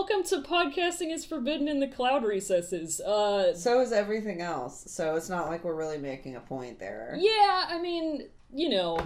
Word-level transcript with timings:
welcome 0.00 0.24
to 0.24 0.40
Podcasting 0.40 1.12
is 1.12 1.26
Forbidden 1.26 1.68
in 1.68 1.78
the 1.78 1.86
Cloud 1.86 2.24
Recesses. 2.24 3.02
Uh, 3.02 3.54
So 3.54 3.82
is 3.82 3.92
everything 3.92 4.40
else. 4.40 4.90
So 4.90 5.14
it's 5.14 5.28
not 5.28 5.48
like 5.48 5.62
we're 5.62 5.74
really 5.74 5.98
making 5.98 6.36
a 6.36 6.40
point 6.40 6.78
there. 6.78 7.14
yeah, 7.18 7.66
I 7.68 7.78
mean, 7.82 8.30
you 8.50 8.70
know, 8.70 8.98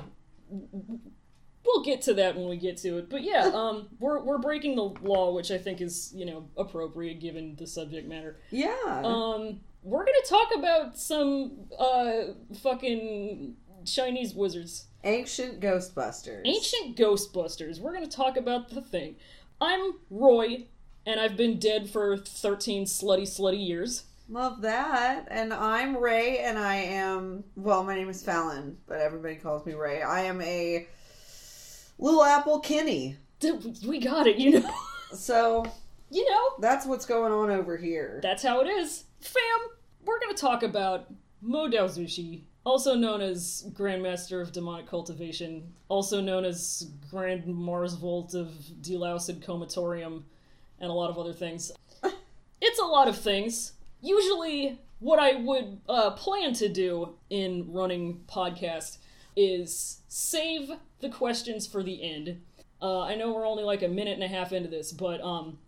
we'll 0.49 1.83
get 1.83 2.01
to 2.03 2.15
that 2.15 2.37
when 2.37 2.49
we 2.49 2.57
get 2.57 2.77
to 2.79 2.99
it. 2.99 3.11
But 3.11 3.25
yeah, 3.25 3.51
um, 3.55 3.89
we're 3.99 4.23
we're 4.23 4.39
breaking 4.39 4.77
the 4.77 4.85
law, 4.85 5.35
which 5.35 5.51
I 5.51 5.59
think 5.59 5.81
is 5.81 6.13
you 6.15 6.27
know 6.27 6.49
appropriate 6.57 7.19
given 7.19 7.57
the 7.57 7.67
subject 7.67 8.09
matter. 8.09 8.37
Yeah. 8.53 9.03
Um, 9.03 9.59
we're 9.83 10.05
gonna 10.05 10.19
talk 10.29 10.55
about 10.57 10.97
some 10.97 11.67
uh 11.77 12.35
fucking 12.63 13.57
Chinese 13.85 14.33
wizards. 14.33 14.87
Ancient 15.03 15.59
Ghostbusters. 15.61 16.43
Ancient 16.45 16.97
Ghostbusters. 16.97 17.81
We're 17.81 17.93
going 17.93 18.09
to 18.09 18.17
talk 18.17 18.37
about 18.37 18.71
the 18.71 18.81
thing. 18.81 19.17
I'm 19.61 19.97
Roy, 20.11 20.67
and 21.07 21.21
I've 21.21 21.37
been 21.37 21.59
dead 21.59 21.89
for 21.91 22.17
13 22.17 22.85
slutty, 22.85 23.23
slutty 23.23 23.67
years. 23.67 24.05
Love 24.29 24.63
that. 24.63 25.27
And 25.31 25.53
I'm 25.53 25.97
Ray, 25.97 26.39
and 26.39 26.59
I 26.59 26.77
am, 26.77 27.45
well, 27.57 27.85
my 27.85 27.95
name 27.95 28.09
is 28.09 28.23
Fallon, 28.23 28.79
but 28.87 29.01
everybody 29.01 29.37
calls 29.37 29.67
me 29.67 29.75
Ray. 29.75 30.03
I 30.03 30.23
am 30.23 30.41
a 30.41 30.87
little 31.99 32.25
apple 32.25 32.61
Kenny. 32.61 33.17
We 33.87 34.01
got 34.01 34.27
it, 34.27 34.37
you 34.39 34.61
know. 34.61 34.71
So 35.13 35.65
you 36.11 36.29
know, 36.31 36.55
that's 36.61 36.87
what's 36.87 37.07
going 37.07 37.33
on 37.33 37.51
over 37.51 37.77
here. 37.77 38.21
that's 38.23 38.43
how 38.43 38.61
it 38.61 38.67
is. 38.69 39.05
Fam, 39.21 39.69
we're 40.05 40.21
going 40.21 40.35
to 40.35 40.41
talk 40.41 40.63
about 40.63 41.07
Mo 41.41 41.69
Dao 41.69 41.87
Zushi, 41.87 42.43
also 42.65 42.95
known 42.95 43.21
as 43.21 43.67
Grandmaster 43.73 44.41
of 44.41 44.53
Demonic 44.53 44.87
Cultivation, 44.87 45.73
also 45.89 46.21
known 46.21 46.45
as 46.45 46.91
Grand 47.11 47.47
Mars 47.47 47.95
Volt 47.95 48.35
of 48.35 48.49
Deloused 48.81 49.45
Comatorium, 49.45 50.23
and 50.81 50.91
a 50.91 50.93
lot 50.95 51.11
of 51.11 51.19
other 51.19 51.33
things. 51.33 51.73
it's 52.61 52.79
a 52.81 52.85
lot 52.85 53.09
of 53.09 53.17
things. 53.17 53.73
Usually, 54.01 54.79
what 54.99 55.19
I 55.19 55.35
would 55.37 55.81
uh, 55.89 56.11
plan 56.13 56.53
to 56.55 56.69
do 56.69 57.15
in 57.31 57.73
running 57.73 58.23
podcast 58.27 58.99
is 59.37 60.01
save 60.09 60.71
the 61.01 61.09
questions 61.09 61.67
for 61.67 61.83
the 61.83 62.03
end. 62.03 62.41
Uh, 62.81 63.01
I 63.03 63.15
know 63.15 63.33
we're 63.33 63.47
only 63.47 63.65
like 63.65 63.83
a 63.83 63.89
minute 63.89 64.15
and 64.15 64.23
a 64.23 64.29
half 64.29 64.53
into 64.53 64.69
this, 64.69 64.93
but 64.93 65.21
um, 65.23 65.59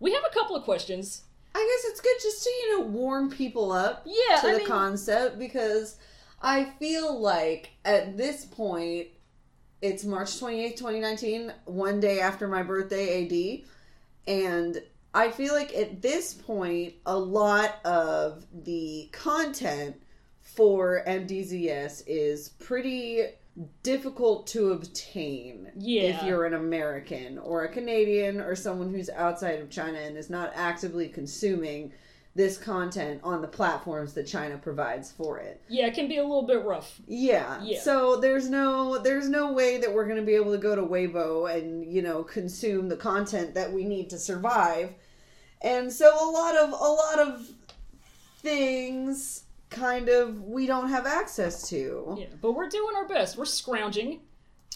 we 0.00 0.12
have 0.12 0.22
a 0.28 0.34
couple 0.34 0.56
of 0.56 0.64
questions. 0.64 1.22
I 1.54 1.58
guess 1.82 1.90
it's 1.90 2.00
good 2.00 2.16
just 2.22 2.42
to, 2.42 2.50
you 2.50 2.78
know, 2.80 2.86
warm 2.86 3.30
people 3.30 3.70
up 3.70 4.04
Yeah, 4.06 4.40
to 4.40 4.46
I 4.48 4.52
the 4.54 4.58
mean, 4.58 4.66
concept 4.66 5.38
because 5.38 5.96
I 6.42 6.64
feel 6.80 7.20
like 7.20 7.70
at 7.84 8.16
this 8.16 8.44
point, 8.44 9.08
it's 9.80 10.04
March 10.04 10.30
28th, 10.30 10.76
2019, 10.76 11.52
one 11.66 12.00
day 12.00 12.20
after 12.20 12.48
my 12.48 12.62
birthday 12.62 13.24
AD. 13.24 13.68
And 14.26 14.82
I 15.12 15.30
feel 15.30 15.54
like 15.54 15.74
at 15.74 16.02
this 16.02 16.34
point, 16.34 16.94
a 17.06 17.16
lot 17.16 17.76
of 17.84 18.46
the 18.52 19.08
content 19.12 19.96
for 20.40 21.02
MDZS 21.06 22.04
is 22.06 22.50
pretty 22.60 23.24
difficult 23.84 24.46
to 24.48 24.72
obtain 24.72 25.70
Yeah. 25.76 26.02
if 26.02 26.22
you're 26.24 26.44
an 26.44 26.54
American 26.54 27.38
or 27.38 27.64
a 27.64 27.68
Canadian 27.68 28.40
or 28.40 28.56
someone 28.56 28.92
who's 28.92 29.08
outside 29.10 29.60
of 29.60 29.70
China 29.70 29.98
and 29.98 30.16
is 30.16 30.28
not 30.28 30.52
actively 30.56 31.08
consuming 31.08 31.92
this 32.36 32.58
content 32.58 33.20
on 33.22 33.40
the 33.40 33.46
platforms 33.48 34.12
that 34.14 34.26
China 34.26 34.58
provides 34.58 35.12
for 35.12 35.38
it. 35.38 35.62
yeah, 35.68 35.86
it 35.86 35.94
can 35.94 36.08
be 36.08 36.16
a 36.16 36.22
little 36.22 36.46
bit 36.46 36.64
rough. 36.64 37.00
Yeah. 37.06 37.60
Yeah. 37.62 37.80
So 37.80 38.16
there's 38.16 38.50
no 38.50 38.98
there's 38.98 39.28
no 39.28 39.52
way 39.52 39.78
that 39.78 39.92
we're 39.92 40.04
going 40.06 40.18
to 40.18 40.26
be 40.26 40.34
able 40.34 40.50
to 40.50 40.58
go 40.58 40.74
to 40.74 40.82
Weibo 40.82 41.54
and, 41.56 41.84
you 41.84 42.02
know, 42.02 42.24
consume 42.24 42.88
the 42.88 42.96
content 42.96 43.54
that 43.54 43.72
we 43.72 43.84
need 43.84 44.10
to 44.10 44.18
survive. 44.18 44.94
And 45.62 45.92
so 45.92 46.06
a 46.08 46.28
lot 46.30 46.56
of 46.56 46.70
a 46.70 46.74
lot 46.74 47.18
of 47.20 47.48
things 48.38 49.44
kind 49.70 50.08
of 50.08 50.42
we 50.42 50.66
don't 50.66 50.88
have 50.88 51.06
access 51.06 51.68
to. 51.68 52.16
Yeah, 52.18 52.26
but 52.40 52.52
we're 52.52 52.68
doing 52.68 52.94
our 52.96 53.06
best. 53.08 53.36
We're 53.36 53.44
scrounging. 53.44 54.20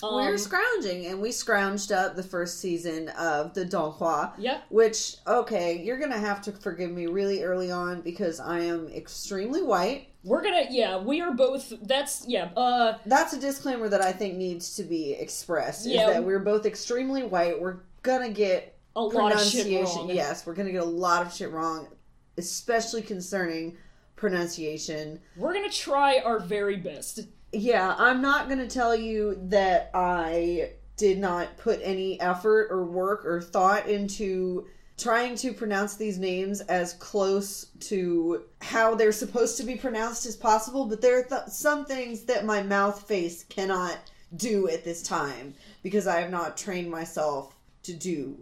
Um, 0.03 0.15
We're 0.15 0.39
scrounging 0.39 1.07
and 1.07 1.21
we 1.21 1.31
scrounged 1.31 1.91
up 1.95 2.15
the 2.15 2.23
first 2.23 2.61
season 2.61 3.09
of 3.11 3.55
the 3.55 3.65
Donghua. 3.65 4.33
yeah, 4.39 4.61
Which, 4.69 5.17
okay, 5.27 5.83
you're 5.83 5.99
gonna 5.99 6.19
have 6.19 6.41
to 6.43 6.53
forgive 6.53 6.91
me 6.91 7.07
really 7.07 7.43
early 7.43 7.71
on 7.71 8.01
because 8.03 8.39
I 8.41 8.61
am 8.61 8.89
extremely 8.89 9.63
white. 9.63 10.09
we're 10.25 10.43
gonna. 10.43 10.67
Yeah, 10.71 10.99
we 10.99 11.21
are 11.21 11.33
both. 11.33 11.73
That's 11.83 12.25
yeah. 12.29 12.51
Uh, 12.57 12.99
That's 13.07 13.33
a 13.33 13.41
disclaimer 13.41 13.89
that 13.89 14.01
I 14.01 14.13
think 14.13 14.37
needs 14.37 14.77
to 14.77 14.83
be 14.85 15.13
expressed. 15.13 15.87
Is 15.87 15.95
that 15.95 16.23
we're 16.23 16.39
both 16.39 16.67
extremely 16.67 17.25
white. 17.25 17.61
We're 17.61 17.79
gonna 18.03 18.31
get 18.31 18.77
a 18.95 19.03
lot 19.03 19.33
of 19.33 19.41
shit 19.41 19.67
wrong. 19.85 20.11
Yes, 20.11 20.47
we're 20.47 20.55
gonna 20.55 20.73
get 20.73 20.83
a 20.83 20.85
lot 20.85 21.27
of 21.27 21.33
shit 21.33 21.51
wrong, 21.51 21.89
especially 22.37 23.03
concerning 23.03 23.77
pronunciation. 24.17 25.21
We're 25.37 25.55
gonna 25.55 25.71
try 25.71 26.19
our 26.25 26.39
very 26.41 26.77
best. 26.77 27.21
Yeah, 27.53 27.95
I'm 27.99 28.21
not 28.21 28.49
going 28.49 28.59
to 28.61 28.69
tell 28.69 28.95
you 28.95 29.39
that 29.45 29.91
I 29.95 30.73
did 30.97 31.19
not 31.19 31.57
put 31.57 31.81
any 31.83 32.21
effort 32.21 32.69
or 32.71 32.85
work 32.85 33.25
or 33.25 33.41
thought 33.41 33.89
into 33.89 34.67
trying 34.99 35.37
to 35.37 35.53
pronounce 35.53 35.95
these 35.95 36.19
names 36.19 36.61
as 36.63 36.95
close 36.95 37.67
to 37.79 38.43
how 38.61 38.97
they're 38.97 39.13
supposed 39.13 39.57
to 39.57 39.63
be 39.63 39.77
pronounced 39.77 40.27
as 40.27 40.37
possible, 40.37 40.87
but 40.87 41.01
there 41.01 41.21
are 41.21 41.23
th- 41.23 41.49
some 41.49 41.85
things 41.85 42.25
that 42.25 42.45
my 42.45 42.63
mouth 42.63 43.07
face 43.07 43.45
cannot 43.45 43.97
do 44.37 44.69
at 44.69 44.85
this 44.85 45.03
time 45.03 45.55
because 45.83 46.09
I 46.09 46.21
have 46.21 46.31
not 46.31 46.57
trained 46.57 46.91
myself 46.91 47.55
to 47.85 47.95
do 47.95 48.37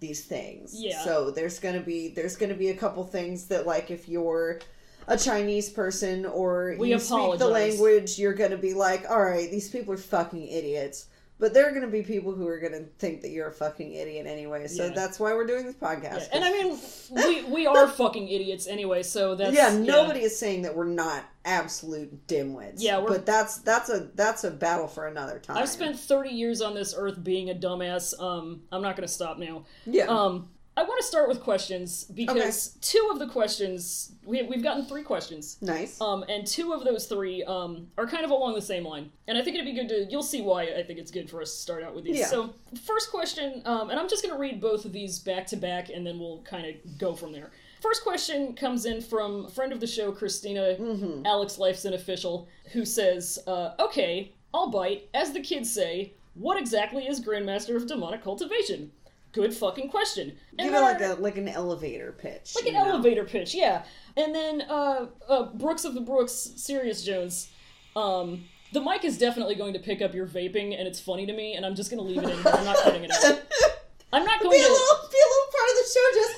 these 0.00 0.24
things. 0.24 0.74
Yeah. 0.76 1.02
So 1.02 1.30
there's 1.30 1.58
going 1.58 1.76
to 1.76 1.80
be 1.80 2.08
there's 2.08 2.36
going 2.36 2.50
to 2.50 2.58
be 2.58 2.68
a 2.68 2.76
couple 2.76 3.02
things 3.04 3.46
that 3.46 3.66
like 3.66 3.90
if 3.90 4.08
you're 4.08 4.60
a 5.08 5.16
Chinese 5.16 5.68
person 5.70 6.24
or 6.26 6.76
We 6.78 6.90
you 6.90 6.98
speak 6.98 7.38
the 7.38 7.48
language, 7.48 8.18
you're 8.18 8.34
going 8.34 8.50
to 8.52 8.56
be 8.58 8.74
like, 8.74 9.04
all 9.10 9.22
right, 9.22 9.50
these 9.50 9.68
people 9.70 9.94
are 9.94 9.98
fucking 9.98 10.46
idiots. 10.46 11.06
But 11.38 11.54
there 11.54 11.66
are 11.66 11.70
going 11.70 11.82
to 11.82 11.88
be 11.88 12.02
people 12.02 12.30
who 12.32 12.46
are 12.46 12.60
going 12.60 12.72
to 12.74 12.84
think 13.00 13.22
that 13.22 13.30
you're 13.30 13.48
a 13.48 13.52
fucking 13.52 13.94
idiot 13.94 14.26
anyway. 14.28 14.68
So 14.68 14.84
Yeah. 14.84 14.92
that's 14.94 15.18
why 15.18 15.34
we're 15.34 15.46
doing 15.46 15.66
this 15.66 15.74
podcast. 15.74 16.18
Yeah, 16.20 16.28
and 16.34 16.44
I 16.44 16.52
mean, 16.52 16.78
we 17.10 17.42
we 17.50 17.66
are 17.66 17.88
fucking 17.88 18.28
idiots 18.28 18.68
anyway. 18.68 19.02
So 19.02 19.34
that's 19.34 19.52
yeah, 19.52 19.76
nobody 19.76 20.20
is 20.20 20.38
saying 20.38 20.62
that 20.62 20.76
we're 20.76 20.84
not 20.84 21.24
absolute 21.44 22.28
dimwits. 22.28 22.74
Yeah, 22.76 22.98
we're- 22.98 23.08
but 23.08 23.26
that's 23.26 23.58
that's 23.58 23.88
a 23.90 24.10
that's 24.14 24.44
a 24.44 24.52
battle 24.52 24.86
for 24.86 25.08
another 25.08 25.40
time. 25.40 25.56
I've 25.56 25.68
spent 25.68 25.98
30 25.98 26.30
years 26.30 26.60
on 26.60 26.74
this 26.74 26.94
earth 26.96 27.24
being 27.24 27.50
a 27.50 27.54
dumbass. 27.54 28.16
Um, 28.20 28.62
I'm 28.70 28.82
not 28.82 28.94
gonna 28.94 29.08
stop 29.08 29.38
now. 29.38 29.64
yeah. 29.84 30.04
Um, 30.04 30.48
I 30.74 30.84
want 30.84 30.98
to 31.00 31.06
start 31.06 31.28
with 31.28 31.40
questions 31.42 32.04
because 32.04 32.78
two 32.80 33.10
of 33.12 33.18
the 33.18 33.26
questions 33.28 34.12
we, 34.24 34.42
we've 34.44 34.62
gotten 34.62 34.86
three 34.86 35.02
questions. 35.02 35.58
nice. 35.60 36.00
Um, 36.00 36.24
and 36.28 36.46
two 36.46 36.72
of 36.72 36.82
those 36.84 37.06
three 37.06 37.42
um, 37.44 37.88
are 37.98 38.06
kind 38.06 38.24
of 38.24 38.30
along 38.30 38.54
the 38.54 38.62
same 38.62 38.84
line. 38.84 39.10
And 39.28 39.36
I 39.36 39.42
think 39.42 39.56
it'd 39.56 39.66
be 39.66 39.74
good 39.74 39.88
to, 39.90 40.06
you'll 40.10 40.22
see 40.22 40.40
why 40.40 40.62
I 40.62 40.82
think 40.82 40.98
it's 40.98 41.10
good 41.10 41.28
for 41.28 41.42
us 41.42 41.50
to 41.50 41.56
start 41.58 41.82
out 41.82 41.94
with 41.94 42.04
these. 42.04 42.18
Yeah. 42.18 42.26
So, 42.26 42.54
first 42.86 43.10
question, 43.10 43.60
um, 43.66 43.90
and 43.90 44.00
I'm 44.00 44.08
just 44.08 44.22
going 44.22 44.34
to 44.34 44.40
read 44.40 44.60
both 44.62 44.84
of 44.86 44.92
these 44.92 45.18
back 45.18 45.46
to 45.48 45.56
back 45.56 45.90
and 45.90 46.06
then 46.06 46.18
we'll 46.18 46.40
kind 46.42 46.66
of 46.66 46.98
go 46.98 47.14
from 47.14 47.32
there. 47.32 47.50
First 47.82 48.02
question 48.02 48.54
comes 48.54 48.86
in 48.86 49.02
from 49.02 49.46
a 49.46 49.50
friend 49.50 49.72
of 49.72 49.80
the 49.80 49.86
show, 49.86 50.10
Christina, 50.12 50.76
Mm-hmm. 50.78 51.26
Alex 51.26 51.58
Lifeson 51.58 51.92
official, 51.94 52.48
who 52.72 52.84
says, 52.86 53.38
uh, 53.46 53.72
Okay, 53.78 54.32
I'll 54.54 54.70
bite. 54.70 55.08
As 55.12 55.32
the 55.32 55.40
kids 55.40 55.70
say, 55.70 56.14
what 56.34 56.58
exactly 56.58 57.06
is 57.06 57.20
Grandmaster 57.20 57.76
of 57.76 57.86
Demonic 57.86 58.22
Cultivation? 58.24 58.90
Good 59.32 59.54
fucking 59.54 59.88
question. 59.88 60.36
And 60.58 60.68
Give 60.68 60.74
it 60.74 60.80
like 60.80 61.00
a 61.00 61.14
like 61.20 61.36
an 61.38 61.48
elevator 61.48 62.12
pitch. 62.12 62.54
like 62.54 62.66
an 62.66 62.74
know? 62.74 62.86
elevator 62.90 63.24
pitch, 63.24 63.54
yeah. 63.54 63.84
And 64.16 64.34
then 64.34 64.62
uh, 64.68 65.06
uh, 65.28 65.44
Brooks 65.54 65.84
of 65.84 65.94
the 65.94 66.00
Brooks, 66.02 66.32
Sirius 66.56 67.02
Jones. 67.02 67.50
Um, 67.96 68.44
the 68.72 68.80
mic 68.80 69.04
is 69.04 69.16
definitely 69.18 69.54
going 69.54 69.72
to 69.74 69.78
pick 69.78 70.02
up 70.02 70.14
your 70.14 70.26
vaping, 70.26 70.78
and 70.78 70.86
it's 70.86 71.00
funny 71.00 71.24
to 71.26 71.32
me, 71.32 71.54
and 71.54 71.64
I'm 71.64 71.74
just 71.74 71.90
going 71.90 72.02
to 72.02 72.06
leave 72.06 72.22
it 72.22 72.28
in. 72.38 72.46
I'm 72.46 72.64
not 72.64 72.76
cutting 72.78 73.04
it 73.04 73.10
out. 73.10 73.42
I'm 74.12 74.24
not 74.24 74.40
going 74.40 74.50
Be 74.50 74.62
a 74.62 74.66
to. 74.66 74.72
little 74.72 75.08
be 75.10 75.18
a 75.18 75.28
little 75.32 75.52
part 75.52 75.70
of 75.70 75.76
the 75.78 75.88
show. 75.94 76.06
Just 76.14 76.34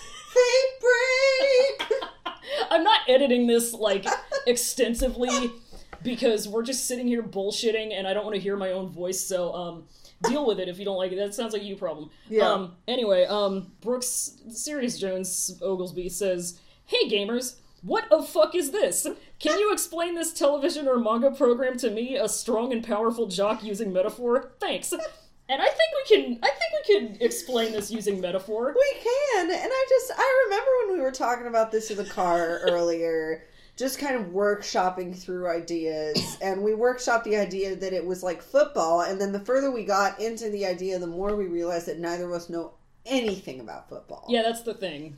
fake 1.88 1.90
break. 1.90 2.02
I'm 2.70 2.84
not 2.84 3.00
editing 3.08 3.46
this 3.48 3.72
like 3.72 4.06
extensively 4.46 5.50
because 6.02 6.46
we're 6.48 6.62
just 6.62 6.86
sitting 6.86 7.08
here 7.08 7.22
bullshitting, 7.22 7.92
and 7.92 8.06
I 8.06 8.14
don't 8.14 8.24
want 8.24 8.34
to 8.36 8.40
hear 8.40 8.56
my 8.56 8.70
own 8.72 8.88
voice. 8.88 9.20
So 9.20 9.52
um, 9.52 9.84
deal 10.22 10.46
with 10.46 10.60
it 10.60 10.68
if 10.68 10.78
you 10.78 10.84
don't 10.84 10.96
like 10.96 11.12
it. 11.12 11.16
That 11.16 11.34
sounds 11.34 11.52
like 11.52 11.62
a 11.62 11.64
you 11.64 11.76
problem. 11.76 12.10
Yeah. 12.28 12.50
Um, 12.50 12.76
anyway, 12.88 13.24
um, 13.24 13.72
Brooks, 13.80 14.38
Sirius 14.50 14.98
Jones 14.98 15.58
Oglesby 15.62 16.08
says, 16.08 16.58
"Hey 16.86 17.08
gamers, 17.08 17.56
what 17.82 18.10
of 18.10 18.28
fuck 18.28 18.54
is 18.54 18.70
this? 18.70 19.06
Can 19.38 19.58
you 19.58 19.72
explain 19.72 20.14
this 20.14 20.32
television 20.32 20.88
or 20.88 20.98
manga 20.98 21.30
program 21.30 21.76
to 21.78 21.90
me, 21.90 22.16
a 22.16 22.28
strong 22.28 22.72
and 22.72 22.84
powerful 22.84 23.26
jock 23.26 23.62
using 23.62 23.92
metaphor? 23.92 24.52
Thanks." 24.60 24.92
And 25.46 25.60
I 25.60 25.66
think 25.66 25.78
we 26.08 26.16
can. 26.16 26.38
I 26.42 26.50
think 26.50 26.88
we 26.88 26.94
can 26.94 27.22
explain 27.22 27.72
this 27.72 27.90
using 27.90 28.20
metaphor. 28.20 28.74
We 28.74 29.00
can, 29.00 29.50
and 29.50 29.70
I 29.70 29.86
just 29.88 30.12
I 30.16 30.44
remember 30.46 30.70
when 30.86 30.96
we 30.96 31.04
were 31.04 31.12
talking 31.12 31.46
about 31.46 31.70
this 31.70 31.90
in 31.90 31.98
the 31.98 32.06
car 32.06 32.60
earlier 32.64 33.44
just 33.76 33.98
kind 33.98 34.14
of 34.16 34.26
workshopping 34.32 35.16
through 35.16 35.48
ideas. 35.48 36.36
and 36.42 36.62
we 36.62 36.72
workshopped 36.72 37.24
the 37.24 37.36
idea 37.36 37.74
that 37.76 37.92
it 37.92 38.04
was 38.04 38.22
like 38.22 38.42
football. 38.42 39.00
And 39.02 39.20
then 39.20 39.32
the 39.32 39.40
further 39.40 39.70
we 39.70 39.84
got 39.84 40.20
into 40.20 40.50
the 40.50 40.64
idea, 40.66 40.98
the 40.98 41.06
more 41.06 41.34
we 41.36 41.46
realized 41.46 41.86
that 41.86 41.98
neither 41.98 42.24
of 42.26 42.32
us 42.32 42.48
know 42.48 42.74
anything 43.06 43.60
about 43.60 43.88
football. 43.88 44.26
Yeah, 44.28 44.42
that's 44.42 44.62
the 44.62 44.74
thing. 44.74 45.16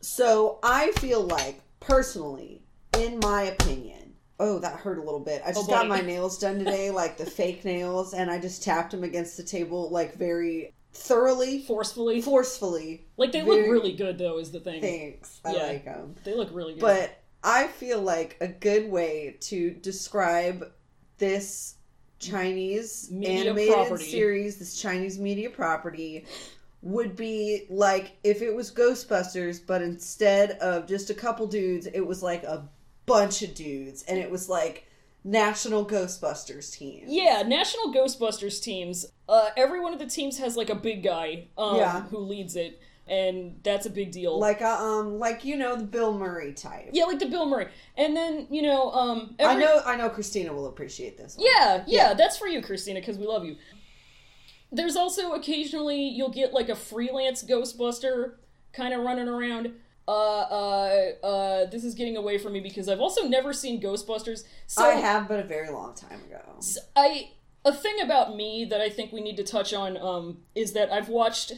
So 0.00 0.58
I 0.62 0.92
feel 0.92 1.22
like, 1.22 1.60
personally, 1.80 2.62
in 2.96 3.18
my 3.20 3.42
opinion, 3.44 4.14
oh, 4.38 4.58
that 4.60 4.76
hurt 4.78 4.98
a 4.98 5.02
little 5.02 5.18
bit. 5.20 5.42
I 5.44 5.50
oh, 5.50 5.54
just 5.54 5.68
Oh, 5.68 5.72
got 5.72 5.88
my 5.88 6.00
nails 6.00 6.38
done 6.38 6.58
today, 6.58 6.90
like 6.90 7.16
the 7.16 7.26
fake 7.26 7.64
nails, 7.64 8.14
and 8.14 8.30
I 8.30 8.38
just 8.38 8.62
tapped 8.62 8.92
them 8.92 9.02
against 9.02 9.36
the 9.36 9.42
table, 9.42 9.90
like 9.90 10.14
very 10.14 10.72
thoroughly, 10.92 11.60
Forcefully. 11.62 12.20
forcefully. 12.22 13.06
Like 13.16 13.32
they 13.32 13.42
look 13.42 13.58
really 13.68 13.92
good 13.92 14.18
though 14.18 14.38
is 14.38 14.50
the 14.52 14.60
thing. 14.60 14.80
Thanks. 14.80 15.40
I 15.44 15.54
Yeah. 15.54 15.62
like 15.66 15.84
them. 15.84 16.14
They 16.24 16.34
look 16.34 16.48
really 16.52 16.74
good. 16.74 16.80
But 16.80 17.18
I 17.42 17.68
feel 17.68 18.00
like 18.00 18.36
a 18.40 18.48
good 18.48 18.90
way 18.90 19.36
to 19.40 19.70
describe 19.70 20.72
this 21.18 21.76
Chinese 22.18 23.10
Media 23.10 23.40
animated 23.40 23.74
property. 23.74 24.04
series, 24.04 24.58
this 24.58 24.80
Chinese 24.80 25.18
media 25.18 25.50
property, 25.50 26.26
would 26.82 27.16
be 27.16 27.66
like 27.70 28.12
if 28.24 28.42
it 28.42 28.54
was 28.54 28.72
Ghostbusters, 28.72 29.60
but 29.64 29.82
instead 29.82 30.52
of 30.52 30.86
just 30.86 31.10
a 31.10 31.14
couple 31.14 31.46
dudes, 31.46 31.86
it 31.86 32.00
was 32.00 32.22
like 32.22 32.42
a 32.44 32.68
bunch 33.06 33.42
of 33.42 33.54
dudes, 33.54 34.02
and 34.04 34.18
it 34.18 34.30
was 34.30 34.48
like 34.48 34.86
National 35.24 35.84
Ghostbusters 35.84 36.72
team. 36.72 37.04
Yeah, 37.06 37.42
National 37.46 37.92
Ghostbusters 37.92 38.62
teams. 38.62 39.06
Uh, 39.28 39.50
every 39.56 39.80
one 39.80 39.92
of 39.92 39.98
the 39.98 40.06
teams 40.06 40.38
has 40.38 40.56
like 40.56 40.70
a 40.70 40.74
big 40.74 41.02
guy 41.02 41.48
um, 41.56 41.76
Yeah. 41.76 42.02
who 42.02 42.18
leads 42.18 42.56
it, 42.56 42.80
and 43.10 43.60
that's 43.62 43.86
a 43.86 43.90
big 43.90 44.12
deal. 44.12 44.38
Like 44.38 44.60
a 44.60 44.70
um, 44.70 45.18
like 45.18 45.44
you 45.44 45.56
know 45.56 45.76
the 45.76 45.84
Bill 45.84 46.16
Murray 46.16 46.52
type. 46.52 46.90
yeah, 46.92 47.04
like 47.04 47.18
the 47.18 47.26
Bill 47.26 47.46
Murray, 47.46 47.68
and 47.96 48.16
then 48.16 48.46
you 48.50 48.62
know, 48.62 48.90
um, 48.92 49.34
I 49.40 49.54
know, 49.54 49.80
I 49.84 49.96
know. 49.96 50.08
Christina 50.08 50.52
will 50.52 50.66
appreciate 50.66 51.16
this. 51.16 51.36
Yeah, 51.38 51.84
yeah, 51.86 52.08
Yeah. 52.08 52.14
that's 52.14 52.36
for 52.36 52.46
you, 52.46 52.62
Christina, 52.62 53.00
because 53.00 53.18
we 53.18 53.26
love 53.26 53.44
you. 53.44 53.56
There's 54.70 54.96
also 54.96 55.32
occasionally 55.32 56.02
you'll 56.08 56.28
get 56.30 56.52
like 56.52 56.68
a 56.68 56.76
freelance 56.76 57.42
Ghostbuster 57.42 58.34
kind 58.72 58.92
of 58.92 59.00
running 59.00 59.28
around. 59.28 59.72
Uh, 60.06 60.10
uh, 60.10 61.26
uh, 61.26 61.70
this 61.70 61.84
is 61.84 61.94
getting 61.94 62.16
away 62.16 62.38
from 62.38 62.54
me 62.54 62.60
because 62.60 62.88
I've 62.88 63.00
also 63.00 63.28
never 63.28 63.52
seen 63.52 63.80
Ghostbusters. 63.80 64.44
So 64.66 64.82
I 64.82 64.94
have, 64.94 65.28
but 65.28 65.38
a 65.38 65.42
very 65.42 65.68
long 65.70 65.94
time 65.94 66.20
ago. 66.24 66.40
I 66.96 67.32
a 67.64 67.72
thing 67.72 68.00
about 68.00 68.34
me 68.34 68.64
that 68.64 68.80
I 68.80 68.88
think 68.88 69.12
we 69.12 69.20
need 69.20 69.36
to 69.36 69.44
touch 69.44 69.74
on 69.74 69.96
um, 69.98 70.38
is 70.54 70.72
that 70.72 70.90
I've 70.90 71.08
watched 71.08 71.52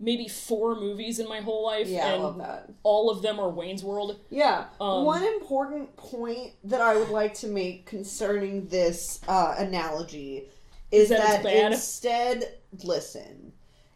maybe 0.00 0.26
four 0.26 0.74
movies 0.74 1.18
in 1.18 1.28
my 1.28 1.40
whole 1.40 1.64
life, 1.64 1.86
Yeah, 1.86 2.06
I 2.06 2.12
and 2.12 2.22
love 2.22 2.38
that. 2.38 2.70
all 2.82 3.10
of 3.10 3.22
them 3.22 3.38
are 3.38 3.50
Wayne's 3.50 3.84
World. 3.84 4.18
Yeah. 4.30 4.64
Um, 4.80 5.04
One 5.04 5.22
important 5.22 5.94
point 5.96 6.52
that 6.64 6.80
I 6.80 6.96
would 6.96 7.10
like 7.10 7.34
to 7.34 7.46
make 7.46 7.86
concerning 7.86 8.66
this 8.68 9.20
uh, 9.28 9.54
analogy 9.58 10.48
is, 10.90 11.10
that 11.10 11.20
it's 11.20 11.28
that, 11.28 11.42
bad? 11.44 11.72
instead, 11.72 12.54
listen, 12.82 13.52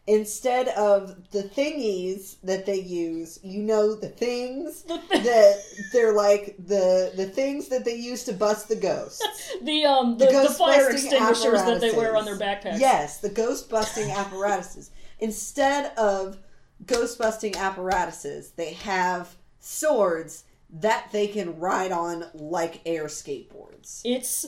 instead 0.07 0.69
of 0.69 1.31
the 1.31 1.43
thingies 1.43 2.37
that 2.43 2.67
they 2.67 2.79
use, 2.81 3.41
you 3.43 3.63
know, 3.63 3.95
the 3.95 4.09
things 4.09 4.83
that 4.83 5.63
they're 5.93 6.13
like 6.13 6.55
the 6.59 7.13
the 7.17 7.27
things 7.27 7.69
that 7.69 7.85
they 7.85 7.95
use 7.95 8.25
to 8.25 8.33
bust 8.33 8.69
the 8.69 8.77
ghosts. 8.77 9.23
The 9.63 9.85
um 9.85 10.19
the, 10.19 10.27
the, 10.27 10.33
ghost 10.33 10.59
fire 10.59 10.91
extinguishers 10.91 11.63
that 11.65 11.81
they 11.81 11.93
wear 11.93 12.17
on 12.17 12.25
their 12.25 12.37
backpacks. 12.37 12.81
Yes, 12.81 13.21
the 13.21 13.31
ghost 13.31 13.71
busting 13.71 14.11
apparatuses. 14.11 14.91
Instead 15.25 15.97
of 15.97 16.39
ghost 16.87 17.19
busting 17.19 17.57
apparatuses, 17.57 18.51
they 18.51 18.75
have 18.75 19.37
swords 19.59 20.45
that 20.71 21.09
they 21.13 21.27
can 21.27 21.59
ride 21.59 21.93
on 21.93 22.27
like 22.35 22.83
air 22.85 23.07
skateboards. 23.07 24.03
It's 24.05 24.47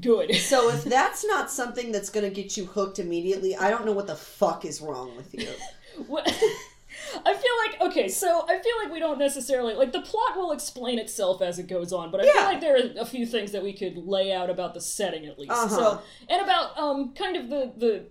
good. 0.00 0.32
So 0.36 0.70
if 0.70 0.84
that's 0.84 1.24
not 1.26 1.50
something 1.50 1.90
that's 1.90 2.10
going 2.10 2.28
to 2.28 2.30
get 2.34 2.56
you 2.56 2.66
hooked 2.66 3.00
immediately, 3.00 3.56
I 3.56 3.68
don't 3.70 3.84
know 3.84 3.92
what 3.92 4.06
the 4.06 4.14
fuck 4.14 4.64
is 4.64 4.80
wrong 4.80 5.16
with 5.16 5.34
you. 5.34 5.48
What- 6.06 6.26
I 7.24 7.34
feel 7.34 7.52
like 7.66 7.90
okay, 7.90 8.08
so 8.08 8.44
I 8.48 8.58
feel 8.58 8.76
like 8.82 8.92
we 8.92 8.98
don't 9.00 9.18
necessarily 9.18 9.74
like 9.74 9.92
the 9.92 10.00
plot 10.00 10.36
will 10.36 10.52
explain 10.52 10.98
itself 10.98 11.42
as 11.42 11.58
it 11.58 11.68
goes 11.68 11.92
on, 11.92 12.10
but 12.10 12.20
I 12.20 12.24
feel 12.24 12.42
like 12.42 12.60
there 12.60 12.76
are 12.76 13.00
a 13.00 13.04
few 13.06 13.26
things 13.26 13.52
that 13.52 13.62
we 13.62 13.72
could 13.72 13.96
lay 13.96 14.32
out 14.32 14.50
about 14.50 14.74
the 14.74 14.80
setting 14.80 15.26
at 15.26 15.38
least. 15.38 15.52
Uh-huh. 15.52 15.68
So 15.68 16.02
and 16.28 16.42
about 16.42 16.76
um 16.78 17.12
kind 17.14 17.36
of 17.36 17.48
the 17.48 17.72
the 17.76 18.04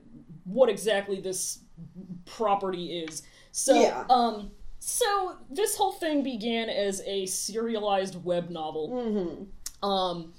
what 0.46 0.70
exactly 0.70 1.20
this 1.20 1.60
property 2.26 3.00
is. 3.00 3.24
So 3.52 3.82
Yeah. 3.82 4.06
um 4.10 4.52
so 4.80 5.36
this 5.50 5.76
whole 5.76 5.92
thing 5.94 6.22
began 6.24 6.70
as 6.70 7.02
a 7.06 7.26
serialized 7.26 8.24
web 8.24 8.50
novel. 8.50 9.50
hmm 9.82 9.88
Um, 9.88 10.34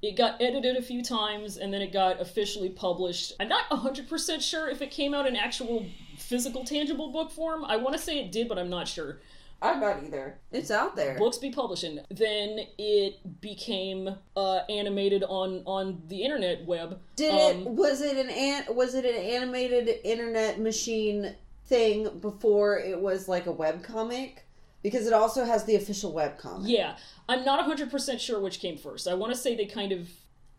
it 0.00 0.16
got 0.16 0.40
edited 0.40 0.76
a 0.76 0.82
few 0.82 1.02
times 1.02 1.56
and 1.56 1.72
then 1.74 1.82
it 1.82 1.92
got 1.92 2.20
officially 2.20 2.68
published. 2.68 3.32
I'm 3.40 3.48
not 3.48 3.68
100% 3.70 4.40
sure 4.40 4.68
if 4.70 4.80
it 4.82 4.92
came 4.92 5.12
out 5.14 5.26
in 5.26 5.34
actual 5.34 5.84
physical, 6.16 6.64
tangible 6.64 7.10
book 7.10 7.30
form. 7.32 7.64
I 7.64 7.76
want 7.76 7.96
to 7.96 8.02
say 8.02 8.20
it 8.20 8.30
did, 8.30 8.48
but 8.48 8.58
I'm 8.58 8.70
not 8.70 8.86
sure. 8.86 9.18
I'm 9.60 9.80
not 9.80 10.02
either. 10.04 10.38
It's 10.52 10.70
out 10.70 10.94
there. 10.94 11.18
Books 11.18 11.38
be 11.38 11.50
publishing. 11.50 11.98
Then 12.10 12.60
it 12.78 13.40
became 13.40 14.16
uh, 14.36 14.60
animated 14.68 15.24
on 15.24 15.62
on 15.66 16.02
the 16.08 16.22
internet 16.22 16.64
web. 16.64 17.00
Did 17.16 17.34
it 17.34 17.66
Um, 17.66 17.76
was 17.76 18.00
it 18.00 18.16
an, 18.16 18.30
an 18.30 18.74
was 18.74 18.94
it 18.94 19.04
an 19.04 19.16
animated 19.16 20.00
internet 20.04 20.60
machine 20.60 21.34
thing 21.66 22.18
before 22.20 22.78
it 22.78 23.00
was 23.00 23.28
like 23.28 23.46
a 23.46 23.52
web 23.52 23.82
comic? 23.82 24.44
Because 24.82 25.08
it 25.08 25.12
also 25.12 25.44
has 25.44 25.64
the 25.64 25.74
official 25.74 26.12
web 26.12 26.38
comic. 26.38 26.68
Yeah, 26.70 26.96
I'm 27.28 27.44
not 27.44 27.68
100% 27.68 28.20
sure 28.20 28.38
which 28.40 28.60
came 28.60 28.78
first. 28.78 29.08
I 29.08 29.14
want 29.14 29.32
to 29.32 29.38
say 29.38 29.56
they 29.56 29.66
kind 29.66 29.90
of. 29.92 30.08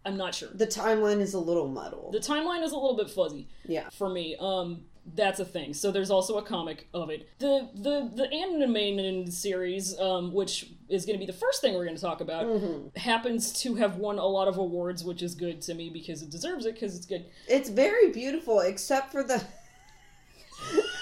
I'm 0.06 0.18
not 0.18 0.34
sure. 0.34 0.50
The 0.53 0.68
timeline 0.68 1.20
is 1.20 1.34
a 1.34 1.39
little 1.39 1.68
muddled. 1.68 2.13
The 2.13 2.20
timeline 2.20 2.63
is 2.63 2.72
a 2.72 2.75
little 2.75 2.96
bit 2.96 3.10
fuzzy. 3.10 3.48
yeah. 3.65 3.89
for 3.89 4.10
me. 4.10 4.36
Um, 4.39 4.84
that's 5.16 5.39
a 5.39 5.46
thing. 5.46 5.74
So 5.74 5.92
there's 5.92 6.12
also 6.12 6.38
a 6.38 6.42
comic 6.44 6.88
of 6.94 7.10
it. 7.10 7.30
The 7.39 7.70
the 7.74 8.12
the 8.16 8.32
animated 8.34 9.34
series, 9.34 9.98
um, 10.00 10.34
which 10.34 10.68
is 10.89 11.06
going 11.06 11.16
to 11.18 11.20
be 11.20 11.32
the 11.32 11.38
first 11.38 11.62
thing 11.62 11.74
we're 11.75 11.86
going 11.86 11.96
to 11.98 12.01
talk 12.01 12.22
about, 12.22 12.46
Mm-hmm. 12.46 12.98
happens 13.00 13.54
to 13.62 13.75
have 13.75 13.98
won 13.98 14.18
a 14.20 14.25
lot 14.25 14.48
of 14.48 14.58
awards, 14.58 15.04
which 15.04 15.22
is 15.22 15.36
good 15.36 15.62
to 15.63 15.74
me 15.74 15.89
because 15.89 16.22
it 16.22 16.30
deserves 16.30 16.66
it 16.66 16.74
because 16.75 16.96
it's 16.96 17.06
good. 17.06 17.25
It's 17.48 17.70
very 17.70 18.12
beautiful, 18.12 18.60
except 18.62 19.12
for 19.12 19.24
the. 19.24 19.44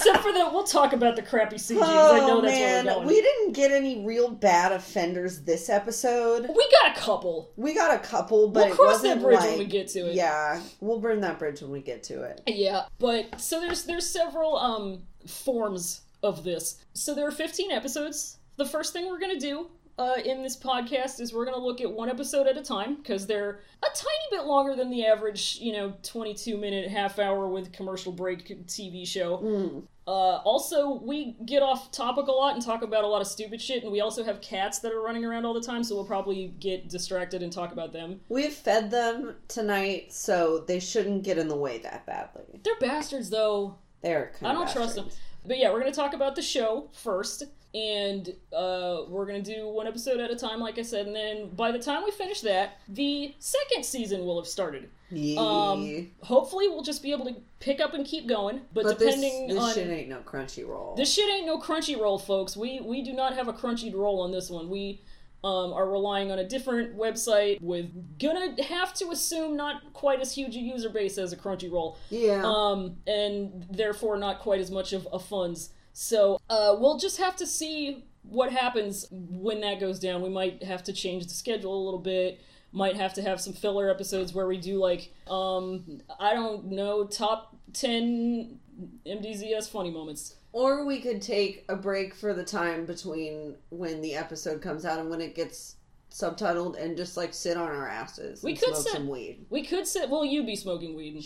Except 0.00 0.22
for 0.22 0.32
that, 0.32 0.52
we'll 0.52 0.64
talk 0.64 0.92
about 0.92 1.16
the 1.16 1.22
crappy 1.22 1.56
CGs. 1.56 1.78
oh 1.80 2.14
I 2.14 2.18
know 2.26 2.40
that's 2.40 2.52
man, 2.54 2.84
where 2.86 2.94
we're 2.94 3.04
going. 3.04 3.08
we 3.08 3.20
didn't 3.20 3.52
get 3.52 3.70
any 3.70 4.04
real 4.04 4.30
bad 4.30 4.72
offenders 4.72 5.40
this 5.42 5.68
episode. 5.68 6.48
We 6.48 6.70
got 6.82 6.96
a 6.96 7.00
couple. 7.00 7.50
We 7.56 7.74
got 7.74 7.94
a 7.94 7.98
couple, 7.98 8.48
but 8.48 8.64
We'll 8.64 8.72
it 8.72 8.76
cross 8.76 8.92
wasn't 8.94 9.20
that 9.20 9.24
bridge 9.24 9.40
like, 9.40 9.50
when 9.50 9.58
we 9.58 9.64
get 9.66 9.88
to 9.88 10.10
it. 10.10 10.14
Yeah, 10.14 10.60
we'll 10.80 11.00
burn 11.00 11.20
that 11.20 11.38
bridge 11.38 11.60
when 11.60 11.70
we 11.70 11.80
get 11.80 12.02
to 12.04 12.22
it. 12.22 12.42
Yeah, 12.46 12.86
but 12.98 13.40
so 13.40 13.60
there's 13.60 13.84
there's 13.84 14.08
several 14.08 14.56
um 14.56 15.02
forms 15.26 16.02
of 16.22 16.44
this. 16.44 16.76
So 16.92 17.14
there 17.14 17.26
are 17.26 17.32
15 17.32 17.70
episodes. 17.70 18.38
The 18.56 18.66
first 18.66 18.92
thing 18.92 19.06
we're 19.06 19.20
gonna 19.20 19.40
do 19.40 19.68
uh, 20.00 20.16
in 20.24 20.42
this 20.42 20.56
podcast 20.56 21.20
is 21.20 21.34
we're 21.34 21.44
gonna 21.44 21.58
look 21.58 21.82
at 21.82 21.92
one 21.92 22.08
episode 22.08 22.46
at 22.46 22.56
a 22.56 22.62
time 22.62 22.94
because 22.94 23.26
they're 23.26 23.60
a 23.82 23.86
tiny 23.94 24.24
bit 24.30 24.46
longer 24.46 24.74
than 24.74 24.88
the 24.88 25.04
average, 25.04 25.58
you 25.60 25.74
know, 25.74 25.92
22 26.02 26.56
minute 26.56 26.90
half 26.90 27.18
hour 27.18 27.46
with 27.46 27.70
commercial 27.70 28.10
break 28.10 28.66
TV 28.66 29.06
show. 29.06 29.36
Mm. 29.38 29.82
Uh, 30.06 30.38
also, 30.38 30.94
we 31.02 31.36
get 31.44 31.62
off 31.62 31.92
topic 31.92 32.28
a 32.28 32.32
lot 32.32 32.54
and 32.54 32.64
talk 32.64 32.80
about 32.80 33.04
a 33.04 33.06
lot 33.06 33.20
of 33.20 33.26
stupid 33.26 33.60
shit, 33.60 33.82
and 33.82 33.92
we 33.92 34.00
also 34.00 34.24
have 34.24 34.40
cats 34.40 34.78
that 34.78 34.90
are 34.90 35.02
running 35.02 35.22
around 35.24 35.44
all 35.44 35.52
the 35.52 35.60
time, 35.60 35.84
so 35.84 35.94
we'll 35.94 36.06
probably 36.06 36.54
get 36.58 36.88
distracted 36.88 37.42
and 37.42 37.52
talk 37.52 37.70
about 37.70 37.92
them. 37.92 38.20
We've 38.30 38.52
fed 38.52 38.90
them 38.90 39.36
tonight, 39.48 40.14
so 40.14 40.64
they 40.66 40.80
shouldn't 40.80 41.24
get 41.24 41.36
in 41.36 41.46
the 41.46 41.56
way 41.56 41.76
that 41.78 42.06
badly. 42.06 42.60
They're 42.64 42.74
bastards, 42.80 43.28
though. 43.28 43.76
They're 44.00 44.32
kind 44.40 44.50
I 44.50 44.54
don't 44.54 44.72
trust 44.72 44.96
them. 44.96 45.10
But 45.46 45.58
yeah, 45.58 45.70
we're 45.70 45.80
gonna 45.80 45.92
talk 45.92 46.14
about 46.14 46.34
the 46.34 46.42
show 46.42 46.88
first, 46.92 47.44
and 47.74 48.28
uh, 48.52 49.02
we're 49.08 49.26
gonna 49.26 49.42
do 49.42 49.68
one 49.68 49.86
episode 49.86 50.20
at 50.20 50.30
a 50.30 50.36
time, 50.36 50.60
like 50.60 50.78
I 50.78 50.82
said, 50.82 51.06
and 51.06 51.14
then 51.14 51.48
by 51.50 51.70
the 51.70 51.78
time 51.78 52.02
we 52.04 52.10
finish 52.10 52.40
that, 52.42 52.78
the 52.88 53.34
second 53.38 53.84
season 53.84 54.24
will 54.24 54.40
have 54.40 54.48
started. 54.48 54.88
Yeah. 55.10 55.40
Um, 55.40 56.10
hopefully, 56.22 56.68
we'll 56.68 56.82
just 56.82 57.02
be 57.02 57.12
able 57.12 57.26
to 57.26 57.36
pick 57.58 57.80
up 57.80 57.94
and 57.94 58.04
keep 58.06 58.28
going. 58.28 58.62
But, 58.72 58.84
but 58.84 58.98
depending 58.98 59.48
this 59.48 59.58
on 59.58 59.74
shit 59.74 59.88
ain't 59.88 60.08
no 60.08 60.20
Crunchyroll. 60.20 60.96
this 60.96 61.12
shit 61.12 61.28
ain't 61.32 61.46
no 61.46 61.58
Crunchyroll, 61.58 62.20
folks. 62.20 62.56
We 62.56 62.80
we 62.80 63.02
do 63.02 63.12
not 63.12 63.34
have 63.34 63.48
a 63.48 63.52
Crunchyroll 63.52 64.20
on 64.20 64.32
this 64.32 64.50
one. 64.50 64.68
We 64.68 65.00
um, 65.42 65.72
are 65.72 65.88
relying 65.88 66.30
on 66.30 66.38
a 66.38 66.46
different 66.46 66.96
website 66.96 67.60
with 67.60 68.18
gonna 68.18 68.62
have 68.62 68.92
to 68.94 69.10
assume 69.10 69.56
not 69.56 69.92
quite 69.92 70.20
as 70.20 70.34
huge 70.34 70.54
a 70.56 70.60
user 70.60 70.90
base 70.90 71.18
as 71.18 71.32
a 71.32 71.36
Crunchyroll 71.36 71.96
yeah. 72.10 72.42
um, 72.44 72.96
and 73.06 73.66
therefore 73.70 74.18
not 74.18 74.40
quite 74.40 74.60
as 74.60 74.70
much 74.70 74.92
of 74.92 75.08
a 75.12 75.18
funds. 75.18 75.70
So 76.00 76.40
uh, 76.48 76.76
we'll 76.78 76.96
just 76.96 77.18
have 77.18 77.36
to 77.36 77.46
see 77.46 78.06
what 78.22 78.50
happens 78.50 79.06
when 79.10 79.60
that 79.60 79.80
goes 79.80 79.98
down. 79.98 80.22
We 80.22 80.30
might 80.30 80.62
have 80.62 80.82
to 80.84 80.94
change 80.94 81.24
the 81.26 81.34
schedule 81.34 81.74
a 81.74 81.84
little 81.84 82.00
bit. 82.00 82.40
Might 82.72 82.96
have 82.96 83.12
to 83.14 83.22
have 83.22 83.38
some 83.38 83.52
filler 83.52 83.90
episodes 83.90 84.32
where 84.32 84.46
we 84.46 84.56
do 84.56 84.78
like 84.78 85.12
um, 85.28 86.00
I 86.18 86.32
don't 86.32 86.66
know 86.66 87.04
top 87.04 87.54
ten 87.74 88.58
MDZS 89.06 89.68
funny 89.68 89.90
moments. 89.90 90.36
Or 90.52 90.86
we 90.86 91.00
could 91.02 91.20
take 91.20 91.66
a 91.68 91.76
break 91.76 92.14
for 92.14 92.32
the 92.32 92.44
time 92.44 92.86
between 92.86 93.56
when 93.68 94.00
the 94.00 94.14
episode 94.14 94.62
comes 94.62 94.86
out 94.86 95.00
and 95.00 95.10
when 95.10 95.20
it 95.20 95.34
gets 95.34 95.76
subtitled 96.10 96.82
and 96.82 96.96
just 96.96 97.18
like 97.18 97.34
sit 97.34 97.58
on 97.58 97.68
our 97.68 97.86
asses 97.86 98.42
We 98.42 98.52
and 98.52 98.60
could 98.60 98.70
smoke 98.70 98.82
sit- 98.82 98.92
some 98.92 99.08
weed. 99.08 99.44
We 99.50 99.66
could 99.66 99.86
sit. 99.86 100.08
Well, 100.08 100.24
you 100.24 100.44
be 100.44 100.56
smoking 100.56 100.96
weed. 100.96 101.16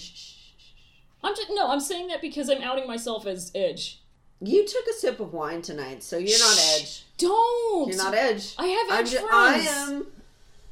I'm 1.23 1.37
just 1.37 1.51
no. 1.51 1.71
I'm 1.71 1.81
saying 1.81 2.09
that 2.09 2.21
because 2.21 2.51
I'm 2.51 2.63
outing 2.63 2.89
myself 2.89 3.25
as 3.25 3.53
Edge. 3.55 4.01
You 4.47 4.67
took 4.67 4.87
a 4.87 4.93
sip 4.93 5.21
of 5.21 5.33
wine 5.33 5.63
tonight, 5.63 6.03
so 6.03 6.17
you're 6.19 6.39
not 6.39 6.57
Shh. 6.57 6.81
edge. 6.81 7.05
Don't. 7.19 7.89
You're 7.89 7.97
not 7.97 8.15
edge. 8.15 8.55
I 8.59 8.67
have 8.67 8.87
I'm 8.91 8.99
edge 9.05 9.11
ju- 9.13 9.19
friends. 9.19 9.33
I 9.33 9.59
am 9.71 10.07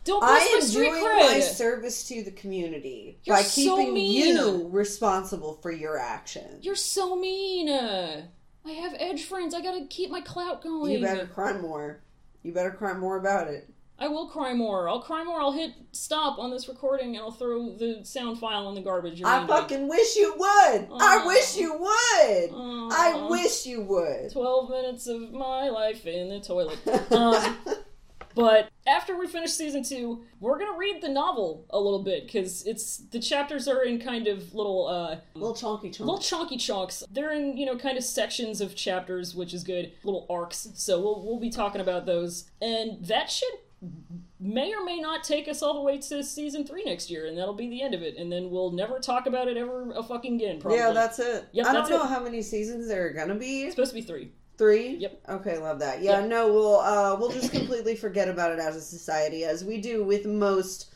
Don't 0.05 0.23
I 0.23 0.27
bust 0.27 0.51
my 0.51 0.57
am 0.57 0.63
street 0.63 0.85
doing 0.91 1.05
cred. 1.05 1.31
my 1.33 1.41
service 1.41 2.09
to 2.09 2.23
the 2.25 2.33
community 2.33 3.19
You're 3.25 3.37
by 3.37 3.43
so 3.43 3.77
keeping 3.77 3.95
mean. 3.95 4.37
you 4.37 4.69
responsible 4.69 5.55
for 5.63 5.71
your 5.71 5.97
actions. 5.99 6.65
You're 6.65 6.75
so 6.75 7.17
mean. 7.17 7.69
I 7.71 8.71
have 8.71 8.95
edge 8.99 9.25
friends. 9.25 9.55
I 9.55 9.61
gotta 9.61 9.87
keep 9.89 10.11
my 10.11 10.21
clout 10.21 10.63
going. 10.63 10.93
You 10.93 11.01
better 11.01 11.27
cry 11.27 11.53
more. 11.55 12.01
You 12.43 12.53
better 12.53 12.71
cry 12.73 12.93
more 12.95 13.17
about 13.17 13.49
it. 13.49 13.69
I 13.99 14.09
will 14.09 14.27
cry 14.29 14.53
more. 14.53 14.89
I'll 14.89 15.01
cry 15.03 15.23
more. 15.23 15.41
I'll 15.41 15.53
hit 15.53 15.73
stop 15.93 16.39
on 16.39 16.51
this 16.51 16.69
recording 16.69 17.15
and 17.15 17.19
I'll 17.25 17.31
throw 17.31 17.77
the 17.77 18.01
sound 18.05 18.39
file 18.39 18.69
in 18.69 18.75
the 18.75 18.81
garbage. 18.81 19.23
I 19.25 19.43
to 19.43 19.47
fucking 19.47 19.89
wish 19.89 20.17
you 20.17 20.35
would. 20.37 20.89
I 21.01 21.25
wish 21.25 21.57
you 21.57 21.73
would. 21.75 22.51
I 22.93 23.27
wish 23.31 23.65
you 23.67 23.83
would. 23.83 24.33
12 24.33 24.71
minutes 24.71 25.07
of 25.07 25.33
my 25.33 25.69
life 25.69 26.07
in 26.07 26.29
the 26.29 26.41
toilet. 26.41 26.79
Um, 27.13 27.57
but 28.35 28.71
after 28.87 29.19
we 29.19 29.27
finish 29.27 29.53
season 29.53 29.83
two, 29.85 30.23
we're 30.41 30.59
gonna 30.59 30.79
read 30.79 31.03
the 31.03 31.09
novel 31.09 31.67
a 31.71 31.79
little 31.79 32.03
bit 32.03 32.25
because 32.27 32.65
it's 32.67 32.97
the 32.97 33.21
chapters 33.21 33.69
are 33.69 33.83
in 33.83 34.01
kind 34.01 34.27
of 34.27 34.55
little 34.55 34.87
uh 34.87 35.17
little 35.35 35.55
chonky 35.55 35.91
chonk. 35.91 36.01
little 36.01 36.19
chunky 36.19 36.57
chunks. 36.57 37.05
They're 37.11 37.33
in 37.33 37.57
you 37.57 37.67
know 37.67 37.77
kind 37.77 37.99
of 37.99 38.05
sections 38.05 38.61
of 38.61 38.75
chapters, 38.75 39.35
which 39.35 39.53
is 39.53 39.63
good. 39.63 39.93
Little 40.05 40.27
arcs. 40.31 40.69
So 40.75 41.01
we'll 41.01 41.23
we'll 41.25 41.41
be 41.41 41.51
talking 41.51 41.81
about 41.81 42.07
those, 42.07 42.51
and 42.61 43.05
that 43.07 43.31
should 43.31 43.53
may 44.41 44.73
or 44.75 44.85
may 44.85 44.99
not 45.01 45.25
take 45.25 45.49
us 45.49 45.63
all 45.63 45.75
the 45.75 45.81
way 45.81 45.99
to 45.99 46.23
season 46.23 46.67
three 46.67 46.85
next 46.85 47.11
year, 47.11 47.27
and 47.27 47.37
that'll 47.39 47.55
be 47.55 47.69
the 47.69 47.83
end 47.83 47.95
of 47.95 48.03
it. 48.03 48.17
And 48.17 48.31
then 48.33 48.51
we'll 48.51 48.71
never 48.73 48.99
talk 48.99 49.27
about 49.27 49.49
it 49.49 49.57
ever 49.57 49.91
a 49.93 50.03
fucking 50.03 50.37
again. 50.37 50.61
Probably. 50.61 50.79
yeah, 50.79 50.91
that's 50.93 51.19
it. 51.19 51.47
Yep, 51.53 51.67
I 51.67 51.73
don't 51.73 51.83
that's 51.83 51.91
know 51.91 52.05
it. 52.05 52.09
how 52.09 52.21
many 52.23 52.43
seasons 52.43 52.89
there 52.89 53.07
are 53.07 53.13
gonna 53.13 53.35
be. 53.35 53.63
it's 53.63 53.75
supposed 53.75 53.91
to 53.91 53.95
be 53.97 54.03
three. 54.03 54.33
Three. 54.59 54.97
Yep. 54.97 55.23
Okay, 55.29 55.59
love 55.59 55.79
that. 55.81 56.03
Yeah, 56.03 56.21
Yep. 56.21 56.29
no, 56.29 56.53
we'll 56.53 56.81
uh 56.81 57.17
we'll 57.19 57.31
just 57.33 57.53
completely 57.53 57.97
forget 57.97 58.29
about 58.29 58.53
it 58.53 58.59
as 58.59 58.77
a 58.77 58.81
society, 58.81 59.45
as 59.45 59.65
we 59.65 59.81
do 59.81 60.05
with 60.05 60.27
most 60.27 60.93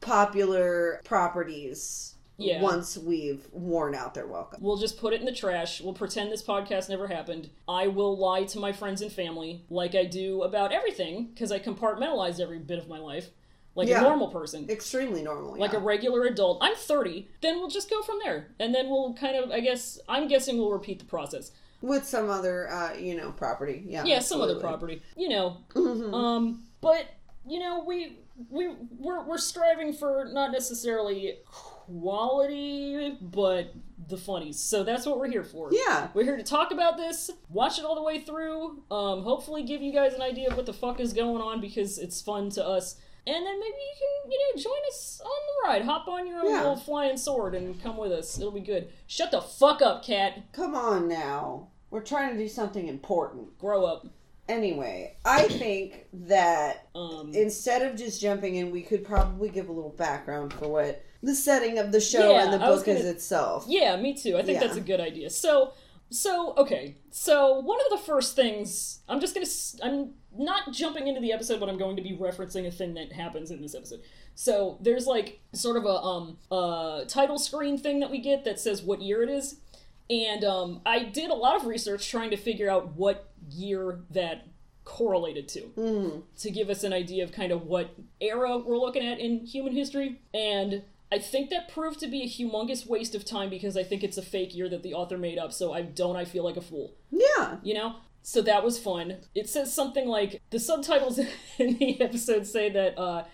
popular 0.00 1.00
properties. 1.04 2.13
Yeah. 2.36 2.60
Once 2.62 2.98
we've 2.98 3.46
worn 3.52 3.94
out 3.94 4.14
their 4.14 4.26
welcome. 4.26 4.60
We'll 4.62 4.76
just 4.76 4.98
put 4.98 5.12
it 5.12 5.20
in 5.20 5.26
the 5.26 5.32
trash. 5.32 5.80
We'll 5.80 5.94
pretend 5.94 6.32
this 6.32 6.42
podcast 6.42 6.88
never 6.88 7.06
happened. 7.06 7.50
I 7.68 7.86
will 7.86 8.16
lie 8.18 8.44
to 8.44 8.58
my 8.58 8.72
friends 8.72 9.02
and 9.02 9.12
family 9.12 9.64
like 9.70 9.94
I 9.94 10.04
do 10.04 10.42
about 10.42 10.72
everything 10.72 11.26
because 11.32 11.52
I 11.52 11.60
compartmentalize 11.60 12.40
every 12.40 12.58
bit 12.58 12.78
of 12.78 12.88
my 12.88 12.98
life 12.98 13.28
like 13.76 13.88
Yeah. 13.88 14.00
a 14.00 14.02
normal 14.02 14.28
person. 14.28 14.68
Extremely 14.68 15.22
normal. 15.22 15.56
Like 15.56 15.72
yeah. 15.72 15.78
a 15.78 15.82
regular 15.82 16.24
adult. 16.24 16.58
I'm 16.60 16.74
30. 16.74 17.28
Then 17.40 17.58
we'll 17.60 17.68
just 17.70 17.88
go 17.88 18.02
from 18.02 18.18
there. 18.24 18.48
And 18.58 18.74
then 18.74 18.88
we'll 18.90 19.14
kind 19.14 19.36
of, 19.36 19.50
I 19.52 19.60
guess, 19.60 20.00
I'm 20.08 20.26
guessing 20.26 20.58
we'll 20.58 20.72
repeat 20.72 20.98
the 20.98 21.04
process. 21.04 21.52
with 21.82 22.04
some 22.06 22.30
other 22.30 22.68
uh 22.72 22.94
you 22.94 23.14
know 23.14 23.30
property. 23.32 23.84
Yeah. 23.86 24.04
Yeah, 24.04 24.20
some 24.20 24.40
other 24.40 24.58
property. 24.58 25.02
You 25.16 25.28
know. 25.28 25.58
Mhm. 25.74 26.12
Um, 26.14 26.64
but, 26.80 27.06
you 27.46 27.60
know, 27.60 27.84
we. 27.84 28.18
We 28.50 28.66
we're, 28.98 29.22
we're 29.22 29.38
striving 29.38 29.92
for 29.92 30.24
not 30.32 30.50
necessarily 30.50 31.38
quality, 31.86 33.16
but 33.20 33.72
the 34.08 34.16
funnies. 34.16 34.58
So 34.58 34.84
that's 34.84 35.06
what 35.06 35.18
we're 35.18 35.30
here 35.30 35.44
for. 35.44 35.70
Yeah. 35.72 36.08
We're 36.14 36.24
here 36.24 36.36
to 36.36 36.42
talk 36.42 36.72
about 36.72 36.96
this, 36.96 37.30
watch 37.48 37.78
it 37.78 37.84
all 37.84 37.94
the 37.94 38.02
way 38.02 38.20
through, 38.20 38.82
um, 38.90 39.22
hopefully 39.22 39.62
give 39.62 39.82
you 39.82 39.92
guys 39.92 40.14
an 40.14 40.22
idea 40.22 40.50
of 40.50 40.56
what 40.56 40.66
the 40.66 40.72
fuck 40.72 41.00
is 41.00 41.12
going 41.12 41.40
on 41.40 41.60
because 41.60 41.98
it's 41.98 42.20
fun 42.20 42.50
to 42.50 42.66
us. 42.66 42.96
And 43.26 43.34
then 43.46 43.58
maybe 43.58 43.76
you 43.76 43.94
can, 44.22 44.30
you 44.32 44.38
know, 44.38 44.62
join 44.62 44.78
us 44.88 45.20
on 45.24 45.30
the 45.30 45.68
ride. 45.68 45.84
Hop 45.86 46.06
on 46.08 46.26
your 46.26 46.40
own 46.40 46.50
Yeah. 46.50 46.58
little 46.58 46.76
flying 46.76 47.16
sword 47.16 47.54
and 47.54 47.82
come 47.82 47.96
with 47.96 48.12
us. 48.12 48.38
It'll 48.38 48.50
be 48.50 48.60
good. 48.60 48.88
Shut 49.06 49.30
the 49.30 49.40
fuck 49.40 49.80
up, 49.80 50.04
cat. 50.04 50.42
Come 50.52 50.74
on 50.74 51.08
now. 51.08 51.68
We're 51.90 52.02
trying 52.02 52.32
to 52.32 52.38
do 52.38 52.48
something 52.48 52.86
important. 52.86 53.56
Grow 53.58 53.86
up. 53.86 54.06
Anyway, 54.46 55.16
I 55.24 55.44
think 55.44 56.06
that 56.12 56.88
Um, 56.94 57.32
instead 57.34 57.80
of 57.80 57.96
just 57.96 58.20
jumping 58.20 58.56
in, 58.56 58.70
we 58.70 58.82
could 58.82 59.02
probably 59.04 59.48
give 59.48 59.70
a 59.70 59.72
little 59.72 59.90
background 59.90 60.52
for 60.52 60.68
what 60.68 61.02
the 61.24 61.34
setting 61.34 61.78
of 61.78 61.92
the 61.92 62.00
show 62.00 62.32
Yeah, 62.32 62.44
and 62.44 62.52
the 62.52 62.58
book 62.58 62.76
is 62.78 62.82
gonna- 62.82 63.10
itself. 63.10 63.64
yeah, 63.68 63.96
me 63.96 64.14
too. 64.14 64.36
I 64.36 64.42
think 64.42 64.60
Yeah. 64.60 64.66
that's 64.66 64.76
a 64.76 64.80
good 64.80 65.00
idea. 65.00 65.30
So, 65.30 65.72
so 66.10 66.54
okay. 66.56 66.96
So 67.10 67.58
one 67.60 67.78
of 67.80 67.98
the 67.98 68.04
first 68.04 68.36
things 68.36 69.00
I'm 69.08 69.20
just 69.20 69.34
gonna 69.34 69.46
I'm 69.82 70.14
not 70.36 70.72
jumping 70.72 71.06
into 71.06 71.20
the 71.20 71.32
episode, 71.32 71.60
but 71.60 71.68
I'm 71.68 71.78
going 71.78 71.96
to 71.96 72.02
be 72.02 72.10
referencing 72.16 72.66
a 72.66 72.70
thing 72.70 72.94
that 72.94 73.12
happens 73.12 73.50
in 73.50 73.62
this 73.62 73.74
episode. 73.74 74.02
So 74.34 74.78
there's 74.80 75.06
like 75.06 75.40
sort 75.52 75.76
of 75.76 75.84
a 75.84 75.96
um 76.02 76.38
uh 76.50 77.04
title 77.04 77.38
screen 77.38 77.78
thing 77.78 78.00
that 78.00 78.10
we 78.10 78.18
get 78.18 78.44
that 78.44 78.58
says 78.60 78.82
what 78.82 79.00
year 79.00 79.22
it 79.22 79.30
is, 79.30 79.56
and 80.10 80.44
um 80.44 80.80
I 80.84 81.04
did 81.04 81.30
a 81.30 81.34
lot 81.34 81.56
of 81.56 81.66
research 81.66 82.08
trying 82.10 82.30
to 82.30 82.36
figure 82.36 82.68
out 82.68 82.94
what 82.96 83.30
year 83.50 84.00
that 84.10 84.46
correlated 84.84 85.48
to 85.48 85.60
Mm. 85.78 86.22
to 86.40 86.50
give 86.50 86.68
us 86.68 86.84
an 86.84 86.92
idea 86.92 87.24
of 87.24 87.32
kind 87.32 87.52
of 87.52 87.66
what 87.66 87.90
era 88.20 88.58
we're 88.58 88.76
looking 88.78 89.02
at 89.06 89.18
in 89.18 89.46
human 89.46 89.72
history. 89.74 90.20
And 90.34 90.82
I 91.14 91.18
think 91.18 91.50
that 91.50 91.68
proved 91.68 92.00
to 92.00 92.08
be 92.08 92.22
a 92.22 92.26
humongous 92.26 92.88
waste 92.88 93.14
of 93.14 93.24
time 93.24 93.48
because 93.48 93.76
I 93.76 93.84
think 93.84 94.02
it's 94.02 94.18
a 94.18 94.22
fake 94.22 94.52
year 94.52 94.68
that 94.68 94.82
the 94.82 94.94
author 94.94 95.16
made 95.16 95.38
up, 95.38 95.52
so 95.52 95.72
I 95.72 95.82
don't 95.82 96.16
I 96.16 96.24
feel 96.24 96.42
like 96.42 96.56
a 96.56 96.60
fool. 96.60 96.92
Yeah. 97.12 97.58
You 97.62 97.74
know? 97.74 97.94
So 98.24 98.42
that 98.42 98.64
was 98.64 98.80
fun. 98.80 99.18
It 99.32 99.48
says 99.48 99.72
something 99.72 100.08
like 100.08 100.42
the 100.50 100.58
subtitles 100.58 101.20
in 101.58 101.78
the 101.78 102.00
episode 102.00 102.48
say 102.48 102.68
that 102.70 102.98
uh 102.98 103.24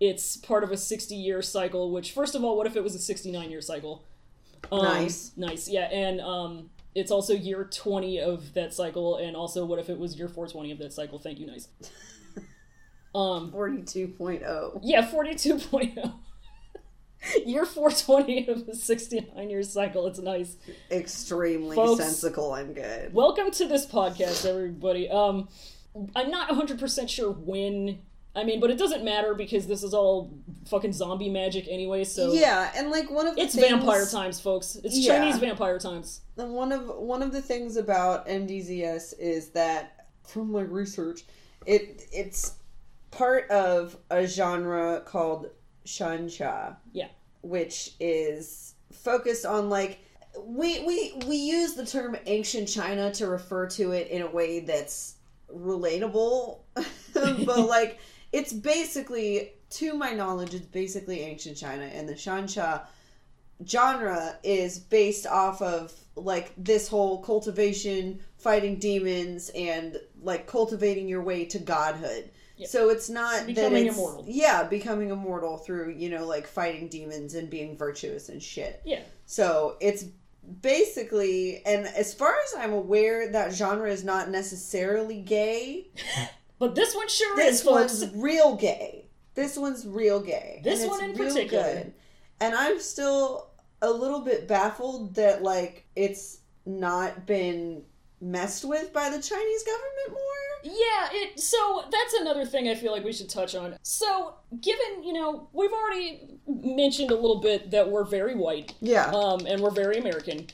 it's 0.00 0.36
part 0.38 0.64
of 0.64 0.72
a 0.72 0.76
60 0.76 1.14
year 1.14 1.40
cycle, 1.40 1.92
which 1.92 2.10
first 2.10 2.34
of 2.34 2.42
all, 2.42 2.56
what 2.56 2.66
if 2.66 2.74
it 2.74 2.82
was 2.82 2.96
a 2.96 2.98
69 2.98 3.48
year 3.48 3.60
cycle? 3.60 4.02
Um, 4.72 4.82
Nice. 4.82 5.30
Nice. 5.36 5.68
Yeah, 5.68 5.84
and 5.84 6.20
um 6.20 6.70
it's 6.96 7.12
also 7.12 7.32
year 7.32 7.62
20 7.62 8.18
of 8.20 8.54
that 8.54 8.74
cycle 8.74 9.18
and 9.18 9.36
also 9.36 9.64
what 9.64 9.78
if 9.78 9.88
it 9.88 10.00
was 10.00 10.16
year 10.18 10.26
420 10.26 10.72
of 10.72 10.78
that 10.78 10.92
cycle? 10.92 11.20
Thank 11.20 11.38
you, 11.38 11.46
nice. 11.46 11.68
Um 13.14 13.52
42.0. 13.52 14.80
yeah, 14.82 15.02
42.0. 15.08 16.12
Year 17.46 17.66
420 17.66 18.48
of 18.48 18.66
the 18.66 18.74
69 18.74 19.50
year 19.50 19.62
cycle. 19.62 20.06
It's 20.06 20.18
nice. 20.18 20.56
Extremely 20.90 21.76
Folks. 21.76 22.02
sensical 22.02 22.54
and 22.54 22.74
good. 22.74 23.12
Welcome 23.12 23.50
to 23.52 23.66
this 23.66 23.86
podcast, 23.86 24.46
everybody. 24.48 25.08
Um, 25.08 25.48
I'm 26.16 26.30
not 26.30 26.48
100% 26.48 27.08
sure 27.08 27.30
when. 27.32 28.00
I 28.34 28.44
mean, 28.44 28.60
but 28.60 28.70
it 28.70 28.78
doesn't 28.78 29.04
matter 29.04 29.34
because 29.34 29.66
this 29.66 29.82
is 29.82 29.92
all 29.92 30.32
fucking 30.66 30.92
zombie 30.92 31.28
magic 31.28 31.66
anyway, 31.68 32.04
so. 32.04 32.32
Yeah, 32.32 32.70
and 32.76 32.88
like 32.90 33.10
one 33.10 33.26
of 33.26 33.34
the 33.34 33.42
It's 33.42 33.56
things, 33.56 33.68
vampire 33.68 34.06
times, 34.06 34.38
folks. 34.40 34.76
It's 34.84 34.96
Yeah. 34.96 35.18
Chinese 35.18 35.38
vampire 35.38 35.80
times. 35.80 36.20
And 36.36 36.54
one 36.54 36.70
of 36.70 36.86
one 36.96 37.22
of 37.22 37.32
the 37.32 37.42
things 37.42 37.76
about 37.76 38.28
MDZS 38.28 39.14
is 39.18 39.50
that 39.50 40.06
from 40.22 40.52
my 40.52 40.60
research, 40.62 41.24
it 41.66 42.04
it's 42.12 42.54
part 43.10 43.50
of 43.50 43.96
a 44.10 44.24
genre 44.26 45.02
called 45.04 45.48
xianxia. 45.98 46.76
Yeah. 46.92 47.08
Which 47.42 47.92
is 48.00 48.74
focused 48.92 49.46
on 49.46 49.70
like 49.70 50.00
we 50.44 50.84
we 50.84 51.12
we 51.26 51.36
use 51.36 51.74
the 51.74 51.86
term 51.86 52.16
ancient 52.26 52.68
China 52.68 53.12
to 53.14 53.26
refer 53.26 53.66
to 53.68 53.92
it 53.92 54.08
in 54.08 54.22
a 54.22 54.30
way 54.30 54.60
that's 54.60 55.16
relatable, 55.52 56.58
but 57.14 57.58
like 57.68 57.98
it's 58.32 58.52
basically 58.52 59.52
to 59.70 59.94
my 59.94 60.12
knowledge 60.12 60.54
it's 60.54 60.66
basically 60.66 61.20
ancient 61.20 61.56
China 61.56 61.84
and 61.84 62.08
the 62.08 62.14
xianxia 62.14 62.82
genre 63.66 64.36
is 64.42 64.78
based 64.78 65.26
off 65.26 65.60
of 65.62 65.92
like 66.16 66.52
this 66.56 66.88
whole 66.88 67.22
cultivation, 67.22 68.20
fighting 68.38 68.78
demons, 68.78 69.50
and 69.54 69.98
like 70.22 70.46
cultivating 70.46 71.08
your 71.08 71.22
way 71.22 71.44
to 71.46 71.58
godhood. 71.58 72.30
Yep. 72.60 72.68
So 72.68 72.90
it's 72.90 73.08
not 73.08 73.38
that 73.38 73.46
Becoming 73.46 73.86
it's, 73.86 73.96
immortal. 73.96 74.24
Yeah, 74.28 74.64
becoming 74.64 75.10
immortal 75.10 75.56
through 75.56 75.94
you 75.96 76.10
know 76.10 76.26
like 76.26 76.46
fighting 76.46 76.88
demons 76.88 77.34
and 77.34 77.48
being 77.48 77.76
virtuous 77.76 78.28
and 78.28 78.42
shit. 78.42 78.82
Yeah. 78.84 79.02
So 79.26 79.76
it's 79.80 80.04
basically, 80.60 81.64
and 81.64 81.86
as 81.86 82.12
far 82.12 82.34
as 82.44 82.54
I'm 82.58 82.72
aware, 82.72 83.32
that 83.32 83.54
genre 83.54 83.90
is 83.90 84.04
not 84.04 84.30
necessarily 84.30 85.20
gay. 85.20 85.88
But 86.58 86.74
this 86.74 86.94
one 86.94 87.08
sure 87.08 87.36
This 87.36 87.54
is, 87.54 87.62
This 87.62 87.70
one's 87.70 88.14
real 88.14 88.54
gay. 88.54 89.06
This 89.34 89.56
one's 89.56 89.86
real 89.86 90.20
gay. 90.20 90.60
This 90.62 90.86
one 90.86 91.02
in 91.02 91.16
particular. 91.16 91.86
And 92.38 92.54
I'm 92.54 92.78
still 92.78 93.48
a 93.80 93.90
little 93.90 94.20
bit 94.20 94.46
baffled 94.46 95.14
that 95.14 95.42
like 95.42 95.86
it's 95.96 96.40
not 96.66 97.24
been 97.26 97.82
messed 98.20 98.66
with 98.66 98.92
by 98.92 99.08
the 99.08 99.22
Chinese 99.22 99.62
government 99.62 100.10
more. 100.10 100.49
Yeah, 100.62 101.08
it 101.12 101.40
so 101.40 101.84
that's 101.90 102.14
another 102.14 102.44
thing 102.44 102.68
I 102.68 102.74
feel 102.74 102.92
like 102.92 103.04
we 103.04 103.12
should 103.12 103.28
touch 103.30 103.54
on. 103.54 103.76
So, 103.82 104.34
given, 104.60 105.02
you 105.02 105.12
know, 105.12 105.48
we've 105.52 105.72
already 105.72 106.38
mentioned 106.46 107.10
a 107.10 107.14
little 107.14 107.40
bit 107.40 107.70
that 107.70 107.90
we're 107.90 108.04
very 108.04 108.34
white, 108.34 108.74
Yeah. 108.80 109.06
um, 109.10 109.46
and 109.46 109.60
we're 109.60 109.70
very 109.70 109.98
American. 109.98 110.46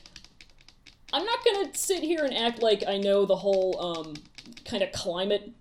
I'm 1.13 1.25
not 1.25 1.39
gonna 1.45 1.69
sit 1.73 2.03
here 2.03 2.23
and 2.25 2.35
act 2.35 2.61
like 2.61 2.83
I 2.87 2.97
know 2.97 3.25
the 3.25 3.35
whole 3.37 3.79
um, 3.79 4.13
kind 4.65 4.83
of 4.83 4.91
climate 4.91 5.51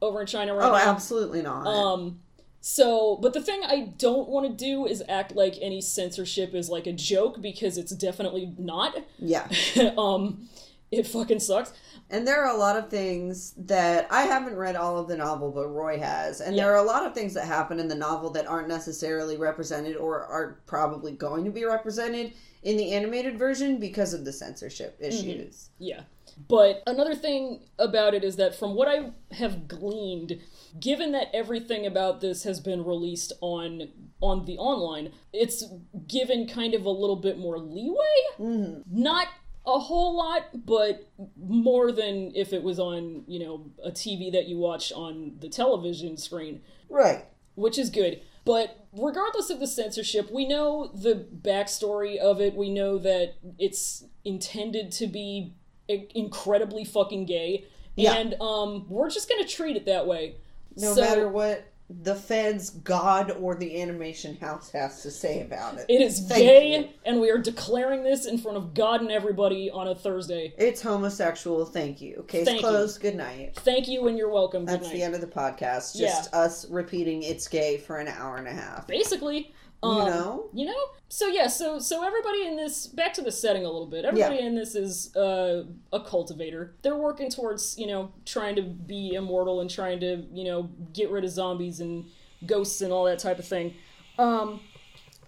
over 0.00 0.20
in 0.20 0.26
China 0.26 0.54
right 0.54 0.66
Oh, 0.68 0.72
now. 0.72 0.90
absolutely 0.90 1.42
not. 1.42 1.66
Um, 1.66 2.20
so, 2.60 3.16
but 3.20 3.34
the 3.34 3.42
thing 3.42 3.60
I 3.64 3.92
don't 3.98 4.28
want 4.28 4.46
to 4.46 4.52
do 4.64 4.86
is 4.86 5.02
act 5.08 5.32
like 5.36 5.56
any 5.60 5.82
censorship 5.82 6.54
is 6.54 6.70
like 6.70 6.86
a 6.86 6.92
joke 6.94 7.42
because 7.42 7.76
it's 7.76 7.92
definitely 7.94 8.54
not. 8.58 8.96
yeah. 9.18 9.46
um, 9.98 10.48
it 10.98 11.06
fucking 11.06 11.40
sucks. 11.40 11.72
And 12.10 12.26
there 12.26 12.44
are 12.44 12.54
a 12.54 12.58
lot 12.58 12.76
of 12.76 12.90
things 12.90 13.54
that 13.56 14.06
I 14.10 14.22
haven't 14.22 14.56
read 14.56 14.76
all 14.76 14.98
of 14.98 15.08
the 15.08 15.16
novel, 15.16 15.50
but 15.50 15.68
Roy 15.68 15.98
has. 15.98 16.40
And 16.40 16.54
Yeah. 16.54 16.64
there 16.64 16.72
are 16.74 16.84
a 16.84 16.86
lot 16.86 17.06
of 17.06 17.14
things 17.14 17.34
that 17.34 17.46
happen 17.46 17.80
in 17.80 17.88
the 17.88 17.94
novel 17.94 18.30
that 18.30 18.46
aren't 18.46 18.68
necessarily 18.68 19.36
represented 19.36 19.96
or 19.96 20.22
are 20.24 20.60
probably 20.66 21.12
going 21.12 21.44
to 21.44 21.50
be 21.50 21.64
represented 21.64 22.32
in 22.62 22.76
the 22.76 22.92
animated 22.92 23.38
version 23.38 23.78
because 23.78 24.14
of 24.14 24.24
the 24.24 24.32
censorship 24.32 24.98
mm-hmm. 25.00 25.06
issues. 25.06 25.70
Yeah. 25.78 26.02
But 26.48 26.82
another 26.86 27.14
thing 27.14 27.60
about 27.78 28.14
it 28.14 28.24
is 28.24 28.36
that 28.36 28.54
from 28.54 28.74
what 28.74 28.88
I 28.88 29.12
have 29.32 29.68
gleaned, 29.68 30.40
given 30.80 31.12
that 31.12 31.28
everything 31.32 31.86
about 31.86 32.20
this 32.20 32.42
has 32.42 32.60
been 32.60 32.84
released 32.84 33.32
on 33.40 33.88
on 34.20 34.46
the 34.46 34.56
online, 34.56 35.12
it's 35.32 35.64
given 36.08 36.48
kind 36.48 36.74
of 36.74 36.86
a 36.86 36.90
little 36.90 37.16
bit 37.16 37.38
more 37.38 37.58
leeway. 37.58 37.98
Mm-hmm. 38.38 38.80
Not 38.90 39.28
a 39.66 39.78
whole 39.78 40.16
lot, 40.16 40.66
but 40.66 41.10
more 41.36 41.90
than 41.90 42.32
if 42.34 42.52
it 42.52 42.62
was 42.62 42.78
on, 42.78 43.24
you 43.26 43.38
know, 43.38 43.66
a 43.82 43.90
TV 43.90 44.30
that 44.32 44.46
you 44.46 44.58
watch 44.58 44.92
on 44.92 45.36
the 45.40 45.48
television 45.48 46.16
screen 46.16 46.60
Right. 46.90 47.24
which 47.54 47.78
is 47.78 47.88
good. 47.90 48.20
But 48.44 48.86
regardless 48.92 49.48
of 49.48 49.60
the 49.60 49.66
censorship, 49.66 50.30
we 50.30 50.46
know 50.46 50.88
the 50.94 51.14
backstory 51.42 52.18
of 52.18 52.40
it. 52.42 52.54
We 52.54 52.68
know 52.70 52.98
that 52.98 53.34
it's 53.58 54.04
intended 54.24 54.92
to 54.92 55.06
be 55.06 55.54
incredibly 55.88 56.84
fucking 56.84 57.24
gay, 57.26 57.64
Yeah. 57.96 58.14
and 58.16 58.34
um, 58.40 58.86
we're 58.88 59.10
just 59.10 59.28
gonna 59.28 59.46
treat 59.46 59.76
it 59.76 59.86
that 59.86 60.06
way. 60.06 60.36
No 60.76 60.94
So- 60.94 61.00
matter 61.00 61.28
what 61.28 61.64
the 61.90 62.14
feds, 62.14 62.70
God, 62.70 63.30
or 63.30 63.54
the 63.54 63.80
animation 63.80 64.36
house 64.36 64.70
has 64.70 65.02
to 65.02 65.10
say 65.10 65.42
about 65.42 65.78
it. 65.78 65.86
It 65.88 66.00
is 66.00 66.20
Thank 66.20 66.40
gay, 66.42 66.78
you. 66.78 66.88
and 67.04 67.20
we 67.20 67.30
are 67.30 67.38
declaring 67.38 68.02
this 68.02 68.24
in 68.24 68.38
front 68.38 68.56
of 68.56 68.72
God 68.72 69.02
and 69.02 69.10
everybody 69.10 69.70
on 69.70 69.88
a 69.88 69.94
Thursday. 69.94 70.54
It's 70.56 70.80
homosexual. 70.80 71.66
Thank 71.66 72.00
you. 72.00 72.24
Case 72.26 72.46
Thank 72.46 72.62
you. 72.62 72.66
closed. 72.68 73.00
Good 73.00 73.16
night. 73.16 73.54
Thank 73.56 73.86
you, 73.86 74.08
and 74.08 74.16
you're 74.16 74.30
welcome. 74.30 74.64
Good 74.64 74.74
That's 74.80 74.86
night. 74.88 74.94
the 74.94 75.02
end 75.02 75.14
of 75.14 75.20
the 75.20 75.26
podcast. 75.26 75.96
Just 75.96 76.32
us 76.32 76.68
repeating 76.70 77.22
it's 77.22 77.48
gay 77.48 77.76
for 77.76 77.98
an 77.98 78.08
hour 78.08 78.38
and 78.38 78.48
a 78.48 78.52
half. 78.52 78.86
Basically, 78.86 79.52
um, 79.84 79.98
You 79.98 80.04
know? 80.04 80.50
you 80.52 80.66
know. 80.66 80.84
So 81.08 81.28
yeah, 81.28 81.46
so 81.46 81.78
so 81.78 82.04
everybody 82.04 82.46
in 82.46 82.56
this 82.56 82.86
back 82.86 83.14
to 83.14 83.22
the 83.22 83.30
setting 83.30 83.64
a 83.64 83.70
little 83.70 83.86
bit. 83.86 84.04
Everybody 84.04 84.38
in 84.46 84.54
this 84.56 84.74
is 84.74 85.14
uh, 85.14 85.64
a 85.92 86.00
cultivator. 86.00 86.74
They're 86.82 86.96
working 86.96 87.30
towards 87.30 87.78
you 87.78 87.86
know 87.86 88.12
trying 88.24 88.56
to 88.56 88.62
be 88.62 89.14
immortal 89.14 89.60
and 89.60 89.70
trying 89.70 90.00
to 90.00 90.24
you 90.32 90.44
know 90.44 90.70
get 90.92 91.10
rid 91.10 91.24
of 91.24 91.30
zombies 91.30 91.80
and 91.80 92.04
ghosts 92.46 92.80
and 92.80 92.92
all 92.92 93.04
that 93.04 93.18
type 93.20 93.38
of 93.38 93.46
thing. 93.46 93.74
Um, 94.18 94.60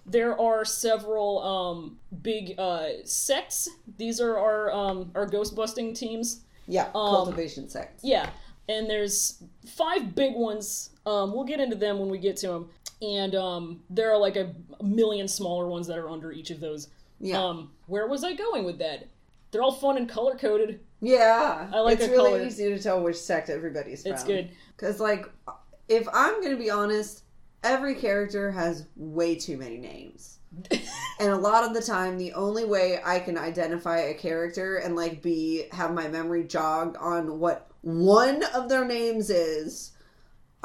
there 0.05 0.39
are 0.39 0.63
several 0.65 1.41
um, 1.43 1.97
big 2.21 2.55
uh, 2.57 2.87
sects. 3.03 3.69
These 3.97 4.19
are 4.21 4.37
our 4.37 4.71
um, 4.71 5.11
our 5.15 5.25
ghost 5.25 5.55
busting 5.55 5.93
teams. 5.93 6.41
Yeah, 6.67 6.87
Um, 6.87 7.15
cultivation 7.15 7.69
sects. 7.69 8.03
Yeah, 8.03 8.29
and 8.67 8.89
there's 8.89 9.41
five 9.65 10.15
big 10.15 10.35
ones. 10.35 10.89
Um, 11.05 11.33
we'll 11.33 11.45
get 11.45 11.61
into 11.61 11.77
them 11.77 11.99
when 11.99 12.09
we 12.09 12.17
get 12.17 12.35
to 12.37 12.47
them. 12.47 12.69
And 13.01 13.35
um, 13.35 13.81
there 13.89 14.11
are 14.11 14.17
like 14.17 14.35
a 14.35 14.53
million 14.81 15.27
smaller 15.27 15.67
ones 15.67 15.87
that 15.87 15.97
are 15.97 16.09
under 16.09 16.31
each 16.31 16.49
of 16.49 16.59
those. 16.59 16.87
Yeah. 17.19 17.43
Um, 17.43 17.71
where 17.85 18.07
was 18.07 18.23
I 18.23 18.33
going 18.33 18.63
with 18.65 18.79
that? 18.79 19.07
They're 19.51 19.61
all 19.61 19.71
fun 19.71 19.97
and 19.97 20.09
color 20.09 20.35
coded. 20.35 20.79
Yeah, 21.01 21.69
I 21.71 21.79
like 21.79 21.99
it's 21.99 22.09
really 22.09 22.31
color. 22.31 22.43
easy 22.45 22.69
to 22.69 22.81
tell 22.81 23.01
which 23.01 23.17
sect 23.17 23.49
everybody's 23.49 24.03
from. 24.03 24.13
It's 24.13 24.23
good. 24.23 24.49
because, 24.75 24.99
like, 24.99 25.29
if 25.87 26.07
I'm 26.11 26.41
gonna 26.41 26.57
be 26.57 26.69
honest, 26.69 27.23
every 27.63 27.95
character 27.95 28.51
has 28.51 28.87
way 28.95 29.35
too 29.35 29.57
many 29.57 29.77
names, 29.77 30.39
and 30.71 31.29
a 31.31 31.37
lot 31.37 31.63
of 31.63 31.73
the 31.73 31.81
time, 31.81 32.17
the 32.17 32.33
only 32.33 32.65
way 32.65 32.99
I 33.05 33.19
can 33.19 33.37
identify 33.37 33.99
a 33.99 34.13
character 34.15 34.77
and 34.77 34.95
like 34.95 35.21
be 35.21 35.65
have 35.71 35.93
my 35.93 36.07
memory 36.07 36.43
jogged 36.43 36.97
on 36.97 37.39
what 37.39 37.69
one 37.81 38.43
of 38.55 38.67
their 38.67 38.83
names 38.83 39.29
is, 39.29 39.91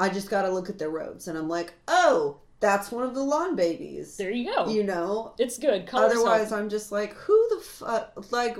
I 0.03 0.09
just 0.09 0.29
gotta 0.29 0.49
look 0.49 0.69
at 0.69 0.77
their 0.77 0.89
robes, 0.89 1.27
and 1.29 1.37
I'm 1.37 1.47
like, 1.47 1.73
oh, 1.87 2.39
that's 2.59 2.91
one 2.91 3.03
of 3.03 3.13
the 3.15 3.23
Lan 3.23 3.55
babies. 3.55 4.17
There 4.17 4.31
you 4.31 4.53
go. 4.53 4.67
You 4.67 4.83
know, 4.83 5.33
it's 5.37 5.57
good. 5.57 5.87
Colors 5.87 6.13
Otherwise, 6.13 6.51
I'm 6.51 6.69
just 6.69 6.91
like, 6.91 7.13
who 7.13 7.47
the 7.55 7.61
fuck? 7.63 8.31
Like, 8.31 8.57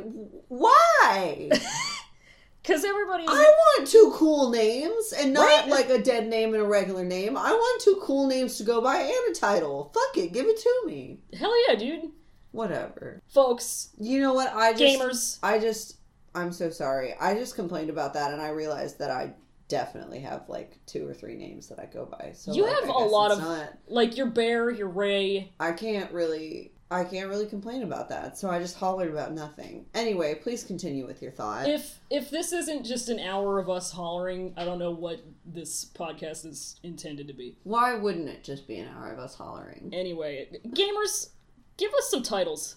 why? 0.48 1.50
because 2.62 2.86
everybody. 2.86 3.26
I 3.28 3.44
want 3.78 3.88
two 3.88 4.12
cool 4.16 4.50
names 4.52 5.14
and 5.14 5.34
not 5.34 5.46
Right. 5.46 5.68
like 5.70 5.90
a 5.90 6.02
dead 6.02 6.28
name 6.28 6.54
and 6.54 6.64
a 6.64 6.66
regular 6.66 7.04
name. 7.04 7.36
I 7.38 7.52
want 7.52 7.82
two 7.82 8.00
cool 8.02 8.28
names 8.28 8.58
to 8.58 8.64
go 8.64 8.82
by 8.82 8.98
and 9.02 9.36
a 9.36 9.40
title. 9.40 9.92
Fuck 9.94 10.18
it, 10.24 10.32
give 10.34 10.46
it 10.48 10.60
to 10.62 10.84
me. 10.86 11.20
Hell 11.38 11.54
yeah, 11.68 11.76
dude. 11.76 12.12
Whatever. 12.52 13.22
Folks, 13.28 13.90
You 14.00 14.22
know 14.22 14.34
what? 14.34 14.54
I 14.54 14.74
just, 14.74 15.00
gamers. 15.02 15.40
I 15.44 15.60
just, 15.60 15.98
I'm 16.36 16.52
so 16.52 16.70
sorry. 16.70 17.16
I 17.20 17.34
just 17.34 17.56
complained 17.56 17.90
about 17.90 18.14
that, 18.14 18.32
and 18.32 18.42
I 18.42 18.50
realized 18.50 19.00
that 19.00 19.12
I 19.12 19.34
definitely 19.68 20.20
have 20.20 20.48
like 20.50 20.78
two 20.86 21.08
or 21.08 21.14
three 21.14 21.36
names 21.36 21.68
that 21.70 21.80
I 21.80 21.86
go 21.86 22.06
by. 22.06 22.32
So 22.36 22.54
You 22.54 22.64
like, 22.64 22.76
have 22.82 22.90
I 22.90 22.94
a 22.94 23.06
lot 23.06 23.32
of- 23.32 23.40
Not, 23.40 23.70
Like 23.88 24.18
your 24.18 24.28
bear, 24.28 24.70
your 24.70 24.90
Ray. 24.90 25.52
I 25.60 25.72
can't 25.72 26.12
really. 26.12 26.72
I 26.92 27.04
can't 27.06 27.28
really 27.28 27.48
complain 27.48 27.82
about 27.82 28.10
that, 28.10 28.38
so 28.38 28.52
I 28.52 28.60
just 28.60 28.78
hollered 28.78 29.10
about 29.12 29.34
nothing. 29.34 29.88
Anyway, 29.96 30.36
please 30.36 30.64
continue 30.64 31.08
with 31.08 31.24
your 31.24 31.32
thought. 31.32 31.68
If 31.68 31.98
if 32.12 32.30
this 32.30 32.54
isn't 32.54 32.84
just 32.86 33.10
an 33.10 33.20
hour 33.20 33.58
of 33.58 33.68
us 33.68 33.92
hollering, 33.92 34.54
I 34.58 34.64
don't 34.64 34.78
know 34.78 34.92
what 34.92 35.20
this 35.44 35.86
podcast 35.86 36.46
is 36.46 36.76
intended 36.84 37.28
to 37.30 37.34
be. 37.34 37.58
Why 37.64 37.96
wouldn't 37.96 38.30
it 38.30 38.44
just 38.44 38.68
be 38.68 38.78
an 38.78 38.90
hour 38.96 39.12
of 39.12 39.18
us 39.18 39.34
hollering? 39.34 39.90
Anyway, 39.92 40.50
gamers, 40.68 41.30
give 41.78 41.92
us 41.96 42.12
some 42.12 42.22
titles. 42.22 42.76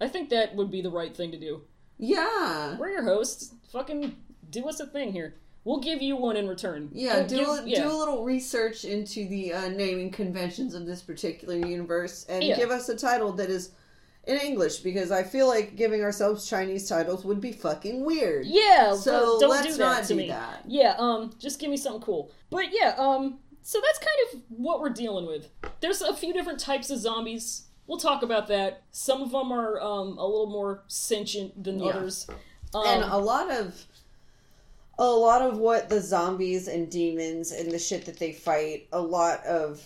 I 0.00 0.08
think 0.08 0.30
that 0.30 0.54
would 0.54 0.70
be 0.70 0.80
the 0.80 0.90
right 0.90 1.14
thing 1.14 1.30
to 1.32 1.38
do. 1.38 1.60
Yeah. 1.98 2.78
We're 2.78 2.90
your 2.90 3.04
hosts. 3.04 3.52
Fucking 3.70 4.16
do 4.48 4.66
us 4.66 4.80
a 4.80 4.86
thing 4.86 5.12
here. 5.12 5.34
We'll 5.68 5.80
give 5.80 6.00
you 6.00 6.16
one 6.16 6.38
in 6.38 6.48
return. 6.48 6.88
Yeah, 6.94 7.24
do 7.24 7.36
give- 7.40 7.48
a, 7.48 7.62
yeah. 7.66 7.82
do 7.82 7.90
a 7.90 7.92
little 7.92 8.24
research 8.24 8.86
into 8.86 9.28
the 9.28 9.52
uh, 9.52 9.68
naming 9.68 10.10
conventions 10.10 10.72
of 10.72 10.86
this 10.86 11.02
particular 11.02 11.56
universe 11.56 12.24
and 12.30 12.42
Yeah. 12.42 12.56
give 12.56 12.70
us 12.70 12.88
a 12.88 12.96
title 12.96 13.32
that 13.32 13.50
is 13.50 13.72
in 14.26 14.38
English 14.38 14.78
because 14.78 15.10
I 15.10 15.22
feel 15.24 15.46
like 15.46 15.76
giving 15.76 16.02
ourselves 16.02 16.48
Chinese 16.48 16.88
titles 16.88 17.22
would 17.26 17.42
be 17.42 17.52
fucking 17.52 18.02
weird. 18.02 18.46
Yeah, 18.46 18.94
So 18.96 19.38
don't 19.40 19.50
let's 19.50 19.66
do 19.66 19.72
that 19.74 19.78
not 19.78 20.02
to 20.04 20.08
do 20.08 20.14
me. 20.16 20.28
that. 20.28 20.62
Yeah, 20.66 20.94
um, 20.98 21.32
just 21.38 21.58
give 21.60 21.68
me 21.68 21.76
something 21.76 22.00
cool. 22.00 22.30
But 22.48 22.72
yeah, 22.72 22.94
um, 22.96 23.38
so 23.62 23.78
that's 23.84 23.98
kind 23.98 24.16
of 24.32 24.40
what 24.48 24.80
we're 24.80 24.88
dealing 24.88 25.26
with. 25.26 25.50
There's 25.80 26.00
a 26.00 26.14
few 26.14 26.32
different 26.32 26.60
types 26.60 26.88
of 26.88 26.98
zombies. 26.98 27.66
We'll 27.86 27.98
talk 27.98 28.22
about 28.22 28.48
that. 28.48 28.84
Some 28.90 29.20
of 29.20 29.32
them 29.32 29.52
are 29.52 29.78
um, 29.82 30.16
a 30.16 30.24
little 30.26 30.48
more 30.50 30.84
sentient 30.88 31.62
than 31.62 31.78
Yeah. 31.78 31.90
others. 31.90 32.26
Um, 32.74 32.86
and 32.86 33.04
a 33.04 33.18
lot 33.18 33.50
of 33.50 33.86
a 34.98 35.06
lot 35.08 35.42
of 35.42 35.58
what 35.58 35.88
the 35.88 36.00
zombies 36.00 36.68
and 36.68 36.90
demons 36.90 37.52
and 37.52 37.70
the 37.70 37.78
shit 37.78 38.04
that 38.06 38.18
they 38.18 38.32
fight, 38.32 38.88
a 38.92 39.00
lot 39.00 39.44
of 39.46 39.82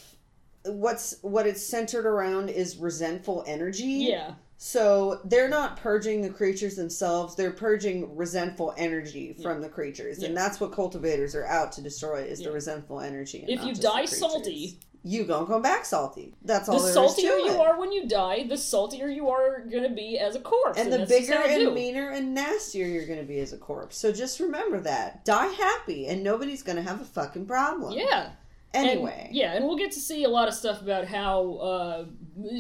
what's 0.65 1.17
what 1.23 1.47
it's 1.47 1.63
centered 1.63 2.07
around 2.07 2.49
is 2.49 2.77
resentful 2.77 3.43
energy. 3.47 3.85
yeah, 3.85 4.35
So 4.59 5.21
they're 5.25 5.49
not 5.49 5.77
purging 5.77 6.23
the 6.23 6.31
creatures 6.31 6.77
themselves; 6.77 7.35
they're 7.35 7.51
purging 7.51 8.15
resentful 8.17 8.73
energy 8.77 9.33
from 9.43 9.61
the 9.61 9.69
creatures, 9.69 10.23
and 10.23 10.37
that's 10.37 10.61
what 10.61 10.71
cultivators 10.73 11.35
are 11.35 11.47
out 11.47 11.73
to 11.73 11.83
destroy: 11.83 12.23
is 12.23 12.41
Yeah. 12.41 12.47
the 12.49 12.53
resentful 12.55 13.01
energy. 13.01 13.41
and 13.41 13.51
If 13.51 13.65
you 13.65 13.75
die 13.75 14.05
salty- 14.05 14.79
you 15.05 15.25
gonna 15.25 15.47
come 15.47 15.63
back 15.63 15.85
salty. 15.85 16.35
That's 16.45 16.69
all 16.69 16.77
the 16.77 16.81
there 16.83 16.89
is 16.91 16.95
saltier 16.95 17.37
you 17.39 17.61
are 17.61 17.79
when 17.79 17.91
you 17.93 18.07
die, 18.07 18.45
the 18.49 18.57
saltier 18.57 19.09
you 19.09 19.29
are 19.31 19.61
gonna 19.61 19.91
be 19.95 20.19
as 20.19 20.37
a 20.37 20.41
corpse. 20.41 20.79
and 20.79 20.93
the 20.93 21.07
bigger 21.07 21.35
how 21.35 21.45
I 21.45 21.59
do. 21.59 21.67
and 21.67 21.75
meaner 21.75 22.11
and 22.11 22.35
nastier 22.35 22.87
you're 22.87 23.07
gonna 23.07 23.23
be 23.25 23.41
as 23.41 23.53
a 23.53 23.59
corpse. 23.59 23.97
So 23.97 24.13
just 24.13 24.39
remember 24.41 24.79
that: 24.81 25.25
die 25.25 25.49
happy, 25.49 26.07
and 26.07 26.23
nobody's 26.23 26.63
gonna 26.63 26.83
have 26.83 27.01
a 27.01 27.05
fucking 27.05 27.47
problem. 27.47 27.93
Yeah. 27.95 28.31
And- 28.75 28.89
Anyway, 28.89 29.29
yeah, 29.33 29.53
and 29.53 29.67
we'll 29.67 29.77
get 29.77 29.93
to 29.93 30.01
see 30.01 30.25
a 30.25 30.31
lot 30.31 30.49
of 30.49 30.55
stuff 30.55 30.81
about 30.81 31.05
how 31.07 31.53
uh, 31.57 32.05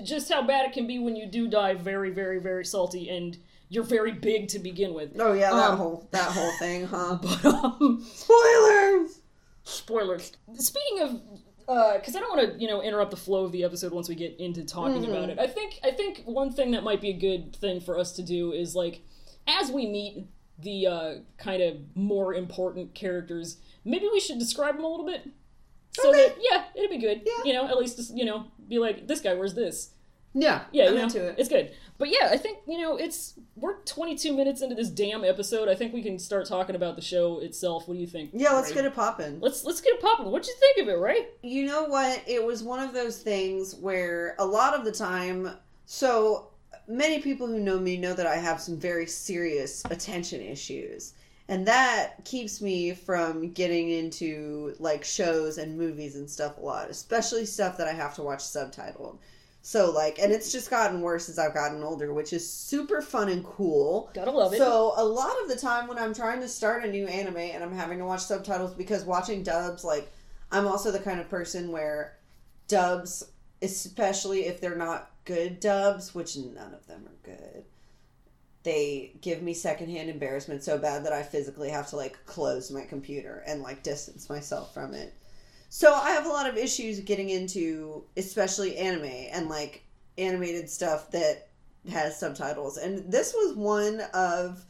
just 0.04 0.30
how 0.30 0.42
bad 0.46 0.66
it 0.66 0.72
can 0.74 0.86
be 0.86 0.98
when 0.98 1.16
you 1.16 1.24
do 1.26 1.48
die 1.48 1.72
very, 1.72 2.10
very, 2.10 2.38
very 2.38 2.66
salty, 2.66 3.08
and 3.08 3.38
you're 3.70 3.82
very 3.82 4.12
big 4.12 4.48
to 4.48 4.58
begin 4.58 4.92
with. 4.92 5.18
Oh 5.18 5.32
yeah, 5.32 5.50
that 5.52 5.70
Um, 5.70 5.78
whole 5.78 6.06
that 6.10 6.30
whole 6.32 6.52
thing, 6.58 6.86
huh? 6.86 7.18
But 7.22 7.44
um, 7.46 8.04
Spoilers. 8.14 9.20
spoilers. 9.64 10.32
Speaking 10.54 11.00
of, 11.00 11.20
because 11.96 12.16
I 12.16 12.20
don't 12.20 12.36
want 12.36 12.52
to, 12.54 12.60
you 12.60 12.68
know, 12.68 12.82
interrupt 12.82 13.10
the 13.10 13.16
flow 13.16 13.44
of 13.44 13.52
the 13.52 13.64
episode 13.64 13.92
once 13.92 14.08
we 14.08 14.14
get 14.14 14.38
into 14.38 14.64
talking 14.64 15.02
Mm-hmm. 15.02 15.12
about 15.12 15.30
it. 15.30 15.38
I 15.38 15.46
think 15.46 15.78
I 15.84 15.90
think 15.90 16.22
one 16.24 16.52
thing 16.52 16.70
that 16.72 16.82
might 16.82 17.00
be 17.00 17.10
a 17.10 17.14
good 17.18 17.54
thing 17.56 17.80
for 17.80 17.98
us 17.98 18.12
to 18.12 18.22
do 18.22 18.52
is 18.52 18.74
like, 18.74 19.00
as 19.46 19.70
we 19.70 19.86
meet 19.86 20.26
the 20.58 20.86
uh, 20.86 21.14
kind 21.38 21.62
of 21.62 21.76
more 21.96 22.34
important 22.34 22.94
characters, 22.94 23.56
maybe 23.84 24.08
we 24.12 24.20
should 24.20 24.38
describe 24.38 24.76
them 24.76 24.84
a 24.84 24.88
little 24.88 25.06
bit. 25.06 25.28
So 25.92 26.08
Okay. 26.10 26.28
that 26.28 26.36
yeah, 26.40 26.64
it'd 26.74 26.90
be 26.90 26.98
good. 26.98 27.22
Yeah. 27.26 27.44
You 27.44 27.52
know, 27.54 27.68
at 27.68 27.76
least 27.78 27.96
just, 27.96 28.16
you 28.16 28.24
know, 28.24 28.46
be 28.68 28.78
like 28.78 29.06
this 29.08 29.20
guy. 29.20 29.34
wears 29.34 29.54
this? 29.54 29.90
Yeah, 30.34 30.62
Yeah, 30.72 30.84
I'm 30.84 30.92
you 30.92 30.98
know, 30.98 31.04
into 31.04 31.28
it. 31.28 31.34
It's 31.38 31.48
good. 31.48 31.72
But 31.98 32.08
yeah, 32.08 32.28
I 32.30 32.36
think, 32.36 32.58
you 32.66 32.80
know, 32.80 32.96
it's 32.96 33.34
we're 33.54 33.80
22 33.82 34.34
minutes 34.34 34.62
into 34.62 34.74
this 34.74 34.88
damn 34.88 35.24
episode. 35.24 35.68
I 35.68 35.74
think 35.74 35.92
we 35.92 36.02
can 36.02 36.18
start 36.18 36.46
talking 36.46 36.74
about 36.74 36.96
the 36.96 37.02
show 37.02 37.38
itself. 37.40 37.86
What 37.86 37.94
do 37.94 38.00
you 38.00 38.06
think? 38.06 38.30
Yeah, 38.32 38.52
let's 38.52 38.70
Ray? 38.70 38.76
get 38.76 38.84
it 38.86 38.94
popping. 38.94 39.40
Let's 39.40 39.64
let's 39.64 39.80
get 39.80 39.94
it 39.94 40.00
popping. 40.00 40.30
What'd 40.30 40.46
you 40.48 40.54
think 40.58 40.78
of 40.78 40.94
it, 40.94 40.98
right? 40.98 41.28
You 41.42 41.66
know 41.66 41.84
what? 41.84 42.22
It 42.26 42.44
was 42.44 42.62
one 42.62 42.82
of 42.82 42.94
those 42.94 43.18
things 43.18 43.74
where 43.76 44.34
a 44.38 44.46
lot 44.46 44.74
of 44.74 44.84
the 44.84 44.92
time, 44.92 45.50
so 45.86 46.48
many 46.88 47.20
people 47.20 47.46
who 47.46 47.60
know 47.60 47.78
me 47.78 47.96
know 47.96 48.14
that 48.14 48.26
I 48.26 48.36
have 48.36 48.60
some 48.60 48.78
very 48.78 49.06
serious 49.06 49.82
attention 49.90 50.40
issues. 50.40 51.14
And 51.48 51.66
that 51.66 52.24
keeps 52.24 52.62
me 52.62 52.94
from 52.94 53.50
getting 53.52 53.90
into 53.90 54.74
like 54.78 55.04
shows 55.04 55.58
and 55.58 55.76
movies 55.76 56.16
and 56.16 56.30
stuff 56.30 56.56
a 56.56 56.60
lot, 56.60 56.88
especially 56.88 57.44
stuff 57.44 57.76
that 57.78 57.88
I 57.88 57.92
have 57.92 58.14
to 58.14 58.22
watch 58.22 58.40
subtitled. 58.40 59.18
So 59.62 59.92
like, 59.92 60.18
and 60.18 60.32
it's 60.32 60.50
just 60.50 60.70
gotten 60.70 61.00
worse 61.00 61.28
as 61.28 61.38
I've 61.38 61.54
gotten 61.54 61.84
older, 61.84 62.12
which 62.12 62.32
is 62.32 62.50
super 62.50 63.00
fun 63.00 63.28
and 63.28 63.44
cool. 63.44 64.10
Gotta 64.12 64.32
love 64.32 64.52
it. 64.52 64.58
So 64.58 64.92
a 64.96 65.04
lot 65.04 65.34
of 65.42 65.48
the 65.48 65.56
time 65.56 65.86
when 65.86 65.98
I'm 65.98 66.12
trying 66.12 66.40
to 66.40 66.48
start 66.48 66.84
a 66.84 66.90
new 66.90 67.06
anime 67.06 67.36
and 67.36 67.62
I'm 67.62 67.72
having 67.72 67.98
to 67.98 68.04
watch 68.04 68.22
subtitles 68.22 68.74
because 68.74 69.04
watching 69.04 69.44
dubs, 69.44 69.84
like 69.84 70.12
I'm 70.50 70.66
also 70.66 70.90
the 70.90 70.98
kind 70.98 71.20
of 71.20 71.30
person 71.30 71.70
where 71.70 72.18
dubs, 72.66 73.22
especially 73.62 74.46
if 74.46 74.60
they're 74.60 74.76
not 74.76 75.12
good 75.24 75.60
dubs, 75.60 76.12
which 76.12 76.36
none 76.36 76.74
of 76.74 76.84
them 76.88 77.06
are 77.06 77.30
good, 77.30 77.64
they 78.64 79.12
give 79.20 79.42
me 79.42 79.54
secondhand 79.54 80.10
embarrassment 80.10 80.64
so 80.64 80.76
bad 80.76 81.04
that 81.04 81.12
I 81.12 81.22
physically 81.22 81.70
have 81.70 81.88
to 81.90 81.96
like 81.96 82.18
close 82.26 82.72
my 82.72 82.82
computer 82.82 83.44
and 83.46 83.62
like 83.62 83.84
distance 83.84 84.28
myself 84.28 84.74
from 84.74 84.92
it. 84.92 85.14
So 85.74 85.94
I 85.94 86.10
have 86.10 86.26
a 86.26 86.28
lot 86.28 86.46
of 86.46 86.58
issues 86.58 87.00
getting 87.00 87.30
into 87.30 88.04
especially 88.18 88.76
anime 88.76 89.06
and 89.32 89.48
like 89.48 89.82
animated 90.18 90.68
stuff 90.68 91.10
that 91.12 91.48
has 91.90 92.20
subtitles. 92.20 92.76
And 92.76 93.10
this 93.10 93.32
was 93.32 93.56
one 93.56 94.02
of 94.12 94.62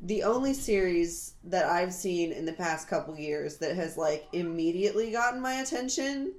the 0.00 0.22
only 0.22 0.54
series 0.54 1.34
that 1.44 1.66
I've 1.66 1.92
seen 1.92 2.32
in 2.32 2.46
the 2.46 2.54
past 2.54 2.88
couple 2.88 3.14
years 3.14 3.58
that 3.58 3.76
has 3.76 3.98
like 3.98 4.26
immediately 4.32 5.10
gotten 5.12 5.38
my 5.38 5.56
attention. 5.56 6.32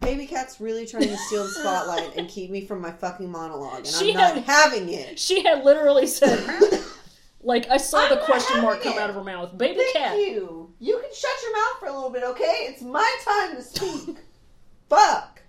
Baby 0.00 0.26
Cat's 0.26 0.58
really 0.58 0.86
trying 0.86 1.08
to 1.08 1.16
steal 1.18 1.44
the 1.44 1.50
spotlight 1.50 2.16
and 2.16 2.30
keep 2.30 2.50
me 2.50 2.62
from 2.64 2.80
my 2.80 2.92
fucking 2.92 3.30
monologue, 3.30 3.80
and 3.80 3.86
She 3.88 4.12
I'm 4.12 4.16
not 4.16 4.34
had- 4.36 4.44
having 4.44 4.88
it. 4.88 5.18
She 5.18 5.42
had 5.42 5.64
literally 5.66 6.06
said, 6.06 6.42
like, 7.42 7.68
I 7.68 7.76
saw 7.76 8.04
I'm 8.04 8.08
the 8.08 8.24
question 8.24 8.62
mark 8.62 8.82
come 8.82 8.94
it. 8.94 8.98
out 8.98 9.10
of 9.10 9.16
her 9.16 9.22
mouth. 9.24 9.58
Baby 9.58 9.80
Thank 9.80 9.96
cat. 9.96 10.16
you. 10.16 10.59
You 10.80 10.98
can 10.98 11.10
shut 11.14 11.30
your 11.42 11.52
mouth 11.52 11.78
for 11.78 11.86
a 11.86 11.92
little 11.92 12.10
bit, 12.10 12.24
okay? 12.24 12.66
It's 12.68 12.82
my 12.82 13.16
time 13.24 13.56
to 13.56 13.62
speak. 13.62 14.16
Fuck. 14.88 15.42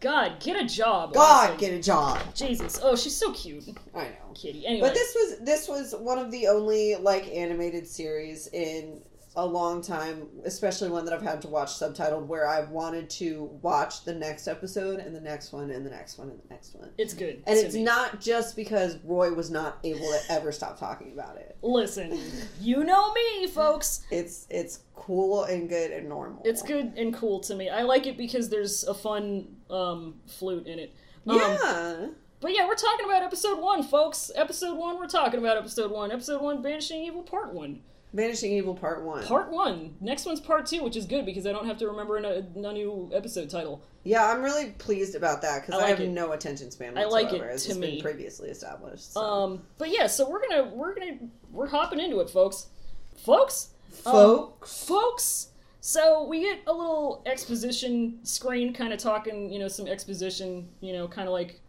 God, 0.00 0.38
get 0.38 0.62
a 0.62 0.66
job. 0.66 1.14
God, 1.14 1.50
honestly. 1.50 1.66
get 1.66 1.78
a 1.78 1.82
job. 1.82 2.20
Jesus. 2.34 2.78
Oh, 2.82 2.94
she's 2.94 3.16
so 3.16 3.32
cute. 3.32 3.64
I 3.94 4.04
know. 4.04 4.34
Kitty. 4.34 4.66
Anyway. 4.66 4.86
But 4.86 4.94
this 4.94 5.14
was 5.14 5.38
this 5.40 5.66
was 5.66 5.94
one 5.98 6.18
of 6.18 6.30
the 6.30 6.48
only 6.48 6.96
like 6.96 7.26
animated 7.28 7.86
series 7.86 8.48
in 8.48 9.00
a 9.36 9.44
long 9.44 9.82
time, 9.82 10.28
especially 10.44 10.88
one 10.88 11.04
that 11.04 11.12
I've 11.12 11.22
had 11.22 11.42
to 11.42 11.48
watch 11.48 11.70
subtitled, 11.70 12.26
where 12.26 12.46
I've 12.46 12.70
wanted 12.70 13.10
to 13.10 13.50
watch 13.62 14.04
the 14.04 14.14
next 14.14 14.46
episode 14.46 15.00
and 15.00 15.14
the 15.14 15.20
next 15.20 15.52
one 15.52 15.70
and 15.70 15.84
the 15.84 15.90
next 15.90 16.18
one 16.18 16.28
and 16.28 16.40
the 16.40 16.48
next 16.54 16.74
one. 16.76 16.90
it's 16.98 17.14
good. 17.14 17.42
And 17.46 17.58
it's 17.58 17.74
me. 17.74 17.82
not 17.82 18.20
just 18.20 18.54
because 18.54 18.98
Roy 19.02 19.32
was 19.32 19.50
not 19.50 19.78
able 19.82 20.06
to 20.06 20.20
ever 20.30 20.52
stop 20.52 20.78
talking 20.78 21.12
about 21.12 21.36
it. 21.36 21.56
Listen, 21.62 22.18
you 22.60 22.84
know 22.84 23.12
me, 23.12 23.48
folks. 23.48 24.02
It's 24.10 24.46
it's 24.50 24.80
cool 24.94 25.44
and 25.44 25.68
good 25.68 25.90
and 25.90 26.08
normal. 26.08 26.42
It's 26.44 26.62
good 26.62 26.92
and 26.96 27.12
cool 27.12 27.40
to 27.40 27.56
me. 27.56 27.68
I 27.68 27.82
like 27.82 28.06
it 28.06 28.16
because 28.16 28.48
there's 28.48 28.84
a 28.84 28.94
fun 28.94 29.56
um, 29.68 30.14
flute 30.26 30.68
in 30.68 30.78
it. 30.78 30.94
Um, 31.26 31.38
Yeah. 31.38 32.06
But 32.40 32.54
yeah, 32.54 32.66
we're 32.66 32.74
talking 32.74 33.06
about 33.06 33.22
episode 33.22 33.58
one, 33.58 33.82
folks. 33.82 34.30
Episode 34.34 34.76
one, 34.76 34.98
we're 34.98 35.06
talking 35.06 35.40
about 35.40 35.56
episode 35.56 35.90
one. 35.90 36.12
Episode 36.12 36.42
one, 36.42 36.60
Banishing 36.60 37.02
Evil 37.02 37.22
Part 37.22 37.54
One. 37.54 37.80
Vanishing 38.14 38.52
Evil 38.52 38.74
Part 38.74 39.02
One. 39.02 39.24
Part 39.24 39.50
one. 39.50 39.96
Next 40.00 40.24
one's 40.24 40.40
part 40.40 40.66
two, 40.66 40.82
which 40.82 40.96
is 40.96 41.04
good 41.04 41.26
because 41.26 41.46
I 41.46 41.52
don't 41.52 41.66
have 41.66 41.78
to 41.78 41.88
remember 41.88 42.16
a, 42.16 42.38
a 42.38 42.72
new 42.72 43.10
episode 43.12 43.50
title. 43.50 43.82
yeah, 44.04 44.30
I'm 44.30 44.40
really 44.42 44.70
pleased 44.78 45.14
about 45.16 45.42
that 45.42 45.66
because 45.66 45.80
I 45.82 45.86
I, 45.86 45.88
have 45.90 46.00
it. 46.00 46.08
no 46.08 46.32
attention 46.32 46.70
span 46.70 46.96
I 46.96 47.06
whatsoever, 47.06 47.38
like 47.38 47.50
it, 47.50 47.54
as 47.54 47.62
to 47.64 47.68
has 47.70 47.78
me. 47.78 47.90
been 47.96 48.00
previously 48.00 48.48
established. 48.50 49.12
So. 49.14 49.20
Um, 49.20 49.62
but 49.78 49.90
yeah, 49.90 50.06
so 50.06 50.30
we're 50.30 50.40
gonna 50.48 50.64
we're 50.72 50.94
gonna 50.94 51.18
we're 51.50 51.66
hopping 51.68 51.98
into 52.00 52.20
it, 52.20 52.30
folks. 52.30 52.68
Folks, 53.16 53.70
um, 54.06 54.12
Folks. 54.12 54.84
folks. 54.84 55.48
So 55.80 56.24
we 56.24 56.40
get 56.40 56.60
a 56.66 56.72
little 56.72 57.22
exposition 57.26 58.20
screen, 58.24 58.72
kind 58.72 58.92
of 58.94 58.98
talking, 58.98 59.52
you 59.52 59.58
know, 59.58 59.68
some 59.68 59.86
exposition, 59.86 60.68
you 60.80 60.94
know, 60.94 61.06
kind 61.06 61.28
of 61.28 61.34
like 61.34 61.60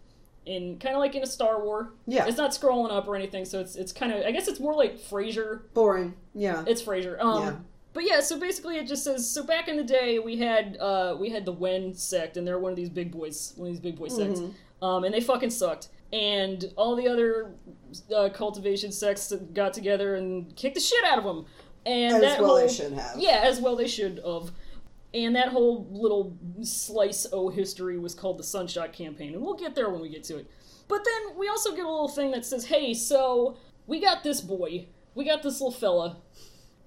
in 0.45 0.77
kind 0.79 0.95
of 0.95 0.99
like 0.99 1.15
in 1.15 1.23
a 1.23 1.27
Star 1.27 1.63
War. 1.63 1.91
Yeah. 2.07 2.25
It's 2.27 2.37
not 2.37 2.51
scrolling 2.51 2.91
up 2.91 3.07
or 3.07 3.15
anything, 3.15 3.45
so 3.45 3.59
it's 3.59 3.75
it's 3.75 3.91
kind 3.91 4.11
of 4.11 4.25
I 4.25 4.31
guess 4.31 4.47
it's 4.47 4.59
more 4.59 4.73
like 4.73 4.99
Frasier. 4.99 5.61
Boring. 5.73 6.13
Yeah. 6.33 6.63
It's 6.67 6.81
Frasier. 6.81 7.19
Um, 7.19 7.43
Yeah. 7.43 7.55
But 7.93 8.03
yeah, 8.03 8.19
so 8.19 8.37
basically 8.37 8.75
it 8.75 8.87
just 8.87 9.05
says 9.05 9.29
so 9.29 9.41
back 9.43 9.69
in 9.69 9.77
the 9.77 9.83
day 9.83 10.19
we 10.19 10.37
had 10.37 10.77
uh 10.81 11.15
we 11.19 11.29
had 11.29 11.45
the 11.45 11.53
Wen 11.53 11.93
sect 11.93 12.35
and 12.35 12.45
they're 12.45 12.59
one 12.59 12.71
of 12.71 12.75
these 12.75 12.89
big 12.89 13.11
boys, 13.11 13.53
one 13.55 13.69
of 13.69 13.73
these 13.73 13.79
big 13.79 13.97
boy 13.97 14.09
sects. 14.09 14.41
Mm-hmm. 14.41 14.83
Um 14.85 15.03
and 15.05 15.13
they 15.13 15.21
fucking 15.21 15.49
sucked. 15.49 15.87
And 16.11 16.71
all 16.75 16.95
the 16.95 17.07
other 17.07 17.55
uh, 18.15 18.29
cultivation 18.33 18.91
sects 18.91 19.33
got 19.53 19.73
together 19.73 20.15
and 20.15 20.55
kicked 20.55 20.75
the 20.75 20.81
shit 20.81 21.03
out 21.03 21.17
of 21.17 21.23
them. 21.23 21.45
And 21.85 22.15
As 22.15 22.21
that 22.21 22.39
well 22.39 22.49
whole, 22.57 22.67
they 22.67 22.71
should 22.71 22.93
have. 22.93 23.17
Yeah, 23.17 23.41
as 23.43 23.59
well 23.59 23.75
they 23.75 23.87
should 23.87 24.19
of. 24.19 24.51
And 25.15 25.35
that 25.35 25.47
whole 25.47 25.87
little 25.89 26.37
slice 26.61 27.25
o 27.31 27.49
history 27.49 27.97
was 27.97 28.13
called 28.13 28.37
the 28.37 28.43
Sunshot 28.43 28.93
campaign, 28.93 29.33
and 29.33 29.41
we'll 29.41 29.55
get 29.55 29.73
there 29.73 29.89
when 29.89 30.01
we 30.01 30.09
get 30.09 30.23
to 30.25 30.37
it. 30.37 30.51
But 30.87 31.05
then 31.05 31.37
we 31.37 31.47
also 31.47 31.71
get 31.71 31.85
a 31.85 31.89
little 31.89 32.09
thing 32.09 32.31
that 32.31 32.45
says, 32.45 32.65
"Hey, 32.65 32.93
so 32.93 33.57
we 33.87 33.99
got 33.99 34.23
this 34.23 34.41
boy, 34.41 34.87
we 35.15 35.25
got 35.25 35.41
this 35.41 35.61
little 35.61 35.71
fella 35.71 36.17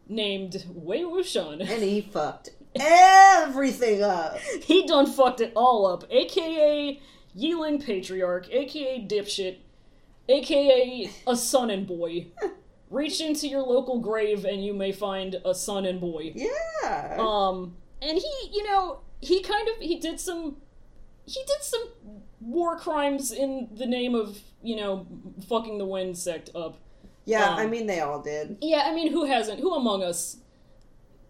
named 0.08 0.64
Wei 0.68 1.02
Wuxian. 1.02 1.60
And 1.60 1.82
he 1.82 2.00
fucked 2.12 2.50
everything 2.74 4.02
up. 4.02 4.38
he 4.38 4.86
done 4.86 5.06
fucked 5.06 5.40
it 5.40 5.52
all 5.54 5.86
up, 5.86 6.04
aka 6.10 7.00
Yiling 7.36 7.84
Patriarch, 7.84 8.48
aka 8.50 9.06
Dipshit, 9.06 9.58
aka 10.28 11.10
a 11.26 11.36
son 11.36 11.70
and 11.70 11.86
boy. 11.86 12.26
Reach 12.90 13.20
into 13.20 13.48
your 13.48 13.60
local 13.60 14.00
grave 14.00 14.46
and 14.46 14.64
you 14.64 14.72
may 14.72 14.92
find 14.92 15.36
a 15.44 15.54
son 15.54 15.84
and 15.84 16.00
boy. 16.00 16.32
Yeah. 16.34 17.16
Um, 17.18 17.76
and 18.02 18.18
he, 18.18 18.50
you 18.52 18.62
know, 18.64 19.00
he 19.20 19.42
kind 19.42 19.68
of 19.68 19.74
he 19.80 19.98
did 19.98 20.20
some 20.20 20.56
he 21.26 21.40
did 21.46 21.62
some 21.62 21.82
war 22.40 22.76
crimes 22.78 23.32
in 23.32 23.68
the 23.76 23.86
name 23.86 24.14
of 24.14 24.38
you 24.62 24.76
know 24.76 25.06
fucking 25.48 25.78
the 25.78 25.84
Wen 25.86 26.14
sect 26.14 26.50
up. 26.54 26.78
yeah, 27.24 27.50
um, 27.50 27.58
I 27.58 27.66
mean, 27.66 27.86
they 27.86 28.00
all 28.00 28.20
did. 28.22 28.58
Yeah, 28.60 28.84
I 28.86 28.94
mean, 28.94 29.12
who 29.12 29.24
hasn't? 29.26 29.60
Who 29.60 29.74
among 29.74 30.02
us 30.02 30.38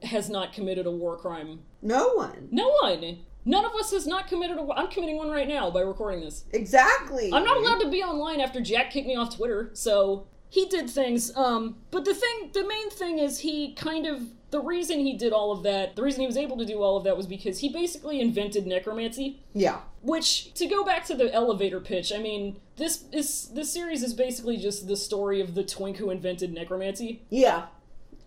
has 0.02 0.28
not 0.30 0.52
committed 0.52 0.86
a 0.86 0.90
war 0.90 1.16
crime? 1.16 1.60
No 1.82 2.12
one. 2.14 2.48
No 2.50 2.70
one. 2.82 3.18
None 3.44 3.64
of 3.64 3.72
us 3.76 3.92
has 3.92 4.06
not 4.06 4.28
committed 4.28 4.58
a. 4.58 4.62
war- 4.62 4.78
I'm 4.78 4.88
committing 4.88 5.16
one 5.16 5.30
right 5.30 5.48
now 5.48 5.70
by 5.70 5.80
recording 5.80 6.20
this. 6.20 6.44
Exactly. 6.52 7.30
I'm 7.32 7.44
not 7.44 7.56
allowed 7.56 7.78
to 7.80 7.90
be 7.90 8.02
online 8.02 8.40
after 8.40 8.60
Jack 8.60 8.90
kicked 8.90 9.06
me 9.06 9.16
off 9.16 9.36
Twitter, 9.36 9.70
so 9.72 10.26
he 10.50 10.66
did 10.66 10.90
things. 10.90 11.34
Um, 11.36 11.76
but 11.90 12.04
the 12.04 12.14
thing, 12.14 12.50
the 12.52 12.66
main 12.66 12.90
thing 12.90 13.18
is 13.18 13.38
he 13.40 13.72
kind 13.74 14.06
of 14.06 14.22
the 14.50 14.60
reason 14.60 15.00
he 15.00 15.16
did 15.16 15.32
all 15.32 15.52
of 15.52 15.62
that, 15.64 15.94
the 15.96 16.02
reason 16.02 16.20
he 16.20 16.26
was 16.26 16.36
able 16.36 16.56
to 16.56 16.64
do 16.64 16.82
all 16.82 16.96
of 16.96 17.04
that 17.04 17.16
was 17.16 17.26
because 17.26 17.58
he 17.58 17.68
basically 17.68 18.20
invented 18.20 18.66
necromancy. 18.66 19.40
Yeah. 19.52 19.80
Which, 20.02 20.54
to 20.54 20.66
go 20.66 20.84
back 20.84 21.04
to 21.06 21.14
the 21.14 21.32
elevator 21.32 21.80
pitch, 21.80 22.12
I 22.12 22.18
mean, 22.18 22.56
this 22.76 23.04
is 23.12 23.48
this 23.48 23.72
series 23.72 24.02
is 24.02 24.14
basically 24.14 24.56
just 24.56 24.86
the 24.88 24.96
story 24.96 25.40
of 25.40 25.54
the 25.54 25.64
twink 25.64 25.98
who 25.98 26.10
invented 26.10 26.52
necromancy. 26.52 27.22
Yeah. 27.30 27.66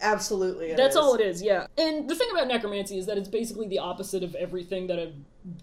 Absolutely. 0.01 0.73
That's 0.73 0.95
is. 0.95 1.01
all 1.01 1.13
it 1.15 1.21
is, 1.21 1.41
yeah. 1.41 1.67
And 1.77 2.10
the 2.10 2.15
thing 2.15 2.29
about 2.31 2.47
necromancy 2.47 2.97
is 2.97 3.05
that 3.05 3.17
it's 3.17 3.29
basically 3.29 3.67
the 3.67 3.79
opposite 3.79 4.23
of 4.23 4.34
everything 4.36 4.88
that 4.88 4.97
a 4.97 5.12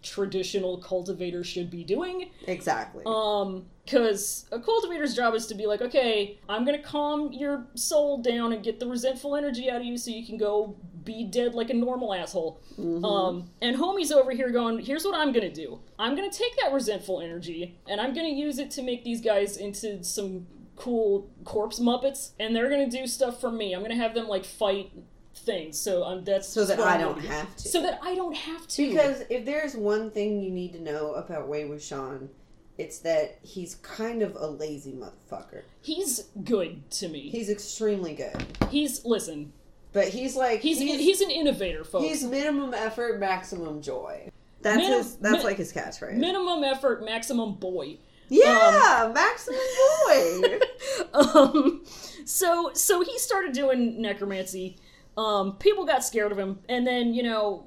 traditional 0.03 0.79
cultivator 0.79 1.45
should 1.45 1.71
be 1.71 1.85
doing. 1.85 2.31
Exactly. 2.47 3.05
Um, 3.07 3.67
because 3.85 4.45
a 4.53 4.61
cultivator's 4.61 5.15
job 5.15 5.35
is 5.35 5.47
to 5.47 5.55
be 5.55 5.67
like, 5.67 5.81
okay, 5.81 6.39
I'm 6.47 6.67
gonna 6.67 6.83
calm 6.83 7.33
your 7.33 7.67
soul 7.75 8.21
down 8.21 8.53
and 8.53 8.63
get 8.63 8.79
the 8.79 8.87
resentful 8.87 9.35
energy 9.35 9.71
out 9.71 9.81
of 9.81 9.87
you 9.87 9.97
so 9.97 10.11
you 10.11 10.27
can 10.27 10.37
go 10.37 10.77
be 11.05 11.25
dead 11.25 11.55
like 11.55 11.71
a 11.71 11.75
normal 11.75 12.13
asshole. 12.13 12.61
Um, 12.79 13.51
and 13.63 13.77
homie's 13.77 14.13
over 14.13 14.31
here 14.31 14.51
going, 14.51 14.79
here's 14.81 15.05
what 15.07 15.15
I'm 15.15 15.33
gonna 15.33 15.51
do. 15.51 15.81
I'm 15.99 16.15
gonna 16.15 16.31
take 16.31 16.55
that 16.61 16.73
resentful 16.73 17.23
energy 17.23 17.79
and 17.89 17.99
I'm 17.99 18.13
gonna 18.13 18.29
use 18.29 18.59
it 18.59 18.71
to 18.73 18.83
make 18.83 19.05
these 19.05 19.23
guys 19.23 19.57
into 19.57 20.05
some 20.05 20.47
cool 20.77 21.29
corpse 21.45 21.81
muppets, 21.81 22.33
and 22.39 22.55
they're 22.55 22.71
gonna 22.71 22.91
do 22.91 23.07
stuff 23.07 23.41
for 23.41 23.51
me. 23.51 23.75
I'm 23.75 23.83
gonna 23.83 23.97
have 23.97 24.15
them 24.15 24.29
like 24.29 24.45
fight 24.45 24.93
things. 25.49 25.79
So 25.81 26.05
um, 26.05 26.25
that's 26.25 26.47
so 26.49 26.65
that 26.67 26.79
I 26.79 26.95
I'm 26.95 27.01
don't 27.01 27.21
have 27.25 27.57
to. 27.57 27.69
So 27.69 27.83
that 27.83 27.99
I 28.03 28.15
don't 28.15 28.37
have 28.37 28.69
to. 28.69 28.89
Because 28.89 29.23
if 29.31 29.45
there's 29.45 29.75
one 29.75 30.11
thing 30.11 30.41
you 30.41 30.51
need 30.51 30.73
to 30.75 30.81
know 30.81 31.15
about 31.15 31.49
Wei 31.49 31.65
Wuxian, 31.65 32.29
it's 32.77 32.99
that 33.01 33.39
he's 33.43 33.77
kind 33.77 34.23
of 34.23 34.37
a 34.37 34.47
lazy 34.47 34.93
motherfucker. 34.93 35.63
he's 35.83 36.27
good 36.45 36.89
to 36.93 37.09
me. 37.09 37.29
He's 37.31 37.49
extremely 37.51 38.15
good. 38.15 38.37
He's 38.71 39.05
listen. 39.05 39.53
But 39.93 40.09
he's 40.09 40.37
like 40.37 40.61
He's 40.61 40.79
he's, 40.79 41.01
he's, 41.01 41.21
an 41.23 41.31
innovator, 41.31 41.83
folks. 41.83 42.05
he's 42.05 42.23
minimum 42.23 42.75
effort, 42.75 43.19
maximum 43.19 43.81
joy. 43.81 44.31
That's 44.61 44.77
Minim- 44.77 44.99
his. 44.99 45.17
That's 45.17 45.45
like 45.45 45.57
his 45.57 45.73
catchphrase. 45.73 46.15
minimum 46.15 46.63
effort, 46.63 47.03
maximum 47.05 47.55
boy. 47.55 47.97
yeah, 48.29 49.11
maximum 49.15 49.59
boy. 50.07 50.59
um, 51.15 51.85
so 52.27 52.71
so 52.75 53.01
he 53.01 53.19
started 53.19 53.53
doing 53.55 54.01
necromancy. 54.03 54.77
Um, 55.19 55.57
people 55.57 55.85
got 55.85 56.05
scared 56.05 56.31
of 56.31 56.39
him, 56.39 56.61
and 56.69 56.87
then 56.87 57.13
you 57.13 57.25
know 57.25 57.67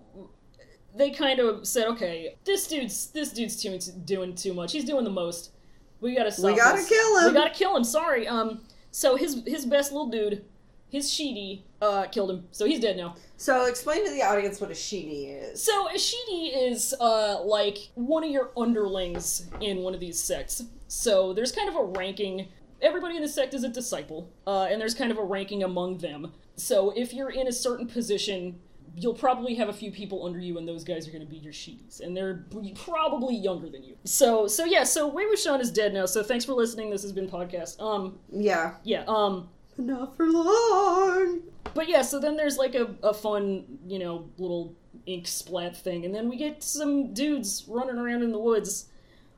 they 0.96 1.12
kind 1.12 1.40
of 1.40 1.68
said, 1.68 1.88
"Okay, 1.88 2.36
this 2.46 2.66
dude's 2.66 3.12
this 3.12 3.32
dude's 3.32 3.62
too, 3.62 3.78
doing 4.06 4.36
too 4.36 4.54
much. 4.54 4.72
He's 4.72 4.86
doing 4.86 5.04
the 5.04 5.12
most. 5.12 5.52
We 6.00 6.16
gotta 6.16 6.32
stop. 6.32 6.52
We 6.52 6.56
gotta 6.58 6.78
this. 6.78 6.88
kill 6.88 7.18
him." 7.18 7.28
We 7.28 7.34
gotta 7.34 7.54
kill 7.54 7.76
him. 7.76 7.84
Sorry. 7.84 8.26
Um, 8.26 8.62
so 8.92 9.18
his 9.18 9.44
his 9.46 9.66
best 9.66 9.92
little 9.92 10.10
dude, 10.10 10.46
his 10.90 11.10
Shidi, 11.10 11.64
uh, 11.82 12.06
killed 12.06 12.32
him. 12.32 12.48
So 12.52 12.66
he's 12.66 12.80
dead 12.80 12.96
now. 12.96 13.16
so 13.36 13.66
explain 13.66 14.06
to 14.06 14.12
the 14.12 14.24
audience 14.24 14.62
what 14.62 14.72
a 14.72 14.74
shidi 14.74 15.52
is. 15.52 15.62
So 15.62 15.90
a 15.90 15.96
Shidi 15.96 16.72
is 16.72 16.96
uh 17.02 17.42
like 17.44 17.78
one 17.96 18.24
of 18.24 18.32
your 18.32 18.52
underlings 18.56 19.50
in 19.60 19.80
one 19.80 19.94
of 19.94 20.00
these 20.00 20.22
sects. 20.22 20.64
So 20.88 21.34
there's 21.34 21.52
kind 21.52 21.68
of 21.68 21.76
a 21.76 21.84
ranking. 21.84 22.48
Everybody 22.82 23.18
in 23.18 23.22
the 23.22 23.30
sect 23.30 23.54
is 23.54 23.64
a 23.64 23.70
disciple, 23.70 24.32
uh, 24.48 24.68
and 24.72 24.80
there's 24.82 24.96
kind 24.96 25.12
of 25.12 25.18
a 25.18 25.24
ranking 25.24 25.64
among 25.64 25.98
them. 26.00 26.32
So 26.62 26.92
if 26.96 27.14
you're 27.14 27.32
in 27.32 27.48
a 27.48 27.52
certain 27.52 27.88
position, 27.88 28.60
you'll 28.96 29.14
probably 29.14 29.56
have 29.56 29.70
a 29.70 29.74
few 29.74 29.92
people 29.92 30.26
under 30.26 30.40
you, 30.40 30.58
and 30.58 30.68
those 30.68 30.84
guys 30.84 31.08
are 31.08 31.12
going 31.12 31.24
to 31.26 31.30
be 31.30 31.38
your 31.38 31.54
Shidis, 31.54 32.02
and 32.02 32.16
they're 32.16 32.46
probably 32.76 33.36
younger 33.36 33.70
than 33.70 33.84
you. 33.84 33.96
So 34.06 34.48
so 34.48 34.66
yeah. 34.66 34.84
So 34.84 35.08
Wei 35.08 35.26
Wuxian 35.26 35.60
is 35.60 35.72
dead 35.72 35.94
now. 35.94 36.06
So 36.06 36.24
thanks 36.24 36.46
for 36.46 36.54
listening. 36.54 36.90
This 36.90 37.02
has 37.04 37.14
been 37.14 37.30
podcast. 37.30 37.82
Um 37.82 38.20
Yeah. 38.32 38.76
yeah 38.84 39.04
um. 39.08 39.50
Not 39.78 40.16
for 40.16 40.28
long. 40.30 41.42
But 41.74 41.88
yeah, 41.88 42.02
so 42.02 42.20
then 42.20 42.36
there's 42.36 42.58
like 42.58 42.76
a, 42.76 42.94
a 43.02 43.14
fun, 43.14 43.64
you 43.88 44.00
know, 44.00 44.30
little 44.38 44.76
ink 45.06 45.28
splat 45.28 45.76
thing, 45.78 46.06
and 46.06 46.14
then 46.14 46.30
we 46.30 46.36
get 46.36 46.62
some 46.62 47.14
dudes 47.14 47.66
running 47.68 47.98
around 47.98 48.22
in 48.22 48.32
the 48.32 48.38
woods 48.38 48.90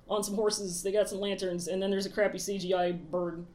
on 0.09 0.23
some 0.23 0.35
horses. 0.35 0.81
They 0.81 0.91
got 0.91 1.07
some 1.07 1.19
lanterns, 1.19 1.67
and 1.67 1.81
then 1.81 1.91
there's 1.91 2.07
a 2.07 2.09
crappy 2.09 2.39
CGI 2.39 3.09
bird. 3.11 3.45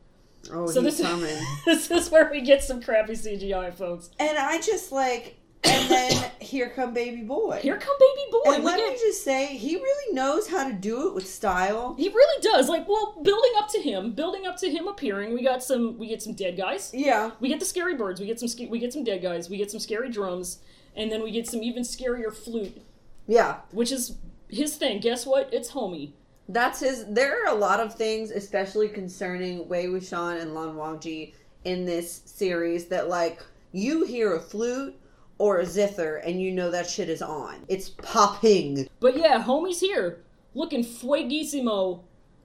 Oh, 0.52 0.66
So 0.66 0.82
he's 0.82 0.98
this 0.98 1.06
coming. 1.06 1.36
this 1.64 1.90
is 1.90 2.10
where 2.10 2.30
we 2.30 2.40
get 2.40 2.62
some 2.62 2.80
crappy 2.82 3.12
CGI, 3.14 3.72
folks. 3.74 4.10
and 4.18 4.36
I 4.38 4.60
just 4.60 4.92
like, 4.92 5.36
and 5.64 5.90
then 5.90 6.30
here 6.40 6.70
come 6.70 6.94
baby 6.94 7.22
boy. 7.22 7.58
Here 7.62 7.76
come 7.78 7.96
baby 7.98 8.30
boy. 8.30 8.54
and 8.54 8.62
We 8.64 8.70
let 8.70 8.78
get- 8.78 8.92
me 8.92 8.98
just 8.98 9.24
say, 9.24 9.46
he 9.56 9.74
really 9.76 10.14
knows 10.14 10.48
how 10.48 10.66
to 10.68 10.72
do 10.72 11.08
it 11.08 11.14
with 11.14 11.26
style. 11.28 11.94
he 11.98 12.08
really 12.08 12.42
does. 12.42 12.68
Like, 12.68 12.86
well, 12.88 13.18
building 13.22 13.52
up 13.58 13.68
to 13.70 13.80
him, 13.80 14.12
building 14.12 14.46
up 14.46 14.56
to 14.58 14.70
him 14.70 14.86
appearing, 14.88 15.34
we 15.34 15.42
got 15.42 15.62
some, 15.62 15.98
we 15.98 16.06
get 16.06 16.22
some 16.22 16.34
dead 16.34 16.56
guys. 16.56 16.90
Yeah. 16.94 17.32
We 17.40 17.48
get 17.48 17.58
the 17.60 17.66
scary 17.66 17.96
birds. 17.96 18.20
We 18.20 18.26
get 18.26 18.38
some, 18.40 18.48
we 18.70 18.78
get 18.78 18.92
some 18.92 19.04
dead 19.04 19.20
guys. 19.22 19.50
We 19.50 19.56
get 19.56 19.70
some 19.70 19.80
scary 19.80 20.10
drums, 20.10 20.60
and 20.96 21.10
then 21.10 21.22
we 21.22 21.30
get 21.32 21.46
some 21.48 21.62
even 21.62 21.82
scarier 21.82 22.32
flute, 22.34 22.80
Yeah. 23.26 23.56
which 23.72 23.90
is 23.92 24.16
his 24.48 24.76
thing. 24.76 25.00
Guess 25.00 25.26
what? 25.26 25.50
It's 25.52 25.72
homie. 25.72 26.12
That's 26.48 26.80
his. 26.80 27.04
There 27.08 27.44
are 27.44 27.54
a 27.54 27.58
lot 27.58 27.80
of 27.80 27.94
things, 27.94 28.30
especially 28.30 28.88
concerning 28.88 29.68
Wei 29.68 29.86
Wuxian 29.86 30.40
and 30.40 30.54
Lan 30.54 30.74
Wangji 30.74 31.34
in 31.64 31.84
this 31.84 32.22
series, 32.24 32.86
that 32.86 33.08
like 33.08 33.42
you 33.72 34.04
hear 34.04 34.34
a 34.34 34.40
flute 34.40 34.98
or 35.38 35.58
a 35.58 35.66
zither 35.66 36.16
and 36.16 36.40
you 36.40 36.50
know 36.50 36.70
that 36.70 36.88
shit 36.88 37.08
is 37.08 37.22
on. 37.22 37.64
It's 37.68 37.90
popping. 37.90 38.88
But 39.00 39.16
yeah, 39.16 39.42
homie's 39.42 39.80
here, 39.80 40.24
looking 40.54 40.82
fueguissimo 40.82 42.02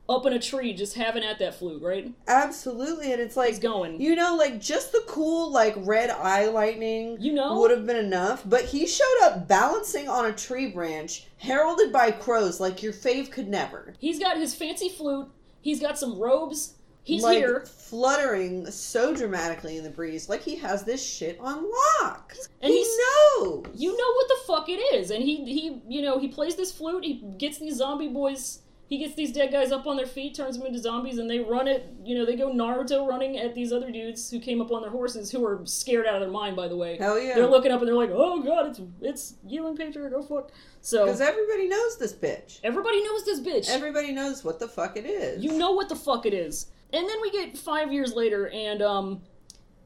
up 0.09 0.25
in 0.25 0.33
a 0.33 0.39
tree, 0.39 0.73
just 0.73 0.95
having 0.95 1.23
at 1.23 1.39
that 1.39 1.55
flute, 1.55 1.81
right? 1.81 2.11
Absolutely, 2.27 3.13
and 3.13 3.21
it's 3.21 3.37
like 3.37 3.49
He's 3.49 3.59
going. 3.59 4.01
You 4.01 4.15
know, 4.15 4.35
like 4.35 4.59
just 4.59 4.91
the 4.91 5.03
cool 5.07 5.51
like 5.51 5.73
red 5.77 6.09
eye 6.09 6.47
lightning 6.47 7.17
You 7.19 7.33
know? 7.33 7.59
would 7.59 7.71
have 7.71 7.85
been 7.85 7.97
enough, 7.97 8.43
but 8.45 8.65
he 8.65 8.85
showed 8.85 9.19
up 9.23 9.47
balancing 9.47 10.09
on 10.09 10.25
a 10.25 10.33
tree 10.33 10.67
branch, 10.67 11.27
heralded 11.37 11.93
by 11.93 12.11
crows 12.11 12.59
like 12.59 12.83
your 12.83 12.93
fave 12.93 13.31
could 13.31 13.47
never. 13.47 13.93
He's 13.99 14.19
got 14.19 14.37
his 14.37 14.53
fancy 14.53 14.89
flute. 14.89 15.29
He's 15.61 15.79
got 15.79 15.97
some 15.97 16.19
robes. 16.19 16.75
He's 17.05 17.21
like 17.21 17.37
here, 17.37 17.65
fluttering 17.65 18.65
so 18.71 19.13
dramatically 19.13 19.77
in 19.77 19.83
the 19.83 19.89
breeze, 19.89 20.29
like 20.29 20.41
he 20.41 20.55
has 20.57 20.83
this 20.83 21.05
shit 21.05 21.37
on 21.39 21.65
lock. 22.01 22.33
And 22.61 22.71
he 22.71 22.79
knows. 22.81 23.65
you 23.75 23.91
know 23.91 24.13
what 24.13 24.27
the 24.29 24.37
fuck 24.47 24.69
it 24.69 24.79
is, 24.95 25.11
and 25.11 25.21
he 25.21 25.43
he 25.43 25.81
you 25.87 26.01
know 26.01 26.17
he 26.17 26.29
plays 26.29 26.55
this 26.55 26.71
flute. 26.71 27.03
He 27.03 27.15
gets 27.37 27.57
these 27.59 27.75
zombie 27.77 28.07
boys. 28.07 28.59
He 28.87 28.97
gets 28.99 29.15
these 29.15 29.31
dead 29.31 29.51
guys 29.51 29.71
up 29.71 29.87
on 29.87 29.95
their 29.97 30.05
feet, 30.05 30.35
turns 30.35 30.57
them 30.57 30.67
into 30.67 30.77
zombies, 30.77 31.17
and 31.17 31.29
they 31.29 31.39
run 31.39 31.67
it. 31.67 31.91
You 32.03 32.15
know, 32.15 32.25
they 32.25 32.35
go 32.35 32.51
Naruto 32.51 33.07
running 33.07 33.37
at 33.39 33.55
these 33.55 33.71
other 33.73 33.89
dudes 33.89 34.29
who 34.29 34.39
came 34.39 34.61
up 34.61 34.71
on 34.71 34.81
their 34.81 34.91
horses, 34.91 35.31
who 35.31 35.43
are 35.45 35.61
scared 35.65 36.05
out 36.05 36.15
of 36.15 36.21
their 36.21 36.29
mind. 36.29 36.55
By 36.55 36.67
the 36.67 36.75
way, 36.75 36.97
Hell 36.97 37.19
yeah. 37.19 37.33
they're 37.35 37.47
looking 37.47 37.71
up 37.71 37.79
and 37.79 37.87
they're 37.87 37.95
like, 37.95 38.11
"Oh 38.13 38.43
god, 38.43 38.67
it's 38.67 38.81
it's 39.01 39.33
Yiling 39.49 39.77
Patriarch, 39.77 40.13
oh 40.15 40.21
fuck!" 40.21 40.51
So 40.81 41.05
Because 41.05 41.21
everybody 41.21 41.67
knows 41.67 41.97
this 41.97 42.13
bitch. 42.13 42.59
everybody 42.63 43.01
knows 43.03 43.25
this 43.25 43.39
bitch. 43.39 43.69
Everybody 43.69 44.11
knows 44.11 44.43
what 44.43 44.59
the 44.59 44.67
fuck 44.67 44.97
it 44.97 45.05
is. 45.05 45.43
You 45.43 45.57
know 45.57 45.71
what 45.71 45.89
the 45.89 45.95
fuck 45.95 46.25
it 46.25 46.33
is. 46.33 46.67
And 46.91 47.07
then 47.09 47.21
we 47.21 47.31
get 47.31 47.57
five 47.57 47.91
years 47.91 48.13
later, 48.13 48.49
and 48.49 48.81
um, 48.83 49.21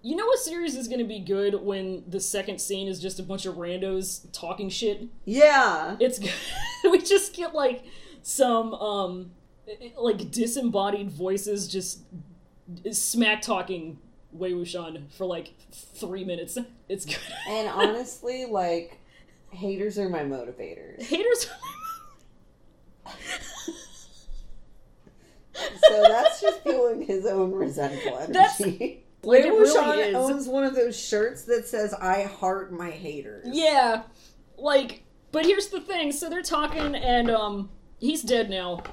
you 0.01 0.15
know 0.15 0.29
a 0.33 0.37
series 0.37 0.75
is 0.75 0.87
going 0.87 0.99
to 0.99 1.05
be 1.05 1.19
good 1.19 1.53
when 1.63 2.03
the 2.07 2.19
second 2.19 2.59
scene 2.59 2.87
is 2.87 2.99
just 2.99 3.19
a 3.19 3.23
bunch 3.23 3.45
of 3.45 3.55
randos 3.55 4.25
talking 4.33 4.69
shit. 4.69 5.07
Yeah. 5.23 5.95
It's 5.99 6.19
good. 6.19 6.33
we 6.91 6.99
just 6.99 7.33
get 7.35 7.53
like 7.53 7.85
some 8.27 8.73
um, 8.73 9.31
like 9.97 10.31
disembodied 10.31 11.09
voices 11.09 11.65
just 11.65 12.01
smack 12.91 13.41
talking 13.41 13.97
Wei 14.33 14.51
Wuxian 14.51 15.09
for 15.13 15.25
like 15.25 15.53
three 15.71 16.25
minutes. 16.25 16.57
It's 16.89 17.03
good. 17.05 17.17
And 17.49 17.67
honestly, 17.67 18.45
like, 18.45 18.97
haters 19.51 19.99
are 19.99 20.07
my 20.07 20.21
motivators. 20.21 21.01
Haters. 21.01 21.49
So 25.53 26.01
that's 26.03 26.39
just 26.39 26.61
feeling 26.63 27.01
his 27.01 27.25
own 27.25 27.51
resentful 27.51 28.17
energy. 28.17 28.31
That's- 28.33 28.59
Wei 28.61 29.03
like, 29.23 29.45
it 29.45 29.49
really 29.49 29.69
Wuxian 29.69 30.07
is. 30.09 30.15
owns 30.15 30.47
one 30.47 30.63
of 30.63 30.75
those 30.75 30.97
shirts 30.97 31.43
that 31.43 31.67
says 31.67 31.93
"I 31.93 32.23
heart 32.23 32.71
my 32.71 32.89
haters." 32.91 33.47
Yeah, 33.51 34.03
like, 34.57 35.03
but 35.33 35.45
here's 35.45 35.67
the 35.67 35.81
thing. 35.81 36.13
So 36.13 36.29
they're 36.29 36.41
talking, 36.41 36.95
and 36.95 37.29
um, 37.29 37.69
he's 37.99 38.23
dead 38.23 38.49
now. 38.49 38.83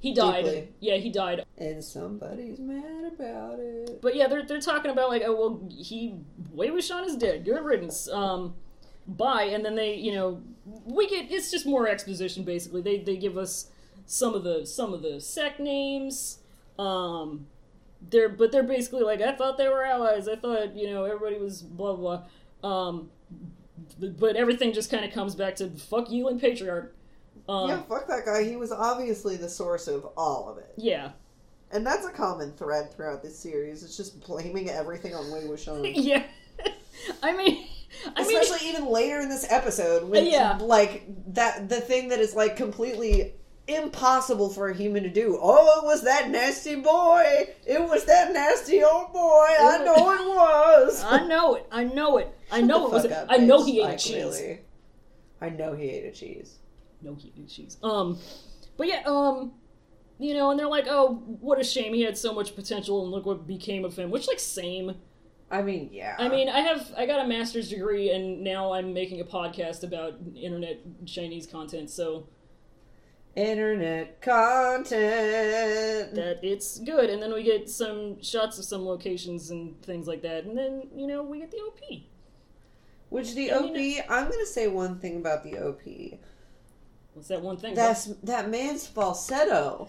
He 0.00 0.12
died. 0.14 0.44
Deeply. 0.44 0.68
Yeah, 0.80 0.96
he 0.96 1.10
died. 1.10 1.44
and 1.58 1.82
somebody's 1.82 2.58
mad 2.58 3.12
about 3.12 3.58
it. 3.58 4.00
But 4.02 4.14
yeah, 4.14 4.28
they're 4.28 4.44
they're 4.44 4.60
talking 4.60 4.90
about 4.90 5.08
like, 5.08 5.22
oh 5.24 5.34
well, 5.34 5.68
he 5.70 6.14
Wei 6.52 6.68
Wuxian 6.68 7.04
is 7.06 7.16
dead. 7.16 7.44
Good 7.44 7.64
riddance. 7.64 8.08
Um, 8.08 8.54
bye. 9.08 9.44
And 9.44 9.64
then 9.64 9.74
they, 9.74 9.94
you 9.94 10.12
know, 10.12 10.42
we 10.84 11.08
get 11.08 11.30
it's 11.30 11.50
just 11.50 11.66
more 11.66 11.88
exposition 11.88 12.44
basically. 12.44 12.82
They 12.82 12.98
they 12.98 13.16
give 13.16 13.36
us 13.36 13.70
some 14.04 14.34
of 14.34 14.44
the 14.44 14.66
some 14.66 14.92
of 14.94 15.02
the 15.02 15.20
sect 15.20 15.58
names. 15.60 16.38
Um, 16.78 17.46
they're 18.10 18.28
but 18.28 18.52
they're 18.52 18.62
basically 18.62 19.02
like, 19.02 19.20
I 19.20 19.34
thought 19.34 19.58
they 19.58 19.68
were 19.68 19.82
allies. 19.82 20.28
I 20.28 20.36
thought 20.36 20.76
you 20.76 20.88
know 20.88 21.04
everybody 21.04 21.38
was 21.38 21.62
blah 21.62 21.96
blah. 21.96 22.22
Um, 22.62 23.10
but 23.98 24.36
everything 24.36 24.72
just 24.72 24.90
kind 24.90 25.04
of 25.04 25.12
comes 25.12 25.34
back 25.34 25.56
to 25.56 25.68
fuck 25.68 26.10
you 26.10 26.28
and 26.28 26.40
patriarch. 26.40 26.95
Um, 27.48 27.68
yeah, 27.68 27.82
fuck 27.82 28.06
that 28.08 28.24
guy. 28.24 28.44
He 28.44 28.56
was 28.56 28.72
obviously 28.72 29.36
the 29.36 29.48
source 29.48 29.86
of 29.88 30.06
all 30.16 30.48
of 30.48 30.58
it, 30.58 30.72
yeah. 30.76 31.12
and 31.70 31.86
that's 31.86 32.04
a 32.06 32.10
common 32.10 32.52
thread 32.52 32.92
throughout 32.92 33.22
this 33.22 33.38
series. 33.38 33.82
It's 33.84 33.96
just 33.96 34.20
blaming 34.26 34.68
everything 34.70 35.14
on 35.14 35.30
Wei 35.30 35.42
Wuxian. 35.44 35.92
Yeah. 35.94 36.24
I 37.22 37.36
mean, 37.36 37.66
I 38.16 38.26
mean, 38.26 38.36
Especially 38.40 38.68
even 38.68 38.86
later 38.86 39.20
in 39.20 39.28
this 39.28 39.46
episode, 39.50 40.08
when 40.08 40.26
Yeah. 40.26 40.58
like 40.60 41.04
that 41.34 41.68
the 41.68 41.80
thing 41.80 42.08
that 42.08 42.18
is 42.18 42.34
like 42.34 42.56
completely 42.56 43.34
impossible 43.68 44.48
for 44.48 44.68
a 44.68 44.74
human 44.74 45.02
to 45.02 45.08
do. 45.10 45.38
Oh, 45.40 45.80
it 45.82 45.84
was 45.84 46.02
that 46.02 46.30
nasty 46.30 46.76
boy. 46.76 47.48
It 47.66 47.82
was 47.82 48.04
that 48.06 48.32
nasty 48.32 48.82
old 48.82 49.12
boy. 49.12 49.46
I 49.60 49.82
know 49.84 49.94
it 50.12 50.26
was. 50.26 51.04
I 51.04 51.26
know 51.26 51.56
it. 51.56 51.66
I 51.70 51.84
know 51.84 52.18
it. 52.18 52.28
I 52.50 52.60
know 52.60 52.86
it 52.86 52.92
was. 52.92 53.04
up, 53.06 53.26
I 53.28 53.38
know 53.38 53.64
he 53.64 53.80
ate 53.80 53.84
Like, 53.84 53.98
cheese. 53.98 54.14
really. 54.14 54.60
I 55.40 55.48
know 55.50 55.74
he 55.74 55.90
ate 55.90 56.04
a 56.06 56.12
cheese. 56.12 56.54
No, 57.02 57.14
he 57.14 57.32
ate 57.38 57.48
cheese. 57.48 57.76
Um, 57.82 58.18
but 58.76 58.88
yeah, 58.88 59.02
um, 59.06 59.52
you 60.18 60.34
know, 60.34 60.50
and 60.50 60.58
they're 60.58 60.68
like, 60.68 60.86
oh, 60.88 61.22
what 61.40 61.60
a 61.60 61.64
shame 61.64 61.92
he 61.94 62.02
had 62.02 62.16
so 62.16 62.32
much 62.32 62.54
potential, 62.54 63.02
and 63.02 63.10
look 63.12 63.26
what 63.26 63.46
became 63.46 63.84
of 63.84 63.96
him. 63.96 64.10
Which, 64.10 64.26
like, 64.28 64.40
same. 64.40 64.96
I 65.50 65.62
mean, 65.62 65.90
yeah. 65.92 66.16
I 66.18 66.28
mean, 66.28 66.48
I 66.48 66.60
have 66.60 66.92
I 66.96 67.06
got 67.06 67.24
a 67.24 67.28
master's 67.28 67.68
degree, 67.68 68.10
and 68.10 68.42
now 68.42 68.72
I'm 68.72 68.92
making 68.92 69.20
a 69.20 69.24
podcast 69.24 69.84
about 69.84 70.14
internet 70.34 70.80
Chinese 71.06 71.46
content, 71.46 71.88
so 71.90 72.26
internet 73.36 74.20
content. 74.20 74.90
that 76.14 76.40
it's 76.42 76.80
good. 76.80 77.10
And 77.10 77.22
then 77.22 77.32
we 77.32 77.44
get 77.44 77.68
some 77.68 78.20
shots 78.22 78.58
of 78.58 78.64
some 78.64 78.84
locations 78.84 79.50
and 79.50 79.80
things 79.82 80.08
like 80.08 80.22
that, 80.22 80.44
and 80.44 80.58
then 80.58 80.88
you 80.96 81.06
know 81.06 81.22
we 81.22 81.38
get 81.38 81.50
the 81.52 81.58
OP. 81.58 82.02
Which 83.10 83.34
the 83.34 83.52
I 83.52 83.56
OP, 83.58 83.72
mean, 83.72 84.02
I'm 84.08 84.28
gonna 84.28 84.46
say 84.46 84.66
one 84.66 84.98
thing 84.98 85.16
about 85.18 85.44
the 85.44 85.58
OP. 85.58 86.18
What's 87.16 87.28
that 87.28 87.40
one 87.40 87.56
thing? 87.56 87.74
That's 87.74 88.04
that 88.24 88.50
man's 88.50 88.86
falsetto, 88.86 89.88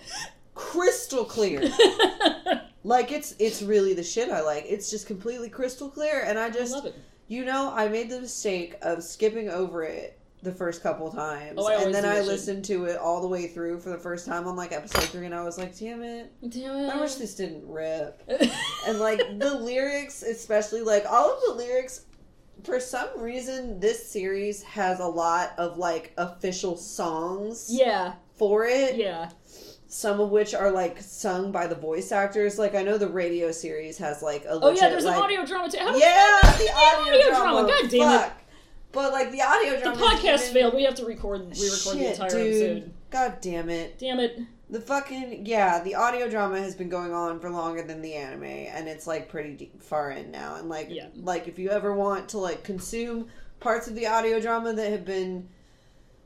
crystal 0.55 1.25
clear. 1.25 1.61
like 2.85 3.11
it's 3.11 3.35
it's 3.37 3.61
really 3.61 3.93
the 3.93 4.03
shit 4.03 4.29
I 4.29 4.39
like. 4.41 4.63
It's 4.65 4.89
just 4.89 5.07
completely 5.07 5.49
crystal 5.49 5.89
clear, 5.89 6.23
and 6.25 6.39
I 6.39 6.45
I 6.45 6.49
just 6.49 6.71
love 6.71 6.85
it. 6.85 6.95
you 7.27 7.43
know 7.43 7.73
I 7.75 7.89
made 7.89 8.09
the 8.09 8.21
mistake 8.21 8.75
of 8.81 9.03
skipping 9.03 9.49
over 9.49 9.83
it 9.83 10.17
the 10.41 10.53
first 10.53 10.81
couple 10.81 11.11
times, 11.11 11.55
Oh, 11.57 11.67
and 11.67 11.93
then 11.93 12.05
I 12.05 12.21
listened 12.21 12.63
to 12.65 12.85
it 12.85 12.95
all 12.97 13.19
the 13.21 13.27
way 13.27 13.47
through 13.47 13.79
for 13.81 13.89
the 13.89 13.97
first 13.97 14.25
time 14.25 14.47
on 14.47 14.55
like 14.55 14.71
episode 14.71 15.03
three, 15.09 15.25
and 15.25 15.35
I 15.35 15.43
was 15.43 15.57
like, 15.57 15.77
"Damn 15.77 16.01
it! 16.01 16.31
Damn 16.47 16.75
it. 16.77 16.89
I 16.95 17.01
wish 17.01 17.15
this 17.15 17.35
didn't 17.35 17.67
rip." 17.67 18.21
And 18.87 18.99
like 18.99 19.17
the 19.37 19.53
lyrics, 19.59 20.23
especially 20.23 20.79
like 20.81 21.05
all 21.09 21.33
of 21.35 21.41
the 21.45 21.55
lyrics, 21.61 22.05
for 22.63 22.79
some 22.79 23.09
reason, 23.17 23.79
this 23.79 24.09
series 24.09 24.63
has 24.63 24.99
a 24.99 25.05
lot 25.05 25.53
of 25.57 25.77
like 25.77 26.13
official 26.17 26.77
songs 26.77 27.67
yeah, 27.69 28.13
for 28.35 28.65
it. 28.65 28.95
yeah. 28.95 29.29
Some 29.89 30.19
of 30.19 30.31
which 30.31 30.53
are 30.53 30.69
like 30.69 31.01
sung 31.01 31.51
by 31.51 31.67
the 31.67 31.75
voice 31.75 32.11
actors. 32.11 32.59
Like 32.59 32.75
I 32.75 32.83
know 32.83 32.97
the 32.97 33.07
radio 33.07 33.51
series 33.51 33.97
has 33.99 34.21
like 34.21 34.43
a 34.43 34.59
Oh 34.61 34.71
yeah, 34.71 34.89
there's 34.89 35.05
like, 35.05 35.15
an 35.15 35.23
audio 35.23 35.45
drama 35.45 35.71
too. 35.71 35.77
Yeah, 35.77 36.39
the 36.41 36.69
audio, 36.73 37.13
audio 37.13 37.29
drama. 37.29 37.67
drama, 37.67 37.67
God 37.67 37.89
damn 37.89 38.25
it. 38.25 38.31
But 38.91 39.13
like 39.13 39.31
the 39.31 39.41
audio 39.41 39.79
drama 39.79 39.97
the 39.97 40.03
podcast 40.03 40.51
failed. 40.51 40.73
We 40.73 40.83
have 40.83 40.95
to 40.95 41.05
record 41.05 41.41
re-record 41.41 41.97
the 41.97 42.11
entire 42.11 42.29
dude. 42.29 42.77
episode. 42.77 42.93
God 43.09 43.37
damn 43.39 43.69
it. 43.69 43.97
Damn 43.97 44.19
it. 44.19 44.41
The 44.69 44.81
fucking 44.81 45.45
yeah, 45.45 45.81
the 45.81 45.95
audio 45.95 46.29
drama 46.29 46.59
has 46.59 46.75
been 46.75 46.89
going 46.89 47.13
on 47.13 47.39
for 47.39 47.49
longer 47.49 47.81
than 47.83 48.01
the 48.01 48.13
anime, 48.15 48.43
and 48.43 48.87
it's 48.89 49.07
like 49.07 49.29
pretty 49.29 49.53
deep, 49.53 49.81
far 49.81 50.11
in 50.11 50.29
now. 50.31 50.55
And 50.55 50.67
like, 50.67 50.87
Yeah. 50.89 51.07
like 51.15 51.47
if 51.47 51.57
you 51.57 51.69
ever 51.69 51.93
want 51.95 52.27
to 52.29 52.37
like 52.37 52.63
consume 52.63 53.27
parts 53.61 53.87
of 53.87 53.95
the 53.95 54.07
audio 54.07 54.39
drama 54.41 54.73
that 54.73 54.91
have 54.91 55.05
been 55.05 55.47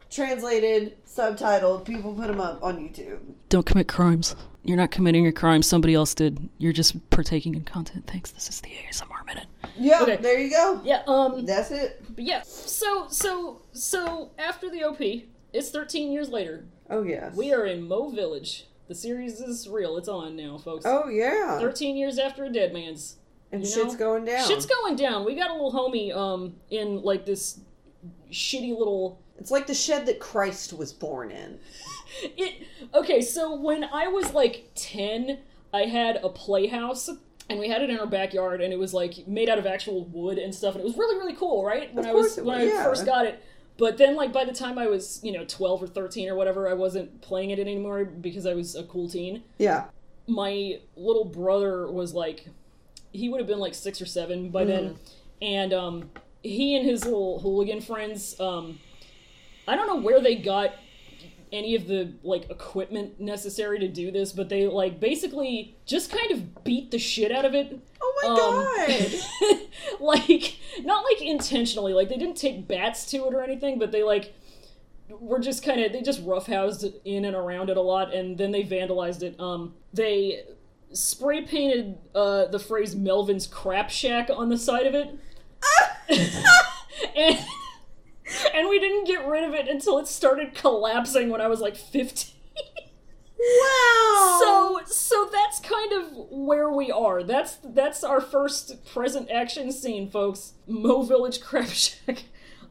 translated, 0.10 0.98
subtitled, 1.06 1.86
people 1.86 2.14
put 2.14 2.28
them 2.28 2.42
up 2.42 2.62
on 2.64 2.78
YouTube. 2.80 3.20
Don't 3.50 3.66
commit 3.66 3.88
crimes. 3.88 4.36
You're 4.64 4.78
not 4.78 4.92
committing 4.92 5.26
a 5.26 5.32
crime. 5.32 5.62
Somebody 5.64 5.94
else 5.96 6.14
did. 6.14 6.50
You're 6.58 6.74
just 6.74 7.10
partaking 7.10 7.56
in 7.56 7.64
content. 7.64 8.06
Thanks. 8.08 8.32
This 8.32 8.48
is 8.50 8.62
the 8.62 8.70
ASMR 8.70 9.26
minute. 9.26 9.48
Yeah, 9.78 10.02
Okay. 10.04 10.18
there 10.18 10.40
you 10.40 10.50
go. 10.52 10.82
Yeah. 10.84 11.02
Um. 11.08 11.46
That's 11.46 11.72
it. 11.72 12.04
But 12.16 12.24
yeah. 12.26 12.42
So 12.44 13.08
so 13.10 13.62
so 13.72 14.32
after 14.38 14.70
the 14.70 14.84
OP, 14.84 15.02
it's 15.54 15.70
13 15.72 16.12
years 16.12 16.30
later. 16.30 16.66
Oh 16.92 17.04
yes. 17.04 17.36
We 17.36 17.54
are 17.54 17.66
in 17.66 17.88
Mo 17.88 18.10
Village. 18.10 18.68
The 18.90 18.96
series 18.96 19.40
is 19.40 19.68
real. 19.68 19.98
It's 19.98 20.10
on 20.10 20.36
now, 20.36 20.58
folks. 20.58 20.86
Oh 20.86 21.08
yeah. 21.08 21.58
13 21.58 21.96
years 21.96 22.20
after 22.20 22.44
a 22.44 22.50
dead 22.50 22.74
man's. 22.74 23.16
and 23.52 23.66
shit's 23.66 23.94
know? 23.94 24.00
going 24.00 24.26
down. 24.26 24.46
Shit's 24.46 24.66
going 24.66 24.98
down. 24.98 25.26
We 25.26 25.36
got 25.36 25.50
a 25.50 25.54
little 25.54 25.72
homie 25.72 26.14
um 26.16 26.56
in 26.70 27.02
like 27.02 27.26
this 27.26 27.62
shitty 28.30 28.78
little 28.78 29.22
It's 29.40 29.52
like 29.52 29.68
the 29.68 29.74
shed 29.74 30.06
that 30.08 30.20
Christ 30.20 30.74
was 30.74 30.92
born 30.92 31.32
in. 31.32 31.60
it 32.24 32.68
okay 32.94 33.22
so 33.22 33.56
when 33.56 33.86
i 33.86 34.08
was 34.08 34.34
like 34.34 34.70
10 34.76 35.40
i 35.74 35.84
had 35.84 36.18
a 36.18 36.30
playhouse 36.30 37.10
and 37.50 37.60
we 37.60 37.70
had 37.70 37.82
it 37.82 37.90
in 37.90 37.98
our 37.98 38.06
backyard 38.06 38.62
and 38.62 38.74
it 38.74 38.80
was 38.80 38.94
like 38.94 39.26
made 39.28 39.50
out 39.50 39.58
of 39.58 39.66
actual 39.66 40.06
wood 40.06 40.38
and 40.38 40.54
stuff 40.54 40.76
and 40.76 40.82
it 40.82 40.86
was 40.86 40.98
really 40.98 41.18
really 41.18 41.36
cool 41.36 41.64
right 41.64 41.94
when 41.94 42.06
Of 42.06 42.12
i 42.12 42.14
was 42.14 42.28
course 42.28 42.38
it 42.40 42.46
when 42.46 42.62
was, 42.62 42.74
i 42.74 42.84
first 42.84 43.06
got 43.06 43.26
it 43.26 43.44
but 43.78 43.98
then 43.98 44.16
like 44.16 44.32
by 44.32 44.46
the 44.46 44.54
time 44.54 44.78
i 44.78 44.88
was 44.88 45.20
you 45.24 45.32
know 45.32 45.46
12 45.46 45.84
or 45.84 45.88
13 45.88 46.30
or 46.30 46.36
whatever 46.36 46.68
i 46.70 46.74
wasn't 46.74 47.22
playing 47.22 47.50
it 47.50 47.60
anymore 47.60 48.06
because 48.06 48.46
i 48.46 48.54
was 48.54 48.76
a 48.76 48.84
cool 48.84 49.10
teen. 49.10 49.44
Yeah. 49.58 49.86
my 50.28 50.80
little 50.96 51.26
brother 51.26 51.90
was 51.92 52.14
like 52.14 52.48
he 53.12 53.28
would 53.30 53.40
have 53.40 53.48
been 53.48 53.60
like 53.60 53.74
six 53.74 54.02
or 54.02 54.06
seven 54.06 54.50
by 54.52 54.64
then. 54.64 54.98
And 55.42 55.74
um 55.74 56.10
he 56.44 56.76
and 56.78 56.86
his 56.86 57.04
little 57.04 57.40
hooligan 57.40 57.82
friends 57.82 58.40
um 58.40 58.80
i 59.68 59.76
don't 59.76 59.88
know 59.88 59.98
where 59.98 60.20
they 60.22 60.36
got 60.36 60.74
any 61.52 61.76
of 61.76 61.88
the 61.88 62.14
like 62.24 62.50
equipment 62.50 63.20
necessary 63.20 63.78
to 63.80 63.88
do 63.88 64.10
this 64.12 64.32
but 64.32 64.50
they 64.50 64.66
like 64.68 65.00
basically 65.00 65.76
just 65.86 66.12
kind 66.12 66.32
of 66.32 66.64
beat 66.64 66.90
the 66.92 66.98
shit 67.00 67.32
out 67.32 67.44
of 67.46 67.54
it 67.54 67.80
Oh 68.24 68.86
my 68.88 69.54
um, 69.54 69.60
god. 69.60 69.60
like 70.00 70.58
not 70.84 71.04
like 71.04 71.22
intentionally. 71.22 71.94
Like 71.94 72.10
they 72.10 72.18
didn't 72.18 72.38
take 72.38 72.68
bats 72.68 73.06
to 73.12 73.18
it 73.28 73.34
or 73.34 73.42
anything 73.42 73.80
but 73.80 73.92
they 73.92 74.04
like 74.04 74.34
were 75.10 75.40
just 75.40 75.64
kind 75.64 75.82
of 75.82 75.92
they 75.92 76.02
just 76.02 76.26
roughhoused 76.26 76.84
it 76.84 77.02
in 77.04 77.26
and 77.26 77.36
around 77.36 77.70
it 77.70 77.78
a 77.78 77.82
lot 77.82 78.14
and 78.14 78.38
then 78.38 78.52
they 78.52 78.64
vandalized 78.64 79.24
it. 79.24 79.40
Um 79.40 79.74
they 79.94 80.44
spray 80.94 81.44
painted 81.44 81.98
uh 82.14 82.46
the 82.48 82.60
phrase 82.60 82.96
melvin's 82.96 83.48
crap 83.48 83.90
shack 83.90 84.30
on 84.30 84.50
the 84.50 84.58
side 84.58 84.86
of 84.86 84.96
it. 84.96 85.18
And 87.16 87.40
and 88.54 88.70
we 88.70 88.80
didn't 88.80 89.06
get 89.06 89.26
rid 89.28 89.44
of 89.44 89.54
it 89.54 89.68
until 89.68 89.98
it 89.98 90.08
started 90.08 90.54
collapsing 90.54 91.30
when 91.30 91.42
i 91.42 91.48
was 91.48 91.60
like 91.60 91.76
15 91.76 92.34
wow. 93.42 94.38
so 94.40 94.82
so 94.86 95.30
that's 95.32 95.60
kind 95.60 95.94
of 95.94 96.12
where 96.30 96.70
we 96.70 96.92
are. 96.92 97.24
That's 97.24 97.58
that's 97.64 98.04
our 98.04 98.22
first 98.22 98.86
present 98.86 99.30
action 99.32 99.72
scene, 99.72 100.10
folks. 100.10 100.54
Mo 100.68 101.02
Village 101.04 101.42
Crap 101.42 101.70
Shack. 101.70 102.24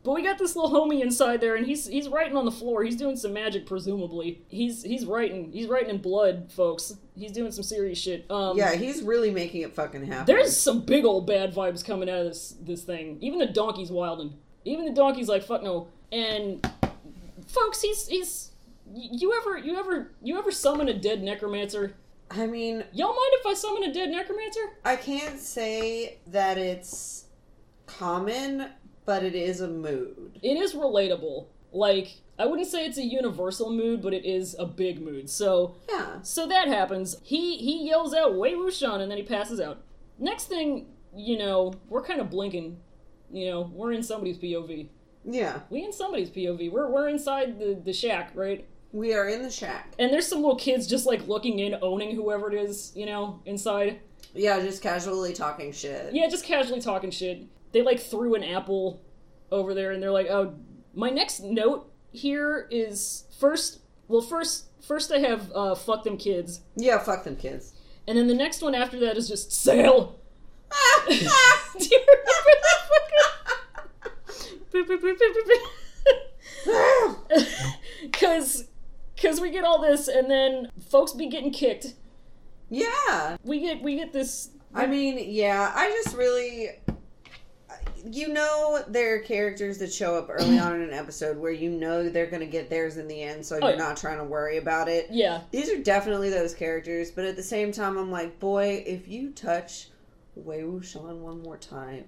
But 0.03 0.13
we 0.13 0.23
got 0.23 0.39
this 0.39 0.57
little 0.57 0.71
homie 0.71 1.03
inside 1.03 1.43
there, 1.43 1.57
and 1.57 1.67
he's 1.67 1.87
he's 1.87 2.09
writing 2.09 2.35
on 2.35 2.47
the 2.47 2.51
floor. 2.51 2.83
He's 2.83 2.97
doing 2.97 3.17
some 3.17 3.35
magic, 3.35 3.67
presumably. 3.67 4.43
He's 4.49 4.83
he's 4.83 5.05
writing 5.05 5.53
he's 5.53 5.67
writing 5.67 5.91
in 5.91 5.99
blood, 5.99 6.51
folks. 6.51 6.95
He's 7.15 7.33
doing 7.33 7.53
some 7.53 7.65
serious 7.65 7.99
shit. 7.99 8.31
Um, 8.31 8.57
yeah, 8.57 8.75
he's 8.77 9.03
really 9.03 9.31
making 9.31 9.61
it 9.61 9.75
fucking 9.75 10.07
happen. 10.07 10.25
there's 10.25 10.57
some 10.57 10.81
big 10.81 11.05
old 11.05 11.27
bad 11.27 11.55
vibes 11.55 11.85
coming 11.85 12.09
out 12.09 12.21
of 12.21 12.27
this 12.27 12.57
this 12.63 12.83
thing. 12.83 13.19
Even 13.21 13.39
the 13.39 13.47
donkey's 13.47 13.91
wilding. 13.91 14.33
Even 14.65 14.87
the 14.87 14.93
donkey's 14.93 15.29
like 15.29 15.43
fuck 15.43 15.63
no. 15.63 15.89
And 16.11 16.67
folks, 17.47 17.83
he's 17.83 18.09
he's 18.09 18.50
you 18.95 19.33
ever 19.41 19.59
you 19.59 19.79
ever 19.79 20.13
you 20.23 20.39
ever 20.39 20.51
summon 20.51 20.89
a 20.89 20.95
dead 20.95 21.23
necromancer? 21.23 21.95
I 22.31 22.47
mean, 22.47 22.85
Y'all 22.93 23.09
mind 23.09 23.33
if 23.41 23.47
I 23.47 23.55
summon 23.55 23.83
a 23.85 23.93
dead 23.93 24.11
necromancer? 24.11 24.61
I 24.85 24.97
can't 24.97 25.39
say 25.41 26.19
that 26.29 26.59
it's 26.59 27.25
common, 27.87 28.69
but 29.05 29.25
it 29.25 29.35
is 29.35 29.61
a 29.61 29.69
mood. 29.69 30.39
It 30.43 30.57
is 30.57 30.75
relatable. 30.75 31.47
Like 31.73 32.19
I 32.39 32.47
wouldn't 32.47 32.69
say 32.69 32.87
it's 32.87 32.99
a 32.99 33.05
universal 33.05 33.71
mood, 33.71 34.01
but 34.03 34.15
it 34.15 34.25
is 34.25 34.57
a 34.59 34.67
big 34.67 35.01
mood. 35.03 35.29
So 35.29 35.75
Yeah. 35.89 36.21
so 36.23 36.47
that 36.49 36.69
happens. 36.69 37.17
He 37.23 37.57
he 37.59 37.87
yells 37.87 38.15
out 38.15 38.37
Wei 38.37 38.55
Wuxian 38.55 39.01
and 39.01 39.11
then 39.11 39.19
he 39.19 39.25
passes 39.25 39.61
out. 39.61 39.83
Next 40.19 40.47
thing, 40.47 40.87
you 41.15 41.39
know, 41.39 41.75
we're 41.89 42.03
kind 42.05 42.21
of 42.21 42.31
blinking. 42.31 42.79
You 43.33 43.51
know, 43.51 43.71
we're 43.73 43.93
in 43.93 44.03
somebody's 44.03 44.39
POV. 44.39 44.89
Yeah. 45.25 45.61
We 45.71 45.85
in 45.85 45.93
somebody's 45.93 46.31
POV. 46.31 46.71
We're 46.73 46.89
we're 46.91 47.09
inside 47.09 47.59
the 47.59 47.81
the 47.85 47.93
shack, 47.93 48.33
right? 48.35 48.67
We 48.93 49.15
are 49.15 49.29
in 49.29 49.43
the 49.43 49.51
shack. 49.51 49.95
And 49.99 50.13
there's 50.13 50.27
some 50.27 50.41
little 50.41 50.57
kids 50.57 50.87
just 50.87 51.07
like 51.07 51.27
looking 51.29 51.61
in, 51.61 51.77
owning 51.81 52.15
whoever 52.15 52.53
it 52.53 52.61
is, 52.61 52.93
you 52.95 53.07
know, 53.07 53.41
inside. 53.47 54.01
Yeah, 54.35 54.61
just 54.61 54.83
casually 54.83 55.33
talking 55.33 55.73
shit. 55.73 56.13
Yeah, 56.13 56.29
just 56.29 56.45
casually 56.45 56.81
talking 56.81 57.11
shit. 57.11 57.45
They 57.73 57.83
like 57.83 58.01
threw 58.01 58.35
an 58.35 58.45
apple 58.45 59.01
over 59.53 59.75
there 59.75 59.93
and 59.93 60.03
they're 60.03 60.11
like, 60.11 60.29
"Oh, 60.29 60.55
my 60.95 61.11
next 61.11 61.41
note 61.41 61.91
here 62.13 62.67
is 62.71 63.25
first, 63.39 63.81
well 64.09 64.21
first 64.21 64.67
first 64.81 65.13
I 65.13 65.19
have 65.19 65.51
uh 65.55 65.75
fuck 65.75 66.05
them 66.05 66.17
kids. 66.17 66.61
Yeah, 66.77 66.99
fuck 66.99 67.25
them 67.25 67.37
kids. 67.37 67.73
And 68.09 68.19
then 68.19 68.27
the 68.27 68.35
next 68.35 68.63
one 68.63 68.75
after 68.75 68.99
that 69.01 69.17
is 69.17 69.29
just 69.29 69.53
sail. 69.53 70.19
Do 71.09 71.15
you 71.15 71.21
remember 71.21 72.53
that 72.63 72.81
fucking 72.91 73.31
Cuz 78.13 78.65
cuz 79.21 79.41
we 79.41 79.51
get 79.51 79.65
all 79.65 79.81
this 79.81 80.09
and 80.09 80.31
then 80.31 80.71
folks 80.89 81.13
be 81.13 81.27
getting 81.27 81.51
kicked. 81.51 81.95
yeah. 82.69 83.37
We 83.45 83.61
get 83.61 83.83
we 83.83 83.97
get 83.97 84.13
this 84.13 84.51
I 84.75 84.87
mean, 84.87 85.19
yeah, 85.29 85.73
I 85.75 85.91
just 85.91 86.17
really. 86.17 86.71
You 88.03 88.29
know, 88.29 88.83
there 88.89 89.17
are 89.17 89.19
characters 89.19 89.77
that 89.79 89.93
show 89.93 90.15
up 90.15 90.29
early 90.31 90.59
on 90.59 90.77
in 90.77 90.81
an 90.81 90.95
episode 90.95 91.37
where 91.37 91.53
you 91.53 91.69
know 91.69 92.09
they're 92.09 92.31
going 92.31 92.41
to 92.41 92.47
get 92.47 92.71
theirs 92.71 92.97
in 92.97 93.07
the 93.07 93.23
end, 93.23 93.45
so 93.45 93.57
oh, 93.57 93.69
you're 93.69 93.77
yeah. 93.77 93.83
not 93.83 93.99
trying 93.99 94.17
to 94.17 94.25
worry 94.25 94.57
about 94.57 94.89
it. 94.89 95.09
yeah. 95.11 95.43
These 95.51 95.71
are 95.71 95.77
definitely 95.83 96.31
those 96.31 96.55
characters, 96.55 97.11
but 97.11 97.27
at 97.27 97.37
the 97.37 97.43
same 97.43 97.73
time, 97.73 97.99
I'm 97.99 98.11
like, 98.11 98.41
boy, 98.41 98.83
if 98.87 99.07
you 99.07 99.33
touch 99.33 99.89
Wei 100.35 100.63
Wuxian 100.63 101.19
one 101.19 101.43
more 101.43 101.59
time, 101.59 102.05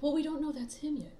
Well, 0.00 0.14
we 0.14 0.22
don't 0.22 0.40
know 0.40 0.52
that's 0.52 0.76
him 0.76 0.96
yet. 0.98 1.15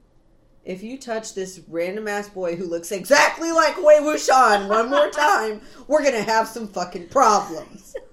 If 0.67 0.83
you 0.83 0.99
touch 0.99 1.33
this 1.35 1.61
random 1.69 2.09
ass 2.09 2.29
boy 2.29 2.57
who 2.57 2.65
looks 2.67 2.93
exactly 2.93 3.53
like 3.53 3.77
Wei 3.79 4.01
Wuxian 4.01 4.69
one 4.69 4.91
more 4.91 5.09
time, 5.11 5.61
we're 5.87 6.03
gonna 6.03 6.23
have 6.23 6.47
some 6.49 6.69
fucking 6.69 7.09
problems. 7.09 7.95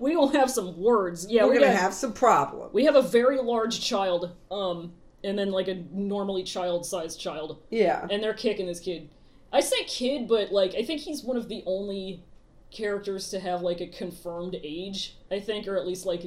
We 0.00 0.14
gonna 0.14 0.38
have 0.38 0.50
some 0.50 0.78
words. 0.80 1.26
Yeah, 1.30 1.44
we're 1.44 1.52
we 1.52 1.58
gonna 1.60 1.72
got- 1.72 1.80
have 1.80 1.94
some 1.94 2.12
problems. 2.12 2.74
We 2.74 2.84
have 2.84 2.96
a 2.96 3.02
very 3.02 3.38
large 3.40 3.80
child, 3.80 4.30
um, 4.50 4.92
and 5.24 5.38
then 5.38 5.50
like 5.50 5.68
a 5.68 5.82
normally 5.92 6.42
child-sized 6.42 7.18
child, 7.18 7.58
Yeah. 7.70 8.06
and 8.10 8.22
they're 8.22 8.34
kicking 8.34 8.66
this 8.66 8.80
kid. 8.80 9.08
I 9.52 9.60
say 9.60 9.84
kid, 9.84 10.28
but 10.28 10.52
like 10.52 10.74
I 10.74 10.82
think 10.82 11.00
he's 11.00 11.22
one 11.22 11.36
of 11.36 11.48
the 11.48 11.62
only 11.66 12.22
characters 12.70 13.28
to 13.30 13.40
have 13.40 13.62
like 13.62 13.80
a 13.80 13.86
confirmed 13.86 14.56
age. 14.62 15.16
I 15.30 15.40
think, 15.40 15.66
or 15.68 15.76
at 15.76 15.86
least 15.86 16.04
like 16.04 16.24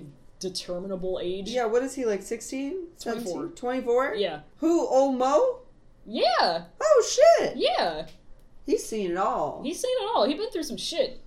determinable 0.50 1.20
age. 1.22 1.50
Yeah, 1.50 1.66
what 1.66 1.84
is 1.84 1.96
he, 1.96 2.06
like 2.06 2.22
16? 2.22 2.88
24. 3.02 3.48
24? 3.48 4.16
Yeah. 4.16 4.42
Who, 4.58 4.88
Omo? 4.88 5.60
Yeah. 6.06 6.66
Oh, 6.82 7.06
shit! 7.08 7.54
Yeah. 7.56 8.06
He's 8.66 8.86
seen 8.86 9.12
it 9.12 9.18
all. 9.18 9.62
He's 9.64 9.82
seen 9.82 9.96
it 10.02 10.10
all. 10.14 10.28
He's 10.28 10.38
been 10.38 10.50
through 10.50 10.64
some 10.64 10.78
shit. 10.78 11.22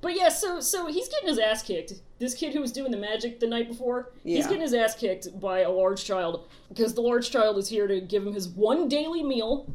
But 0.00 0.16
yeah, 0.16 0.28
so 0.28 0.58
so 0.60 0.88
he's 0.88 1.08
getting 1.08 1.28
his 1.28 1.38
ass 1.38 1.62
kicked. 1.62 1.94
This 2.18 2.34
kid 2.34 2.52
who 2.52 2.60
was 2.60 2.72
doing 2.72 2.90
the 2.90 2.96
magic 2.96 3.38
the 3.38 3.46
night 3.46 3.68
before, 3.68 4.10
he's 4.24 4.46
getting 4.46 4.60
his 4.60 4.74
ass 4.74 4.96
kicked 4.96 5.40
by 5.40 5.60
a 5.60 5.70
large 5.70 6.04
child 6.04 6.48
because 6.68 6.94
the 6.94 7.00
large 7.00 7.30
child 7.30 7.56
is 7.56 7.68
here 7.68 7.86
to 7.86 8.00
give 8.00 8.26
him 8.26 8.34
his 8.34 8.48
one 8.48 8.88
daily 8.88 9.22
meal, 9.22 9.72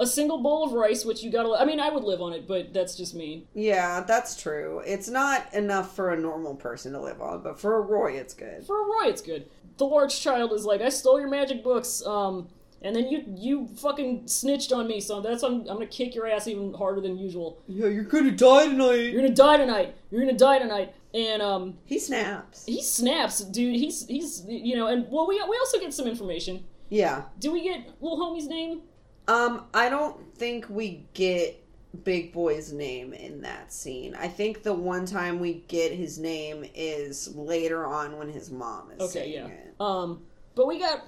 a 0.00 0.06
single 0.06 0.38
bowl 0.38 0.64
of 0.66 0.72
rice, 0.72 1.04
which 1.04 1.22
you 1.22 1.30
gotta. 1.30 1.50
I 1.60 1.64
mean, 1.64 1.78
I 1.78 1.90
would 1.90 2.02
live 2.04 2.20
on 2.20 2.32
it, 2.32 2.48
but 2.48 2.72
that's 2.72 2.96
just 2.96 3.14
me. 3.14 3.46
Yeah, 3.54 4.00
that's 4.00 4.40
true. 4.40 4.82
It's 4.84 5.08
not 5.08 5.52
enough 5.54 5.94
for 5.94 6.10
a 6.10 6.18
normal 6.18 6.54
person 6.56 6.92
to 6.94 7.00
live 7.00 7.20
on, 7.20 7.42
but 7.42 7.60
for 7.60 7.76
a 7.76 7.80
Roy, 7.80 8.12
it's 8.14 8.34
good. 8.34 8.66
For 8.66 8.80
a 8.80 8.84
Roy, 8.84 9.08
it's 9.10 9.22
good. 9.22 9.48
The 9.76 9.84
large 9.86 10.18
child 10.20 10.52
is 10.52 10.64
like, 10.64 10.80
I 10.80 10.88
stole 10.88 11.20
your 11.20 11.28
magic 11.30 11.62
books, 11.62 12.04
um, 12.04 12.48
and 12.82 12.96
then 12.96 13.08
you 13.08 13.24
you 13.36 13.66
fucking 13.76 14.26
snitched 14.26 14.72
on 14.72 14.86
me, 14.88 15.00
so 15.00 15.20
that's 15.20 15.42
I'm, 15.42 15.60
I'm 15.60 15.66
gonna 15.66 15.86
kick 15.86 16.14
your 16.14 16.26
ass 16.26 16.48
even 16.48 16.72
harder 16.74 17.00
than 17.00 17.18
usual. 17.18 17.58
Yeah, 17.68 17.86
you're 17.88 18.04
gonna 18.04 18.30
die 18.30 18.68
tonight. 18.68 19.12
You're 19.12 19.22
gonna 19.22 19.34
die 19.34 19.56
tonight. 19.58 19.94
You're 20.10 20.22
gonna 20.22 20.36
die 20.36 20.58
tonight. 20.58 20.94
And 21.12 21.42
um, 21.42 21.74
He 21.86 21.98
snaps. 21.98 22.64
he 22.66 22.82
snaps, 22.82 23.40
dude. 23.40 23.74
He's 23.76 24.06
he's 24.06 24.44
you 24.48 24.76
know, 24.76 24.86
and 24.86 25.06
well, 25.10 25.26
we 25.26 25.34
we 25.48 25.56
also 25.58 25.78
get 25.78 25.92
some 25.92 26.06
information. 26.06 26.64
Yeah. 26.88 27.22
Do 27.38 27.52
we 27.52 27.62
get 27.62 27.80
little 28.00 28.18
homie's 28.18 28.46
name? 28.48 28.82
Um, 29.30 29.66
I 29.72 29.88
don't 29.88 30.34
think 30.34 30.66
we 30.68 31.06
get 31.14 31.62
Big 32.04 32.32
Boy's 32.32 32.72
name 32.72 33.12
in 33.12 33.42
that 33.42 33.72
scene. 33.72 34.16
I 34.16 34.26
think 34.26 34.62
the 34.62 34.74
one 34.74 35.06
time 35.06 35.38
we 35.38 35.64
get 35.68 35.92
his 35.92 36.18
name 36.18 36.64
is 36.74 37.34
later 37.36 37.86
on 37.86 38.18
when 38.18 38.28
his 38.28 38.50
mom 38.50 38.90
is 38.90 39.00
Okay, 39.02 39.12
saying 39.12 39.32
yeah. 39.32 39.46
it. 39.46 39.74
Um, 39.78 40.22
but 40.56 40.66
we 40.66 40.80
got, 40.80 41.06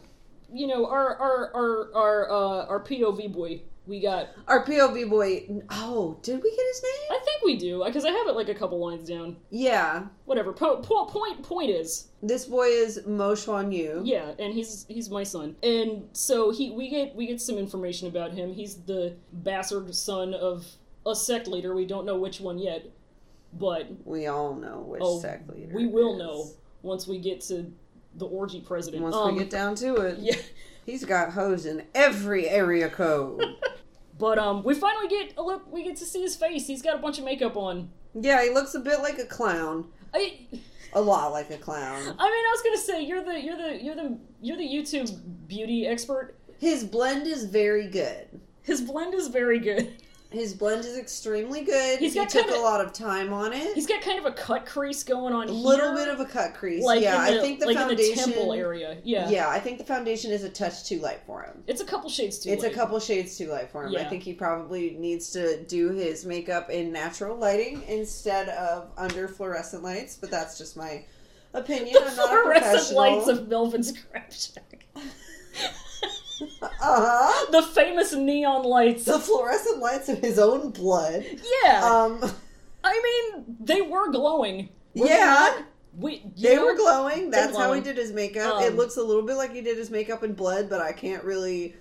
you 0.53 0.67
know, 0.69 0.87
our 0.87 1.17
our 1.17 1.51
our 1.55 1.95
our 1.95 2.31
uh, 2.31 2.67
our 2.67 2.81
POV 2.81 3.33
boy. 3.33 3.61
We 3.87 4.01
got. 4.01 4.29
Our 4.47 4.65
POV 4.65 5.11
boy. 5.11 5.61
Oh, 5.71 6.17
did 6.23 6.41
we 6.43 6.51
get 6.51 6.67
his 6.73 6.83
name? 6.83 7.11
I 7.11 7.21
think 7.25 7.43
we 7.45 7.57
do 7.57 7.83
because 7.85 8.05
I 8.05 8.11
have 8.13 8.29
it 8.29 8.37
like 8.37 8.49
a 8.49 8.55
couple 8.55 8.79
lines 8.79 9.09
down. 9.09 9.37
Yeah. 9.51 10.05
Whatever. 10.25 10.53
Po- 10.53 10.77
po- 10.77 11.07
point 11.07 11.43
point 11.43 11.71
is, 11.71 12.09
This 12.23 12.45
boy 12.45 12.67
is 12.67 13.05
Mo 13.07 13.33
Xuan 13.33 13.73
Yu. 13.77 14.03
yeah, 14.05 14.33
and 14.39 14.55
he's 14.55 14.87
he's 14.89 15.11
my 15.11 15.25
son, 15.25 15.57
and 15.65 16.09
so 16.13 16.51
he 16.53 16.71
we 16.71 16.89
get 16.91 17.17
we 17.17 17.27
get 17.27 17.41
some 17.41 17.59
information 17.59 18.07
about 18.07 18.33
him. 18.33 18.53
He's 18.53 18.77
the 18.77 19.17
bastard 19.33 19.93
son 19.95 20.33
of 20.33 20.65
a 21.05 21.17
sect 21.17 21.49
leader. 21.49 21.75
We 21.75 21.85
don't 21.85 22.07
know 22.07 22.19
which 22.21 22.41
one 22.41 22.59
yet, 22.59 22.87
but 23.53 23.89
We 24.05 24.29
all 24.29 24.55
know 24.55 24.85
which 24.87 25.03
Oh, 25.05 25.19
sect 25.19 25.51
leader. 25.53 25.75
we 25.75 25.89
will 25.89 26.13
is. 26.15 26.19
know 26.21 26.47
once 26.83 27.09
we 27.09 27.19
get 27.19 27.41
to 27.43 27.67
the 28.15 28.27
orgy 28.27 28.61
president. 28.61 29.03
Once 29.03 29.17
Um, 29.17 29.33
we 29.35 29.41
get 29.41 29.51
down 29.51 29.75
to 29.77 29.97
it. 29.97 30.19
yeah. 30.21 30.37
He's 30.85 31.05
got 31.05 31.33
hoes 31.33 31.67
in 31.67 31.85
every 31.95 32.49
area 32.49 32.89
code. 32.89 33.43
But 34.19 34.39
um, 34.39 34.63
we 34.63 34.75
finally 34.75 35.09
get 35.09 35.35
a 35.37 35.43
look. 35.43 35.73
We 35.73 35.83
get 35.83 35.97
to 35.97 36.05
see 36.05 36.23
his 36.23 36.37
face. 36.37 36.69
He's 36.69 36.81
got 36.81 36.95
a 36.95 36.99
bunch 36.99 37.19
of 37.19 37.25
makeup 37.25 37.57
on. 37.57 37.91
yeah, 38.15 38.41
he 38.45 38.51
looks 38.51 38.73
a 38.77 38.79
bit 38.79 39.01
like 39.01 39.19
a 39.19 39.25
clown. 39.25 39.87
I, 40.15 40.47
A 40.93 41.01
lot 41.01 41.33
like 41.33 41.51
a 41.51 41.57
clown. 41.57 41.97
I 41.97 42.07
mean, 42.07 42.17
I 42.21 42.53
was 42.55 42.63
gonna 42.63 42.79
say 42.79 43.03
you're 43.03 43.25
the 43.25 43.41
you're 43.41 43.57
the 43.57 43.83
you're 43.83 43.97
the 43.97 44.19
you're 44.41 44.57
the 44.57 44.69
YouTube 44.69 45.19
beauty 45.49 45.89
expert. 45.89 46.37
His 46.61 46.85
blend 46.85 47.27
is 47.27 47.47
very 47.47 47.89
good. 47.89 48.41
His 48.63 48.81
blend 48.83 49.13
is 49.15 49.27
very 49.27 49.59
good. 49.59 49.91
His 50.33 50.55
blend 50.55 50.85
is 50.85 50.97
extremely 50.97 51.63
good. 51.63 51.99
He's 51.99 52.15
he 52.15 52.27
took 52.27 52.51
a 52.51 52.61
lot 52.61 52.85
of 52.85 52.93
time 52.93 53.33
on 53.33 53.53
it. 53.53 53.75
He's 53.75 53.87
got 53.87 54.03
kind 54.03 54.19
of 54.19 54.27
a 54.27 54.33
cut 54.33 54.67
crease 54.67 55.03
going 55.03 55.35
on. 55.35 55.49
a 55.49 55.53
little 55.53 55.95
bit 55.95 56.09
of 56.09 56.21
a 56.21 56.25
cut 56.25 56.55
crease. 56.55 56.83
like 56.83 57.03
yeah, 57.03 57.31
the, 57.31 57.39
I 57.39 57.41
think 57.41 57.61
the 57.61 57.67
like 57.67 57.77
foundation. 57.77 58.13
in 58.13 58.31
the 58.31 58.35
temple 58.37 58.53
area. 58.53 58.99
Yeah, 59.05 59.29
Yeah, 59.29 59.49
I 59.49 59.61
think 59.61 59.79
the 59.79 59.85
foundation 59.85 60.33
is 60.33 60.45
a 60.45 60.49
touch 60.49 60.85
too 60.85 61.01
light 61.01 61.21
for 61.27 61.43
him. 61.43 61.63
It's 61.67 61.81
a 61.81 61.85
couple 61.85 62.09
shades 62.09 62.39
too. 62.39 62.51
It's 62.51 62.63
light. 62.63 62.73
a 62.73 62.75
couple 62.75 62.99
shades 62.99 63.37
too 63.37 63.49
light 63.49 63.71
for 63.71 63.87
him. 63.87 63.97
I 63.97 64.05
think 64.05 64.23
he 64.23 64.33
probably 64.33 64.97
needs 64.99 65.31
to 65.33 65.63
do 65.65 65.91
his 65.91 66.25
makeup 66.25 66.71
in 66.71 66.93
natural 66.93 67.37
lighting 67.37 67.83
instead 67.89 68.49
of 68.51 68.91
under 68.97 69.29
fluorescent 69.29 69.83
lights. 69.83 70.17
But 70.17 70.31
that's 70.31 70.59
just 70.59 70.77
my 70.77 71.05
opinion. 71.55 71.95
The 71.95 72.11
I'm 72.11 72.17
not 72.17 72.25
a 72.27 72.29
fluorescent 72.29 72.73
professional. 72.73 73.01
lights 73.01 73.29
of 73.29 73.49
Melvin's 73.49 73.93
Shack. 74.31 74.87
uh 76.41 76.69
huh. 76.81 77.51
the 77.51 77.63
famous 77.63 78.13
neon 78.15 78.65
lights. 78.65 79.05
The 79.05 79.19
fluorescent 79.19 79.79
lights 79.81 80.09
of 80.09 80.19
his 80.19 80.39
own 80.39 80.71
blood. 80.71 81.25
yeah, 81.65 81.85
Um, 81.85 82.21
I 82.85 83.01
mean 83.35 83.57
they 83.61 83.81
were 83.83 84.11
glowing. 84.11 84.69
Were 84.95 85.07
Yeah. 85.07 85.25
not? 85.25 85.65
We 85.99 86.25
they 86.39 86.57
know, 86.57 86.65
were 86.65 86.75
glowing. 86.77 87.31
That's 87.31 87.57
how 87.57 87.73
he 87.75 87.81
did 87.83 87.97
his 87.99 88.13
makeup. 88.13 88.57
Um, 88.57 88.63
it 88.65 88.77
looks 88.77 88.97
a 88.97 89.03
little 89.03 89.23
bit 89.23 89.37
like 89.37 89.53
he 89.53 89.61
did 89.61 89.77
his 89.77 89.91
makeup 89.91 90.23
in 90.25 90.33
blood, 90.33 90.71
but 90.71 90.81
I 90.81 90.93
can't 90.93 91.23
really. 91.25 91.75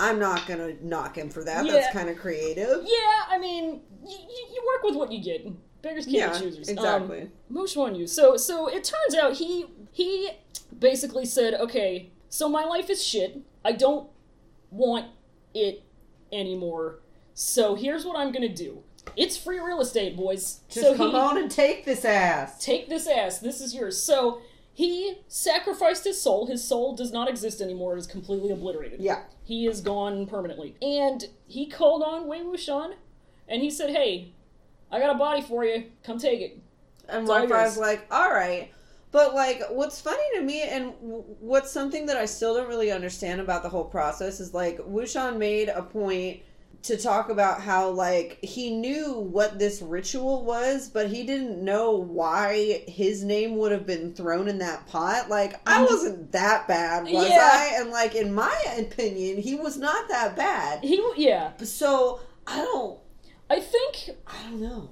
I'm 0.00 0.18
not 0.18 0.46
gonna 0.46 0.74
knock 0.82 1.16
him 1.16 1.28
for 1.30 1.44
that. 1.44 1.64
Yeah. 1.66 1.72
That's 1.72 1.92
kind 1.92 2.08
of 2.08 2.16
creative. 2.18 2.82
Yeah, 2.84 3.22
I 3.28 3.38
mean, 3.38 3.80
you, 4.06 4.16
you 4.52 4.62
work 4.74 4.82
with 4.84 4.96
what 4.96 5.12
you 5.12 5.22
get. 5.22 5.46
Beggars 5.82 6.04
can't 6.06 6.16
Yeah, 6.16 6.32
be 6.32 6.44
choosers. 6.46 6.68
exactly. 6.68 7.22
Um, 7.22 7.30
Mo 7.50 7.62
Xuan 7.64 7.96
Yu. 7.98 8.06
So, 8.06 8.36
so 8.36 8.68
it 8.68 8.84
turns 8.84 9.14
out 9.20 9.34
he 9.34 9.66
he 9.92 10.30
basically 10.78 11.24
said, 11.24 11.54
okay, 11.54 12.10
so 12.28 12.48
my 12.48 12.64
life 12.64 12.88
is 12.90 13.04
shit. 13.04 13.40
I 13.64 13.72
don't 13.72 14.08
want 14.70 15.06
it 15.54 15.84
anymore. 16.32 17.00
So 17.34 17.74
here's 17.74 18.04
what 18.04 18.16
I'm 18.16 18.32
gonna 18.32 18.48
do. 18.48 18.82
It's 19.16 19.36
free 19.36 19.58
real 19.58 19.80
estate, 19.80 20.16
boys. 20.16 20.60
Just 20.68 20.86
so 20.86 20.96
come 20.96 21.10
he, 21.10 21.16
on 21.16 21.38
and 21.38 21.50
take 21.50 21.84
this 21.84 22.04
ass. 22.04 22.62
take 22.62 22.88
this 22.88 23.06
ass. 23.06 23.38
This 23.38 23.60
is 23.60 23.74
yours. 23.74 24.00
So 24.00 24.40
he 24.72 25.18
sacrificed 25.28 26.04
his 26.04 26.20
soul. 26.20 26.46
His 26.46 26.62
soul 26.62 26.94
does 26.94 27.12
not 27.12 27.28
exist 27.28 27.60
anymore. 27.60 27.96
It 27.96 28.00
is 28.00 28.06
completely 28.06 28.50
obliterated. 28.50 29.00
Yeah. 29.00 29.22
He 29.42 29.66
is 29.66 29.80
gone 29.80 30.26
permanently. 30.26 30.76
And 30.82 31.24
he 31.46 31.66
called 31.66 32.02
on 32.02 32.28
Wei 32.28 32.40
Wuxian, 32.40 32.94
and 33.48 33.62
he 33.62 33.70
said, 33.70 33.90
"Hey, 33.90 34.32
I 34.92 35.00
got 35.00 35.14
a 35.14 35.18
body 35.18 35.42
for 35.42 35.64
you. 35.64 35.84
Come 36.04 36.18
take 36.18 36.40
it." 36.40 36.58
And 37.08 37.28
all 37.28 37.46
Wi-Fi's 37.46 37.78
like, 37.78 38.06
all 38.10 38.30
right. 38.30 38.70
But 39.10 39.34
like, 39.34 39.62
what's 39.70 40.00
funny 40.00 40.22
to 40.34 40.42
me, 40.42 40.62
and 40.62 40.92
what's 40.98 41.70
something 41.70 42.06
that 42.06 42.16
I 42.16 42.26
still 42.26 42.54
don't 42.54 42.68
really 42.68 42.90
understand 42.92 43.40
about 43.40 43.62
the 43.62 43.68
whole 43.70 43.84
process 43.84 44.38
is 44.38 44.52
like, 44.52 44.78
Wuxian 44.78 45.38
made 45.38 45.68
a 45.68 45.82
point 45.82 46.40
to 46.80 46.96
talk 46.96 47.28
about 47.28 47.60
how 47.60 47.88
like 47.90 48.38
he 48.42 48.70
knew 48.70 49.14
what 49.18 49.58
this 49.58 49.82
ritual 49.82 50.44
was, 50.44 50.88
but 50.88 51.08
he 51.08 51.24
didn't 51.24 51.64
know 51.64 51.90
why 51.92 52.84
his 52.86 53.24
name 53.24 53.56
would 53.56 53.72
have 53.72 53.84
been 53.84 54.12
thrown 54.14 54.46
in 54.46 54.58
that 54.58 54.86
pot. 54.86 55.28
Like, 55.28 55.54
I 55.66 55.78
Mhm. 55.82 55.86
wasn't 55.86 56.32
that 56.32 56.68
bad, 56.68 57.04
was 57.04 57.28
Yeah. 57.28 57.50
I? 57.52 57.80
And 57.80 57.90
like, 57.90 58.14
in 58.14 58.32
my 58.32 58.56
opinion, 58.78 59.38
he 59.38 59.56
was 59.56 59.76
not 59.76 60.08
that 60.08 60.36
bad. 60.36 60.84
He, 60.84 61.02
yeah. 61.16 61.50
So 61.64 62.20
I 62.46 62.58
don't, 62.58 63.00
I 63.50 63.58
think, 63.60 64.10
I 64.26 64.42
don't 64.44 64.60
know. 64.60 64.90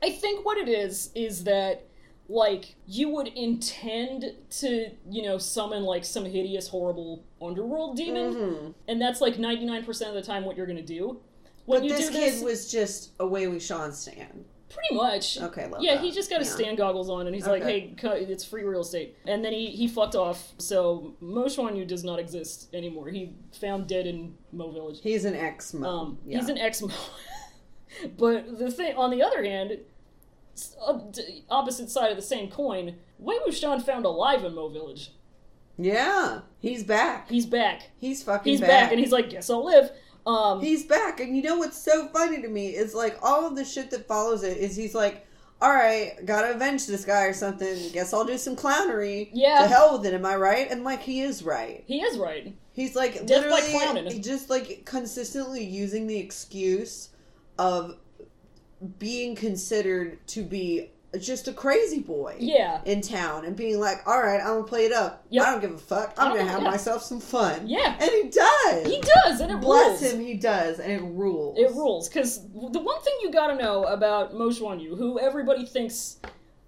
I 0.00 0.10
think 0.10 0.44
what 0.46 0.56
it 0.58 0.68
is 0.68 1.10
is 1.16 1.42
that 1.44 1.87
like 2.28 2.74
you 2.86 3.08
would 3.08 3.28
intend 3.28 4.32
to, 4.50 4.90
you 5.10 5.22
know, 5.22 5.38
summon 5.38 5.84
like 5.84 6.04
some 6.04 6.24
hideous, 6.26 6.68
horrible 6.68 7.24
underworld 7.40 7.96
demon, 7.96 8.34
Mhm. 8.34 8.74
and 8.86 9.00
that's 9.00 9.20
like 9.20 9.38
ninety 9.38 9.64
nine 9.64 9.84
percent 9.84 10.10
of 10.10 10.14
the 10.16 10.22
time 10.22 10.44
what 10.44 10.56
you're 10.56 10.66
gonna 10.66 10.82
do. 10.82 11.20
When 11.64 11.80
But 11.82 11.88
this 11.88 12.08
do 12.08 12.12
kid 12.14 12.42
was 12.44 12.70
just 12.70 13.12
a 13.20 13.26
Wei 13.26 13.44
Wuxian 13.46 13.92
stand. 13.92 14.44
pretty 14.70 14.94
much. 14.94 15.40
Okay, 15.40 15.66
love 15.66 15.82
Yeah, 15.82 15.94
that. 15.94 16.04
he 16.04 16.10
just 16.10 16.28
got 16.28 16.40
his 16.40 16.48
Yeah. 16.50 16.54
stand 16.56 16.76
goggles 16.76 17.08
on, 17.08 17.26
and 17.26 17.34
he's 17.34 17.46
like, 17.46 17.62
"Hey, 17.62 17.94
cut, 17.96 18.18
it's 18.18 18.44
free 18.44 18.62
real 18.64 18.80
estate." 18.82 19.16
And 19.26 19.42
then 19.42 19.52
he 19.54 19.66
he 19.70 19.88
fucked 19.88 20.14
off. 20.14 20.52
So 20.58 21.14
Mo 21.20 21.44
Xuan 21.46 21.76
Yu 21.76 21.86
does 21.86 22.04
not 22.04 22.18
exist 22.18 22.68
anymore. 22.74 23.08
He 23.08 23.32
found 23.52 23.86
dead 23.86 24.06
in 24.06 24.36
Mo 24.52 24.70
Village. 24.70 25.00
He's 25.02 25.24
an 25.24 25.34
ex 25.34 25.72
mo. 25.72 25.88
Um, 25.88 26.18
yeah. 26.26 26.38
he's 26.40 26.50
an 26.50 26.58
ex 26.58 26.82
Mo. 26.82 26.90
but 28.18 28.58
the 28.58 28.70
thing, 28.70 28.94
on 28.96 29.10
the 29.10 29.22
other 29.22 29.42
hand, 29.42 29.78
opposite 31.50 31.90
side 31.90 32.10
of 32.10 32.16
the 32.16 32.22
same 32.22 32.50
coin, 32.50 32.96
Wei 33.18 33.38
Wuxian 33.46 33.82
found 33.84 34.04
alive 34.04 34.44
in 34.44 34.54
Mo 34.54 34.68
Village. 34.68 35.12
yeah, 35.76 36.40
he's 36.60 36.82
back. 36.84 37.28
He's 37.28 37.46
back. 37.46 37.90
He's 37.98 38.22
fucking 38.22 38.50
He's 38.50 38.60
back. 38.60 38.68
back, 38.68 38.90
and 38.92 39.00
he's 39.00 39.12
like, 39.12 39.30
"Guess 39.30 39.50
I'll 39.50 39.64
live." 39.64 39.90
Um, 40.26 40.60
he's 40.60 40.84
back. 40.84 41.20
And 41.20 41.34
you 41.36 41.42
know 41.42 41.56
what's 41.56 41.78
so 41.78 42.08
funny 42.08 42.42
to 42.42 42.48
me 42.48 42.68
is 42.76 42.94
like 42.94 43.18
all 43.22 43.46
of 43.46 43.56
the 43.56 43.64
shit 43.64 43.90
that 43.92 44.06
follows 44.06 44.42
it 44.42 44.58
is 44.58 44.76
he's 44.76 44.94
like, 44.94 45.26
all 45.62 45.72
right, 45.72 46.12
gotta 46.26 46.50
avenge 46.54 46.86
this 46.86 47.04
guy 47.04 47.22
or 47.24 47.32
something. 47.32 47.90
Guess 47.92 48.12
I'll 48.12 48.26
do 48.26 48.36
some 48.36 48.54
clownery. 48.54 49.30
Yeah. 49.32 49.62
To 49.62 49.68
hell 49.68 49.96
with 49.96 50.06
it, 50.06 50.12
am 50.12 50.26
I 50.26 50.36
right? 50.36 50.70
And 50.70 50.84
like 50.84 51.00
he 51.00 51.22
is 51.22 51.42
right. 51.42 51.82
he 51.86 52.00
is 52.02 52.18
right. 52.18 52.54
He's 52.74 52.94
like 52.94 53.26
Death 53.26 53.46
literally 53.46 54.20
just 54.20 54.50
like 54.50 54.82
consistently 54.84 55.64
using 55.64 56.06
the 56.06 56.18
excuse 56.18 57.08
of 57.58 57.96
being 58.98 59.34
considered 59.34 60.24
to 60.28 60.42
be 60.42 60.90
just 61.18 61.48
a 61.48 61.52
crazy 61.54 62.00
boy. 62.00 62.36
Yeah, 62.38 62.80
in 62.84 63.00
town 63.00 63.44
and 63.46 63.56
being 63.56 63.80
like, 63.80 64.06
all 64.06 64.20
right, 64.20 64.40
I'm 64.40 64.46
gonna 64.56 64.64
play 64.64 64.84
it 64.84 64.92
up. 64.92 65.24
Yep. 65.30 65.46
I 65.46 65.50
don't 65.52 65.60
give 65.60 65.72
a 65.72 65.78
fuck. 65.78 66.14
I'm 66.18 66.36
gonna 66.36 66.48
have 66.48 66.62
yeah. 66.62 66.70
myself 66.70 67.02
some 67.02 67.18
fun. 67.20 67.66
yeah. 67.66 67.96
And 67.98 68.10
he 68.10 68.28
does. 68.28 68.86
He 68.86 69.02
does, 69.24 69.40
and 69.40 69.50
it 69.52 69.60
Bless 69.60 70.02
rules. 70.02 70.12
him, 70.12 70.20
he 70.20 70.34
does, 70.34 70.78
and 70.80 70.92
it 70.92 71.02
rules. 71.02 71.58
It 71.58 71.70
rules 71.72 72.08
because 72.08 72.42
the 72.42 72.78
one 72.80 73.00
thing 73.02 73.14
you 73.22 73.30
gotta 73.32 73.56
know 73.56 73.84
about 73.84 74.34
Mo 74.34 74.50
Xuan 74.50 74.82
Yu, 74.82 74.96
who 74.96 75.18
everybody 75.18 75.64
thinks 75.64 76.18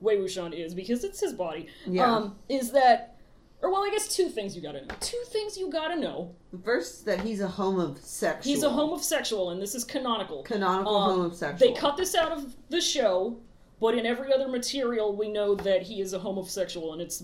Wei 0.01 0.17
Wuxian 0.17 0.55
is 0.55 0.75
because 0.75 1.05
it's 1.05 1.21
his 1.21 1.35
body, 1.35 1.67
Yeah. 1.87 2.11
um, 2.11 2.37
is 2.49 2.73
that, 2.73 3.17
or 3.63 3.71
well, 3.71 3.83
I 3.83 3.91
guess 3.91 4.09
two 4.09 4.29
things 4.29 4.57
you 4.57 4.63
gotta 4.63 4.85
know. 4.87 4.95
Two 5.01 5.23
things 5.27 5.57
you 5.57 5.71
gotta 5.71 5.97
know. 5.97 6.35
First, 6.65 7.05
that 7.07 7.21
he's 7.21 7.41
a 7.41 7.49
homosexual. 7.49 8.55
He's 8.55 8.63
a 8.63 8.71
homosexual, 8.71 9.51
and 9.51 9.61
this 9.61 9.75
is 9.75 9.85
canonical. 9.85 10.43
Canonical 10.43 10.97
Um, 10.97 11.21
homosexual. 11.21 11.75
They 11.75 11.79
cut 11.79 11.97
this 11.97 12.15
out 12.15 12.33
of 12.33 12.55
the 12.71 12.81
show, 12.81 13.39
but 13.81 13.95
in 13.95 14.07
every 14.07 14.33
other 14.33 14.49
material, 14.49 15.15
we 15.15 15.29
know 15.31 15.55
that 15.57 15.83
he 15.83 16.01
is 16.01 16.13
a 16.13 16.19
homosexual, 16.19 16.93
and 16.93 17.03
it's 17.03 17.23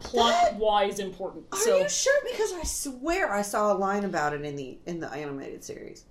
plot 0.00 0.56
wise 0.56 0.98
important. 0.98 1.46
Are 1.52 1.58
so 1.58 1.78
you 1.78 1.88
sure? 1.88 2.20
Because 2.30 2.52
I 2.52 2.62
swear 2.64 3.32
I 3.32 3.42
saw 3.42 3.72
a 3.72 3.76
line 3.76 4.04
about 4.04 4.34
it 4.34 4.42
in 4.44 4.56
the 4.56 4.78
in 4.86 5.00
the 5.00 5.10
animated 5.10 5.64
series. 5.64 6.04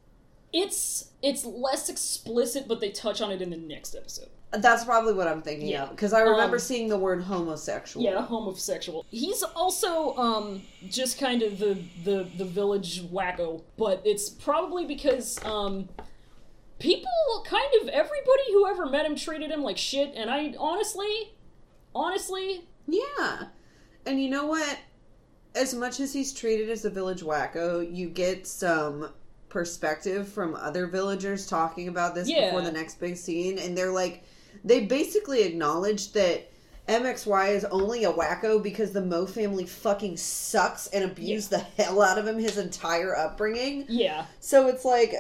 It's 0.54 1.12
it's 1.22 1.46
less 1.46 1.88
explicit, 1.88 2.68
but 2.68 2.82
they 2.82 2.90
touch 2.90 3.22
on 3.22 3.32
it 3.32 3.42
in 3.42 3.50
the 3.50 3.58
next 3.58 3.96
episode. 3.96 4.30
That's 4.54 4.84
probably 4.84 5.14
what 5.14 5.28
I'm 5.30 5.42
thinking 5.42 5.68
Yeah. 5.70 5.84
of 5.84 5.92
because 5.92 6.12
I 6.12 6.22
remember 6.22 6.58
Um, 6.58 6.60
seeing 6.60 6.90
the 6.90 6.98
word 6.98 7.24
homosexual. 7.24 8.04
Yeah, 8.06 8.22
homosexual. 8.26 9.06
He's 9.10 9.44
also 9.44 10.16
um 10.18 10.64
just 10.90 11.18
kind 11.20 11.42
of 11.42 11.58
the 11.58 11.78
the 12.04 12.28
the 12.38 12.44
village 12.46 13.02
wacko, 13.04 13.62
but 13.78 14.02
it's 14.04 14.30
probably 14.30 14.86
because 14.86 15.40
um 15.46 15.88
people 16.80 17.10
kind 17.46 17.70
of 17.82 17.88
everybody 17.90 18.44
who 18.52 18.68
ever 18.68 18.88
met 18.88 19.06
him 19.06 19.16
treated 19.16 19.52
him 19.52 19.64
like 19.64 19.78
shit, 19.78 20.14
and 20.16 20.30
I 20.30 20.54
honestly, 20.60 21.34
honestly, 21.96 22.68
Yeah. 22.88 23.46
And 24.06 24.22
you 24.22 24.30
know 24.30 24.48
what? 24.48 24.80
As 25.56 25.74
much 25.74 26.00
as 26.00 26.12
he's 26.12 26.34
treated 26.34 26.70
as 26.70 26.84
a 26.86 26.90
village 26.90 27.22
wacko, 27.22 27.88
you 27.96 28.10
get 28.10 28.48
some 28.48 29.10
perspective 29.50 30.28
from 30.28 30.56
other 30.56 30.88
villagers 30.88 31.46
talking 31.46 31.88
about 31.88 32.16
this 32.16 32.28
Yeah. 32.28 32.46
before 32.48 32.62
the 32.62 32.72
next 32.72 33.00
big 33.00 33.16
scene. 33.18 33.60
And 33.60 33.78
they're 33.78 33.92
like, 33.92 34.24
they 34.64 34.86
basically 34.86 35.44
acknowledged 35.44 36.14
that 36.14 36.50
MXY 36.88 37.56
is 37.56 37.66
only 37.66 38.04
a 38.04 38.12
wacko 38.12 38.62
because 38.62 38.92
the 38.92 39.02
Mo 39.02 39.26
family 39.26 39.66
fucking 39.66 40.18
sucks 40.18 40.88
and 40.88 41.04
abused 41.04 41.50
the 41.50 41.60
hell 41.60 42.02
out 42.02 42.18
of 42.18 42.28
him 42.28 42.38
his 42.40 42.58
entire 42.58 43.16
upbringing. 43.16 43.86
yeah. 43.88 44.26
So 44.40 44.68
it's 44.68 44.84
like, 44.84 45.14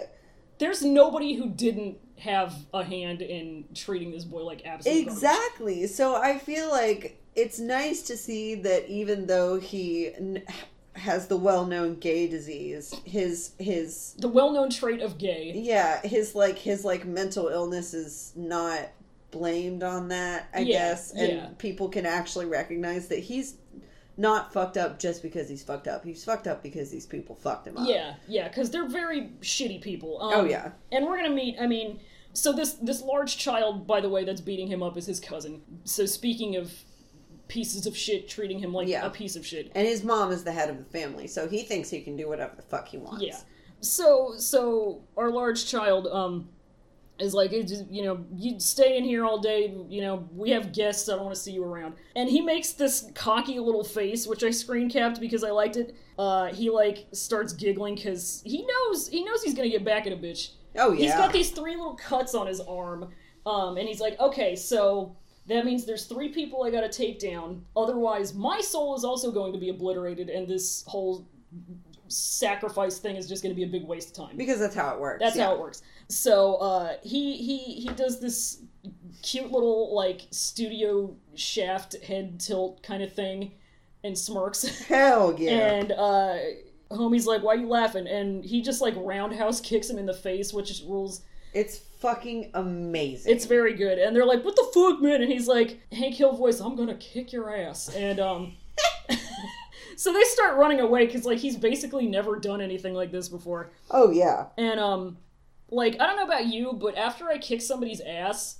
There's 0.57 0.83
nobody 0.83 1.33
who 1.35 1.49
didn't 1.49 1.97
have 2.17 2.53
a 2.73 2.83
hand 2.83 3.21
in 3.21 3.65
treating 3.73 4.11
this 4.11 4.25
boy 4.25 4.43
like 4.43 4.63
absolute 4.65 5.05
garbage. 5.05 5.13
Exactly. 5.13 5.87
So 5.87 6.15
I 6.15 6.37
feel 6.37 6.69
like 6.69 7.17
it's 7.35 7.57
nice 7.59 8.01
to 8.03 8.17
see 8.17 8.55
that 8.55 8.87
even 8.89 9.25
though 9.25 9.59
he 9.59 10.13
n- 10.13 10.43
has 10.93 11.27
the 11.27 11.37
well-known 11.37 11.95
gay 11.95 12.27
disease, 12.27 12.93
his 13.05 13.51
his 13.59 14.13
The 14.19 14.27
well-known 14.27 14.69
trait 14.69 15.01
of 15.01 15.17
gay. 15.17 15.53
yeah, 15.55 16.01
his 16.05 16.35
like 16.35 16.57
his 16.59 16.83
like 16.83 17.05
mental 17.05 17.47
illness 17.47 17.93
is 17.93 18.33
not 18.35 18.89
blamed 19.31 19.83
on 19.83 20.09
that, 20.09 20.49
I 20.53 20.59
Yeah, 20.59 20.89
guess, 20.89 21.11
and 21.13 21.31
yeah. 21.31 21.49
people 21.57 21.89
can 21.89 22.05
actually 22.05 22.45
recognize 22.45 23.07
that 23.07 23.19
he's 23.19 23.55
not 24.17 24.51
fucked 24.53 24.77
up 24.77 24.99
just 24.99 25.21
because 25.23 25.47
he's 25.49 25.63
fucked 25.63 25.87
up. 25.87 26.03
He's 26.03 26.23
fucked 26.23 26.45
up 26.47 26.61
because 26.61 26.91
these 26.91 27.05
people 27.05 27.35
fucked 27.35 27.67
him 27.67 27.77
up. 27.77 27.87
Yeah, 27.87 28.15
yeah, 28.27 28.47
because 28.49 28.69
they're 28.69 28.87
very 28.87 29.29
shitty 29.41 29.81
people. 29.81 30.21
Um, 30.21 30.33
Oh 30.35 30.43
yeah. 30.45 30.71
and 30.91 31.05
we're 31.05 31.15
gonna 31.17 31.29
meet. 31.33 31.55
I 31.59 31.65
mean, 31.67 31.99
so 32.33 32.51
this 32.53 32.73
this 32.73 33.01
large 33.01 33.37
child, 33.37 33.87
by 33.87 34.01
the 34.01 34.09
way, 34.09 34.23
that's 34.25 34.41
beating 34.41 34.67
him 34.67 34.83
up 34.83 34.97
is 34.97 35.05
his 35.05 35.19
cousin. 35.19 35.61
So 35.85 36.05
speaking 36.05 36.55
of 36.57 36.71
pieces 37.47 37.85
of 37.85 37.97
shit 37.97 38.29
treating 38.29 38.59
him 38.59 38.73
like 38.73 38.87
Yeah. 38.87 39.05
a 39.05 39.09
piece 39.09 39.35
of 39.35 39.45
shit. 39.45 39.71
And 39.75 39.85
his 39.87 40.03
mom 40.03 40.31
is 40.31 40.43
the 40.43 40.51
head 40.53 40.69
of 40.69 40.77
the 40.77 40.85
family, 40.85 41.27
so 41.27 41.47
he 41.49 41.63
thinks 41.63 41.89
he 41.89 42.01
can 42.01 42.15
do 42.15 42.27
whatever 42.29 42.55
the 42.55 42.61
fuck 42.61 42.87
he 42.89 42.97
wants. 42.97 43.23
Yeah. 43.23 43.37
So 43.81 44.35
so 44.37 45.01
our 45.17 45.31
large 45.31 45.65
child 45.65 46.07
um 46.07 46.49
is 47.21 47.33
like 47.33 47.51
"Hey, 47.51 47.63
just, 47.63 47.89
you 47.89 48.03
know 48.03 48.25
you 48.35 48.59
stay 48.59 48.97
in 48.97 49.03
here 49.03 49.25
all 49.25 49.39
day 49.39 49.73
you 49.87 50.01
know 50.01 50.27
we 50.33 50.49
have 50.49 50.73
guests 50.73 51.07
i 51.07 51.13
don't 51.13 51.23
want 51.23 51.35
to 51.35 51.41
see 51.41 51.51
you 51.51 51.63
around 51.63 51.95
and 52.15 52.29
he 52.29 52.41
makes 52.41 52.73
this 52.73 53.09
cocky 53.15 53.59
little 53.59 53.83
face 53.83 54.27
which 54.27 54.43
i 54.43 54.49
screen 54.49 54.89
capped 54.89 55.19
because 55.19 55.43
i 55.43 55.51
liked 55.51 55.77
it 55.77 55.95
uh 56.17 56.47
he 56.47 56.69
like 56.69 57.07
starts 57.11 57.53
giggling 57.53 57.95
because 57.95 58.41
he 58.45 58.65
knows 58.65 59.07
he 59.07 59.23
knows 59.23 59.43
he's 59.43 59.53
gonna 59.53 59.69
get 59.69 59.85
back 59.85 60.07
at 60.07 60.13
a 60.13 60.17
bitch 60.17 60.51
Oh 60.77 60.91
yeah. 60.91 60.99
He's 60.99 61.13
got 61.15 61.33
these 61.33 61.51
three 61.51 61.75
little 61.75 61.95
cuts 61.95 62.35
on 62.35 62.47
his 62.47 62.59
arm, 62.59 63.09
um, 63.45 63.77
and 63.77 63.87
he's 63.87 63.99
like, 63.99 64.19
okay, 64.19 64.55
so 64.55 65.15
that 65.47 65.65
means 65.65 65.85
there's 65.85 66.05
three 66.05 66.29
people 66.29 66.63
I 66.63 66.71
gotta 66.71 66.89
take 66.89 67.19
down. 67.19 67.65
Otherwise, 67.75 68.33
my 68.33 68.61
soul 68.61 68.95
is 68.95 69.03
also 69.03 69.31
going 69.31 69.53
to 69.53 69.59
be 69.59 69.69
obliterated, 69.69 70.29
and 70.29 70.47
this 70.47 70.83
whole 70.87 71.27
sacrifice 72.11 72.99
thing 72.99 73.15
is 73.15 73.27
just 73.27 73.41
gonna 73.41 73.55
be 73.55 73.63
a 73.63 73.67
big 73.67 73.85
waste 73.85 74.09
of 74.09 74.27
time. 74.27 74.37
because 74.37 74.59
that's 74.59 74.75
how 74.75 74.93
it 74.93 74.99
works. 74.99 75.19
That's 75.19 75.35
yeah. 75.35 75.45
how 75.45 75.55
it 75.55 75.59
works. 75.59 75.81
So 76.07 76.55
uh, 76.55 76.93
he 77.03 77.37
he 77.37 77.57
he 77.57 77.89
does 77.89 78.19
this 78.19 78.61
cute 79.21 79.51
little 79.51 79.95
like 79.95 80.21
studio 80.31 81.15
shaft 81.35 81.95
head 82.03 82.39
tilt 82.39 82.83
kind 82.83 83.03
of 83.03 83.13
thing, 83.13 83.53
and 84.03 84.17
smirks. 84.17 84.63
Hell 84.87 85.35
yeah. 85.37 85.51
And 85.51 85.91
uh 85.91 86.37
homie's 86.91 87.25
like, 87.25 87.43
why 87.43 87.53
you 87.53 87.67
laughing? 87.67 88.07
And 88.07 88.43
he 88.43 88.61
just 88.61 88.81
like 88.81 88.93
roundhouse 88.97 89.61
kicks 89.61 89.89
him 89.89 89.97
in 89.97 90.05
the 90.05 90.13
face, 90.13 90.53
which 90.53 90.69
is 90.69 90.83
rules. 90.83 91.21
It's 91.53 91.77
fucking 91.77 92.51
amazing. 92.53 93.31
It's 93.33 93.45
very 93.45 93.73
good. 93.73 93.97
And 93.97 94.15
they're 94.15 94.25
like, 94.25 94.43
what 94.43 94.55
the 94.55 94.69
fuck, 94.73 95.01
man? 95.01 95.21
And 95.21 95.31
he's 95.31 95.47
like, 95.47 95.79
Hank 95.91 96.15
Hill 96.15 96.33
voice, 96.33 96.59
I'm 96.59 96.75
gonna 96.75 96.95
kick 96.95 97.31
your 97.31 97.55
ass. 97.55 97.93
And 97.95 98.19
um 98.19 98.53
So 100.01 100.11
they 100.11 100.23
start 100.23 100.57
running 100.57 100.79
away 100.79 101.05
because 101.05 101.25
like 101.25 101.37
he's 101.37 101.55
basically 101.55 102.07
never 102.07 102.39
done 102.39 102.59
anything 102.59 102.95
like 102.95 103.11
this 103.11 103.29
before. 103.29 103.69
oh 103.91 104.09
yeah. 104.09 104.47
And 104.57 104.79
um 104.79 105.19
like 105.69 105.93
I 105.99 106.07
don't 106.07 106.15
know 106.15 106.23
about 106.23 106.47
you, 106.47 106.73
but 106.73 106.97
after 106.97 107.29
I 107.29 107.37
kick 107.37 107.61
somebody's 107.61 108.01
ass, 108.01 108.57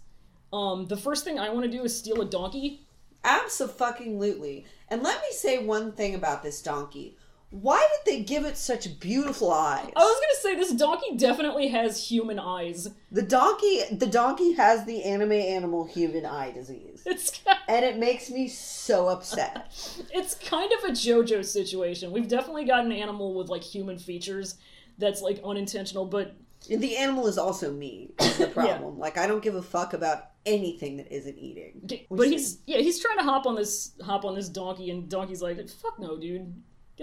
um 0.53 0.85
the 0.85 0.97
first 0.97 1.23
thing 1.23 1.39
I 1.39 1.49
want 1.49 1.65
to 1.65 1.71
do 1.75 1.83
is 1.83 1.97
steal 1.97 2.21
a 2.21 2.25
donkey. 2.25 2.85
Absolutely. 3.23 4.67
And 4.87 5.01
let 5.01 5.19
me 5.19 5.29
say 5.31 5.65
one 5.65 5.93
thing 5.93 6.13
about 6.13 6.43
this 6.43 6.61
donkey. 6.61 7.17
Why 7.52 7.86
did 8.06 8.14
they 8.14 8.24
give 8.24 8.45
it 8.45 8.58
such 8.58 8.97
beautiful 9.02 9.52
eyes? 9.52 9.91
I 9.93 9.99
was 9.99 10.22
gonna 10.22 10.56
say 10.56 10.56
this 10.56 10.72
donkey 10.72 11.18
definitely 11.18 11.68
has 11.68 12.10
human 12.10 12.39
eyes. 12.39 12.88
The 13.12 13.22
donkey 13.22 13.84
the 13.91 14.08
donkey 14.08 14.54
has 14.54 14.86
the 14.86 15.04
anime 15.04 15.34
animal 15.34 15.86
human 15.86 16.26
eye 16.26 16.52
disease. 16.52 17.04
It's 17.06 17.41
And 17.68 17.84
it 17.84 17.97
makes 17.97 18.30
me 18.30 18.47
so 18.47 19.10
upset. 19.10 19.68
it's 20.14 20.36
kind 20.36 20.72
of 20.72 20.89
a 20.89 20.93
JoJo 20.93 21.43
situation. 21.43 22.12
We've 22.12 22.28
definitely 22.28 22.64
got 22.64 22.86
an 22.86 22.93
animal 22.93 23.34
with 23.34 23.49
like 23.49 23.64
human 23.64 23.99
features 23.99 24.56
that's 24.97 25.22
like 25.22 25.41
unintentional, 25.43 26.06
but 26.06 26.34
And 26.70 26.82
the 26.82 26.95
animal 26.95 27.28
is 27.28 27.38
also 27.38 27.74
me, 27.74 28.12
is 28.22 28.38
the 28.38 28.47
problem. 28.60 28.97
Like 28.97 29.18
I 29.18 29.28
don't 29.28 29.43
give 29.43 29.56
a 29.56 29.62
fuck 29.62 29.93
about 29.93 30.30
anything 30.45 30.97
that 30.97 31.14
isn't 31.14 31.38
eating. 31.38 32.06
but 32.10 32.28
he's 32.30 32.60
yeah 32.66 32.78
he's 32.78 32.99
trying 32.99 33.18
to 33.18 33.24
hop 33.24 33.45
on 33.45 33.56
this 33.56 33.91
hop 34.02 34.24
on 34.24 34.36
this 34.36 34.47
donkey, 34.47 34.89
and 34.89 35.10
donkey's 35.10 35.41
like, 35.41 35.58
"Fuck 35.70 35.99
no, 35.99 36.18
dude, 36.18 36.54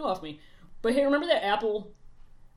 get 0.03 0.07
off 0.07 0.23
me." 0.23 0.41
But 0.83 0.95
hey, 0.95 1.05
remember 1.05 1.27
that 1.27 1.45
apple? 1.45 1.93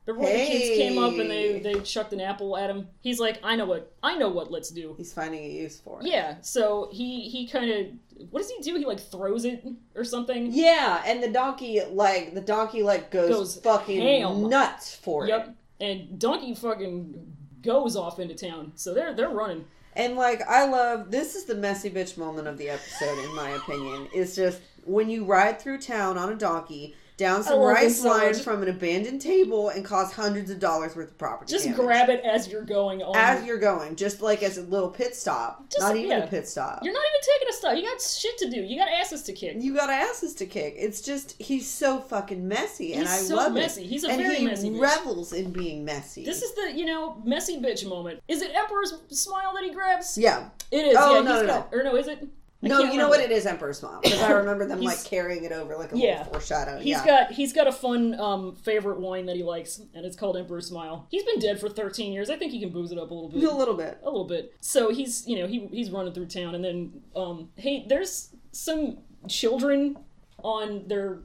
Remember 0.05 0.25
when 0.27 0.33
the 0.33 0.45
kids 0.45 0.77
came 0.77 0.97
up 0.97 1.13
and 1.13 1.29
they 1.29 1.59
they 1.59 1.79
chucked 1.81 2.11
an 2.13 2.21
apple 2.21 2.57
at 2.57 2.69
him? 2.69 2.87
He's 3.01 3.19
like, 3.19 3.39
"I 3.43 3.55
know 3.55 3.65
what 3.65 3.91
I 4.01 4.17
know 4.17 4.29
what 4.29 4.51
let's 4.51 4.69
do." 4.69 4.95
He's 4.97 5.13
finding 5.13 5.43
a 5.43 5.47
use 5.47 5.79
for 5.79 6.01
it. 6.01 6.07
Yeah, 6.07 6.35
so 6.41 6.89
he 6.91 7.29
he 7.29 7.47
kind 7.47 7.69
of 7.69 8.27
what 8.31 8.41
does 8.41 8.49
he 8.51 8.61
do? 8.61 8.75
He 8.77 8.85
like 8.85 8.99
throws 8.99 9.45
it 9.45 9.63
or 9.95 10.03
something. 10.03 10.47
Yeah, 10.51 11.03
and 11.05 11.21
the 11.21 11.29
donkey 11.29 11.81
like 11.89 12.33
the 12.33 12.41
donkey 12.41 12.81
like 12.83 13.11
goes, 13.11 13.29
Goes 13.29 13.55
fucking 13.57 14.01
ham. 14.01 14.49
nuts 14.49 14.95
for 14.95 15.25
it. 15.25 15.29
Yep, 15.29 15.55
and 15.79 16.19
donkey 16.19 16.55
fucking 16.55 17.35
goes 17.61 17.95
off 17.95 18.19
into 18.19 18.33
town. 18.35 18.71
So 18.75 18.93
they're 18.93 19.13
they're 19.13 19.29
running. 19.29 19.65
And 19.95 20.15
like 20.15 20.41
I 20.47 20.67
love 20.67 21.11
this 21.11 21.35
is 21.35 21.45
the 21.45 21.55
messy 21.55 21.91
bitch 21.91 22.17
moment 22.17 22.47
of 22.47 22.57
the 22.57 22.69
episode 22.69 23.19
in 23.23 23.35
my 23.35 23.51
opinion. 23.51 24.07
Is 24.15 24.35
just 24.35 24.61
when 24.85 25.09
you 25.09 25.25
ride 25.25 25.61
through 25.61 25.79
town 25.79 26.17
on 26.17 26.31
a 26.31 26.35
donkey 26.35 26.95
down 27.21 27.43
some 27.43 27.59
rice 27.59 28.03
lines 28.03 28.43
from 28.43 28.63
an 28.63 28.67
abandoned 28.69 29.21
table 29.21 29.69
and 29.69 29.85
cost 29.85 30.13
hundreds 30.15 30.49
of 30.49 30.59
dollars 30.59 30.95
worth 30.95 31.11
of 31.11 31.17
property. 31.19 31.51
Just 31.51 31.65
damage. 31.65 31.79
grab 31.79 32.09
it 32.09 32.23
as 32.25 32.47
you're 32.47 32.63
going 32.65 33.03
on. 33.03 33.15
as 33.15 33.45
you're 33.45 33.59
going, 33.59 33.95
just 33.95 34.21
like 34.21 34.41
as 34.41 34.57
a 34.57 34.63
little 34.63 34.89
pit 34.89 35.15
stop. 35.15 35.69
Just- 35.69 35.81
Not 35.81 35.95
even 35.95 36.09
yeah. 36.09 36.23
a 36.23 36.27
pit 36.27 36.47
stop. 36.47 36.79
You're 36.83 36.93
not 36.93 37.03
even 37.03 37.21
taking 37.21 37.49
a 37.49 37.53
stop. 37.53 37.75
You 37.77 37.83
got 37.83 38.01
shit 38.01 38.37
to 38.39 38.49
do. 38.49 38.61
You 38.61 38.77
got 38.79 38.87
asses 38.89 39.21
to 39.23 39.33
kick. 39.33 39.57
You 39.59 39.75
got 39.75 39.89
asses 39.91 40.33
to 40.35 40.47
kick. 40.47 40.73
It's 40.77 41.01
just 41.01 41.39
he's 41.39 41.69
so 41.69 41.99
fucking 41.99 42.47
messy, 42.47 42.93
and 42.93 43.03
He's 43.03 43.11
I 43.11 43.17
so 43.17 43.35
love 43.35 43.53
messy. 43.53 43.83
it. 43.83 43.87
He's 43.87 44.03
a 44.03 44.09
and 44.09 44.21
very 44.21 44.35
he 44.37 44.45
messy 44.45 44.69
bitch. 44.69 44.73
He 44.73 44.79
revels 44.79 45.33
in 45.33 45.51
being 45.51 45.85
messy. 45.85 46.25
This 46.25 46.41
is 46.41 46.53
the 46.55 46.73
you 46.75 46.85
know 46.87 47.21
messy 47.23 47.59
bitch 47.61 47.87
moment. 47.87 48.21
Is 48.27 48.41
it 48.41 48.51
Emperor's 48.55 48.95
smile 49.09 49.53
that 49.53 49.63
he 49.63 49.71
grabs? 49.71 50.17
yeah. 50.17 50.49
It 50.71 50.85
is. 50.87 50.95
Oh, 50.97 51.15
yeah, 51.15 51.21
no, 51.21 51.33
he's 51.33 51.41
no, 51.41 51.47
got, 51.47 51.69
Or 51.73 51.83
no, 51.83 51.95
is 51.97 52.07
it? 52.07 52.25
I 52.63 52.67
No, 52.67 52.79
you 52.81 52.97
know 52.97 53.09
what 53.09 53.19
it 53.19 53.31
is, 53.31 53.45
Emperor 53.45 53.73
Smile, 53.73 53.99
because 54.03 54.21
I 54.21 54.31
remember 54.33 54.65
them 54.67 54.81
like 54.91 55.03
carrying 55.03 55.43
it 55.45 55.51
over 55.51 55.75
like 55.75 55.91
a 55.93 55.97
Yeah. 55.97 56.19
little 56.19 56.33
foreshadow. 56.33 56.77
He's 56.77 56.97
yeah. 56.97 57.05
got 57.05 57.31
he's 57.31 57.53
got 57.53 57.67
a 57.67 57.71
fun 57.71 58.19
um, 58.19 58.55
favorite 58.55 58.99
wine 58.99 59.25
that 59.25 59.35
he 59.35 59.43
likes, 59.43 59.79
and 59.95 60.05
it's 60.05 60.15
called 60.15 60.37
Emperor's 60.37 60.67
Smile. 60.67 61.07
He's 61.09 61.23
been 61.23 61.39
dead 61.39 61.59
for 61.59 61.69
13 61.69 62.13
years. 62.13 62.29
I 62.29 62.37
think 62.37 62.51
he 62.51 62.59
can 62.59 62.69
booze 62.69 62.91
it 62.91 62.97
up 62.99 63.09
a 63.11 63.13
little 63.13 63.29
bit. 63.29 63.43
a 63.43 63.55
little 63.55 63.73
bit. 63.75 63.99
a 64.03 64.05
little 64.09 64.27
bit. 64.27 64.53
So 64.61 64.91
he's, 64.91 65.27
you 65.27 65.39
know, 65.39 65.47
he 65.47 65.67
he's 65.71 65.89
running 65.89 66.13
through 66.13 66.27
town, 66.27 66.53
and 66.55 66.63
then, 66.63 67.01
um, 67.15 67.49
hey, 67.55 67.85
there's 67.87 68.29
some 68.51 68.99
children 69.27 69.97
on 70.43 70.87
their 70.87 71.19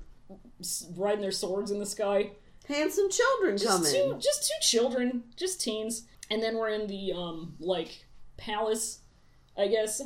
riding 0.96 1.20
their 1.20 1.32
swords 1.32 1.70
in 1.70 1.78
the 1.78 1.86
sky. 1.86 2.30
Handsome 2.66 3.08
children 3.10 3.56
Just 3.56 3.68
coming. 3.68 3.92
two, 3.92 4.18
just 4.18 4.48
two 4.48 4.60
children, 4.60 5.22
just 5.36 5.60
teens, 5.60 6.02
and 6.30 6.42
then 6.42 6.56
we're 6.56 6.70
in 6.70 6.86
the 6.88 7.12
um 7.12 7.54
like 7.60 8.06
palace, 8.36 9.00
I 9.56 9.68
guess. 9.68 10.02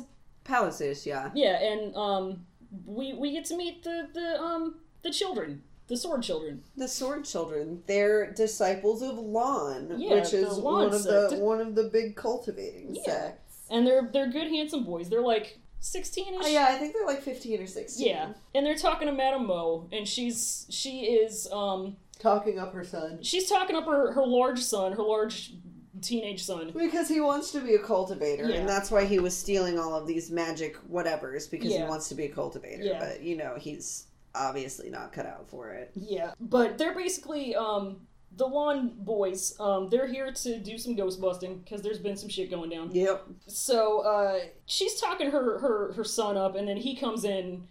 Palaces, 0.55 1.05
yeah. 1.05 1.29
Yeah, 1.33 1.61
and 1.61 1.95
um, 1.95 2.45
we 2.85 3.13
we 3.13 3.31
get 3.31 3.45
to 3.45 3.55
meet 3.55 3.83
the 3.83 4.09
the 4.13 4.39
um 4.41 4.75
the 5.01 5.09
children, 5.11 5.61
the 5.87 5.95
sword 5.95 6.23
children. 6.23 6.61
The 6.75 6.87
sword 6.89 7.23
children. 7.23 7.83
They're 7.87 8.31
disciples 8.33 9.01
of 9.01 9.17
Lan, 9.17 9.95
Yeah, 9.97 10.15
which 10.15 10.33
is 10.33 10.57
Lan 10.57 10.63
one 10.63 10.93
of 10.93 11.03
the 11.03 11.37
one 11.39 11.61
of 11.61 11.75
the 11.75 11.85
big 11.85 12.15
cultivating 12.15 12.95
Yeah. 12.95 13.03
sects. 13.05 13.55
and 13.69 13.87
they're 13.87 14.09
they're 14.11 14.27
good 14.29 14.47
handsome 14.47 14.83
boys. 14.83 15.09
They're 15.09 15.21
like 15.21 15.57
sixteen 15.79 16.33
ish. 16.35 16.41
Oh, 16.43 16.47
yeah, 16.47 16.67
I 16.69 16.75
think 16.77 16.93
they're 16.93 17.07
like 17.07 17.21
fifteen 17.21 17.61
or 17.61 17.67
sixteen. 17.67 18.07
Yeah, 18.09 18.33
and 18.53 18.65
they're 18.65 18.75
talking 18.75 19.07
to 19.07 19.13
Madame 19.13 19.47
Mo, 19.47 19.87
and 19.93 20.05
she's 20.07 20.65
she 20.69 21.05
is 21.05 21.47
um 21.53 21.95
Talking 22.19 22.59
up 22.59 22.73
her 22.73 22.83
son. 22.83 23.19
she's 23.23 23.47
talking 23.49 23.75
up 23.75 23.85
her 23.85 24.11
her 24.11 24.25
large 24.27 24.59
son, 24.59 24.91
her 24.91 25.01
large 25.03 25.53
teenage 26.01 26.43
son. 26.43 26.71
Because 26.77 27.09
he 27.09 27.19
wants 27.19 27.51
to 27.51 27.59
be 27.59 27.75
a 27.75 27.79
cultivator, 27.79 28.47
Yeah. 28.47 28.57
and 28.57 28.69
that's 28.69 28.89
why 28.91 29.05
he 29.05 29.19
was 29.19 29.35
stealing 29.35 29.77
all 29.77 29.93
of 29.95 30.07
these 30.07 30.31
magic 30.31 30.77
whatevers 30.89 31.49
because 31.49 31.73
he 31.73 31.83
wants 31.83 32.07
to 32.09 32.15
be 32.15 32.25
a 32.25 32.29
cultivator. 32.29 32.83
Yeah. 32.83 32.99
But 32.99 33.21
you 33.21 33.35
know, 33.37 33.55
he's 33.59 34.07
obviously 34.33 34.89
not 34.89 35.11
cut 35.11 35.25
out 35.25 35.49
for 35.49 35.71
it. 35.71 35.91
Yeah, 35.95 36.33
but 36.39 36.77
they're 36.77 36.95
basically 36.95 37.55
um 37.55 38.07
the 38.37 38.47
Lan 38.47 38.93
boys. 38.95 39.59
Um, 39.59 39.89
they're 39.89 40.07
here 40.07 40.31
to 40.31 40.59
do 40.59 40.77
some 40.77 40.95
ghost 40.95 41.19
busting 41.19 41.57
because 41.59 41.81
there's 41.81 41.99
been 41.99 42.15
some 42.15 42.29
shit 42.29 42.49
going 42.49 42.69
down. 42.69 42.89
Yep. 42.93 43.27
So 43.47 43.99
uh, 43.99 44.39
she's 44.65 45.01
talking 45.01 45.31
her 45.31 45.59
her 45.59 45.91
her 45.93 46.03
son 46.05 46.37
up, 46.37 46.55
and 46.55 46.67
then 46.67 46.77
he 46.77 46.95
comes 46.95 47.25
in. 47.25 47.67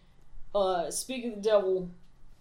Uh, 0.54 0.90
speaking 0.90 1.30
of 1.30 1.36
the 1.36 1.48
devil, 1.48 1.88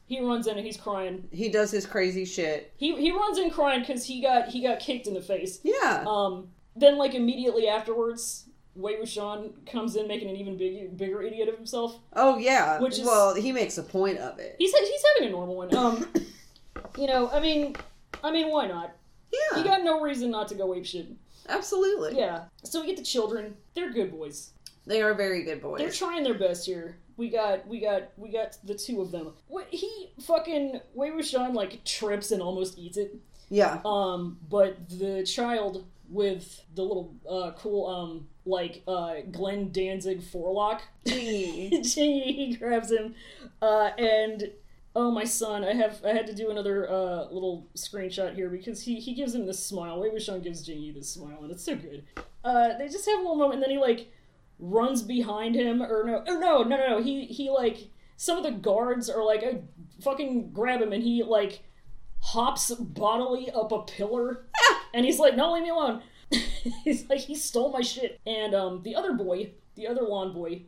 he 0.09 0.19
runs 0.19 0.47
in 0.47 0.57
and 0.57 0.65
he's 0.65 0.75
crying. 0.75 1.27
He 1.31 1.49
does 1.49 1.69
his 1.71 1.85
crazy 1.85 2.25
shit. 2.25 2.73
He 2.77 2.95
he 2.99 3.11
runs 3.11 3.37
in 3.37 3.51
crying 3.51 3.81
because 3.81 4.03
he 4.05 4.21
got 4.21 4.49
he 4.49 4.61
got 4.63 4.79
kicked 4.79 5.05
in 5.07 5.13
the 5.13 5.21
face. 5.21 5.59
Yeah. 5.63 6.03
Um, 6.07 6.49
then 6.75 6.97
like 6.97 7.13
immediately 7.13 7.67
afterwards, 7.67 8.45
Wei 8.75 8.95
Wuxian 8.95 9.51
comes 9.71 9.95
in 9.95 10.07
making 10.07 10.29
an 10.29 10.35
even 10.35 10.57
big, 10.57 10.97
bigger 10.97 11.21
idiot 11.21 11.47
of 11.47 11.55
himself. 11.55 11.99
oh 12.15 12.37
yeah. 12.39 12.79
which 12.79 12.97
is- 12.99 13.05
well, 13.05 13.35
he 13.35 13.51
makes 13.51 13.77
a 13.77 13.83
point 13.83 14.17
of 14.17 14.39
it. 14.39 14.55
He's 14.57 14.73
he's 14.73 15.03
having 15.15 15.29
a 15.29 15.31
normal 15.31 15.55
one. 15.55 15.75
Um, 15.75 16.07
you 16.97 17.05
know, 17.07 17.29
I 17.29 17.39
mean, 17.39 17.75
I 18.23 18.31
mean, 18.31 18.49
why 18.49 18.67
not? 18.67 18.95
Yeah. 19.31 19.59
You 19.59 19.63
got 19.63 19.83
no 19.83 20.01
reason 20.01 20.31
not 20.31 20.47
to 20.47 20.55
go 20.55 20.73
ape 20.73 20.85
shit. 20.87 21.07
absolutely. 21.47 22.17
Yeah. 22.17 22.45
So 22.63 22.81
we 22.81 22.87
get 22.87 22.97
the 22.97 23.03
children. 23.03 23.55
They're 23.75 23.91
good 23.91 24.11
boys. 24.11 24.53
They 24.89 25.01
are 25.03 25.13
very 25.13 25.43
good 25.43 25.61
boys. 25.61 25.77
They're 25.77 25.91
trying 25.91 26.23
their 26.23 26.33
best 26.33 26.65
here. 26.65 26.97
We 27.15 27.29
got 27.29 27.67
we 27.67 27.79
got 27.79 28.09
we 28.17 28.31
got 28.31 28.57
the 28.63 28.73
two 28.73 29.01
of 29.01 29.11
them. 29.11 29.33
What 29.47 29.67
he 29.69 30.09
fucking 30.21 30.81
Wei 30.95 31.11
Wuxian 31.11 31.53
like 31.53 31.83
trips 31.85 32.31
and 32.31 32.41
almost 32.41 32.77
eats 32.79 32.97
it. 32.97 33.15
yeah. 33.49 33.81
Um, 33.85 34.39
but 34.49 34.89
the 34.89 35.23
child 35.23 35.85
with 36.09 36.63
the 36.73 36.81
little 36.81 37.13
uh 37.29 37.51
cool 37.55 37.85
um 37.85 38.27
like 38.45 38.81
uh 38.87 39.17
Glenn 39.31 39.71
Danzig 39.71 40.23
forelock 40.23 40.81
Gee. 41.05 41.69
he 41.69 42.55
grabs 42.59 42.91
him, 42.91 43.13
uh, 43.61 43.91
and 43.99 44.49
oh 44.95 45.11
my 45.11 45.23
son, 45.23 45.63
I 45.63 45.73
have 45.73 46.03
I 46.03 46.13
had 46.13 46.25
to 46.27 46.33
do 46.33 46.49
another 46.49 46.89
uh, 46.89 47.25
little 47.29 47.67
screenshot 47.75 48.33
here 48.33 48.49
because 48.49 48.81
he 48.81 48.99
he 48.99 49.13
gives 49.13 49.35
him 49.35 49.45
this 49.45 49.63
smile. 49.63 49.99
Wei 50.01 50.09
Wuxian 50.09 50.41
gives 50.43 50.67
Jingyi 50.67 50.95
this 50.95 51.11
smile, 51.11 51.37
and 51.43 51.51
it's 51.51 51.63
so 51.63 51.75
good. 51.75 52.05
Uh, 52.43 52.75
they 52.79 52.87
just 52.87 53.05
have 53.05 53.19
a 53.19 53.21
little 53.21 53.35
moment, 53.35 53.55
and 53.55 53.63
then 53.63 53.69
he 53.69 53.77
like 53.77 54.11
runs 54.59 55.01
behind 55.01 55.55
him, 55.55 55.81
or 55.81 56.03
no, 56.05 56.23
oh 56.27 56.39
no, 56.39 56.63
no, 56.63 56.77
no, 56.77 56.87
no. 56.89 57.01
He 57.01 57.25
he 57.25 57.49
like 57.49 57.89
some 58.17 58.37
of 58.37 58.43
the 58.43 58.51
guards 58.51 59.09
are 59.09 59.23
like, 59.23 59.43
oh, 59.43 59.63
fucking 60.01 60.51
grab 60.51 60.81
him, 60.81 60.93
and 60.93 61.01
he 61.01 61.23
like 61.23 61.63
hops 62.21 62.71
bodily 62.71 63.49
up 63.51 63.71
a 63.71 63.81
pillar, 63.83 64.45
and 64.93 65.05
he's 65.05 65.19
like, 65.19 65.35
no, 65.35 65.53
leave 65.53 65.63
me 65.63 65.69
alone. 65.69 66.01
he's 66.83 67.09
like, 67.09 67.21
he 67.21 67.35
stole 67.35 67.71
my 67.71 67.81
shit, 67.81 68.19
and 68.25 68.53
um, 68.53 68.81
the 68.83 68.95
other 68.95 69.13
boy, 69.13 69.51
the 69.75 69.87
other 69.87 70.01
Lan 70.01 70.33
boy, 70.33 70.63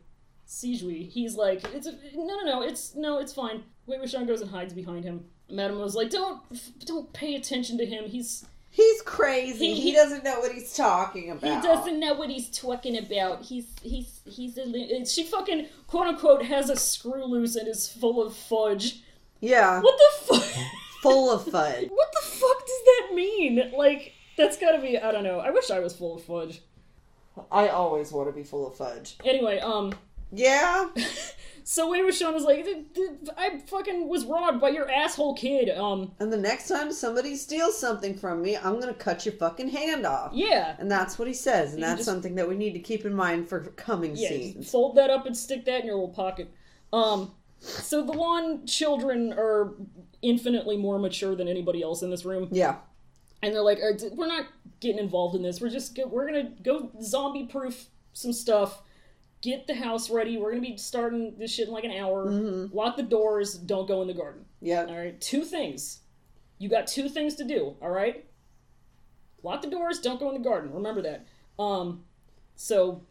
Sizhui, 0.46 1.08
he's 1.10 1.36
like, 1.36 1.62
it's 1.74 1.86
a, 1.86 1.92
no, 2.14 2.40
no, 2.40 2.44
no, 2.44 2.62
it's 2.62 2.94
no, 2.94 3.18
it's 3.18 3.32
fine. 3.32 3.62
Wei 3.86 3.98
Wuxian 3.98 4.26
goes 4.26 4.40
and 4.40 4.50
hides 4.50 4.72
behind 4.72 5.04
him. 5.04 5.24
Madame 5.50 5.78
was 5.78 5.94
like, 5.94 6.08
don't, 6.08 6.40
don't 6.86 7.12
pay 7.12 7.34
attention 7.34 7.76
to 7.78 7.84
him. 7.84 8.04
He's 8.08 8.46
He's 8.74 9.02
crazy. 9.02 9.66
He- 9.66 9.74
He, 9.74 9.80
he- 9.90 9.92
doesn't 9.92 10.24
know 10.24 10.40
what 10.40 10.52
he's 10.52 10.74
talking 10.74 11.30
about. 11.30 11.62
he 11.62 11.68
doesn't 11.68 12.00
know 12.00 12.14
what 12.14 12.30
he's 12.30 12.48
talking 12.48 12.96
about. 12.96 13.42
He's 13.42 13.66
he's 13.82 14.20
he's 14.24 14.56
a. 14.58 15.04
She 15.04 15.24
fucking 15.24 15.66
quote 15.86 16.06
unquote 16.06 16.44
has 16.46 16.70
a 16.70 16.76
screw 16.76 17.24
loose 17.26 17.54
and 17.54 17.68
is 17.68 17.86
full 17.88 18.26
of 18.26 18.34
fudge. 18.34 19.02
Yeah. 19.40 19.80
What 19.80 19.96
the 19.98 20.34
fuck? 20.36 20.64
Full 21.02 21.32
of 21.32 21.42
fudge. 21.50 21.88
what 21.90 22.12
the 22.12 22.26
fuck 22.28 22.60
does 22.60 22.82
that 22.86 23.10
mean? 23.12 23.72
Like 23.76 24.12
that's 24.38 24.56
gotta 24.56 24.78
be. 24.80 24.96
I 24.98 25.10
don't 25.10 25.24
know. 25.24 25.40
I 25.40 25.50
wish 25.50 25.68
I 25.70 25.80
was 25.80 25.96
full 25.96 26.14
of 26.16 26.22
fudge. 26.22 26.62
I 27.50 27.68
always 27.68 28.12
want 28.12 28.28
to 28.28 28.32
be 28.32 28.44
full 28.44 28.68
of 28.68 28.76
fudge. 28.76 29.16
Anyway, 29.24 29.58
um, 29.58 29.92
Yeah. 30.30 30.88
so 31.64 31.90
Wei 31.90 32.00
Wuxian 32.00 32.32
was 32.34 32.44
like, 32.44 32.64
"Th- 32.64 32.84
th- 32.94 33.10
I 33.36 33.58
fucking 33.66 34.08
was 34.08 34.24
robbed 34.24 34.60
by 34.60 34.70
your 34.70 34.90
asshole 34.90 35.34
kid. 35.34 35.70
Um, 35.70 36.12
And 36.20 36.32
the 36.32 36.36
next 36.36 36.68
time 36.68 36.92
somebody 36.92 37.36
steals 37.36 37.78
something 37.78 38.14
from 38.14 38.42
me, 38.42 38.56
I'm 38.56 38.80
gonna 38.80 38.94
cut 38.94 39.24
your 39.26 39.34
fucking 39.34 39.68
hand 39.68 40.04
off. 40.06 40.32
yeah. 40.34 40.76
And 40.78 40.90
that's 40.90 41.18
what 41.18 41.28
he 41.28 41.34
says, 41.34 41.74
and 41.74 41.82
that's 41.82 41.98
just- 41.98 42.08
something 42.08 42.34
that 42.36 42.48
we 42.48 42.56
need 42.56 42.72
to 42.72 42.78
keep 42.80 43.04
in 43.04 43.14
mind 43.14 43.48
for 43.48 43.60
coming 43.76 44.16
Yeah, 44.16 44.28
scenes. 44.28 44.70
fold 44.70 44.96
that 44.96 45.10
up 45.10 45.26
and 45.26 45.36
stick 45.36 45.64
that 45.66 45.80
in 45.80 45.86
your 45.86 45.94
little 45.96 46.08
pocket. 46.14 46.48
Um, 46.92 47.32
so 47.60 48.02
the 48.02 48.12
Lan 48.12 48.66
children 48.66 49.32
are 49.32 49.74
infinitely 50.20 50.76
more 50.76 50.98
mature 50.98 51.34
than 51.36 51.48
anybody 51.48 51.82
else 51.82 52.02
in 52.02 52.10
this 52.10 52.24
room, 52.24 52.48
Yeah. 52.50 52.76
and 53.42 53.54
they're 53.54 53.62
like, 53.62 53.78
"Uh, 53.82 53.92
"We're 54.14 54.26
not 54.26 54.46
getting 54.80 54.98
involved 54.98 55.36
in 55.36 55.42
this. 55.42 55.60
We're 55.60 55.68
just 55.70 55.96
we're 56.08 56.26
gonna 56.26 56.50
go 56.62 56.90
zombie 57.00 57.44
proof 57.46 57.88
some 58.12 58.32
stuff." 58.32 58.82
Get 59.42 59.66
the 59.66 59.74
house 59.74 60.08
ready. 60.08 60.38
We're 60.38 60.50
gonna 60.50 60.62
be 60.62 60.76
starting 60.76 61.34
this 61.38 61.52
shit 61.52 61.66
in 61.68 61.74
like 61.74 61.84
an 61.84 61.92
hour. 61.92 62.26
Mm-hmm. 62.30 62.76
Lock 62.76 62.96
the 62.96 63.02
doors. 63.02 63.54
Don't 63.54 63.86
go 63.88 64.00
in 64.00 64.08
the 64.08 64.14
garden. 64.14 64.44
Yeah. 64.60 64.84
All 64.88 64.96
right. 64.96 65.20
Two 65.20 65.42
things. 65.42 66.00
You 66.58 66.68
got 66.68 66.86
two 66.86 67.08
things 67.08 67.34
to 67.36 67.44
do. 67.44 67.74
All 67.82 67.90
right. 67.90 68.24
Lock 69.42 69.62
the 69.62 69.68
doors. 69.70 70.00
Don't 70.00 70.20
go 70.20 70.28
in 70.28 70.40
the 70.40 70.48
garden. 70.48 70.72
Remember 70.72 71.02
that. 71.02 71.26
Um. 71.58 72.04
So 72.54 73.02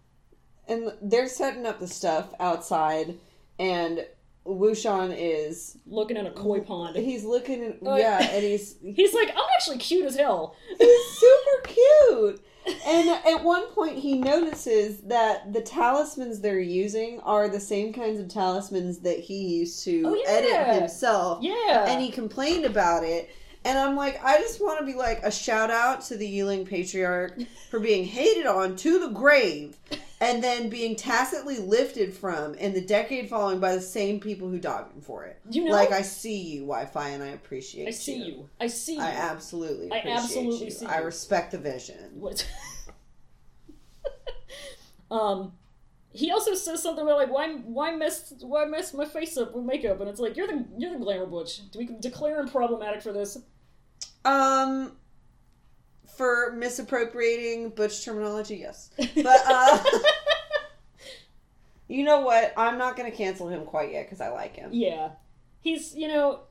And 0.68 0.94
they're 1.02 1.28
setting 1.28 1.66
up 1.66 1.80
the 1.80 1.88
stuff 1.88 2.34
outside, 2.40 3.18
and 3.60 4.06
Wuxian 4.46 5.14
is 5.18 5.78
looking 5.86 6.18
at 6.18 6.26
a 6.26 6.32
koi 6.32 6.62
pond. 6.62 6.96
he's 6.96 7.24
looking 7.26 7.62
at 7.64 7.78
yeah, 7.82 7.98
yeah. 7.98 8.20
and 8.32 8.44
he's 8.44 8.76
He's 8.82 9.14
like, 9.14 9.30
I'm 9.30 9.46
actually 9.56 9.78
cute 9.78 10.06
as 10.06 10.16
hell. 10.16 10.56
he's 10.80 11.06
super 11.20 11.68
cute. 11.68 12.42
And 12.86 13.10
at 13.10 13.44
one 13.44 13.66
point, 13.68 13.98
he 13.98 14.18
notices 14.20 15.00
that 15.02 15.52
the 15.54 15.62
talismans 15.62 16.40
they're 16.42 16.60
using 16.60 17.20
are 17.22 17.48
the 17.50 17.60
same 17.60 17.92
kinds 17.94 18.20
of 18.20 18.28
talismans 18.28 19.00
that 19.00 19.20
he 19.20 19.58
used 19.58 19.84
to 19.86 20.04
Oh, 20.06 20.14
yeah. 20.14 20.30
edit 20.30 20.76
himself. 20.82 21.40
Yeah. 21.42 21.86
And 21.88 22.02
he 22.02 22.12
complained 22.12 22.66
about 22.66 23.04
it. 23.04 23.30
And 23.64 23.78
I'm 23.78 23.96
like, 23.96 24.24
I 24.24 24.38
just 24.40 24.60
want 24.62 24.80
to 24.80 24.86
be 24.86 24.94
like 24.94 25.22
a 25.24 25.32
shout 25.32 25.70
out 25.72 26.02
to 26.06 26.18
the 26.18 26.28
Yiling 26.28 26.66
patriarch 26.66 27.38
for 27.70 27.80
being 27.80 28.06
hated 28.06 28.46
on 28.48 28.76
to 28.78 29.00
the 29.00 29.10
grave 29.10 29.78
and 30.22 30.44
then 30.44 30.70
being 30.70 30.96
tacitly 30.96 31.58
lifted 31.58 32.14
from 32.14 32.54
in 32.54 32.74
the 32.74 32.80
decade 32.80 33.28
following 33.28 33.60
by 33.60 33.74
the 33.74 33.82
same 33.82 34.20
people 34.20 34.48
who 34.48 34.60
dogged 34.60 34.94
him 34.94 35.02
for 35.02 35.26
it. 35.26 35.42
You 35.50 35.66
know- 35.66 35.72
like 35.72 35.92
I 35.92 36.04
see 36.04 36.38
you, 36.38 36.62
Wi-Fi, 36.62 37.10
and 37.10 37.24
I 37.24 37.30
appreciate. 37.30 37.84
You. 37.84 37.88
I 37.88 37.92
see 37.92 38.24
you. 38.24 38.50
I 38.60 38.68
see 38.68 38.96
you. 38.96 39.02
I 39.02 39.10
absolutely 39.10 39.92
I 39.92 40.04
absolutely 40.06 40.66
you. 40.66 40.72
see 40.72 40.86
I 40.86 41.00
respect 41.00 41.52
the 41.52 41.58
vision. 41.58 42.12
What? 42.14 42.48
um, 45.12 45.54
he 46.12 46.30
also 46.30 46.54
says 46.54 46.84
something 46.84 47.04
about 47.04 47.18
like 47.18 47.32
why 47.34 47.56
why 47.56 47.96
mess 47.96 48.32
why 48.42 48.66
mess 48.66 48.94
my 48.94 49.06
face 49.06 49.38
up 49.38 49.56
with 49.56 49.66
makeup, 49.66 50.00
and 50.02 50.10
it's 50.10 50.20
like 50.20 50.38
you're 50.38 50.48
the 50.48 50.66
you're 50.78 50.94
the 50.94 51.04
glamour 51.04 51.26
butch. 51.26 51.72
Do 51.72 51.80
we 51.80 51.90
declare 52.00 52.40
him 52.40 52.48
problematic 52.48 53.02
for 53.02 53.12
this? 53.12 53.40
Um, 54.24 54.92
for 56.22 56.52
misappropriating 56.54 57.70
butch 57.72 58.06
terminology, 58.06 58.58
yes. 58.58 58.92
But 59.16 59.42
uh, 59.48 59.84
you 61.88 62.04
know 62.04 62.22
what? 62.22 62.54
I'm 62.56 62.78
not 62.78 62.96
going 62.96 63.10
to 63.10 63.16
cancel 63.18 63.50
him 63.50 63.66
quite 63.66 63.92
yet 63.92 64.06
because 64.06 64.22
I 64.22 64.30
like 64.30 64.56
him. 64.56 64.70
Yeah, 64.72 65.10
he's 65.62 65.96
you 65.96 66.08
know 66.08 66.42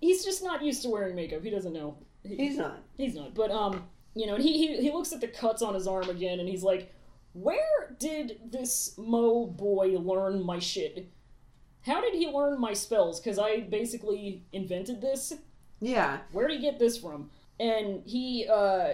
he's 0.00 0.24
just 0.24 0.42
not 0.42 0.64
used 0.64 0.82
to 0.82 0.88
wearing 0.88 1.14
makeup. 1.14 1.42
He 1.42 1.50
doesn't 1.50 1.72
know. 1.72 1.96
He- 2.22 2.36
He's 2.36 2.56
not. 2.56 2.78
He's 2.96 3.14
not. 3.14 3.34
But 3.34 3.50
um, 3.50 3.84
you 4.14 4.26
know, 4.26 4.36
he, 4.36 4.58
he 4.66 4.82
he 4.82 4.90
looks 4.90 5.12
at 5.12 5.20
the 5.20 5.28
cuts 5.28 5.62
on 5.62 5.74
his 5.74 5.86
arm 5.86 6.08
again, 6.08 6.40
and 6.40 6.48
he's 6.48 6.62
like, 6.62 6.92
"Where 7.34 7.94
did 7.98 8.38
this 8.50 8.94
Mo 8.96 9.46
boy 9.46 9.96
learn 9.98 10.44
my 10.44 10.58
shit? 10.58 11.10
How 11.82 12.00
did 12.00 12.14
he 12.14 12.28
learn 12.28 12.60
my 12.60 12.72
spells? 12.74 13.20
Because 13.20 13.38
I 13.38 13.60
basically 13.60 14.44
invented 14.52 15.00
this. 15.02 15.34
Yeah. 15.80 16.18
Where 16.30 16.46
did 16.48 16.60
he 16.60 16.62
get 16.62 16.78
this 16.78 16.96
from?" 16.96 17.30
And 17.62 18.02
he 18.06 18.46
uh. 18.52 18.88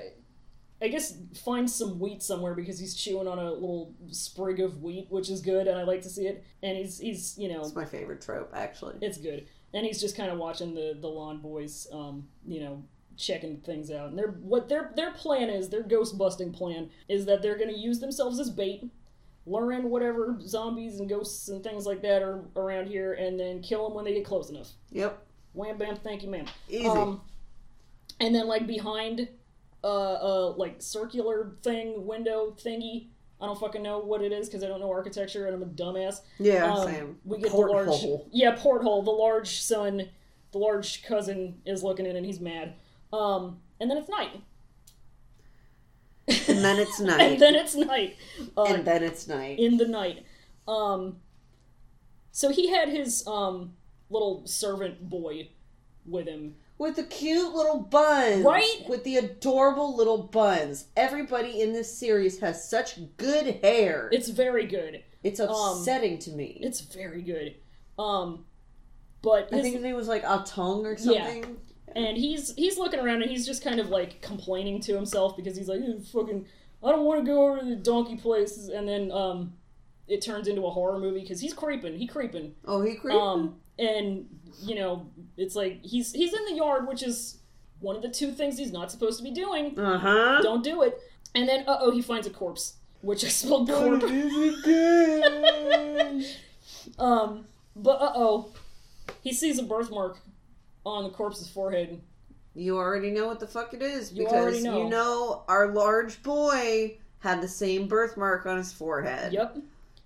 I 0.80 0.86
guess 0.86 1.18
finds 1.44 1.74
some 1.74 1.98
wheat 1.98 2.22
somewhere 2.22 2.54
because 2.54 2.78
he's 2.78 2.94
chewing 2.94 3.26
on 3.26 3.36
a 3.40 3.50
little 3.50 3.92
sprig 4.12 4.60
of 4.60 4.80
wheat, 4.80 5.08
which 5.10 5.28
is 5.28 5.40
good, 5.40 5.66
and 5.66 5.76
I 5.76 5.82
like 5.82 6.02
to 6.02 6.08
see 6.08 6.28
it. 6.28 6.44
And 6.62 6.78
he's 6.78 7.00
he's 7.00 7.36
you 7.36 7.48
know 7.48 7.62
It's 7.62 7.74
my 7.74 7.84
favorite 7.84 8.20
trope, 8.20 8.52
actually. 8.54 8.94
it's 9.00 9.18
good. 9.18 9.48
And 9.74 9.84
he's 9.84 10.00
just 10.00 10.16
kind 10.16 10.30
of 10.30 10.38
watching 10.38 10.74
the 10.74 10.96
the 11.00 11.08
Lan 11.08 11.38
boys, 11.38 11.88
um, 11.92 12.28
you 12.46 12.60
know, 12.60 12.84
checking 13.16 13.56
things 13.56 13.90
out. 13.90 14.10
And 14.10 14.16
their 14.16 14.28
what 14.40 14.68
their 14.68 14.92
their 14.94 15.10
plan 15.10 15.50
is, 15.50 15.68
their 15.68 15.82
ghost 15.82 16.16
busting 16.16 16.52
plan 16.52 16.90
is 17.08 17.26
that 17.26 17.42
they're 17.42 17.58
going 17.58 17.74
to 17.74 17.78
use 17.78 17.98
themselves 17.98 18.38
as 18.38 18.48
bait, 18.48 18.88
lure 19.46 19.72
in 19.72 19.90
whatever 19.90 20.38
zombies 20.40 21.00
and 21.00 21.08
ghosts 21.08 21.48
and 21.48 21.60
things 21.64 21.86
like 21.86 22.02
that 22.02 22.22
are 22.22 22.44
around 22.54 22.86
here, 22.86 23.14
and 23.14 23.40
then 23.40 23.62
kill 23.62 23.82
them 23.88 23.94
when 23.96 24.04
they 24.04 24.14
get 24.14 24.24
close 24.24 24.48
enough. 24.48 24.68
Yep. 24.92 25.26
Wham 25.54 25.76
bam, 25.76 25.96
thank 25.96 26.22
you, 26.22 26.30
ma'am. 26.30 26.46
Easy. 26.68 26.86
Um, 26.86 27.20
and 28.20 28.34
then 28.34 28.46
like 28.46 28.66
behind 28.66 29.28
uh 29.84 29.86
uh 30.14 30.50
like 30.56 30.82
circular 30.82 31.52
thing 31.62 32.06
window 32.06 32.54
thingy. 32.58 33.08
I 33.40 33.46
don't 33.46 33.58
fucking 33.58 33.82
know 33.84 34.00
what 34.00 34.20
it 34.22 34.32
is 34.32 34.48
because 34.48 34.64
I 34.64 34.66
don't 34.66 34.80
know 34.80 34.90
architecture 34.90 35.46
and 35.46 35.54
I'm 35.54 35.62
a 35.62 35.66
dumbass. 35.66 36.22
yeah, 36.40 36.72
Um, 36.74 36.86
same. 36.88 37.16
We 37.24 37.38
get 37.38 37.52
the 37.52 37.56
large, 37.56 37.86
Porthole. 37.86 38.28
yeah, 38.32 38.56
porthole. 38.58 39.02
The 39.02 39.12
large 39.12 39.60
son, 39.60 40.08
the 40.50 40.58
large 40.58 41.04
cousin 41.04 41.60
is 41.64 41.84
looking 41.84 42.04
in, 42.06 42.16
and 42.16 42.26
he's 42.26 42.40
mad. 42.40 42.74
Um, 43.12 43.60
and 43.78 43.88
then 43.88 43.96
it's 43.96 44.08
night. 44.08 44.40
And 46.48 46.64
then 46.64 46.78
it's 46.80 46.98
night. 47.12 47.20
and 47.20 47.40
then 47.40 47.54
it's 47.54 47.74
night. 47.76 48.16
Uh, 48.56 48.64
and 48.64 48.84
then 48.84 49.02
it's 49.04 49.28
night. 49.28 49.58
in 49.60 49.76
the 49.76 49.86
night. 49.86 50.24
Um, 50.66 51.18
so 52.32 52.50
he 52.50 52.68
had 52.70 52.88
his 52.88 53.24
um 53.26 53.74
little 54.10 54.46
servant 54.46 55.08
boy 55.08 55.50
with 56.04 56.26
him. 56.26 56.56
With 56.78 56.94
the 56.96 57.02
cute 57.02 57.52
little 57.54 57.80
buns. 57.80 58.44
Right? 58.44 58.84
With 58.88 59.02
the 59.04 59.16
adorable 59.16 59.96
little 59.96 60.22
buns. 60.24 60.86
Everybody 60.96 61.60
in 61.60 61.72
this 61.72 61.92
series 61.96 62.38
has 62.40 62.68
such 62.68 62.98
good 63.16 63.58
hair. 63.62 64.08
It's 64.12 64.28
very 64.28 64.66
good. 64.66 65.02
It's 65.24 65.40
upsetting 65.40 66.18
to 66.20 66.30
me. 66.30 66.58
It's 66.62 66.80
very 66.80 67.22
good. 67.22 67.56
Um, 67.98 68.44
but 69.22 69.48
I 69.52 69.60
think 69.60 69.74
his 69.74 69.82
name 69.82 69.96
was 69.96 70.06
like 70.06 70.22
Atong 70.22 70.86
or 70.86 70.96
something. 70.96 71.56
and 71.96 72.16
he's 72.16 72.54
he's 72.54 72.78
looking 72.78 73.00
around 73.00 73.22
and 73.22 73.30
he's 73.30 73.44
just 73.44 73.64
kind 73.64 73.80
of 73.80 73.88
like 73.90 74.22
complaining 74.22 74.78
to 74.82 74.94
himself 74.94 75.36
because 75.36 75.56
he's 75.56 75.68
like 75.68 75.80
"Eh, 75.80 75.94
fucking 76.12 76.46
I 76.84 76.92
don't 76.92 77.04
want 77.04 77.24
to 77.24 77.26
go 77.30 77.48
over 77.48 77.58
to 77.58 77.64
the 77.64 77.74
donkey 77.76 78.16
places 78.16 78.68
and 78.68 78.86
then 78.88 79.10
um 79.10 79.54
it 80.06 80.22
turns 80.22 80.46
into 80.46 80.64
a 80.66 80.70
horror 80.70 80.98
movie 81.00 81.20
because 81.22 81.40
he's 81.40 81.52
creeping 81.54 81.98
he 81.98 82.06
creeping 82.06 82.54
Oh, 82.64 82.80
he 82.82 82.94
creeped. 82.94 83.18
um 83.20 83.56
and 83.78 84.26
you 84.62 84.74
know 84.74 85.06
it's 85.36 85.54
like 85.54 85.84
he's 85.84 86.12
he's 86.12 86.32
in 86.32 86.44
the 86.46 86.54
yard 86.54 86.86
which 86.88 87.02
is 87.02 87.38
one 87.80 87.96
of 87.96 88.02
the 88.02 88.08
two 88.08 88.32
things 88.32 88.58
he's 88.58 88.72
not 88.72 88.90
supposed 88.90 89.18
to 89.18 89.24
be 89.24 89.30
doing 89.30 89.78
uh 89.78 89.98
huh. 89.98 90.40
don't 90.42 90.64
do 90.64 90.82
it 90.82 90.98
and 91.34 91.48
then 91.48 91.64
uh 91.68 91.76
oh 91.80 91.90
he 91.90 92.02
finds 92.02 92.26
a 92.26 92.30
corpse 92.30 92.74
which 93.02 93.24
I 93.24 93.28
spelled 93.28 93.68
corp 93.68 94.02
um 96.98 97.44
but 97.76 98.00
uh 98.00 98.12
oh 98.14 98.48
he 99.22 99.32
sees 99.32 99.58
a 99.58 99.62
birthmark 99.62 100.18
on 100.84 101.04
the 101.04 101.10
corpse's 101.10 101.48
forehead 101.48 102.00
You 102.54 102.76
already 102.76 103.10
know 103.10 103.26
what 103.26 103.40
the 103.40 103.46
fuck 103.46 103.74
it 103.74 103.82
is 103.82 104.12
You 104.12 104.24
because 104.24 104.62
know. 104.64 104.82
you 104.82 104.88
know 104.88 105.44
our 105.48 105.68
large 105.68 106.22
boy 106.22 106.96
had 107.20 107.40
the 107.40 107.48
same 107.48 107.88
birthmark 107.88 108.46
on 108.46 108.56
his 108.58 108.72
forehead. 108.72 109.32
yep 109.32 109.56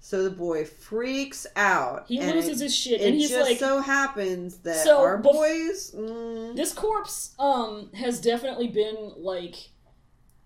So 0.04 0.24
the 0.24 0.30
boy 0.30 0.64
freaks 0.64 1.46
out. 1.54 2.06
He 2.08 2.20
loses 2.20 2.60
it, 2.60 2.64
his 2.64 2.74
shit, 2.76 3.00
and 3.00 3.14
he's 3.14 3.30
just 3.30 3.48
like, 3.48 3.58
so 3.58 3.78
happens 3.80 4.56
that 4.58 4.82
So, 4.84 4.98
our 5.00 5.16
bef- 5.18 5.22
boys 5.22 5.92
mm, 5.96 6.56
"This 6.56 6.72
corpse, 6.74 7.34
um, 7.38 7.88
has 7.94 8.20
definitely 8.20 8.66
been 8.66 9.12
like, 9.16 9.54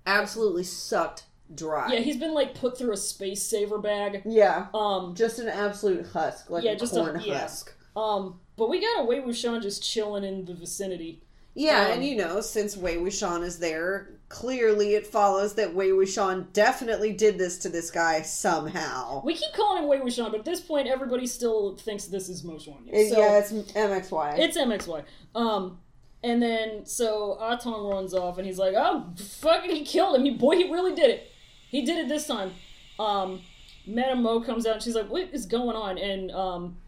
absolutely 0.06 0.62
sucked 0.64 1.24
dry. 1.54 1.92
yeah, 1.92 2.00
he's 2.00 2.16
been 2.18 2.34
like 2.34 2.54
put 2.54 2.76
through 2.76 2.92
a 2.92 2.96
space 2.96 3.42
saver 3.42 3.78
bag, 3.78 4.22
yeah, 4.26 4.66
um, 4.74 5.14
just 5.14 5.38
an 5.38 5.48
absolute 5.48 6.06
husk, 6.12 6.50
like 6.50 6.64
Yeah, 6.64 6.72
a 6.72 6.76
just 6.76 6.92
a- 6.94 7.00
corn 7.00 7.22
yeah. 7.24 7.40
husk. 7.40 7.74
um, 7.96 8.40
but 8.56 8.68
we 8.68 8.80
got 8.80 9.00
away 9.04 9.20
with 9.20 9.36
Sean 9.36 9.60
just 9.62 9.82
chilling 9.82 10.24
in 10.24 10.44
the 10.44 10.54
vicinity. 10.54 11.22
Yeah, 11.54 11.86
Um, 11.86 11.92
and 11.92 12.04
you 12.04 12.16
know, 12.16 12.40
since 12.42 12.76
Wei 12.76 12.96
Wuxian 12.96 13.42
is 13.42 13.58
there, 13.58 14.15
clearly 14.28 14.94
it 14.94 15.06
follows 15.06 15.54
that 15.54 15.74
Wei 15.74 15.90
Wuxian 15.90 16.52
definitely 16.52 17.12
did 17.12 17.38
this 17.38 17.58
to 17.58 17.68
this 17.68 17.90
guy 17.90 18.22
somehow. 18.22 19.22
We 19.24 19.34
keep 19.34 19.52
calling 19.54 19.82
him 19.82 19.88
Wei 19.88 19.98
Wuxian, 19.98 20.30
but 20.30 20.40
at 20.40 20.44
this 20.44 20.60
point, 20.60 20.88
everybody 20.88 21.26
still 21.26 21.76
thinks 21.76 22.06
this 22.06 22.28
is 22.28 22.42
Mo 22.44 22.54
Xuan. 22.54 22.78
It- 22.88 23.10
So 23.10 23.18
yeah, 23.18 23.38
it's 23.38 23.52
MXY. 23.52 24.38
it's 24.38 24.56
MXY. 24.56 25.04
Um, 25.34 25.78
and 26.24 26.42
then 26.42 26.84
so 26.86 27.38
Atong 27.40 27.88
runs 27.88 28.14
off, 28.14 28.38
and 28.38 28.46
he's 28.46 28.58
like, 28.58 28.74
"Oh, 28.76 29.06
fucking, 29.16 29.70
he 29.70 29.84
killed 29.84 30.16
him. 30.16 30.24
He 30.24 30.32
boy, 30.32 30.56
he 30.56 30.64
really 30.72 30.94
did 30.94 31.10
it. 31.10 31.30
He 31.70 31.82
did 31.84 31.98
it 31.98 32.08
this 32.08 32.26
time." 32.26 32.52
Um, 32.98 33.42
Madame 33.86 34.22
Mo 34.22 34.40
comes 34.40 34.66
out, 34.66 34.74
and 34.74 34.82
she's 34.82 34.96
like, 34.96 35.08
"What 35.10 35.28
is 35.32 35.46
going 35.46 35.76
on?" 35.76 35.98
And 35.98 36.32
um, 36.32 36.78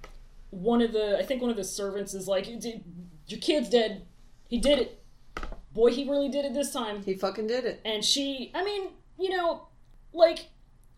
one 0.50 0.80
of 0.82 0.92
the, 0.92 1.18
I 1.18 1.22
think 1.24 1.40
one 1.42 1.50
of 1.50 1.56
the 1.56 1.62
servants 1.64 2.14
is 2.14 2.26
like, 2.26 2.48
"Your 2.48 3.40
kid's 3.40 3.68
dead. 3.68 4.06
He 4.48 4.58
did 4.58 4.78
it. 4.80 4.97
Boy, 5.72 5.90
he 5.92 6.08
really 6.08 6.28
did 6.28 6.44
it 6.44 6.54
this 6.54 6.72
time." 6.72 7.02
he 7.02 7.14
fucking 7.14 7.46
did 7.46 7.64
it. 7.64 7.80
And 7.84 8.04
she, 8.04 8.50
I 8.54 8.64
mean, 8.64 8.90
you 9.18 9.30
know, 9.30 9.68
like 10.12 10.48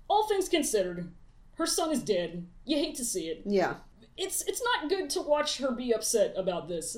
all 0.08 0.26
things 0.26 0.48
considered, 0.48 1.10
her 1.54 1.66
son 1.66 1.90
is 1.90 2.02
dead. 2.02 2.46
You 2.64 2.76
hate 2.78 2.96
to 2.96 3.04
see 3.04 3.28
it. 3.28 3.42
Yeah. 3.44 3.74
It's 4.16 4.42
it's 4.46 4.62
not 4.62 4.88
good 4.90 5.08
to 5.10 5.22
watch 5.22 5.58
her 5.58 5.72
be 5.72 5.92
upset 5.92 6.34
about 6.36 6.68
this. 6.68 6.96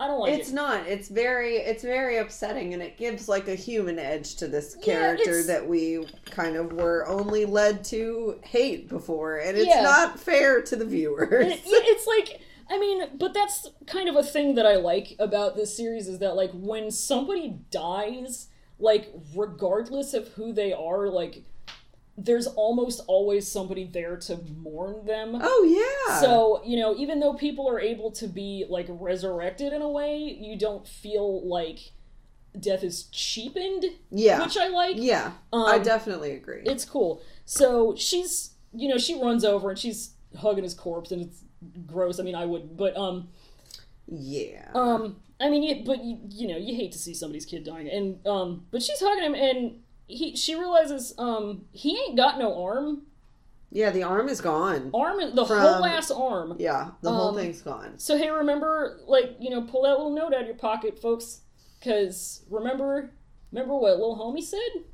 I 0.00 0.06
don't 0.06 0.20
like 0.20 0.38
It's 0.38 0.50
it. 0.50 0.54
not. 0.54 0.86
It's 0.86 1.08
very 1.08 1.56
it's 1.56 1.82
very 1.82 2.18
upsetting 2.18 2.72
and 2.72 2.80
it 2.82 2.96
gives 2.96 3.28
like 3.28 3.48
a 3.48 3.54
human 3.56 3.98
edge 3.98 4.36
to 4.36 4.46
this 4.46 4.76
character 4.76 5.30
it's- 5.30 5.46
that 5.48 5.66
we 5.68 6.06
kind 6.30 6.54
of 6.56 6.72
were 6.72 7.06
only 7.08 7.44
led 7.44 7.82
to 7.86 8.38
hate 8.44 8.88
before 8.88 9.38
and 9.38 9.56
it's 9.56 9.66
Yeah. 9.68 9.82
not 9.82 10.18
fair 10.20 10.62
to 10.62 10.76
the 10.76 10.84
viewers. 10.84 11.46
It- 11.52 11.60
it's 11.66 12.06
like 12.06 12.40
I 12.70 12.78
mean, 12.78 13.02
but 13.16 13.32
that's 13.34 13.68
kind 13.86 14.08
of 14.08 14.16
a 14.16 14.22
thing 14.22 14.54
that 14.56 14.66
I 14.66 14.76
like 14.76 15.16
about 15.18 15.56
this 15.56 15.76
series 15.76 16.08
is 16.08 16.18
that 16.18 16.36
like 16.36 16.50
when 16.52 16.90
somebody 16.90 17.58
dies, 17.70 18.48
like 18.78 19.12
regardless 19.34 20.14
of 20.14 20.28
who 20.28 20.52
they 20.52 20.72
are, 20.72 21.08
like 21.08 21.44
there's 22.16 22.48
almost 22.48 23.00
always 23.06 23.46
somebody 23.46 23.84
there 23.84 24.16
to 24.16 24.36
mourn 24.56 25.06
them. 25.06 25.38
oh 25.40 26.06
yeah. 26.08 26.20
So, 26.20 26.60
you 26.64 26.76
know, 26.78 26.96
even 26.96 27.20
though 27.20 27.34
people 27.34 27.68
are 27.68 27.80
able 27.80 28.10
to 28.12 28.26
be 28.26 28.66
like 28.68 28.86
resurrected 28.88 29.72
in 29.72 29.82
a 29.82 29.88
way, 29.88 30.18
you 30.18 30.58
don't 30.58 30.86
feel 30.86 31.46
like 31.48 31.92
death 32.58 32.82
is 32.82 33.04
cheapened, 33.04 33.84
yeah. 34.10 34.42
which 34.42 34.56
I 34.56 34.68
like. 34.68 34.96
yeah. 34.98 35.32
Um, 35.52 35.66
I 35.66 35.78
definitely 35.78 36.32
agree. 36.32 36.62
It's 36.64 36.84
cool. 36.84 37.22
So 37.44 37.94
she's, 37.96 38.50
you 38.74 38.88
know, 38.88 38.98
she 38.98 39.20
runs 39.20 39.44
over 39.44 39.70
and 39.70 39.78
she's 39.78 40.10
hugging 40.36 40.64
his 40.64 40.74
corpse, 40.74 41.12
and 41.12 41.22
it's 41.22 41.44
gross. 41.86 42.18
I 42.20 42.22
mean, 42.22 42.34
I 42.34 42.46
wouldn't, 42.46 42.76
but 42.76 42.96
um, 42.96 43.28
yeah. 44.06 44.68
um, 44.74 45.16
I 45.40 45.48
mean, 45.50 45.62
you, 45.62 45.84
but 45.84 46.04
you, 46.04 46.18
you 46.30 46.48
know, 46.48 46.56
you 46.56 46.74
hate 46.74 46.92
to 46.92 46.98
see 46.98 47.14
somebody's 47.14 47.46
kid 47.46 47.64
dying, 47.64 47.88
and 47.88 48.26
um, 48.26 48.66
but 48.70 48.82
she's 48.82 49.00
hugging 49.00 49.24
him, 49.24 49.34
and 49.34 49.80
he, 50.06 50.34
she 50.36 50.54
realizes, 50.54 51.14
um, 51.18 51.64
he 51.72 51.98
ain't 51.98 52.16
got 52.16 52.38
no 52.38 52.62
arm, 52.64 53.02
yeah, 53.70 53.90
the 53.90 54.02
arm 54.02 54.28
is 54.30 54.40
gone. 54.40 54.90
arm, 54.94 55.18
the 55.34 55.44
From- 55.44 55.58
whole 55.58 55.84
ass 55.84 56.10
arm. 56.10 56.56
Yeah, 56.58 56.92
the 57.02 57.10
whole 57.12 57.28
Um, 57.28 57.36
thing's 57.36 57.60
gone. 57.60 57.98
So 57.98 58.16
hey, 58.16 58.30
remember, 58.30 59.00
like, 59.06 59.36
you 59.40 59.50
know, 59.50 59.60
pull 59.62 59.82
that 59.82 59.90
little 59.90 60.14
note 60.14 60.32
out 60.32 60.40
of 60.40 60.46
your 60.46 60.56
pocket, 60.56 60.98
folks, 60.98 61.42
because 61.78 62.44
remember, 62.48 63.10
remember 63.52 63.74
what 63.74 63.92
little 63.98 64.16
homie 64.16 64.42
said. 64.42 64.84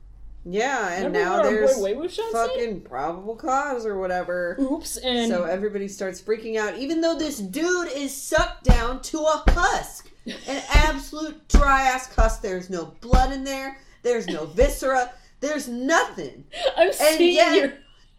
Yeah, 0.47 0.93
and 0.93 1.07
remember 1.07 1.19
now 1.19 1.37
what 1.39 1.47
our 1.47 1.51
boy 1.53 1.57
there's 1.67 1.79
Wei 1.79 1.95
Wuxian 1.95 2.31
said? 2.31 2.33
fucking 2.33 2.81
probable 2.83 3.35
cause 3.37 3.87
or 3.87 3.99
whatever. 3.99 4.57
Oops, 4.61 4.97
and 4.99 5.31
So 5.31 5.45
everybody 5.45 5.89
starts 5.89 6.21
freaking 6.21 6.57
out, 6.59 6.77
even 6.79 7.01
though 7.01 7.17
this 7.17 7.39
dude 7.39 7.89
is 7.93 8.15
sucked 8.15 8.65
down 8.65 9.01
to 9.03 9.21
a 9.21 9.43
husk. 9.49 10.11
An 10.27 10.63
absolute 10.75 11.49
dry 11.49 11.83
ass 11.83 12.15
husk. 12.15 12.43
There's 12.43 12.69
no 12.69 12.95
blood 13.01 13.33
in 13.33 13.45
there. 13.45 13.79
There's 14.03 14.27
no 14.27 14.45
viscera. 14.47 15.13
There's 15.41 15.67
nothing. 15.69 16.45
I'm 16.77 16.93
seeing 16.93 17.35
yet- 17.35 17.55
your. 17.57 17.73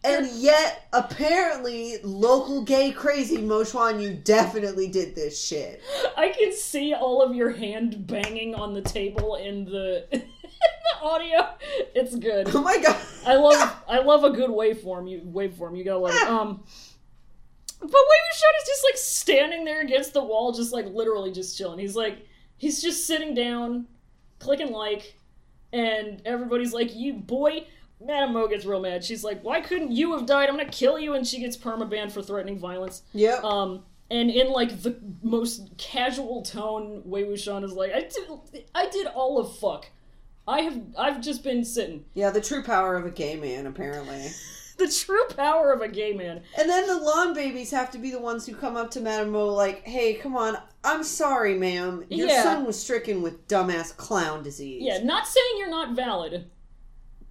And 0.07 0.27
yet, 0.33 0.87
apparently, 0.93 1.95
local 2.03 2.61
gay 2.63 2.91
crazy 2.91 3.39
Mo 3.41 3.63
Xuan, 3.63 3.99
you 3.99 4.13
definitely 4.13 4.87
did 4.87 5.15
this 5.15 5.43
shit. 5.43 5.81
I 6.15 6.29
can 6.29 6.53
see 6.53 6.93
all 6.93 7.23
of 7.23 7.33
your 7.33 7.49
hand 7.49 8.05
banging 8.05 8.53
on 8.53 8.75
the 8.75 8.83
table 8.83 9.33
in 9.33 9.65
the, 9.65 10.05
the 11.01 11.05
audio. 11.05 11.49
It's 11.93 12.15
good. 12.15 12.49
Oh 12.53 12.61
my 12.61 12.77
god. 12.77 12.97
I 13.25 13.35
love 13.35 13.75
I 13.87 13.99
love 13.99 14.23
a 14.23 14.31
good 14.31 14.49
waveform. 14.49 15.09
You 15.09 15.21
waveform. 15.21 15.77
You 15.77 15.83
gotta 15.83 15.99
love 15.99 16.15
it. 16.15 16.27
Um, 16.27 16.63
but 17.79 17.91
Wei 17.91 17.91
Wuxian 17.91 18.61
is 18.61 18.67
just 18.67 18.83
like 18.83 18.97
standing 18.97 19.65
there 19.65 19.81
against 19.81 20.13
the 20.13 20.23
wall, 20.23 20.51
just 20.53 20.73
like 20.73 20.85
literally 20.87 21.31
just 21.31 21.57
chilling. 21.57 21.79
He's 21.79 21.95
like 21.95 22.25
he's 22.57 22.81
just 22.81 23.05
sitting 23.05 23.33
down, 23.33 23.85
clicking 24.39 24.71
like, 24.71 25.15
and 25.73 26.21
everybody's 26.25 26.73
like, 26.73 26.95
"You 26.95 27.13
boy." 27.13 27.65
Madame 28.01 28.33
Mo 28.33 28.45
gets 28.47 28.65
real 28.65 28.81
mad. 28.81 29.03
She's 29.03 29.23
like, 29.23 29.41
"Why 29.41 29.61
couldn't 29.61 29.91
you 29.91 30.11
have 30.13 30.25
died? 30.25 30.49
I'm 30.49 30.57
gonna 30.57 30.69
kill 30.69 30.99
you!" 30.99 31.13
And 31.13 31.25
she 31.25 31.39
gets 31.39 31.55
permabanned 31.55 32.11
for 32.11 32.21
threatening 32.21 32.59
violence. 32.59 33.03
Yeah. 33.13 33.39
Um, 33.41 33.83
and 34.11 34.29
in 34.29 34.51
like 34.51 34.81
the 34.81 34.97
most 35.23 35.77
casual 35.77 36.41
tone, 36.43 37.01
Wei 37.05 37.23
Wuxian 37.23 37.63
is 37.63 37.73
like, 37.73 37.93
"I 37.93 38.01
did, 38.01 38.63
I 38.73 38.89
did 38.89 39.07
all 39.07 39.39
of 39.39 39.57
fuck. 39.57 39.87
I 40.47 40.61
have, 40.61 40.81
I've 40.97 41.21
just 41.21 41.43
been 41.43 41.65
sitting." 41.65 42.05
yeah, 42.13 42.29
the 42.29 42.41
true 42.41 42.63
power 42.63 42.95
of 42.95 43.05
a 43.05 43.11
gay 43.11 43.35
man, 43.35 43.65
apparently. 43.67 44.27
the 44.77 44.87
true 44.87 45.25
power 45.35 45.71
of 45.71 45.81
a 45.81 45.87
gay 45.87 46.13
man. 46.13 46.41
And 46.57 46.69
then 46.69 46.85
the 46.87 46.97
Lan 46.97 47.33
babies 47.33 47.71
have 47.71 47.91
to 47.91 47.97
be 47.97 48.11
the 48.11 48.19
ones 48.19 48.45
who 48.45 48.53
come 48.55 48.75
up 48.75 48.91
to 48.91 48.99
Madame 49.01 49.31
Mo 49.31 49.47
like, 49.47 49.83
hey, 49.83 50.15
come 50.15 50.35
on, 50.35 50.57
I'm 50.83 51.03
sorry, 51.03 51.55
ma'am. 51.57 52.03
Your 52.09 52.27
Yeah. 52.27 52.43
son 52.43 52.65
was 52.65 52.77
stricken 52.79 53.21
with 53.21 53.47
dumbass 53.47 53.95
clown 53.95 54.43
disease. 54.43 54.81
Yeah, 54.83 54.99
not 54.99 55.27
saying 55.27 55.55
you're 55.57 55.69
not 55.69 55.95
valid. 55.95 56.49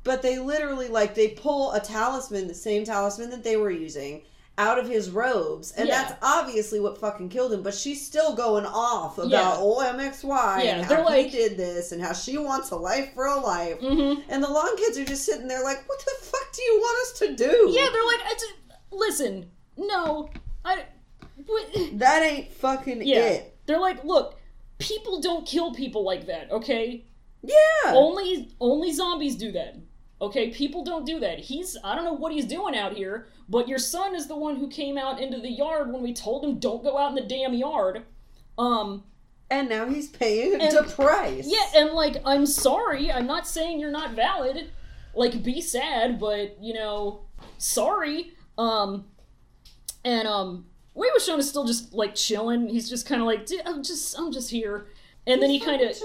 But 0.04 0.22
they 0.22 0.38
literally, 0.38 0.88
like, 0.88 1.14
they 1.14 1.28
pull 1.28 1.72
a 1.72 1.80
talisman, 1.80 2.46
the 2.48 2.54
same 2.54 2.84
talisman 2.84 3.30
that 3.30 3.44
they 3.44 3.56
were 3.56 3.70
using, 3.70 4.22
out 4.56 4.78
of 4.78 4.88
his 4.88 5.10
robes. 5.10 5.72
And 5.72 5.88
Yeah. 5.88 6.02
that's 6.04 6.18
obviously 6.22 6.78
what 6.80 6.98
fucking 6.98 7.28
killed 7.28 7.52
him. 7.52 7.62
But 7.62 7.74
she's 7.74 8.04
still 8.06 8.34
going 8.34 8.64
off 8.66 9.18
about 9.18 9.30
Yeah. 9.30 9.56
OMXY 9.60 10.64
Yeah, 10.64 10.76
and 10.76 10.84
how 10.84 11.10
he 11.10 11.28
did 11.28 11.56
this 11.56 11.90
and 11.92 12.00
how 12.00 12.12
she 12.12 12.38
wants 12.38 12.70
a 12.70 12.76
life 12.76 13.12
for 13.14 13.26
a 13.26 13.38
life. 13.40 13.80
Mm-hmm. 13.80 14.22
And 14.28 14.42
the 14.42 14.48
Lan 14.48 14.76
kids 14.76 14.96
are 14.98 15.04
just 15.04 15.24
sitting 15.24 15.48
there 15.48 15.62
like, 15.64 15.88
what 15.88 15.98
the 16.04 16.24
fuck 16.26 16.52
do 16.52 16.62
you 16.62 16.78
want 16.78 17.02
us 17.02 17.18
to 17.18 17.34
do? 17.34 17.68
Yeah, 17.70 17.88
they're 17.92 18.06
like, 18.06 18.20
I 18.26 18.32
just, 18.34 18.52
listen, 18.92 19.50
no, 19.76 20.30
I, 20.64 20.84
what, 21.46 21.66
That 21.94 22.22
ain't 22.22 22.52
fucking 22.52 23.02
yeah, 23.02 23.18
it. 23.26 23.56
they're 23.66 23.80
like, 23.80 24.04
look, 24.04 24.38
people 24.78 25.20
don't 25.20 25.44
kill 25.46 25.74
people 25.74 26.04
like 26.04 26.26
that, 26.26 26.50
okay? 26.52 27.04
Yeah. 27.42 27.92
Only 27.92 28.54
only 28.60 28.92
zombies 28.92 29.36
do 29.36 29.52
that. 29.52 29.76
Okay, 30.24 30.50
people 30.50 30.84
don't 30.84 31.04
do 31.06 31.18
that. 31.20 31.38
He's 31.38 31.76
I 31.84 31.94
don't 31.94 32.04
know 32.04 32.12
what 32.12 32.32
he's 32.32 32.44
doing 32.46 32.76
out 32.76 32.92
here, 32.94 33.26
but 33.48 33.68
your 33.68 33.78
son 33.78 34.14
is 34.14 34.26
the 34.26 34.36
one 34.36 34.56
who 34.56 34.68
came 34.68 34.96
out 34.98 35.20
into 35.20 35.38
the 35.40 35.50
yard 35.50 35.92
when 35.92 36.02
we 36.02 36.12
told 36.12 36.44
him 36.44 36.58
don't 36.58 36.82
go 36.82 36.96
out 36.98 37.10
in 37.10 37.14
the 37.14 37.22
damn 37.22 37.54
yard. 37.54 38.02
Um 38.58 39.04
and 39.50 39.68
now 39.68 39.86
he's 39.86 40.08
paying 40.08 40.60
And- 40.60 40.76
the 40.76 40.82
price. 40.84 41.46
yeah, 41.46 41.80
and 41.80 41.90
like 41.90 42.16
I'm 42.24 42.46
sorry, 42.46 43.10
I'm 43.12 43.26
not 43.26 43.46
saying 43.46 43.80
you're 43.80 43.90
not 43.90 44.12
valid. 44.12 44.70
Like 45.14 45.42
be 45.42 45.60
sad, 45.60 46.18
but 46.18 46.56
you 46.60 46.74
know, 46.74 47.20
sorry. 47.58 48.32
Um 48.58 49.04
and 50.04 50.26
um 50.28 50.66
Wei 50.94 51.08
Wuxian 51.16 51.38
is 51.38 51.48
still 51.48 51.64
just 51.64 51.92
like 51.92 52.14
chilling. 52.14 52.68
He's 52.68 52.88
just 52.88 53.04
kind 53.06 53.20
of 53.20 53.26
like 53.26 53.46
"D- 53.46 53.60
I'm 53.66 53.82
just 53.82 54.18
I'm 54.18 54.30
just 54.32 54.50
here. 54.50 54.86
And 55.26 55.40
then 55.42 55.48
he 55.50 55.58
kind 55.58 55.80
of 55.80 55.96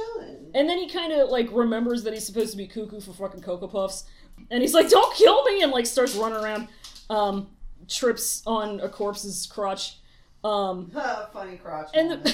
and 0.54 0.70
then 0.70 0.78
he 0.78 0.88
kind 0.90 1.12
of 1.12 1.30
like 1.30 1.50
remembers 1.52 2.04
that 2.04 2.14
he's 2.14 2.26
supposed 2.26 2.52
to 2.52 2.58
be 2.58 2.68
cuckoo 2.68 3.02
for 3.02 3.12
fucking 3.14 3.42
Cocoa 3.42 3.68
Puffs, 3.68 4.06
and 4.50 4.62
he's 4.62 4.74
like, 4.74 4.90
"Don't 4.90 5.14
kill 5.16 5.44
me!" 5.44 5.62
and 5.62 5.72
like 5.74 5.86
starts 5.86 6.16
running 6.16 6.38
around, 6.42 6.68
um, 7.10 7.48
trips 7.90 8.42
on 8.48 8.80
a 8.80 8.88
corpse's 8.88 9.46
crotch, 9.46 9.98
um, 10.46 10.90
Funny 11.34 11.58
crotch. 11.58 11.90
and 11.94 12.12
the 12.12 12.16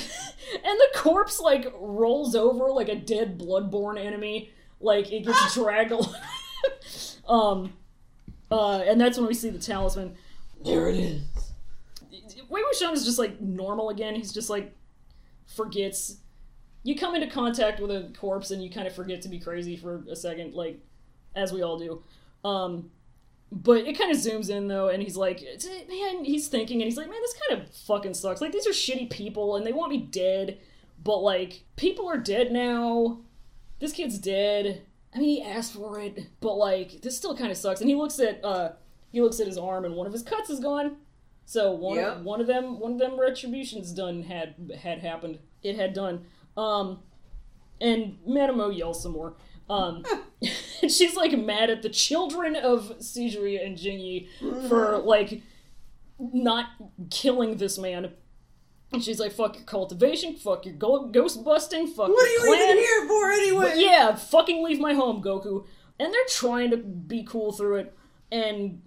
and 0.63 0.79
the 0.79 0.87
corpse 0.95 1.39
like 1.39 1.73
rolls 1.79 2.35
over 2.35 2.69
like 2.71 2.89
a 2.89 2.95
dead 2.95 3.39
bloodborne 3.39 3.99
enemy, 3.99 4.51
like 4.79 5.11
it 5.11 5.25
gets 5.25 5.53
dragged. 5.55 5.91
along. 5.91 6.13
um, 7.27 7.73
uh, 8.51 8.83
and 8.85 9.01
that's 9.01 9.17
when 9.17 9.27
we 9.27 9.33
see 9.33 9.49
the 9.49 9.57
talisman. 9.57 10.15
there 10.63 10.87
it 10.89 10.97
is. 10.97 11.21
Wei 12.47 12.61
Wuxian 12.61 12.93
is 12.93 13.03
just 13.05 13.17
like 13.17 13.41
normal 13.41 13.89
again. 13.89 14.13
He's 14.13 14.31
just 14.31 14.51
like 14.51 14.71
forgets. 15.47 16.17
You 16.85 16.95
come 16.95 17.15
into 17.15 17.27
contact 17.27 17.79
with 17.79 17.89
a 17.89 18.11
corpse 18.17 18.51
and 18.51 18.63
you 18.63 18.69
kind 18.69 18.85
of 18.87 18.93
forget 18.95 19.21
to 19.23 19.27
be 19.29 19.39
crazy 19.39 19.75
for 19.75 20.03
a 20.09 20.15
second, 20.15 20.53
like 20.53 20.79
as 21.35 21.51
we 21.51 21.63
all 21.63 21.79
do. 21.79 22.03
Um, 22.47 22.91
but 23.51 23.85
it 23.87 23.97
kind 23.97 24.11
of 24.11 24.17
zooms 24.17 24.49
in 24.51 24.67
though, 24.67 24.89
and 24.89 25.01
he's 25.01 25.17
like, 25.17 25.43
"Man," 25.89 26.23
he's 26.25 26.47
thinking, 26.47 26.81
and 26.81 26.85
he's 26.87 26.97
like, 26.97 27.09
"Man, 27.09 27.19
this 27.21 27.35
kind 27.49 27.59
of 27.61 27.75
fucking 27.75 28.13
sucks. 28.13 28.39
Like 28.39 28.51
these 28.51 28.67
are 28.67 28.71
shitty 28.71 29.09
people, 29.09 29.55
and 29.55 29.65
they 29.65 29.73
want 29.73 29.91
me 29.91 29.97
dead, 29.97 30.59
but 31.03 31.17
like 31.19 31.63
people 31.75 32.07
are 32.07 32.17
dead 32.17 32.51
now. 32.51 33.19
This 33.79 33.91
kid's 33.91 34.19
dead. 34.19 34.83
I 35.13 35.19
mean, 35.19 35.29
he 35.37 35.41
asked 35.43 35.73
for 35.73 35.99
it, 35.99 36.27
but 36.39 36.55
like 36.55 37.01
this 37.01 37.17
still 37.17 37.35
kind 37.35 37.49
of 37.51 37.57
sucks." 37.57 37.81
And 37.81 37.89
he 37.89 37.95
looks 37.95 38.19
at 38.19 38.43
uh, 38.45 38.73
he 39.11 39.21
looks 39.21 39.39
at 39.39 39.47
his 39.47 39.57
arm, 39.57 39.85
and 39.85 39.95
one 39.95 40.05
of 40.05 40.13
his 40.13 40.21
cuts 40.23 40.49
is 40.51 40.59
gone. 40.59 40.97
So 41.45 41.71
one 41.71 41.97
Yep. 41.97 42.17
of, 42.17 42.23
one 42.23 42.41
of 42.41 42.47
them 42.47 42.79
one 42.79 42.93
of 42.93 42.99
them 42.99 43.19
retributions 43.19 43.91
done 43.91 44.23
had 44.23 44.55
had 44.81 44.99
happened. 44.99 45.39
It 45.63 45.75
had 45.77 45.93
done. 45.93 46.25
Um, 46.57 46.99
and 47.81 48.17
Madame 48.25 48.57
Mo 48.57 48.69
yells 48.69 49.01
some 49.03 49.11
more. 49.13 49.35
Um, 49.69 50.03
and 50.81 50.91
she's 50.91 51.15
like 51.15 51.37
mad 51.37 51.69
at 51.69 51.81
the 51.81 51.89
children 51.89 52.55
of 52.55 52.97
Sizhui 52.99 53.63
and 53.65 53.77
Jingyi 53.77 54.27
for 54.69 54.97
like 54.99 55.41
not 56.19 56.67
killing 57.09 57.57
this 57.57 57.77
man. 57.77 58.11
And 58.93 59.03
she's 59.03 59.19
like, 59.19 59.33
"Fuck 59.33 59.55
your 59.55 59.65
cultivation, 59.65 60.35
fuck 60.35 60.65
your 60.65 60.75
go- 60.75 61.07
ghost 61.07 61.43
busting, 61.43 61.87
fuck 61.87 62.07
your. 62.07 62.15
What 62.15 62.27
are 62.27 62.31
you 62.31 62.39
clan." 62.45 62.61
even 62.69 62.77
here 62.77 63.07
for 63.07 63.31
anyway? 63.31 63.65
But 63.71 63.79
yeah, 63.79 64.15
fucking 64.15 64.63
leave 64.63 64.79
my 64.79 64.93
home, 64.93 65.21
Goku. 65.21 65.65
And 65.99 66.13
they're 66.13 66.21
trying 66.29 66.71
to 66.71 66.77
be 66.77 67.23
cool 67.23 67.51
through 67.51 67.77
it, 67.77 67.97
and 68.31 68.81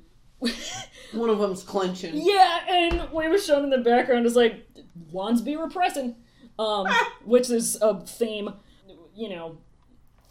One 1.13 1.29
of 1.31 1.39
them's 1.41 1.63
clenching. 1.65 2.13
yeah, 2.15 2.61
and 2.69 3.11
Wei 3.13 3.27
Wuxian 3.27 3.65
in 3.65 3.71
the 3.71 3.79
background 3.79 4.25
is 4.25 4.37
like, 4.37 4.67
"Lans 5.13 5.43
be 5.43 5.57
repressing," 5.57 6.15
um, 6.59 6.87
which 7.25 7.51
is 7.51 7.77
a 7.81 8.01
theme, 8.01 8.51
you 9.15 9.29
know, 9.29 9.59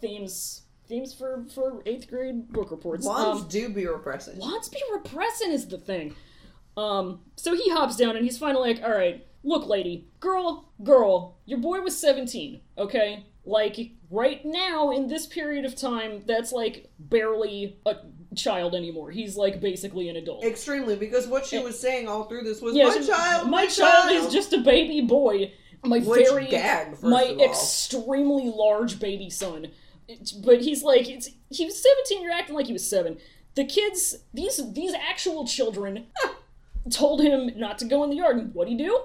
themes 0.01 0.61
themes 0.87 1.13
for 1.13 1.43
for 1.53 1.81
eighth 1.85 2.09
grade 2.09 2.47
book 2.49 2.71
reports. 2.71 3.05
Lans 3.05 3.41
Um, 3.41 3.47
do 3.49 3.69
be 3.69 3.85
repressing. 3.85 4.39
Lans 4.39 4.69
be 4.69 4.81
repressing 4.93 5.51
is 5.51 5.67
the 5.67 5.77
thing. 5.77 6.15
Um, 6.77 7.21
so 7.35 7.55
he 7.55 7.69
hops 7.71 7.95
down 7.97 8.15
and 8.15 8.23
he's 8.23 8.37
finally 8.37 8.73
like, 8.75 8.83
all 8.83 8.91
right, 8.95 9.25
look, 9.43 9.67
lady, 9.67 10.07
girl, 10.19 10.69
girl, 10.83 11.37
your 11.45 11.57
boy 11.57 11.81
was 11.81 11.97
17, 11.97 12.61
okay? 12.77 13.25
Like, 13.45 13.77
right 14.11 14.41
now, 14.45 14.91
in 14.91 15.07
this 15.07 15.25
period 15.25 15.65
of 15.65 15.75
time, 15.75 16.21
that's 16.27 16.51
like 16.51 16.91
barely 16.99 17.79
a 17.87 17.95
child 18.35 18.75
anymore. 18.75 19.09
He's 19.09 19.35
like 19.35 19.59
basically 19.59 20.07
an 20.09 20.17
adult. 20.17 20.45
Extremely, 20.45 20.95
because 20.95 21.25
what 21.25 21.47
she 21.47 21.57
was 21.57 21.79
saying 21.79 22.07
all 22.07 22.25
through 22.25 22.43
this 22.43 22.61
was 22.61 22.75
Yeah, 22.75 22.89
my 22.89 22.97
she- 22.99 23.07
child, 23.07 23.49
my 23.49 23.65
child 23.65 24.11
is 24.11 24.31
just 24.31 24.53
a 24.53 24.59
baby 24.59 25.01
boy. 25.01 25.51
My 25.83 25.99
Which 25.99 26.27
very, 26.27 26.47
gag, 26.47 27.01
my 27.03 27.23
extremely 27.39 28.49
large 28.49 28.99
baby 28.99 29.29
son. 29.29 29.67
It's- 30.07 30.31
but 30.31 30.61
he's 30.61 30.83
like, 30.83 31.09
it's, 31.09 31.29
he 31.49 31.65
was 31.65 31.81
17, 31.81 32.21
you're 32.23 32.31
acting 32.31 32.55
like 32.55 32.67
he 32.67 32.73
was 32.73 32.87
7. 32.89 33.17
The 33.55 33.65
kids, 33.65 34.17
these 34.33 34.61
these 34.73 34.93
actual 34.93 35.45
children, 35.47 36.05
told 36.91 37.21
him 37.21 37.51
not 37.55 37.77
to 37.79 37.85
go 37.85 38.03
in 38.03 38.09
the 38.09 38.15
yard. 38.15 38.37
And 38.37 38.53
what'd 38.53 38.71
he 38.71 38.77
do? 38.77 39.01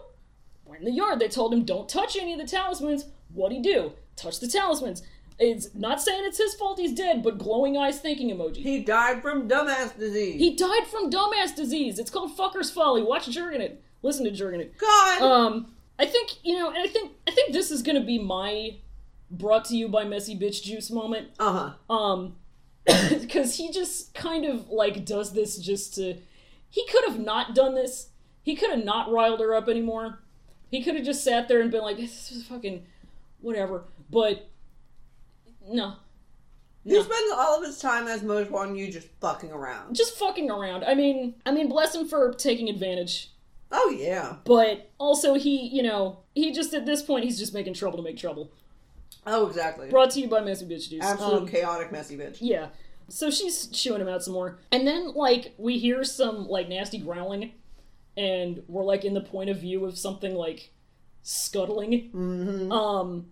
Went 0.64 0.81
in 0.81 0.85
the 0.87 0.93
yard. 0.93 1.18
They 1.18 1.29
told 1.29 1.53
him, 1.53 1.64
don't 1.64 1.89
touch 1.89 2.16
any 2.16 2.33
of 2.35 2.39
the 2.39 2.47
talismans. 2.47 3.07
What'd 3.33 3.57
he 3.57 3.62
do? 3.62 3.93
Touch 4.16 4.41
the 4.41 4.47
talismans. 4.49 5.03
It's 5.39 5.75
not 5.75 6.01
saying 6.01 6.23
it's 6.25 6.39
his 6.39 6.55
fault 6.55 6.79
he's 6.79 6.93
dead, 6.93 7.23
but 7.23 7.39
glowing 7.39 7.77
eyes 7.77 7.99
thinking 7.99 8.31
emoji. 8.31 8.57
He 8.59 8.81
died 8.81 9.23
from 9.23 9.49
dumbass 9.49 9.99
disease. 9.99 10.39
He 10.39 10.55
died 10.55 10.87
from 10.87 11.11
dumbass 11.11 11.57
disease. 11.57 11.99
It's 11.99 12.11
called 12.11 12.37
fucker's 12.37 12.70
folly. 12.70 13.03
Watch 13.03 13.29
Jurgen 13.29 13.79
Listen 14.03 14.25
to 14.25 14.31
Jurgen 14.31 14.68
God. 14.79 15.23
um, 15.23 15.73
I 16.03 16.07
think 16.07 16.44
you 16.44 16.59
know, 16.59 16.68
and 16.68 16.78
I 16.78 16.86
think 16.88 17.12
I 17.26 17.30
think 17.30 17.53
this 17.53 17.70
is 17.70 17.82
gonna 17.82 18.05
be 18.05 18.18
my 18.18 18.76
brought 19.30 19.64
to 19.66 19.76
you 19.76 19.88
by 19.88 20.05
messy 20.05 20.36
bitch 20.38 20.62
juice 20.62 20.90
moment. 20.90 21.28
uh 21.38 21.74
huh. 21.88 21.94
Um, 21.94 22.36
because 22.86 23.57
he 23.57 23.70
just 23.70 24.12
kind 24.14 24.44
of 24.44 24.68
like 24.68 25.05
does 25.05 25.32
this 25.32 25.57
just 25.59 25.94
to. 25.94 26.16
He 26.68 26.86
could 26.88 27.05
have 27.07 27.20
not 27.20 27.55
done 27.55 27.74
this. 27.74 28.09
He 28.42 28.57
could 28.57 28.70
have 28.70 28.84
not 28.84 29.11
riled 29.12 29.40
her 29.40 29.55
up 29.55 29.68
anymore. 29.68 30.18
He 30.70 30.82
could 30.82 30.96
have 30.96 31.05
just 31.05 31.22
sat 31.22 31.46
there 31.48 31.61
and 31.61 31.70
been 31.70 31.82
like, 31.82 31.98
"This 31.98 32.32
is 32.32 32.44
fucking 32.46 32.84
whatever." 33.40 33.84
But 34.11 34.48
no, 35.68 35.94
He 36.84 36.94
No. 36.94 37.03
spends 37.03 37.32
all 37.36 37.59
of 37.61 37.64
his 37.64 37.78
time 37.78 38.09
as 38.09 38.22
Mo 38.22 38.44
Xuan 38.44 38.76
you 38.76 38.90
just 38.90 39.07
fucking 39.20 39.53
around. 39.53 39.94
just 39.94 40.16
fucking 40.18 40.50
around. 40.50 40.82
I 40.84 40.94
mean, 40.94 41.34
I 41.46 41.53
mean, 41.53 41.68
bless 41.68 41.94
him 41.94 42.09
for 42.09 42.32
taking 42.34 42.68
advantage. 42.68 43.30
Oh 43.73 43.89
yeah. 43.91 44.37
But 44.45 44.91
also, 44.99 45.35
he, 45.35 45.66
you 45.68 45.83
know, 45.83 46.20
he 46.35 46.53
just 46.53 46.75
at 46.75 46.85
this 46.87 47.03
point, 47.03 47.25
he's 47.25 47.39
just 47.39 47.55
making 47.55 47.75
trouble 47.75 47.97
to 47.97 48.05
make 48.05 48.18
trouble. 48.18 48.53
Oh 49.27 49.47
exactly. 49.47 49.89
Brought 49.89 50.11
to 50.11 50.20
you 50.20 50.29
by 50.29 50.41
Messy 50.41 50.66
Bitch 50.66 50.91
Juice. 50.91 51.03
Absolute 51.05 51.43
Um, 51.43 51.49
chaotic 51.49 51.91
messy 51.93 52.16
bitch. 52.16 52.39
yeah. 52.41 52.68
So 53.09 53.31
she's 53.31 53.66
chewing 53.66 54.01
him 54.01 54.09
out 54.09 54.23
some 54.23 54.33
more. 54.35 54.59
And 54.70 54.87
then, 54.87 55.12
like, 55.14 55.55
we 55.59 55.79
hear 55.79 56.03
some, 56.05 56.49
like, 56.49 56.68
nasty 56.68 56.99
growling. 56.99 57.53
And 58.16 58.62
we're, 58.68 58.85
like, 58.85 59.05
in 59.05 59.12
the 59.12 59.20
point 59.20 59.51
of 59.51 59.59
view 59.59 59.85
of 59.85 59.99
something, 59.99 60.35
like, 60.35 60.70
scuttling. 61.23 62.11
Mm-hmm. 62.14 62.73
Um, 62.73 63.27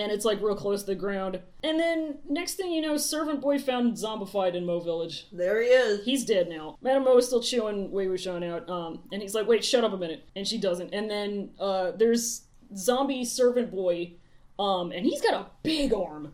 and 0.00 0.10
it's, 0.10 0.24
like, 0.24 0.40
real 0.42 0.56
close 0.56 0.80
to 0.82 0.86
the 0.86 0.94
ground. 0.94 1.40
And 1.62 1.78
then, 1.78 2.18
next 2.28 2.54
thing 2.54 2.72
you 2.72 2.80
know, 2.80 2.96
Servant 2.96 3.40
Boy 3.40 3.58
found 3.58 3.94
zombified 3.96 4.54
in 4.54 4.64
Mo 4.66 4.80
Village. 4.80 5.26
There 5.32 5.62
he 5.62 5.68
is. 5.68 6.04
He's 6.04 6.24
dead 6.24 6.48
now. 6.48 6.78
Madame 6.80 7.04
Mo 7.04 7.16
is 7.18 7.26
still 7.26 7.42
chewing 7.42 7.90
Wei 7.90 8.06
Wuxian 8.06 8.42
out. 8.50 8.68
Um, 8.68 9.00
and 9.12 9.20
he's 9.22 9.34
like, 9.34 9.46
wait, 9.46 9.64
shut 9.64 9.84
up 9.84 9.92
a 9.92 9.96
minute. 9.96 10.28
And 10.34 10.46
she 10.48 10.58
doesn't. 10.58 10.92
And 10.94 11.10
then, 11.10 11.50
uh, 11.60 11.92
there's 11.92 12.42
zombie 12.76 13.24
Servant 13.24 13.70
Boy. 13.70 14.14
Um, 14.58 14.92
and 14.92 15.04
he's 15.06 15.20
got 15.22 15.34
a 15.34 15.46
big 15.62 15.92
arm. 15.94 16.32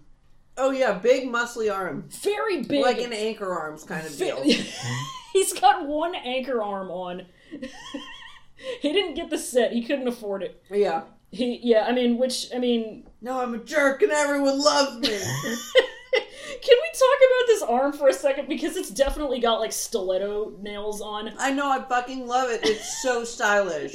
Oh 0.58 0.70
yeah, 0.70 0.92
big 0.94 1.28
muscly 1.28 1.72
arm, 1.72 2.08
Very 2.22 2.62
big. 2.62 2.82
like 2.82 2.98
an 2.98 3.12
anchor 3.12 3.52
arms 3.52 3.84
kind 3.84 4.06
of 4.06 4.16
deal. 4.16 4.42
He's 5.34 5.52
got 5.52 5.86
one 5.86 6.14
anchor 6.14 6.62
arm 6.62 6.90
on. 6.90 7.26
he 8.80 8.92
didn't 8.92 9.14
get 9.14 9.28
the 9.28 9.36
set. 9.36 9.72
He 9.72 9.84
couldn't 9.84 10.08
afford 10.08 10.42
it. 10.42 10.62
yeah. 10.70 11.02
He 11.30 11.60
yeah, 11.62 11.84
I 11.86 11.92
mean, 11.92 12.16
which 12.18 12.46
I 12.54 12.58
mean, 12.58 13.06
No, 13.26 13.40
I'm 13.40 13.54
a 13.54 13.58
jerk 13.58 14.02
and 14.02 14.12
everyone 14.12 14.56
loves 14.60 15.00
me. 15.00 15.08
can 15.08 15.18
we 15.18 16.90
talk 16.94 17.18
about 17.18 17.46
this 17.48 17.60
arm 17.60 17.92
for 17.92 18.06
a 18.06 18.12
second 18.12 18.48
because 18.48 18.76
it's 18.76 18.88
definitely 18.88 19.40
got 19.40 19.58
like 19.58 19.72
stiletto 19.72 20.52
nails 20.60 21.00
on. 21.00 21.32
I 21.36 21.50
know, 21.50 21.68
I 21.68 21.82
fucking 21.82 22.24
love 22.24 22.50
it. 22.50 22.60
It's 22.62 23.02
so 23.02 23.24
stylish. 23.34 23.92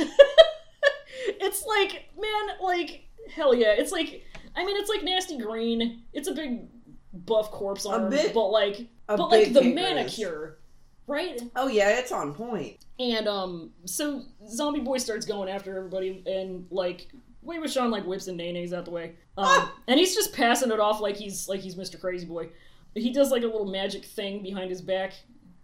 It's 1.39 1.65
like, 1.65 2.09
man, 2.19 2.57
like 2.61 3.05
hell 3.33 3.55
yeah. 3.55 3.73
It's 3.77 3.93
like 3.93 4.21
I 4.53 4.65
mean, 4.65 4.75
it's 4.75 4.89
like 4.89 5.01
nasty 5.01 5.37
green. 5.37 6.01
It's 6.11 6.27
a 6.27 6.33
big 6.33 6.67
buff 7.13 7.51
corpse 7.51 7.85
arm, 7.85 8.09
bit- 8.09 8.33
but 8.33 8.47
like 8.49 8.85
but 9.07 9.29
like 9.29 9.53
the 9.53 9.61
is. 9.61 9.73
manicure, 9.73 10.57
right? 11.07 11.39
Oh 11.55 11.69
yeah, 11.69 11.99
it's 11.99 12.11
on 12.11 12.33
point. 12.33 12.79
And 12.99 13.29
um, 13.29 13.71
so 13.85 14.23
Zombie 14.49 14.81
Boy 14.81 14.97
starts 14.97 15.25
going 15.25 15.47
after 15.47 15.77
everybody, 15.77 16.21
and 16.25 16.67
like 16.69 17.07
Wei 17.43 17.65
Sean 17.67 17.89
like 17.91 18.05
whips 18.05 18.27
and 18.27 18.37
nays 18.37 18.73
out 18.73 18.85
the 18.85 18.91
way, 18.91 19.15
um, 19.37 19.45
Ah! 19.47 19.75
and 19.87 19.99
he's 19.99 20.13
just 20.15 20.33
passing 20.33 20.71
it 20.71 20.79
off 20.79 20.99
like 21.01 21.15
he's 21.17 21.47
like 21.49 21.59
he's 21.61 21.75
Mr. 21.75 21.99
Crazy 21.99 22.25
Boy. 22.25 22.49
He 22.93 23.11
does 23.11 23.31
like 23.31 23.43
a 23.43 23.47
little 23.47 23.65
magic 23.71 24.03
thing 24.05 24.43
behind 24.43 24.69
his 24.69 24.81
back. 24.81 25.13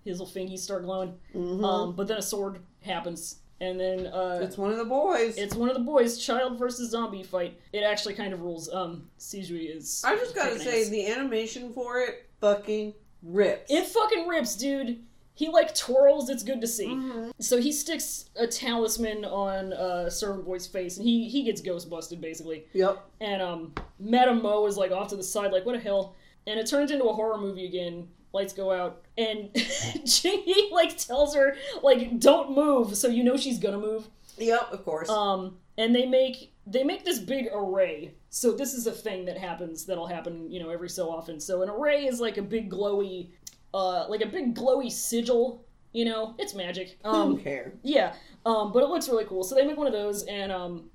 His 0.06 0.20
little 0.20 0.34
fingies 0.34 0.60
start 0.60 0.84
glowing, 0.86 1.14
Mhm. 1.36 1.64
um, 1.64 1.96
but 1.96 2.08
then 2.08 2.18
a 2.18 2.22
sword 2.22 2.60
happens, 2.82 3.40
And 3.60 3.80
then 3.80 4.06
uh, 4.08 4.40
It's 4.44 4.56
one 4.58 4.72
of 4.72 4.78
the 4.78 4.86
boys. 4.86 5.36
it's 5.36 5.56
one 5.56 5.68
of 5.68 5.76
the 5.76 5.82
boys, 5.84 6.20
child 6.20 6.60
versus 6.60 6.92
zombie 6.92 7.24
fight. 7.24 7.60
It 7.74 7.80
actually 7.84 8.14
kind 8.14 8.32
of 8.32 8.42
rules. 8.42 8.70
Um, 8.72 9.10
Sizhui 9.20 9.76
is. 9.76 10.04
I 10.06 10.16
just 10.16 10.36
gotta 10.36 10.60
say, 10.60 10.84
ass. 10.84 10.90
the 10.90 11.08
animation 11.08 11.74
for 11.74 12.00
it 12.00 12.30
fucking 12.40 12.94
rips. 13.24 13.70
it 13.72 13.86
fucking 13.88 14.28
rips, 14.28 14.56
dude. 14.56 15.04
He 15.38 15.50
like 15.50 15.76
twirls. 15.76 16.30
It's 16.30 16.42
good 16.42 16.62
to 16.62 16.68
see. 16.68 16.88
Mhm. 16.88 17.32
So 17.40 17.62
he 17.62 17.72
sticks 17.72 18.30
a 18.36 18.48
talisman 18.48 19.24
on 19.24 19.72
uh, 19.72 20.10
Servant 20.10 20.46
Boy's 20.46 20.66
face, 20.66 20.98
and 20.98 21.08
he 21.08 21.30
he 21.30 21.44
gets 21.44 21.62
ghost 21.62 21.90
busted 21.92 22.20
basically. 22.20 22.66
Yep. 22.74 22.98
And 23.22 23.40
um, 23.42 23.74
Madame 24.00 24.42
Mo 24.42 24.66
is 24.66 24.78
like 24.78 24.92
off 24.92 25.10
to 25.10 25.16
the 25.16 25.24
side, 25.24 25.52
like 25.52 25.64
what 25.64 25.76
a 25.76 25.80
hell? 25.80 26.16
And 26.48 26.60
it 26.60 26.66
turns 26.68 26.90
into 26.90 27.06
a 27.06 27.14
horror 27.14 27.38
movie 27.38 27.66
again. 27.66 28.08
Lights 28.34 28.52
go 28.54 28.72
out, 28.72 29.04
and 29.18 29.54
Jingyi 29.54 30.72
like 30.72 30.98
tells 30.98 31.36
her 31.36 31.56
like 31.84 32.20
don't 32.20 32.56
move, 32.56 32.98
so 32.98 33.08
you 33.08 33.24
know 33.24 33.38
she's 33.38 33.60
gonna 33.60 33.78
move. 33.78 34.08
Yep, 34.38 34.72
of 34.72 34.84
course. 34.84 35.10
Um, 35.10 35.58
and 35.78 35.94
they 35.96 36.06
make 36.08 36.52
they 36.66 36.84
make 36.84 37.06
this 37.06 37.20
big 37.20 37.48
array. 37.54 38.16
So 38.30 38.52
this 38.52 38.74
is 38.74 38.88
a 38.88 38.92
thing 38.92 39.26
that 39.26 39.38
happens 39.38 39.86
that'll 39.86 40.08
happen, 40.08 40.52
you 40.52 40.62
know, 40.62 40.70
every 40.70 40.90
so 40.90 41.10
often. 41.10 41.40
So 41.40 41.62
an 41.62 41.70
array 41.70 42.06
is 42.06 42.20
like 42.20 42.38
a 42.38 42.42
big 42.42 42.70
glowy, 42.70 43.30
uh, 43.78 44.08
like 44.10 44.22
a 44.22 44.28
big 44.28 44.56
glowy 44.56 44.92
sigil. 44.92 45.64
You 45.94 46.06
know, 46.06 46.36
it's 46.38 46.54
magic. 46.54 46.98
Who 47.04 47.10
Um, 47.10 47.38
cares? 47.40 47.74
yeah, 47.82 48.14
um, 48.46 48.72
but 48.74 48.84
it 48.84 48.90
looks 48.90 49.08
really 49.10 49.26
cool. 49.26 49.44
So 49.44 49.56
they 49.56 49.66
make 49.66 49.78
one 49.78 49.88
of 49.88 49.94
those, 49.94 50.24
and 50.24 50.52
um, 50.52 50.90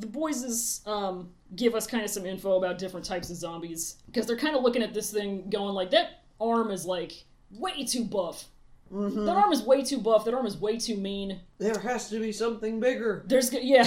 the 0.00 0.06
boys 0.06 0.42
is 0.42 0.80
um, 0.86 1.30
give 1.54 1.74
us 1.74 1.86
kind 1.86 2.02
of 2.04 2.10
some 2.10 2.26
info 2.26 2.56
about 2.56 2.78
different 2.78 3.06
types 3.06 3.30
of 3.30 3.36
zombies 3.36 3.96
because 4.06 4.26
they're 4.26 4.36
kind 4.38 4.56
of 4.56 4.62
looking 4.62 4.82
at 4.82 4.92
this 4.94 5.12
thing, 5.12 5.48
going 5.50 5.74
like, 5.74 5.90
that 5.92 6.22
arm 6.40 6.70
is 6.70 6.86
like 6.86 7.12
way 7.50 7.84
too 7.84 8.04
buff. 8.04 8.46
hmm 8.90 9.24
That 9.26 9.36
arm 9.36 9.52
is 9.52 9.62
way 9.62 9.82
too 9.84 9.98
buff. 9.98 10.24
That 10.24 10.34
arm 10.34 10.46
is 10.46 10.56
way 10.56 10.78
too 10.78 10.96
mean. 10.96 11.40
There 11.58 11.78
has 11.78 12.08
to 12.10 12.18
be 12.18 12.32
something 12.32 12.80
bigger. 12.80 13.24
There's 13.28 13.52
yeah. 13.52 13.86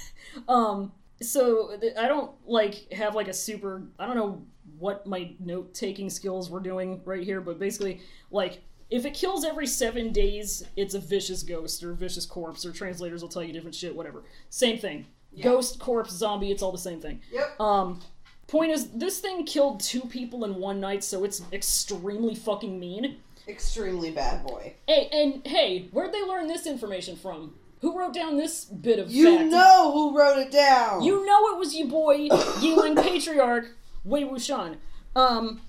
um. 0.48 0.92
So 1.20 1.76
th- 1.80 1.96
I 1.96 2.06
don't 2.08 2.32
like 2.46 2.92
have 2.92 3.14
like 3.14 3.28
a 3.28 3.32
super. 3.34 3.82
I 3.98 4.06
don't 4.06 4.16
know 4.16 4.44
what 4.82 5.06
my 5.06 5.32
note 5.40 5.72
taking 5.72 6.10
skills 6.10 6.50
were 6.50 6.60
doing 6.60 7.00
right 7.06 7.24
here, 7.24 7.40
but 7.40 7.58
basically 7.58 8.00
like. 8.30 8.60
If 8.90 9.06
it 9.06 9.14
kills 9.14 9.42
every 9.46 9.66
seven 9.66 10.12
days, 10.12 10.62
it's 10.76 10.92
a 10.92 10.98
vicious 10.98 11.42
ghost 11.42 11.82
or 11.82 11.94
vicious 11.94 12.26
corpse, 12.26 12.66
or 12.66 12.72
translators 12.72 13.22
will 13.22 13.30
tell 13.30 13.42
you 13.42 13.50
different 13.50 13.74
shit, 13.74 13.96
whatever. 13.96 14.22
Same 14.50 14.76
thing. 14.76 15.06
Ghost, 15.42 15.78
corpse, 15.78 16.12
zombie, 16.12 16.50
it's 16.50 16.62
all 16.62 16.72
the 16.72 16.76
same 16.76 17.00
thing. 17.00 17.22
Yep. 17.32 17.58
Um, 17.58 18.00
point 18.48 18.70
is, 18.70 18.90
this 18.90 19.18
thing 19.20 19.46
killed 19.46 19.80
two 19.80 20.02
people 20.02 20.44
in 20.44 20.56
one 20.56 20.78
night, 20.78 21.02
so 21.04 21.24
it's 21.24 21.40
extremely 21.54 22.34
fucking 22.34 22.78
mean. 22.78 23.16
Extremely 23.48 24.10
bad 24.10 24.44
boy. 24.44 24.74
Hey, 24.86 25.08
and 25.10 25.40
hey, 25.46 25.88
where'd 25.92 26.12
they 26.12 26.22
learn 26.22 26.46
this 26.46 26.66
information 26.66 27.16
from? 27.16 27.54
Who 27.80 27.98
wrote 27.98 28.12
down 28.12 28.36
this 28.36 28.66
bit 28.66 28.98
of 28.98 29.10
You 29.10 29.38
fact? 29.38 29.50
know 29.50 29.90
who 29.92 30.18
wrote 30.18 30.36
it 30.38 30.52
down. 30.52 31.02
You 31.02 31.24
know 31.24 31.48
it 31.54 31.58
was 31.58 31.74
you 31.74 31.86
boy, 31.86 32.28
Yiling 32.60 32.96
Patriarch, 33.02 33.70
Wei 34.04 34.24
Wuxian. 34.24 34.76
Um, 35.14 35.60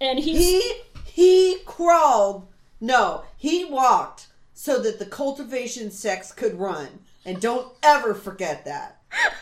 and 0.00 0.18
he's 0.18 0.38
He 0.38 0.72
he 1.04 1.58
crawled. 1.64 2.48
No, 2.80 3.24
he 3.36 3.64
walked 3.64 4.28
so 4.52 4.80
that 4.80 4.98
the 4.98 5.06
cultivation 5.06 5.90
sects 5.90 6.32
could 6.32 6.58
run. 6.58 7.00
And 7.24 7.40
don't 7.40 7.72
ever 7.82 8.14
forget 8.14 8.64
that. 8.64 9.00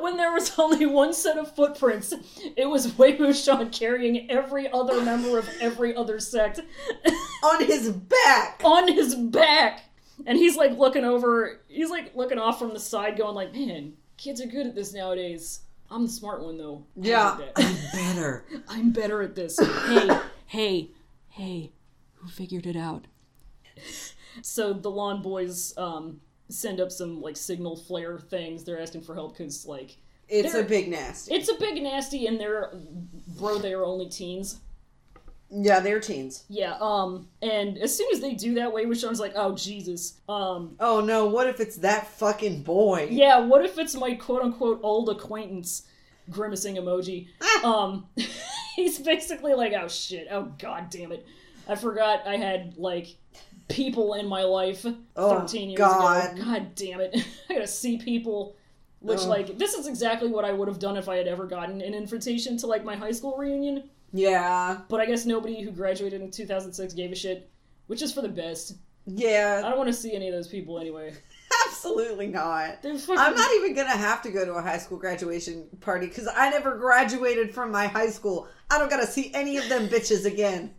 when 0.00 0.16
there 0.16 0.32
was 0.32 0.58
only 0.58 0.86
one 0.86 1.14
set 1.14 1.38
of 1.38 1.54
footprints, 1.54 2.12
it 2.56 2.68
was 2.68 2.96
Wei 2.98 3.16
Wuxian 3.16 3.72
carrying 3.72 4.30
every 4.30 4.70
other 4.70 5.00
member 5.02 5.38
of 5.38 5.48
every 5.60 5.94
other 5.94 6.20
sect 6.20 6.60
On 7.44 7.64
his 7.64 7.90
back. 7.90 8.60
on 8.64 8.92
his 8.92 9.14
back. 9.14 9.82
And 10.26 10.38
he's 10.38 10.56
like 10.56 10.78
looking 10.78 11.04
over, 11.04 11.60
he's 11.68 11.90
like 11.90 12.14
looking 12.14 12.38
off 12.38 12.58
from 12.58 12.72
the 12.72 12.80
side, 12.80 13.18
going 13.18 13.34
like, 13.34 13.52
"Man, 13.52 13.94
kids 14.16 14.40
are 14.40 14.46
good 14.46 14.66
at 14.66 14.74
this 14.74 14.94
nowadays. 14.94 15.60
I'm 15.90 16.06
the 16.06 16.12
smart 16.12 16.42
one 16.42 16.58
though. 16.58 16.84
I 16.96 17.06
Yeah. 17.06 17.38
I'm 17.56 17.76
better. 17.92 18.44
I'm 18.68 18.90
better 18.92 19.22
at 19.22 19.34
this. 19.34 19.58
Hey, 19.58 20.08
hey, 20.46 20.90
hey, 21.28 21.72
who 22.14 22.28
figured 22.28 22.66
it 22.66 22.76
out? 22.76 23.06
So 24.42 24.72
the 24.72 24.90
Lan 24.90 25.22
boys 25.22 25.76
um, 25.76 26.20
send 26.48 26.80
up 26.80 26.90
some 26.90 27.20
like 27.20 27.36
signal 27.36 27.76
flare 27.76 28.18
things. 28.18 28.64
They're 28.64 28.80
asking 28.80 29.02
for 29.02 29.14
help 29.14 29.36
because 29.36 29.66
like 29.66 29.96
It's 30.28 30.54
a 30.54 30.62
big 30.62 30.88
nasty. 30.88 31.34
it's 31.34 31.48
a 31.48 31.54
big 31.58 31.82
nasty, 31.82 32.26
and 32.26 32.40
they're 32.40 32.72
bro, 33.38 33.58
they 33.58 33.72
are 33.72 33.84
only 33.84 34.08
teens. 34.08 34.60
Yeah, 35.56 35.78
they're 35.80 36.00
teens. 36.00 36.44
Yeah. 36.48 36.76
Um. 36.80 37.28
And 37.42 37.78
as 37.78 37.96
soon 37.96 38.08
as 38.12 38.20
they 38.20 38.34
do 38.34 38.54
that, 38.54 38.72
Wei 38.72 38.86
Wuxian's 38.86 39.20
like, 39.20 39.32
oh 39.36 39.54
Jesus. 39.54 40.14
Um. 40.28 40.74
Oh 40.80 41.00
no, 41.00 41.26
what 41.26 41.46
if 41.48 41.60
it's 41.60 41.76
that 41.78 42.08
fucking 42.08 42.62
boy? 42.62 43.08
Yeah. 43.10 43.38
What 43.38 43.64
if 43.64 43.78
it's 43.78 43.94
my 43.94 44.14
quote 44.14 44.42
unquote 44.42 44.80
old 44.82 45.08
acquaintance? 45.10 45.86
Grimacing 46.30 46.76
emoji. 46.76 47.28
um. 47.64 48.06
he's 48.76 48.98
basically 48.98 49.54
like, 49.54 49.72
oh 49.74 49.88
shit. 49.88 50.26
Oh 50.30 50.52
god 50.58 50.90
damn 50.90 51.12
it. 51.12 51.26
I 51.68 51.76
forgot 51.76 52.26
I 52.26 52.36
had 52.36 52.76
like 52.76 53.16
people 53.68 54.14
in 54.14 54.26
my 54.26 54.42
life 54.42 54.84
Oh, 55.16 55.40
13 55.40 55.70
years 55.70 55.78
God. 55.78 56.32
ago. 56.34 56.44
God 56.44 56.74
damn 56.74 57.00
it. 57.00 57.16
I 57.50 57.54
gotta 57.54 57.66
see 57.66 57.98
people. 57.98 58.56
Which, 59.00 59.20
Ugh. 59.20 59.28
like, 59.28 59.58
this 59.58 59.74
is 59.74 59.86
exactly 59.86 60.30
what 60.30 60.46
I 60.46 60.52
would 60.52 60.66
have 60.66 60.78
done 60.78 60.96
if 60.96 61.10
I 61.10 61.16
had 61.16 61.26
ever 61.28 61.44
gotten 61.46 61.82
an 61.82 61.92
invitation 61.92 62.56
to, 62.56 62.66
like, 62.66 62.84
my 62.84 62.96
high 62.96 63.10
school 63.10 63.36
reunion. 63.36 63.90
Yeah. 64.14 64.78
But 64.88 65.00
I 65.00 65.06
guess 65.06 65.26
nobody 65.26 65.60
who 65.60 65.72
graduated 65.72 66.22
in 66.22 66.30
2006 66.30 66.94
gave 66.94 67.10
a 67.10 67.16
shit, 67.16 67.50
which 67.88 68.00
is 68.00 68.12
for 68.12 68.22
the 68.22 68.28
best. 68.28 68.76
Yeah. 69.06 69.60
I 69.64 69.68
don't 69.68 69.76
want 69.76 69.88
to 69.88 69.92
see 69.92 70.14
any 70.14 70.28
of 70.28 70.34
those 70.34 70.46
people 70.46 70.78
anyway. 70.78 71.12
Absolutely 71.66 72.28
not. 72.28 72.82
Fucking. 72.82 73.18
I'm 73.18 73.34
not 73.34 73.52
even 73.54 73.74
gonna 73.74 73.90
have 73.90 74.22
to 74.22 74.30
go 74.30 74.44
to 74.44 74.54
a 74.54 74.62
high 74.62 74.78
school 74.78 74.98
graduation 74.98 75.66
party 75.80 76.06
because 76.06 76.28
I 76.28 76.48
never 76.50 76.76
graduated 76.76 77.52
from 77.52 77.72
my 77.72 77.88
high 77.88 78.08
school. 78.08 78.46
I 78.70 78.78
don't 78.78 78.88
gotta 78.88 79.06
see 79.06 79.32
any 79.34 79.56
of 79.56 79.68
them 79.68 79.88
bitches 79.88 80.24
again. 80.24 80.72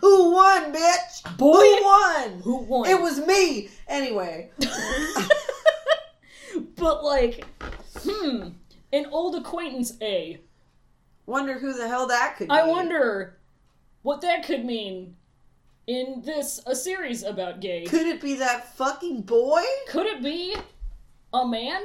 Who 0.00 0.32
won, 0.32 0.72
bitch? 0.72 1.36
Boy. 1.36 1.60
Who 1.60 1.84
won? 1.84 2.40
Who 2.42 2.56
won? 2.64 2.88
It 2.88 3.00
was 3.00 3.24
me. 3.26 3.68
Anyway, 3.88 4.50
but 6.76 7.04
like, 7.04 7.46
hmm, 8.00 8.48
an 8.92 9.06
old 9.10 9.36
acquaintance 9.36 9.92
A. 10.00 10.40
wonder 11.26 11.58
who 11.58 11.72
the 11.72 11.88
hell 11.88 12.08
that 12.08 12.36
could 12.36 12.48
be. 12.48 12.54
I 12.54 12.66
wonder 12.66 13.38
what 14.02 14.20
that 14.22 14.44
could 14.44 14.64
mean 14.64 15.16
in 15.86 16.22
this 16.24 16.60
a 16.66 16.74
series 16.74 17.22
about 17.22 17.60
gay. 17.60 17.84
Could 17.84 18.06
it 18.06 18.20
be 18.20 18.34
that 18.36 18.74
fucking 18.76 19.22
boy? 19.22 19.62
Could 19.88 20.06
it 20.06 20.22
be 20.22 20.56
a 21.32 21.46
man? 21.46 21.84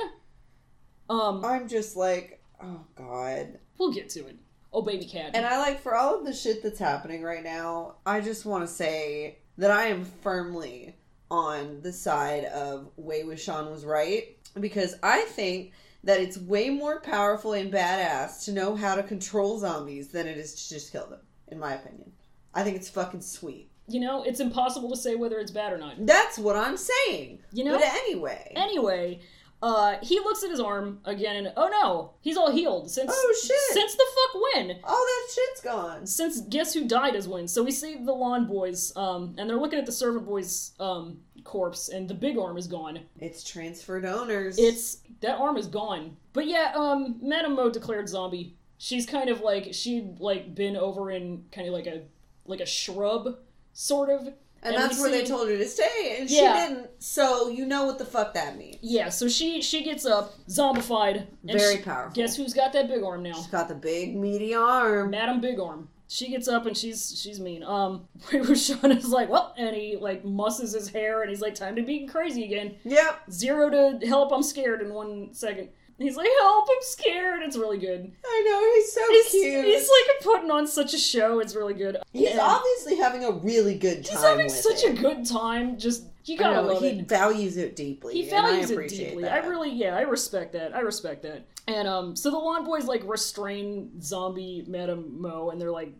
Um, 1.09 1.43
I'm 1.45 1.67
just 1.67 1.95
like, 1.95 2.41
oh 2.61 2.81
god. 2.95 3.59
we'll 3.77 3.93
get 3.93 4.09
to 4.09 4.27
it. 4.27 4.35
Oh, 4.73 4.81
baby 4.81 5.05
cat. 5.05 5.31
And 5.33 5.45
I 5.45 5.57
like 5.59 5.81
for 5.81 5.95
all 5.95 6.19
of 6.19 6.25
the 6.25 6.33
shit 6.33 6.61
that's 6.61 6.77
happening 6.77 7.23
right 7.23 7.43
now, 7.43 7.95
I 8.05 8.19
just 8.19 8.45
want 8.45 8.67
to 8.67 8.71
say 8.71 9.38
that 9.57 9.71
I 9.71 9.85
am 9.85 10.03
firmly 10.03 10.95
on 11.31 11.81
the 11.81 11.91
side 11.91 12.45
of 12.45 12.89
Wei 12.95 13.23
Wuxian 13.23 13.71
was 13.71 13.85
right 13.85 14.38
because 14.59 14.95
I 15.01 15.21
think 15.21 15.71
that 16.04 16.20
it's 16.20 16.38
way 16.38 16.70
more 16.70 17.00
powerful 17.02 17.54
and 17.54 17.72
badass 17.72 18.45
to 18.45 18.52
know 18.52 18.76
how 18.76 18.95
to 18.95 19.04
control 19.04 19.60
zombies 19.60 20.10
than 20.10 20.28
it 20.28 20.38
is 20.38 20.54
to 20.56 20.70
just 20.76 20.91
kill 20.91 21.08
them. 21.08 21.20
In 21.50 21.60
my 21.60 21.74
opinion, 21.76 22.12
I 22.54 22.64
think 22.64 22.76
it's 22.76 22.89
fucking 22.89 23.22
sweet. 23.22 23.70
you 23.88 24.00
know, 24.00 24.24
it's 24.24 24.39
impossible 24.39 24.89
to 24.91 24.98
say 24.98 25.16
whether 25.16 25.39
it's 25.39 25.52
bad 25.52 25.72
or 25.74 25.78
not. 25.78 26.06
That's 26.06 26.38
what 26.38 26.56
I'm 26.56 26.76
saying. 26.78 27.39
You 27.54 27.64
know? 27.66 27.78
but 27.78 27.84
anyway, 27.86 28.52
Anyway, 28.56 29.22
uh, 29.62 29.95
he 30.04 30.20
looks 30.20 30.43
at 30.43 30.50
his 30.52 30.60
arm 30.60 31.00
again, 31.06 31.36
and 31.38 31.54
oh 31.58 31.68
no, 31.82 32.12
he's 32.22 32.38
all 32.38 32.52
healed 32.52 32.91
since. 32.91 33.12
Oh, 33.14 33.36
shit. 33.41 33.58
Since 33.74 33.95
the 33.95 34.04
fuck 34.16 34.41
when? 34.54 34.80
all 34.84 34.95
that 35.06 35.28
shit's 35.34 35.62
gone. 35.62 36.06
Since 36.06 36.41
guess 36.41 36.74
who 36.74 36.88
died 36.88 37.16
as 37.16 37.28
when? 37.28 37.48
So 37.48 37.64
we 37.64 37.72
saved 37.72 38.06
the 38.06 38.14
Lan 38.14 38.45
boys, 38.45 38.95
um, 38.95 39.34
and 39.38 39.50
they're 39.50 39.58
looking 39.58 39.80
at 39.80 39.86
the 39.86 39.91
servant 39.91 40.26
boy's 40.28 40.74
um 40.80 41.18
corpse, 41.43 41.88
and 41.89 42.08
the 42.10 42.14
big 42.14 42.38
arm 42.38 42.58
is 42.58 42.68
gone. 42.68 43.00
It's 43.20 43.41
transferred 43.43 44.06
owners. 44.06 44.60
It's 44.60 44.98
that 45.22 45.38
arm 45.39 45.57
is 45.57 45.68
gone. 45.68 46.18
But 46.34 46.47
yeah, 46.47 46.74
um, 46.76 47.18
Madame 47.22 47.55
Mo 47.55 47.70
declared 47.70 48.07
zombie. 48.09 48.55
She's 48.78 49.05
kind 49.05 49.30
of 49.30 49.41
like 49.41 49.74
she'd 49.74 50.20
like 50.20 50.53
been 50.53 50.78
over 50.78 51.09
in 51.11 51.45
kind 51.51 51.68
of 51.68 51.74
like 51.74 51.88
a 51.88 52.03
like 52.45 52.59
a 52.59 52.65
shrub, 52.65 53.38
sort 53.74 54.09
of. 54.09 54.28
and, 54.63 54.76
we 54.76 54.82
that's 54.82 54.99
where 54.99 55.09
they 55.11 55.26
told 55.26 55.49
her 55.49 55.57
to 55.57 55.65
stay, 55.68 56.18
and 56.20 56.30
Yeah. 56.30 56.68
she 56.68 56.74
didn't. 56.74 56.89
So 56.99 57.49
you 57.49 57.65
know 57.65 57.86
what 57.86 57.97
the 57.97 58.05
fuck 58.05 58.34
that 58.36 58.57
means. 58.57 58.78
Yeah, 58.82 59.09
so 59.09 59.28
she 59.28 59.61
she 59.61 59.84
gets 59.84 60.05
up, 60.05 60.34
zombified. 60.47 61.26
And 61.47 61.59
Very 61.59 61.78
she- 61.78 61.82
powerful. 61.84 62.13
Guess 62.13 62.36
who's 62.36 62.53
got 62.53 62.72
that 62.74 62.88
big 62.88 63.03
arm 63.03 63.24
now? 63.24 63.34
She's 63.34 63.47
got 63.47 63.68
the 63.68 63.76
big 63.76 64.15
meaty 64.15 64.53
arm. 64.53 65.09
Madam 65.11 65.41
Big 65.41 65.59
Arm. 65.59 65.89
She 66.08 66.30
gets 66.30 66.47
up 66.47 66.66
and 66.66 66.76
she's 66.76 67.20
she's 67.22 67.39
mean. 67.39 67.64
Um, 67.64 68.08
Wei 68.32 68.39
Wuxian 68.39 68.95
is 68.95 69.10
like, 69.10 69.30
well, 69.30 69.53
and 69.58 69.76
he 69.76 69.97
like 69.97 70.24
musses 70.24 70.74
his 70.74 70.89
hair 70.89 71.22
and 71.22 71.30
he's 71.30 71.41
like, 71.41 71.55
time 71.55 71.76
to 71.76 71.82
be 71.82 72.08
crazy 72.08 72.43
again. 72.45 72.76
Yep. 72.84 73.32
Zero 73.32 73.70
to 73.70 74.08
help, 74.08 74.32
I'm 74.32 74.43
scared 74.43 74.82
in 74.82 74.93
one 74.93 75.34
second. 75.34 75.70
He's 75.98 76.16
like, 76.16 76.30
help, 76.41 76.68
I'm 76.70 76.78
scared. 76.82 77.41
It's 77.43 77.58
really 77.58 77.80
good. 77.80 78.12
I 78.24 78.43
know 78.45 78.74
he's 78.76 78.93
so 78.93 79.02
He's, 79.10 79.30
cute. 79.32 79.66
he's 79.66 79.89
like 79.89 80.22
putting 80.22 80.52
on 80.52 80.68
such 80.68 80.93
a 80.93 80.98
show. 80.98 81.39
It's 81.39 81.56
really 81.56 81.74
good. 81.74 81.98
He's 82.14 82.30
And 82.32 82.39
obviously 82.39 82.98
having 82.98 83.24
a 83.26 83.32
really 83.32 83.76
good 83.78 84.06
time. 84.06 84.16
he's 84.16 84.24
having 84.24 84.50
such 84.50 84.84
it. 84.84 84.98
a 85.00 85.02
good 85.02 85.26
time. 85.26 85.78
Just 85.80 86.04
you 86.26 86.38
gotta 86.38 86.58
know, 86.58 86.74
love 86.74 86.84
he 86.84 86.89
it. 86.89 87.08
values 87.08 87.58
it 87.58 87.76
deeply. 87.76 88.14
He 88.14 88.30
values 88.30 88.70
it 88.70 88.89
deeply. 88.89 89.24
That. 89.24 89.32
I 89.43 89.48
really, 89.48 89.72
yeah, 89.72 89.95
I 89.95 90.02
respect 90.02 90.54
that. 90.54 90.76
I 90.76 90.82
respect 90.82 91.24
that. 91.24 91.48
And 91.68 91.88
um, 91.88 92.16
so 92.16 92.30
the 92.30 92.38
Lan 92.38 92.64
boys 92.64 92.86
like 92.86 93.02
restrain 93.06 94.00
zombie 94.02 94.66
Madame 94.68 95.20
Mo, 95.22 95.50
and 95.50 95.60
they're 95.60 95.72
like, 95.72 95.93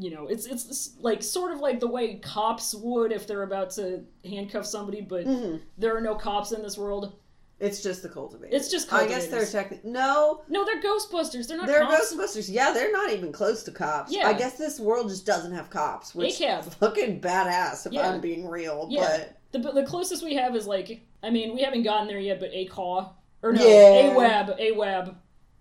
you 0.00 0.10
know, 0.10 0.26
it's 0.26 0.46
it's 0.46 0.96
like 1.00 1.22
sort 1.22 1.52
of 1.52 1.60
like 1.60 1.80
the 1.80 1.86
way 1.86 2.16
cops 2.16 2.74
would 2.74 3.12
if 3.12 3.26
they're 3.26 3.42
about 3.42 3.70
to 3.72 4.02
handcuff 4.24 4.64
somebody, 4.66 5.00
but 5.00 5.26
Mhm. 5.26 5.60
there 5.76 5.96
are 5.96 6.00
no 6.00 6.14
cops 6.14 6.52
in 6.52 6.62
this 6.62 6.76
world. 6.78 7.12
It's 7.60 7.82
just 7.82 8.02
the 8.02 8.08
cultivators. 8.08 8.54
It's 8.54 8.70
just 8.70 8.92
I 8.92 9.06
guess 9.08 9.26
they're 9.26 9.44
technically 9.44 9.90
no. 9.90 10.42
No, 10.48 10.64
they're 10.64 10.80
Ghostbusters. 10.80 11.48
They're 11.48 11.56
not 11.56 11.66
They're 11.66 11.80
cops. 11.82 12.14
Ghostbusters. 12.14 12.48
Yeah, 12.48 12.72
they're 12.72 12.92
not 12.92 13.10
even 13.10 13.32
close 13.32 13.64
to 13.64 13.72
cops. 13.72 14.12
Yeah. 14.12 14.28
I 14.28 14.32
guess 14.32 14.56
this 14.56 14.78
world 14.78 15.08
just 15.08 15.26
doesn't 15.26 15.52
have 15.52 15.68
cops, 15.68 16.14
which 16.14 16.38
ACAB. 16.38 16.74
fucking 16.74 17.20
badass 17.20 17.84
if 17.86 17.92
Yeah. 17.92 18.10
I'm 18.10 18.20
being 18.20 18.46
real. 18.46 18.86
Yeah. 18.90 19.24
But 19.50 19.62
The 19.64 19.72
the 19.72 19.82
closest 19.84 20.22
we 20.22 20.34
have 20.36 20.54
is 20.54 20.66
like, 20.68 21.00
I 21.22 21.30
mean, 21.30 21.54
we 21.54 21.62
haven't 21.62 21.82
gotten 21.82 22.06
there 22.06 22.20
yet, 22.20 22.38
but 22.38 22.52
ACAW 22.52 23.10
or 23.42 23.52
no, 23.52 23.60
Yeah. 23.66 24.14
AWAB, 24.14 24.60
AWAB. 24.60 25.14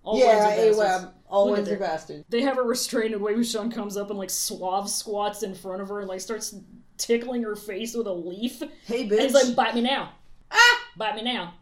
All 0.03 0.19
yeah, 0.19 0.25
ones 0.25 0.39
are 0.39 0.49
bastards. 0.49 0.77
AWAB. 0.77 1.11
All 1.29 1.45
Look 1.47 1.57
ones 1.57 1.69
are 1.69 1.77
bastards. 1.77 2.25
They 2.29 2.41
have 2.41 2.55
her 2.57 2.63
restrained, 2.63 3.13
and 3.13 3.21
Wei 3.23 3.33
Wuxian 3.33 3.73
comes 3.73 3.97
up 3.97 4.09
and 4.11 4.19
like 4.19 4.29
suave 4.29 4.87
squats 4.89 5.41
in 5.43 5.53
front 5.55 5.81
of 5.81 5.89
her 5.89 5.99
and 5.99 6.07
like 6.07 6.21
starts 6.21 6.55
tickling 6.97 7.41
her 7.43 7.55
face 7.55 7.95
with 7.95 8.07
a 8.07 8.13
leaf. 8.13 8.61
Hey, 8.85 9.05
bitch. 9.07 9.11
And 9.13 9.21
he's 9.21 9.33
like, 9.33 9.55
"Bite 9.55 9.75
me 9.75 9.81
now, 9.81 10.11
ah! 10.51 10.79
Bite 10.97 11.15
me 11.15 11.21
now." 11.23 11.53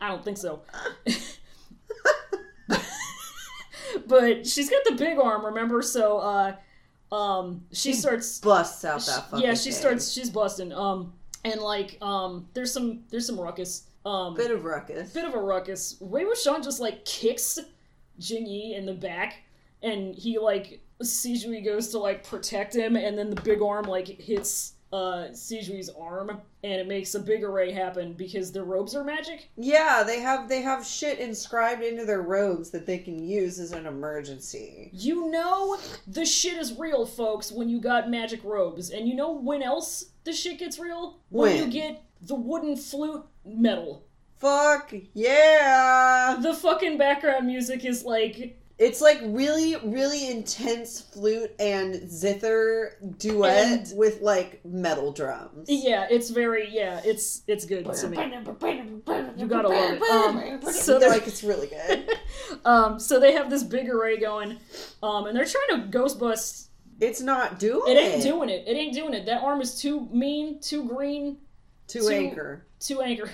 I 0.00 0.08
don't 0.08 0.24
think 0.24 0.36
so. 0.36 0.62
but 4.06 4.46
she's 4.46 4.68
got 4.70 4.82
the 4.84 4.94
big 4.96 5.18
arm, 5.18 5.44
remember? 5.46 5.80
So, 5.82 6.18
uh, 6.18 6.54
um, 7.14 7.64
she 7.72 7.92
starts. 7.92 8.38
Busts 8.40 8.84
out 8.84 9.04
that 9.06 9.30
fucking 9.30 9.44
yeah, 9.46 9.54
she 9.54 9.70
thing. 9.70 9.80
starts. 9.80 10.12
She's 10.12 10.30
busting. 10.30 10.72
Um, 10.72 11.12
and 11.44 11.60
like, 11.60 11.98
um, 12.02 12.48
there's 12.54 12.72
some 12.72 13.04
there's 13.10 13.26
some 13.26 13.38
ruckus. 13.40 13.84
Um, 14.04 14.34
Bit 14.34 14.50
of 14.50 14.64
ruckus. 14.64 15.12
bit 15.12 15.24
of 15.24 15.34
a 15.34 15.38
ruckus. 15.40 15.96
Wei 16.00 16.24
Wuxian 16.24 16.64
just 16.64 16.80
like 16.80 17.04
kicks 17.04 17.60
Jingyi 18.18 18.76
in 18.76 18.84
the 18.84 18.94
back, 18.94 19.42
and 19.82 20.14
he 20.14 20.38
like 20.38 20.80
Sizhui 21.00 21.64
goes 21.64 21.88
to 21.90 21.98
like 21.98 22.26
protect 22.26 22.74
him, 22.74 22.96
and 22.96 23.16
then 23.16 23.30
the 23.30 23.40
big 23.42 23.62
arm 23.62 23.84
like 23.84 24.08
hits 24.08 24.72
uh 24.92 25.28
Sizhui's 25.32 25.90
arm, 25.98 26.40
and 26.62 26.80
it 26.80 26.86
makes 26.86 27.14
a 27.14 27.20
big 27.20 27.42
array 27.42 27.72
happen 27.72 28.12
because 28.12 28.52
their 28.52 28.64
robes 28.64 28.94
are 28.94 29.04
magic. 29.04 29.48
Yeah, 29.56 30.02
they 30.06 30.20
have 30.20 30.48
they 30.48 30.62
have 30.62 30.86
shit 30.86 31.18
inscribed 31.18 31.82
into 31.82 32.04
their 32.04 32.22
robes 32.22 32.70
that 32.70 32.86
they 32.86 32.98
can 32.98 33.26
use 33.26 33.58
as 33.58 33.72
an 33.72 33.86
emergency. 33.86 34.90
You 34.92 35.30
know 35.30 35.78
the 36.06 36.26
shit 36.26 36.58
is 36.58 36.78
real, 36.78 37.06
folks, 37.06 37.50
when 37.50 37.68
you 37.68 37.80
got 37.80 38.10
magic 38.10 38.44
robes, 38.44 38.90
and 38.90 39.08
you 39.08 39.14
know 39.14 39.32
when 39.32 39.62
else 39.62 40.10
the 40.24 40.32
shit 40.32 40.58
gets 40.58 40.78
real? 40.78 41.18
When, 41.30 41.56
you 41.56 41.70
get 41.70 42.04
the 42.20 42.34
wooden 42.34 42.76
flute 42.76 43.24
medal. 43.44 44.04
Fuck 44.38 44.92
yeah! 45.14 46.36
The 46.40 46.52
fucking 46.52 46.98
background 46.98 47.46
music 47.46 47.84
is 47.84 48.04
like 48.04 48.60
It's 48.78 49.00
like 49.00 49.20
really, 49.22 49.76
really 49.84 50.28
intense 50.30 51.00
flute 51.00 51.52
and 51.60 52.10
zither 52.10 52.96
duet 53.18 53.66
And- 53.66 53.92
with 53.98 54.20
like 54.22 54.64
metal 54.64 55.12
drums. 55.12 55.68
Yeah, 55.68 56.06
it's 56.10 56.30
very 56.30 56.68
yeah, 56.70 57.00
it's 57.04 57.42
it's 57.46 57.64
good 57.64 57.84
to 57.84 58.08
me. 58.08 58.16
You 59.36 59.46
gotta 59.46 59.68
love 59.68 59.98
it. 60.00 60.02
Um, 60.02 60.72
so 60.72 60.98
They're 60.98 61.10
like 61.10 61.26
it's 61.28 61.44
really 61.44 61.68
good. 61.68 62.08
um, 62.64 62.98
so 62.98 63.20
they 63.20 63.32
have 63.32 63.50
this 63.50 63.62
big 63.62 63.88
array 63.88 64.18
going, 64.18 64.58
um, 65.02 65.26
and 65.26 65.36
they're 65.36 65.44
trying 65.44 65.80
to 65.82 65.86
ghost 65.88 66.18
bust. 66.18 66.70
It's 67.00 67.20
not 67.20 67.58
doing 67.58 67.96
It 67.96 68.00
ain't 68.00 68.22
doing 68.22 68.48
it. 68.48 68.66
It 68.66 68.72
ain't 68.76 68.94
doing 68.94 69.12
it. 69.14 69.26
That 69.26 69.42
arm 69.42 69.60
is 69.60 69.80
too 69.80 70.08
mean, 70.12 70.60
too 70.60 70.84
green, 70.88 71.38
too, 71.88 72.00
to- 72.08 72.14
anchor. 72.14 72.66
too 72.80 73.00
angry. 73.00 73.30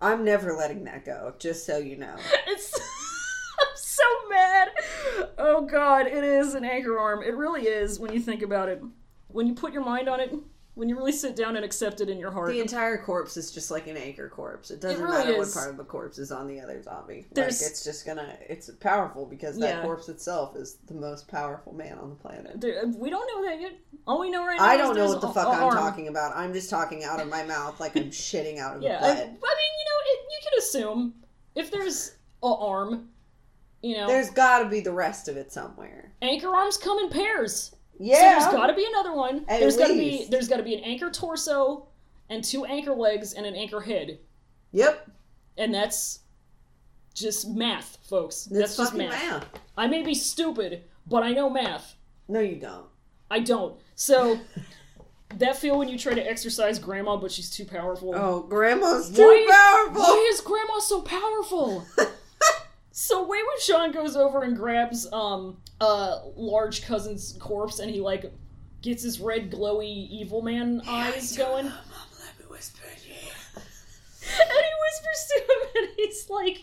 I'm 0.00 0.24
never 0.24 0.52
letting 0.54 0.84
that 0.84 1.04
go. 1.04 1.34
Just 1.38 1.64
so 1.66 1.78
you 1.78 1.96
know. 1.96 2.16
It's 2.48 2.78
so 4.02 4.28
mad. 4.28 4.68
Oh 5.38 5.62
god, 5.66 6.06
it 6.06 6.24
is 6.24 6.54
an 6.54 6.64
anchor 6.64 6.98
arm. 6.98 7.22
It 7.22 7.34
really 7.36 7.62
is 7.62 7.98
when 7.98 8.12
you 8.12 8.20
think 8.20 8.42
about 8.42 8.68
it. 8.68 8.82
When 9.28 9.46
you 9.46 9.54
put 9.54 9.72
your 9.72 9.84
mind 9.84 10.08
on 10.08 10.20
it, 10.20 10.34
when 10.74 10.88
you 10.88 10.96
really 10.96 11.12
sit 11.12 11.36
down 11.36 11.56
and 11.56 11.64
accept 11.64 12.00
it 12.00 12.08
in 12.08 12.18
your 12.18 12.30
heart. 12.30 12.50
The 12.50 12.60
entire 12.60 12.96
corpse 12.96 13.36
is 13.36 13.50
just 13.52 13.70
like 13.70 13.86
an 13.88 13.96
anchor 13.96 14.28
corpse. 14.28 14.70
It 14.70 14.80
doesn't 14.80 15.02
really 15.02 15.18
matter 15.18 15.32
is. 15.32 15.38
what 15.54 15.54
part 15.54 15.70
of 15.70 15.76
the 15.76 15.84
corpse 15.84 16.18
is 16.18 16.32
on 16.32 16.46
the 16.48 16.60
other 16.60 16.82
zombie. 16.82 17.26
There's- 17.32 17.60
Like 17.60 17.70
it's 17.70 17.84
just 17.84 18.06
gonna. 18.06 18.36
It's 18.48 18.70
powerful 18.80 19.26
because 19.26 19.58
that 19.58 19.76
Yeah. 19.76 19.82
corpse 19.82 20.08
itself 20.08 20.56
is 20.56 20.78
the 20.86 20.94
most 20.94 21.28
powerful 21.28 21.72
man 21.74 21.98
on 21.98 22.10
the 22.10 22.16
planet. 22.16 22.56
We 22.98 23.10
don't 23.10 23.26
know 23.26 23.48
that 23.50 23.60
yet. 23.60 23.72
All 24.06 24.18
we 24.20 24.30
know 24.30 24.44
right 24.46 24.58
now 24.58 24.64
I 24.64 24.76
don't 24.76 24.96
know 24.96 25.06
what 25.08 25.20
the 25.20 25.28
fuck 25.28 25.46
I'm 25.46 25.62
arm. 25.62 25.74
talking 25.74 26.08
about. 26.08 26.34
I'm 26.36 26.52
just 26.52 26.68
talking 26.70 27.04
out 27.04 27.20
of 27.20 27.28
my 27.28 27.42
mouth 27.44 27.78
like 27.78 27.94
I'm 27.96 28.10
shitting 28.10 28.58
out 28.58 28.76
of 28.76 28.82
Yeah, 28.82 28.96
I 29.00 29.08
butt. 29.14 29.16
mean, 29.18 29.26
you 29.28 29.84
know, 29.86 29.98
it, 30.06 30.18
you 30.30 30.38
can 30.42 30.58
assume 30.58 31.14
if 31.54 31.70
there's 31.70 32.16
a 32.42 32.46
arm, 32.48 33.08
you 33.82 33.96
know, 33.96 34.06
There's 34.06 34.30
got 34.30 34.60
to 34.60 34.68
be 34.68 34.80
the 34.80 34.92
rest 34.92 35.28
of 35.28 35.36
it 35.36 35.52
somewhere. 35.52 36.12
anchor 36.22 36.48
arms 36.54 36.76
come 36.76 36.98
in 37.00 37.08
pairs. 37.10 37.74
Yeah. 37.98 38.16
So 38.16 38.22
there's 38.50 38.54
got 38.56 38.66
to 38.68 38.74
be 38.74 38.86
another 38.86 39.12
one. 39.12 39.44
At 39.48 39.60
there's 39.60 39.76
got 39.76 39.88
to 39.88 39.94
be 39.94 40.26
there's 40.30 40.48
got 40.48 40.56
to 40.56 40.62
be 40.62 40.74
an 40.74 40.84
anchor 40.84 41.10
torso 41.10 41.88
and 42.30 42.42
two 42.42 42.64
anchor 42.64 42.94
legs 42.94 43.34
and 43.34 43.44
an 43.44 43.54
anchor 43.54 43.80
head, 43.80 44.18
Yep. 44.72 45.10
and 45.58 45.74
that's 45.74 46.20
just 47.14 47.48
math, 47.50 47.98
folks. 48.08 48.44
That's, 48.44 48.76
That's, 48.76 48.90
just 48.90 48.94
math. 48.94 49.10
math. 49.10 49.46
I 49.76 49.86
may 49.86 50.02
be 50.02 50.14
stupid, 50.14 50.84
but 51.06 51.22
I 51.22 51.32
know 51.32 51.50
math. 51.50 51.94
No, 52.28 52.40
you 52.40 52.56
don't. 52.56 52.86
I 53.30 53.40
don't. 53.40 53.78
So 53.94 54.38
that 55.38 55.56
feel 55.56 55.78
when 55.78 55.88
you 55.88 55.98
try 55.98 56.14
to 56.14 56.26
exercise 56.26 56.78
grandma, 56.78 57.16
but 57.16 57.30
she's 57.30 57.50
too 57.50 57.64
powerful. 57.66 58.14
Oh, 58.14 58.40
grandma's 58.48 59.10
too 59.10 59.22
Why- 59.22 59.46
powerful. 59.50 60.02
Why 60.02 60.30
is 60.32 60.40
grandma 60.40 60.78
so 60.78 61.02
powerful? 61.02 61.84
so 62.92 63.26
Wei 63.26 63.38
Wuxian 63.38 63.92
goes 63.92 64.16
over 64.16 64.42
and 64.42 64.56
grabs 64.56 65.10
um 65.12 65.56
a 65.80 66.20
large 66.36 66.84
cousin's 66.84 67.36
corpse 67.40 67.78
and 67.78 67.90
he 67.90 68.00
like 68.00 68.32
gets 68.82 69.02
his 69.02 69.20
red 69.20 69.50
glowy 69.50 70.08
evil 70.10 70.42
man 70.42 70.82
eyes 70.86 71.36
going. 71.36 71.64
Mom, 71.66 71.74
let 72.20 72.38
me 72.38 72.44
whisper 72.50 72.86
in 72.86 73.08
your 73.08 73.16
ear. 73.16 73.62
And 74.40 74.50
he 74.50 74.72
whispers 74.82 75.28
to 75.28 75.40
him 75.40 75.84
and 75.84 75.88
he's 75.96 76.30
like 76.30 76.58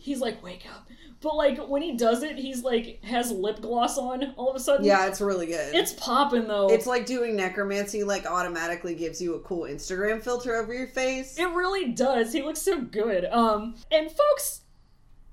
he's 0.00 0.20
like, 0.20 0.42
wake 0.42 0.66
up. 0.72 0.88
But 1.20 1.36
like 1.36 1.58
when 1.58 1.80
he 1.80 1.96
does 1.96 2.22
it, 2.22 2.36
he's 2.36 2.62
like 2.62 3.02
has 3.02 3.30
lip 3.30 3.60
gloss 3.60 3.96
on 3.96 4.34
all 4.36 4.50
of 4.50 4.56
a 4.56 4.60
sudden. 4.60 4.84
Yeah, 4.84 5.06
it's 5.06 5.20
really 5.20 5.46
good. 5.46 5.74
It's 5.74 5.92
popping 5.94 6.46
though. 6.46 6.68
It's 6.68 6.86
like 6.86 7.06
doing 7.06 7.34
necromancy, 7.34 8.04
like 8.04 8.26
automatically 8.26 8.94
gives 8.94 9.22
you 9.22 9.34
a 9.34 9.40
cool 9.40 9.62
Instagram 9.62 10.22
filter 10.22 10.54
over 10.56 10.74
your 10.74 10.88
face. 10.88 11.38
It 11.38 11.48
really 11.50 11.92
does. 11.92 12.32
He 12.32 12.42
looks 12.42 12.60
so 12.60 12.80
good. 12.80 13.24
Um, 13.24 13.74
and 13.90 14.10
folks, 14.10 14.60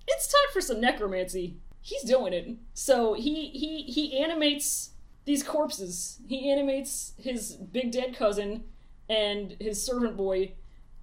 it's 0.07 0.27
time 0.27 0.49
for 0.53 0.61
some 0.61 0.79
necromancy. 0.81 1.57
He's 1.81 2.03
doing 2.03 2.33
it. 2.33 2.57
So 2.73 3.13
he 3.13 3.47
he 3.47 3.83
he 3.83 4.19
animates 4.23 4.91
these 5.25 5.43
corpses. 5.43 6.19
He 6.27 6.51
animates 6.51 7.13
his 7.17 7.53
big 7.53 7.91
dead 7.91 8.15
cousin 8.15 8.63
and 9.09 9.55
his 9.59 9.83
servant 9.83 10.15
boy. 10.17 10.53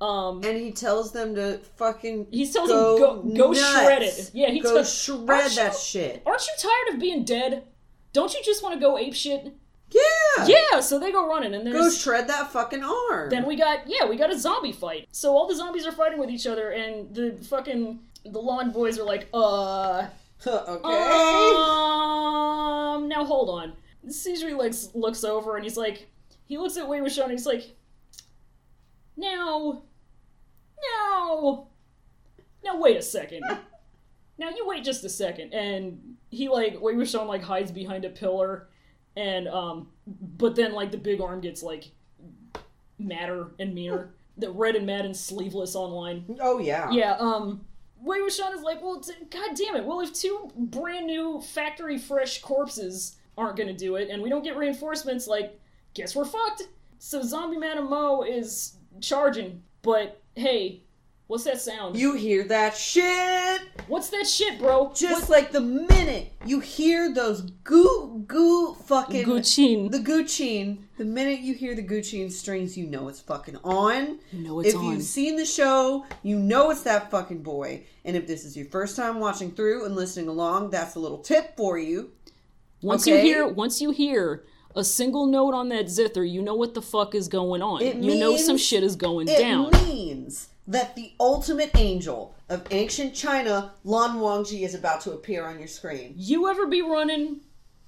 Um, 0.01 0.45
and 0.45 0.57
he 0.57 0.71
tells 0.71 1.11
them 1.13 1.35
to 1.35 1.59
fucking 1.77 2.29
he 2.31 2.49
tells 2.51 2.69
go 2.69 2.95
him 3.21 3.35
go 3.35 3.47
go 3.49 3.53
nuts. 3.53 3.73
shred 3.83 4.03
it. 4.03 4.31
Yeah, 4.33 4.51
he 4.51 4.61
go 4.61 4.75
tells 4.75 4.95
shred 5.03 5.27
that 5.57 5.73
you- 5.73 5.79
shit. 5.79 6.23
Aren't 6.25 6.47
you 6.47 6.53
tired 6.59 6.95
of 6.95 7.01
being 7.01 7.25
dead? 7.25 7.65
Don't 8.13 8.33
you 8.33 8.41
just 8.45 8.63
want 8.63 8.75
to 8.75 8.81
go 8.81 8.97
ape 8.97 9.15
shit? 9.15 9.55
Yeah. 9.91 10.47
Yeah. 10.47 10.81
So 10.81 10.99
they 10.99 11.11
go 11.11 11.27
running, 11.27 11.55
and 11.55 11.67
there's 11.67 11.75
Go 11.77 11.91
shred 11.91 12.29
that 12.29 12.53
fucking 12.53 12.85
arm. 12.85 13.31
Then 13.31 13.47
we 13.47 13.57
got 13.57 13.81
yeah, 13.89 14.07
we 14.07 14.17
got 14.17 14.31
a 14.33 14.39
zombie 14.39 14.71
fight. 14.73 15.09
So 15.11 15.33
all 15.37 15.49
the 15.49 15.57
zombies 15.57 15.87
are 15.87 15.93
fighting 15.93 16.19
with 16.21 16.31
each 16.31 16.47
other, 16.47 16.71
and 16.71 17.13
the 17.15 17.33
fucking 17.49 17.99
the 18.33 18.41
Lan 18.41 18.71
boys 18.71 18.99
are 18.99 19.05
like, 19.05 19.29
uh, 19.33 20.07
okay. 20.47 20.75
um, 22.95 23.09
now 23.09 23.25
hold 23.25 23.51
on. 23.51 23.73
Caesar 24.09 24.55
looks 24.55 24.89
looks 24.95 25.25
over 25.25 25.57
and 25.57 25.65
he's 25.65 25.77
like, 25.77 26.09
he 26.47 26.57
looks 26.59 26.77
at 26.77 26.89
Wei 26.89 27.01
Wuxian 27.01 27.25
and 27.25 27.33
he's 27.33 27.47
like, 27.47 27.77
now, 29.17 29.83
now, 30.81 31.67
now 32.65 32.77
wait 32.77 32.97
a 32.97 33.03
second. 33.03 33.43
now 34.39 34.49
you 34.51 34.67
wait 34.67 34.85
just 34.85 35.05
a 35.05 35.09
second, 35.09 35.53
and 35.53 36.17
he 36.31 36.49
like 36.49 36.81
Wei 36.81 36.95
Wuxian 36.95 37.27
like 37.27 37.43
hides 37.43 37.73
behind 37.73 38.05
a 38.05 38.11
pillar, 38.11 38.69
and 39.17 39.49
um, 39.49 39.89
but 40.07 40.55
then 40.55 40.73
like 40.73 40.91
the 40.91 40.97
big 40.97 41.21
arm 41.21 41.41
gets 41.41 41.63
like 41.63 41.91
madder 42.99 43.49
and 43.59 43.75
meaner. 43.75 44.15
The 44.39 44.53
red 44.53 44.77
and 44.77 44.87
mad 44.87 45.05
and 45.05 45.17
sleeveless 45.17 45.75
online. 45.75 46.37
oh 46.41 46.61
yeah. 46.61 46.89
Yeah, 46.93 47.17
um, 47.19 47.63
Wei 48.03 48.19
Wuxian 48.19 48.55
is 48.55 48.63
like, 48.63 48.83
well, 48.83 49.01
t- 49.01 49.13
god 49.31 49.57
damn 49.57 49.77
it. 49.77 49.85
Well, 49.85 50.01
if 50.01 50.13
two 50.13 50.51
brand 50.57 51.07
new 51.07 51.41
factory 51.41 51.99
fresh 51.99 52.41
corpses 52.41 53.17
aren't 53.37 53.57
gonna 53.57 53.73
do 53.73 53.97
it, 53.97 54.09
and 54.11 54.23
we 54.23 54.29
don't 54.29 54.45
get 54.45 54.57
reinforcements, 54.57 55.27
like, 55.27 55.61
guess 55.95 56.15
we're 56.15 56.25
fucked. 56.25 56.69
So 56.99 57.23
Zombie 57.23 57.57
Madame 57.59 57.89
Mo 57.89 58.23
is 58.23 58.77
charging, 59.01 59.63
but 59.83 60.21
hey, 60.35 60.83
What's 61.29 61.45
that 61.45 61.61
sound? 61.61 61.95
You 61.95 62.15
hear 62.15 62.43
that 62.45 62.75
shit? 62.75 63.61
What's 63.87 64.09
that 64.09 64.27
shit, 64.27 64.59
bro? 64.59 64.93
Just 64.95 65.29
like 65.29 65.53
the 65.53 65.61
minute 65.61 66.33
you 66.47 66.59
hear 66.61 67.13
those 67.13 67.43
goo 67.65 68.25
goo 68.27 68.73
fucking 68.87 69.27
Gucci. 69.27 69.91
the 69.91 69.99
Gucci, 69.99 70.79
the 70.97 71.05
minute 71.05 71.41
you 71.41 71.53
hear 71.53 71.75
the 71.75 71.83
Gucci 71.83 72.33
strings, 72.33 72.79
you 72.79 72.87
know 72.87 73.09
it's 73.09 73.21
fucking 73.21 73.59
on. 73.63 74.19
You 74.33 74.43
know 74.43 74.61
it's 74.61 74.71
if 74.71 74.77
on. 74.77 74.87
If 74.87 74.93
you've 74.93 75.03
seen 75.03 75.37
the 75.37 75.45
show, 75.45 76.07
you 76.23 76.39
know 76.39 76.71
it's 76.71 76.85
that 76.85 77.11
fucking 77.11 77.43
boy. 77.43 77.83
And 78.07 78.17
if 78.17 78.27
this 78.27 78.47
is 78.47 78.57
your 78.57 78.65
first 78.67 78.97
time 78.97 79.21
watching 79.21 79.51
through 79.51 79.85
and 79.85 79.95
listening 79.95 80.29
along, 80.29 80.71
that's 80.71 80.95
a 80.95 80.99
little 80.99 81.19
tip 81.19 81.55
for 81.59 81.77
you. 81.77 82.11
Once 82.81 83.07
you 83.07 83.19
hear, 83.19 83.47
once 83.47 83.83
you 83.83 83.91
hear 83.91 84.45
a 84.75 84.83
single 84.83 85.27
note 85.27 85.53
on 85.53 85.69
that 85.69 85.91
zither, 85.91 86.25
you 86.25 86.41
know 86.41 86.55
what 86.55 86.73
the 86.73 86.81
fuck 86.81 87.15
is 87.15 87.29
going 87.29 87.61
on. 87.61 87.83
It 87.83 87.97
you 87.97 88.19
know 88.19 88.39
some 88.39 88.57
shit 88.57 88.83
is 88.83 88.97
going 88.97 89.29
It 89.29 89.39
down. 89.39 89.73
means 89.85 90.49
that 90.69 90.95
the 90.95 91.13
ultimate 91.19 91.71
angel 91.77 92.35
of 92.49 92.63
ancient 92.71 93.15
China, 93.15 93.73
Lan 93.85 94.17
Wangji, 94.19 94.63
is 94.63 94.75
about 94.75 95.01
to 95.03 95.13
appear 95.13 95.47
on 95.47 95.59
your 95.59 95.67
screen. 95.67 96.15
You 96.17 96.49
ever 96.49 96.67
be 96.67 96.83
running, 96.83 97.41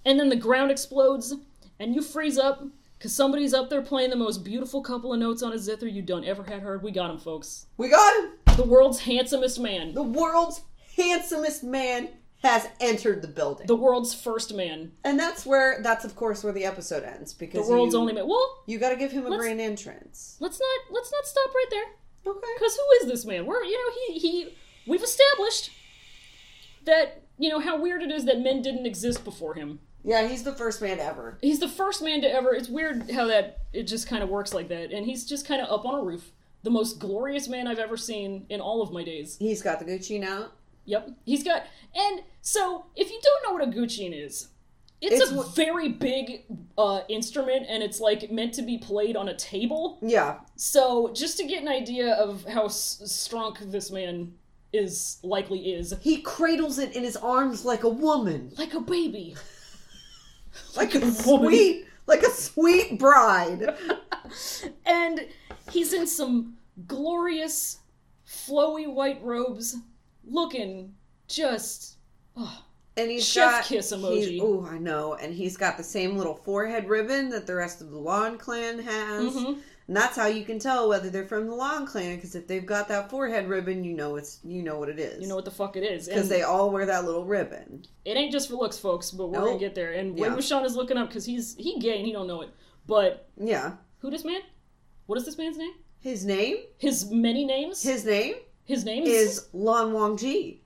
and 0.05 0.19
then 0.19 0.31
the 0.31 0.37
ground 0.37 0.71
explodes, 0.71 1.35
and 1.79 1.95
you 1.95 2.03
freeze 2.03 2.39
up 2.39 2.65
because 2.99 3.15
somebody's 3.15 3.55
up 3.55 3.71
there 3.71 3.83
playing 3.83 4.11
the 4.11 4.17
most 4.17 4.45
beautiful 4.45 4.83
couple 4.83 5.13
of 5.13 5.21
notes 5.21 5.43
on 5.43 5.53
a 5.53 5.59
zither 5.59 5.87
you 5.87 6.03
done 6.03 6.25
ever 6.25 6.43
had 6.43 6.63
heard? 6.63 6.83
We 6.83 6.91
got 6.91 7.11
him, 7.11 7.19
folks. 7.19 7.67
We 7.77 7.89
got 7.89 8.25
him. 8.25 8.33
The 8.57 8.65
world's 8.65 9.01
handsomest 9.01 9.61
man. 9.61 9.95
The 9.95 10.03
world's 10.03 10.63
handsomest 10.97 11.63
man 11.63 12.09
has 12.43 12.69
entered 12.81 13.21
the 13.23 13.29
building. 13.29 13.67
The 13.67 13.77
world's 13.77 14.15
first 14.15 14.55
man. 14.55 14.93
and 15.05 15.19
that's 15.19 15.45
where 15.45 15.83
that's 15.83 16.05
of 16.07 16.17
course 16.17 16.43
where 16.43 16.53
the 16.55 16.65
episode 16.65 17.05
ends 17.05 17.35
because 17.35 17.67
The 17.67 17.73
world's 17.73 17.95
you, 17.95 18.01
only 18.01 18.15
man. 18.15 18.27
Well, 18.27 18.63
you 18.67 18.79
got 18.79 18.91
to 18.91 18.97
give 18.97 19.13
him 19.13 19.27
a 19.27 19.37
grand 19.37 19.61
entrance. 19.61 20.37
let's 20.41 20.59
not 20.59 20.95
let's 20.95 21.13
not 21.13 21.27
stop 21.27 21.55
right 21.55 21.67
there. 21.71 21.85
Okay. 22.27 22.49
Because 22.55 22.77
who 22.77 23.05
is 23.05 23.11
this 23.11 23.25
man? 23.25 23.47
We're 23.47 23.63
you 23.63 23.73
know 23.73 23.95
he 24.07 24.19
he 24.19 24.57
we've 24.87 25.03
established 25.03 25.71
that 26.85 27.23
you 27.39 27.49
know 27.49 27.61
how 27.61 27.81
weird 27.81 28.03
it 28.03 28.11
is 28.11 28.25
that 28.27 28.41
men 28.41 28.63
didn't 28.63 28.87
exist 28.87 29.25
before 29.25 29.55
him. 29.55 29.81
Yeah, 30.03 30.27
he's 30.27 30.43
the 30.43 30.55
first 30.55 30.81
man 30.81 30.99
ever. 30.99 31.39
He's 31.43 31.59
the 31.59 31.69
first 31.69 32.03
man 32.03 32.23
to 32.23 32.33
ever. 32.33 32.55
It's 32.55 32.69
weird 32.69 33.11
how 33.11 33.27
that 33.27 33.59
it 33.73 33.85
just 33.85 34.09
kind 34.09 34.23
of 34.23 34.29
works 34.29 34.55
like 34.55 34.69
that, 34.69 34.93
and 34.93 35.05
he's 35.05 35.27
just 35.27 35.47
kind 35.47 35.61
of 35.61 35.69
up 35.71 35.85
on 35.85 36.01
a 36.01 36.03
roof. 36.03 36.33
The 36.63 36.71
most 36.71 36.99
glorious 36.99 37.49
man 37.49 37.67
I've 37.67 37.79
ever 37.79 37.97
seen 37.97 38.47
in 38.51 38.61
all 38.61 38.83
of 38.83 38.93
my 38.93 39.03
days. 39.03 39.37
He's 39.39 39.63
got 39.63 39.79
the 39.79 39.85
Gucci 39.87 40.21
now. 40.21 40.49
Yep, 40.85 41.11
he's 41.25 41.43
got. 41.43 41.65
And 41.95 42.23
so, 42.43 42.87
if 42.97 43.11
you 43.11 43.21
don't 43.23 43.43
know 43.45 43.53
what 43.59 43.67
a 43.67 43.79
Gucci 43.79 44.13
is, 44.13 44.49
it's, 45.01 45.21
It's 45.21 45.31
a 45.33 45.43
wh- 45.43 45.55
very 45.55 45.89
big 45.89 46.45
uh, 46.77 47.01
instrument, 47.09 47.67
and 47.69 47.83
it's 47.83 48.01
like 48.01 48.31
meant 48.31 48.55
to 48.55 48.63
be 48.63 48.79
played 48.79 49.17
on 49.17 49.29
a 49.29 49.35
table. 49.35 49.99
Yeah, 50.03 50.41
So, 50.57 51.13
just 51.15 51.37
to 51.39 51.47
get 51.47 51.63
an 51.63 51.69
idea 51.69 52.15
of 52.15 52.45
how 52.45 52.67
s- 52.67 53.01
strong 53.07 53.57
this 53.67 53.91
man 53.91 54.35
is, 54.73 55.19
likely 55.23 55.73
is, 55.73 55.95
he 56.01 56.21
cradles 56.23 56.79
it 56.79 56.95
in 56.95 57.03
his 57.03 57.17
arms 57.17 57.65
like 57.65 57.83
a 57.83 57.89
woman, 57.89 58.53
like 58.59 58.75
a 58.75 58.81
baby. 58.81 59.37
like 60.77 60.95
a 60.95 60.99
woman. 61.01 61.13
sweet, 61.15 61.87
like 62.07 62.23
a 62.23 62.31
sweet 62.31 62.99
bride. 62.99 63.75
and 64.87 65.27
he's 65.71 65.93
in 65.93 66.07
some 66.07 66.57
glorious, 66.87 67.79
flowy 68.27 68.87
white 68.93 69.23
robes, 69.23 69.77
looking 70.25 70.95
just. 71.29 71.97
Oh, 72.37 72.65
And 73.01 73.11
he's 73.11 73.27
Chef 73.27 73.51
got 73.51 73.65
kiss 73.65 73.93
emoji. 73.93 74.39
Oh, 74.43 74.67
I 74.71 74.79
know. 74.79 75.15
And 75.15 75.35
he's 75.35 75.57
got 75.57 75.77
the 75.77 75.83
same 75.85 76.17
little 76.17 76.35
forehead 76.35 76.89
ribbon 76.89 77.31
that 77.31 77.47
the 77.47 77.55
rest 77.55 77.81
of 77.81 77.91
the 77.91 77.99
Lan 77.99 78.39
Clan 78.39 78.79
has. 78.79 79.35
Mhm. 79.35 79.59
And 79.89 79.97
that's 79.97 80.15
how 80.17 80.27
you 80.27 80.45
can 80.45 80.61
tell 80.61 80.89
whether 80.89 81.11
they're 81.11 81.27
from 81.27 81.49
the 81.49 81.55
Lan 81.55 81.85
Clan 81.85 82.15
because 82.15 82.37
if 82.37 82.47
they've 82.47 82.65
got 82.65 82.87
that 82.89 83.11
forehead 83.11 83.49
ribbon, 83.49 83.83
you 83.83 83.93
know 83.95 84.15
it's 84.17 84.39
you 84.45 84.63
know 84.63 84.79
what 84.79 84.89
it 84.89 85.01
is. 85.01 85.21
you 85.21 85.27
know 85.29 85.35
what 85.35 85.45
the 85.45 85.51
fuck 85.51 85.77
it 85.77 85.83
is. 85.83 86.07
because 86.07 86.29
they 86.29 86.43
all 86.43 86.71
wear 86.71 86.87
that 86.87 87.05
little 87.05 87.25
ribbon. 87.25 87.85
it 88.05 88.17
ain't 88.17 88.31
just 88.31 88.49
for 88.49 88.55
looks, 88.55 88.79
folks, 88.79 89.11
but 89.11 89.27
we're 89.29 89.41
gonna 89.41 89.59
get 89.59 89.75
there. 89.75 89.93
And 89.93 90.17
Yeah. 90.17 90.29
when 90.29 90.39
Rashawn 90.39 90.65
is 90.65 90.77
looking 90.77 90.97
up, 90.97 91.09
because 91.09 91.25
he's 91.25 91.57
he 91.57 91.79
gay 91.81 91.97
and 91.99 92.07
he 92.07 92.13
don't 92.13 92.29
know 92.29 92.41
it. 92.43 92.51
But 92.87 93.29
Yeah. 93.37 93.73
who 93.99 94.11
this 94.11 94.25
man? 94.25 94.43
What 95.07 95.19
is 95.19 95.25
this 95.25 95.37
man's 95.37 95.59
name? 95.59 95.73
His 95.99 96.25
name, 96.25 96.59
His 96.79 97.11
many 97.11 97.45
names? 97.45 97.83
his 97.83 98.05
name 98.05 98.37
His 98.65 98.85
name 98.85 99.03
is 99.03 99.49
Lan 99.53 99.89
Wangji, 99.89 100.59
Lan 100.59 100.60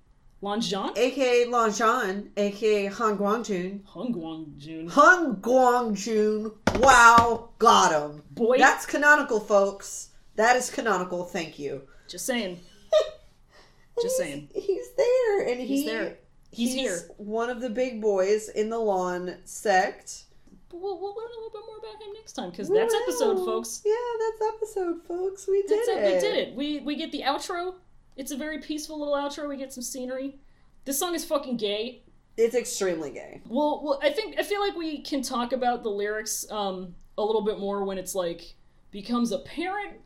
Zhan? 0.61 0.97
aka 0.97 1.45
Lan 1.47 1.73
Shan, 1.73 2.31
aka 2.37 2.87
Han 2.87 3.17
Guangjun. 3.19 3.85
Hung 3.87 4.13
Guang 4.13 4.57
Jun. 4.59 4.89
Han 4.89 5.37
Guangjun. 5.37 6.53
Wow, 6.81 7.51
got 7.59 7.93
him. 7.93 8.23
Boy, 8.31 8.59
That's 8.59 8.87
canonical, 8.87 9.41
folks. 9.41 10.11
That 10.37 10.57
is 10.57 10.71
canonical. 10.71 11.25
Thank 11.25 11.59
you. 11.59 11.83
just 12.09 12.27
saying. 12.27 12.61
Just 14.03 14.17
saying. 14.17 14.49
He's 14.53 14.87
there, 14.97 15.47
and 15.47 15.61
he, 15.61 15.67
He's 15.67 15.85
there. 15.87 16.19
He's 16.51 16.75
here. 16.75 16.99
One 17.17 17.49
of 17.49 17.61
the 17.61 17.71
big 17.71 18.03
boys 18.03 18.49
in 18.49 18.69
the 18.69 18.79
Lan 18.79 19.39
sect. 19.45 20.25
We'll, 20.73 21.01
we'll 21.01 21.15
learn 21.15 21.29
a 21.31 21.41
little 21.41 21.51
bit 21.53 21.63
more 21.67 21.79
about 21.79 22.03
him 22.03 22.13
next 22.15 22.33
time, 22.33 22.51
because 22.51 22.69
that's 22.69 22.93
episode, 22.93 23.37
folks. 23.45 23.83
Yeah, 23.85 23.95
that's 24.19 24.55
episode, 24.57 25.01
folks. 25.07 25.47
We 25.47 25.63
did 25.63 25.79
That's 25.79 25.89
it. 25.89 25.97
it. 25.97 26.15
We 26.15 26.21
did 26.21 26.35
it. 26.49 26.55
We 26.57 26.81
we 26.81 26.97
get 26.97 27.13
the 27.13 27.23
outro. 27.23 27.75
It's 28.17 28.31
a 28.33 28.37
very 28.37 28.59
peaceful 28.59 28.99
little 28.99 29.15
outro. 29.15 29.49
We 29.49 29.57
get 29.57 29.73
some 29.73 29.83
scenery. 29.83 30.39
This 30.85 30.99
song 30.99 31.15
is 31.15 31.25
fucking 31.25 31.57
gay. 31.57 32.03
It's 32.37 32.55
extremely 32.55 33.11
gay. 33.11 33.41
Well, 33.49 33.81
well, 33.85 34.01
I 34.03 34.11
think 34.11 34.39
I 34.39 34.43
feel 34.43 34.61
like 34.61 34.77
we 34.77 35.01
can 35.03 35.23
talk 35.23 35.53
about 35.53 35.83
the 35.83 35.91
lyrics 35.91 36.51
um 36.51 36.95
a 37.17 37.23
little 37.23 37.43
bit 37.43 37.59
more 37.59 37.85
when 37.85 37.97
it's 37.99 38.15
like 38.15 38.55
becomes 38.91 39.33
apparent. 39.33 40.01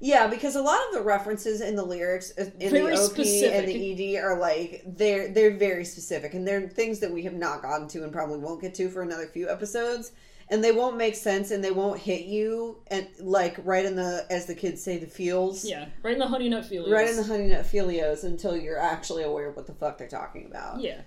Yeah, 0.00 0.26
because 0.26 0.56
a 0.56 0.60
lot 0.62 0.80
of 0.88 0.94
the 0.94 1.00
references 1.00 1.60
in 1.60 1.76
the 1.76 1.84
lyrics 1.84 2.32
uh, 2.36 2.50
in 2.58 2.70
Very 2.70 2.96
the 2.96 3.02
OP 3.02 3.10
specific. 3.12 3.52
and 3.52 3.68
the 3.68 4.16
ED 4.16 4.20
are 4.20 4.36
like 4.38 4.82
they're 4.84 5.28
they're 5.28 5.56
very 5.56 5.84
specific 5.84 6.34
and 6.34 6.46
they're 6.46 6.68
things 6.68 6.98
that 6.98 7.12
we 7.12 7.22
have 7.22 7.34
not 7.34 7.62
gotten 7.62 7.86
to 7.88 8.02
and 8.02 8.12
probably 8.12 8.38
won't 8.38 8.60
get 8.60 8.74
to 8.74 8.90
for 8.90 9.02
another 9.02 9.26
few 9.26 9.48
episodes. 9.48 10.10
And 10.48 10.62
they 10.62 10.72
won't 10.72 10.96
make 10.96 11.14
sense 11.14 11.50
and 11.50 11.62
they 11.64 11.70
won't 11.70 11.98
hit 12.00 12.22
you 12.26 12.78
and 12.88 13.06
like 13.20 13.56
right 13.64 13.84
in 13.84 13.96
the 13.96 14.26
as 14.30 14.46
the 14.46 14.54
kids 14.54 14.82
say 14.82 14.98
the 14.98 15.06
feels. 15.06 15.64
Yeah, 15.64 15.86
right 16.02 16.12
in 16.14 16.18
the 16.18 16.26
honey 16.26 16.48
nut 16.48 16.66
feelings. 16.66 16.92
Right 16.92 17.08
in 17.08 17.16
the 17.16 17.22
honey 17.22 17.46
nut 17.48 17.64
filios 17.64 18.24
until 18.24 18.56
you're 18.56 18.78
actually 18.78 19.22
aware 19.22 19.48
of 19.48 19.56
what 19.56 19.66
the 19.66 19.74
fuck 19.74 19.98
they're 19.98 20.08
talking 20.08 20.46
about. 20.46 20.80
Yeah, 20.80 21.00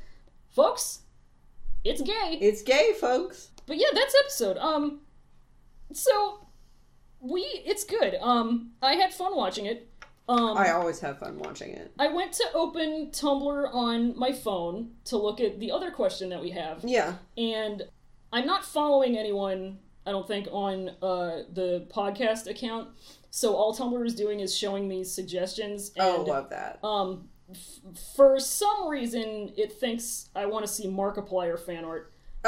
folks, 0.49 0.99
it's 1.83 2.01
gay. 2.01 2.37
It's 2.41 2.61
gay, 2.63 2.93
folks. 2.99 3.49
But 3.67 3.77
yeah, 3.77 3.87
that's 3.93 4.15
episode. 4.23 4.57
Um, 4.57 5.01
so 5.93 6.47
we 7.19 7.41
it's 7.65 7.83
good. 7.83 8.15
Um, 8.21 8.71
I 8.81 8.93
had 8.95 9.13
fun 9.13 9.35
watching 9.35 9.65
it. 9.65 9.89
Um, 10.27 10.57
I 10.57 10.71
always 10.71 10.99
have 11.01 11.19
fun 11.19 11.37
watching 11.37 11.69
it. 11.73 11.91
I 11.99 12.07
went 12.07 12.33
to 12.33 12.45
open 12.55 13.11
Tumblr 13.11 13.71
on 13.71 14.17
my 14.17 14.31
phone 14.31 14.93
to 15.05 15.17
look 15.17 15.39
at 15.39 15.59
the 15.59 15.69
other 15.71 15.91
question 15.91 16.29
that 16.29 16.41
we 16.41 16.49
have, 16.49 16.79
Yeah. 16.83 17.17
and 17.37 17.83
I'm 18.35 18.45
not 18.45 18.65
following 18.65 19.17
anyone. 19.17 19.79
I 20.05 20.11
don't 20.11 20.27
think 20.27 20.47
on 20.51 20.89
uh, 21.01 21.43
the 21.53 21.87
podcast 21.89 22.47
account. 22.47 22.89
So 23.31 23.55
all 23.55 23.73
Tumblr 23.75 24.05
is 24.05 24.13
doing 24.13 24.41
is 24.41 24.55
showing 24.55 24.87
me 24.87 25.03
suggestions. 25.05 25.91
And, 25.95 26.05
Oh, 26.05 26.21
love 26.23 26.49
that. 26.49 26.79
um, 26.83 27.29
f- 27.49 27.79
for 28.15 28.37
some 28.39 28.87
reason, 28.89 29.53
it 29.55 29.71
thinks 29.73 30.29
I 30.35 30.45
want 30.47 30.65
to 30.65 30.71
see 30.71 30.87
Markiplier 30.87 31.57
fan 31.59 31.85
art. 31.85 32.11
Uh, 32.43 32.47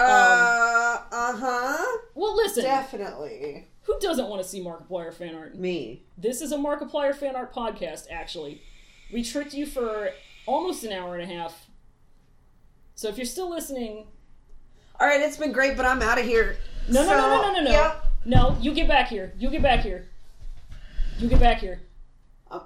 uh 1.11 1.35
huh. 1.37 1.97
Well, 2.15 2.35
listen, 2.35 2.63
Definitely. 2.63 3.67
who 3.83 3.97
doesn't 3.99 4.27
want 4.27 4.41
to 4.43 4.47
see 4.47 4.61
Markiplier 4.63 5.13
fan 5.13 5.35
art? 5.35 5.57
Me. 5.57 6.03
This 6.17 6.41
is 6.41 6.51
a 6.51 6.57
Markiplier 6.57 7.15
fan 7.15 7.35
art 7.37 7.53
podcast, 7.55 8.07
actually. 8.11 8.61
We 9.11 9.23
tricked 9.23 9.53
you 9.53 9.65
for 9.65 10.09
almost 10.45 10.83
an 10.83 10.91
hour 10.91 11.15
and 11.15 11.23
a 11.31 11.33
half. 11.33 11.67
So 12.95 13.07
if 13.07 13.17
you're 13.17 13.25
still 13.25 13.49
listening, 13.49 14.07
All 14.99 15.07
right, 15.07 15.21
it's 15.21 15.37
been 15.37 15.51
great, 15.51 15.77
but 15.77 15.85
I'm 15.85 16.01
out 16.01 16.17
of 16.17 16.25
here. 16.25 16.57
no, 16.89 17.03
no, 17.05 17.09
no, 17.09 17.17
no, 17.17 17.41
no, 17.41 17.53
no, 17.53 17.61
no, 17.61 17.71
Yep. 17.71 18.05
no, 18.25 18.57
you 18.61 18.73
get 18.73 18.87
back 18.87 19.07
here. 19.09 19.33
You 19.37 19.49
get 19.49 19.61
back 19.61 19.81
here. 19.81 20.07
You 21.19 21.27
get 21.27 21.39
back 21.39 21.59
here. 21.59 21.81
Uh, 22.49 22.59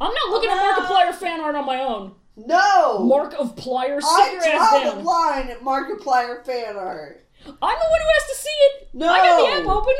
I'm 0.00 0.12
not 0.12 0.30
looking 0.30 0.50
at 0.50 0.56
uh, 0.58 0.80
Markiplier 0.86 1.14
fan 1.14 1.40
art 1.40 1.54
on 1.54 1.64
my 1.66 1.80
own. 1.82 2.14
No. 2.36 3.00
Mark 3.04 3.34
of 3.38 3.54
Plier, 3.56 4.00
sit 4.00 4.08
I 4.08 4.30
your 4.32 4.42
ass 4.42 4.82
draw 4.82 4.94
the 4.94 5.00
line 5.02 5.48
at 5.48 5.60
Markiplier 5.62 6.44
fan 6.44 6.76
art. 6.76 7.26
I'm 7.46 7.52
the 7.52 7.56
one 7.58 8.00
who 8.00 8.08
has 8.08 8.28
to 8.28 8.34
see 8.34 8.48
it. 8.50 8.88
No. 8.94 9.08
I 9.08 9.18
got 9.18 9.40
the 9.64 9.70
app 9.70 9.76
open. 9.76 9.94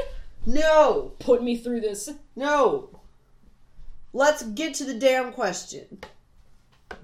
No. 0.46 1.12
Put 1.18 1.42
me 1.42 1.56
through 1.56 1.80
this. 1.80 2.10
No. 2.36 3.00
Let's 4.12 4.42
get 4.42 4.74
to 4.74 4.84
the 4.84 4.94
damn 4.94 5.32
question. 5.32 5.98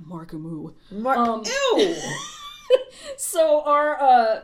Markamoo. 0.06 0.74
Mar- 0.90 1.16
Um, 1.16 1.44
Ew. 1.44 1.96
so 3.16 3.62
our 3.62 4.00
uh 4.02 4.40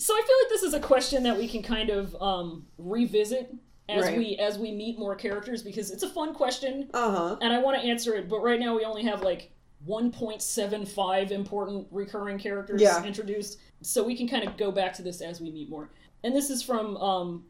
so 0.00 0.14
I 0.14 0.22
feel 0.26 0.36
like 0.42 0.48
this 0.48 0.62
is 0.62 0.74
a 0.74 0.80
question 0.80 1.22
that 1.24 1.36
we 1.36 1.46
can 1.46 1.62
kind 1.62 1.90
of 1.90 2.14
um 2.20 2.66
revisit 2.78 3.54
as 3.88 4.04
Right. 4.04 4.16
we 4.18 4.36
as 4.36 4.58
we 4.58 4.72
meet 4.72 4.98
more 4.98 5.14
characters 5.14 5.62
because 5.62 5.90
it's 5.90 6.02
a 6.02 6.08
fun 6.08 6.34
question 6.34 6.88
Uh 6.94 7.10
huh. 7.10 7.36
and 7.42 7.52
I 7.52 7.58
want 7.58 7.80
to 7.80 7.86
answer 7.86 8.14
it, 8.14 8.28
but 8.28 8.40
right 8.42 8.58
now 8.60 8.74
we 8.76 8.84
only 8.84 9.02
have 9.02 9.22
like 9.22 9.50
1.75 9.88 11.30
important 11.30 11.86
recurring 11.90 12.38
characters 12.38 12.80
Yeah. 12.80 13.02
introduced. 13.04 13.58
So 13.82 14.02
we 14.04 14.16
can 14.16 14.28
kind 14.28 14.44
of 14.46 14.56
go 14.56 14.70
back 14.70 14.92
to 14.94 15.02
this 15.02 15.20
as 15.20 15.40
we 15.40 15.50
meet 15.50 15.70
more. 15.70 15.90
And 16.22 16.34
this 16.34 16.50
is 16.50 16.62
from 16.62 16.96
um 16.98 17.44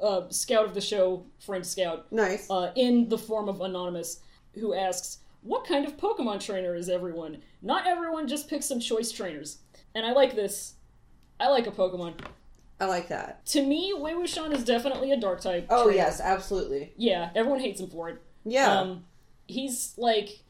uh, 0.00 0.28
Scout 0.30 0.64
of 0.66 0.72
the 0.74 0.80
show, 0.80 1.26
friend 1.40 1.66
Scout, 1.66 2.12
Nice. 2.12 2.48
uh, 2.48 2.70
in 2.76 3.08
the 3.08 3.18
form 3.18 3.48
of 3.48 3.60
anonymous. 3.60 4.20
who 4.54 4.72
asks, 4.74 5.18
"What 5.42 5.64
kind 5.66 5.84
of 5.86 5.96
Pokemon 5.96 6.40
trainer 6.40 6.74
is 6.74 6.88
everyone? 6.88 7.38
Not 7.62 7.86
everyone 7.86 8.26
just 8.28 8.48
picks 8.48 8.66
some 8.66 8.80
choice 8.80 9.10
trainers." 9.12 9.58
And 9.94 10.04
I 10.06 10.12
like 10.12 10.34
this. 10.34 10.74
I 11.40 11.48
like 11.48 11.66
a 11.66 11.70
Pokemon. 11.70 12.14
I 12.80 12.86
like 12.86 13.08
that. 13.08 13.44
To 13.46 13.62
me, 13.62 13.92
Wei 13.96 14.12
Wuxian 14.12 14.52
is 14.52 14.64
definitely 14.64 15.10
a 15.12 15.16
dark 15.16 15.40
type. 15.40 15.66
Oh 15.68 15.84
trainer. 15.84 15.96
yes, 15.96 16.20
absolutely. 16.20 16.92
Yeah, 16.96 17.30
everyone 17.34 17.60
hates 17.60 17.80
him 17.80 17.90
for 17.90 18.08
it. 18.08 18.22
Yeah. 18.44 18.80
Um, 18.80 19.04
he's 19.46 19.94
like 19.96 20.40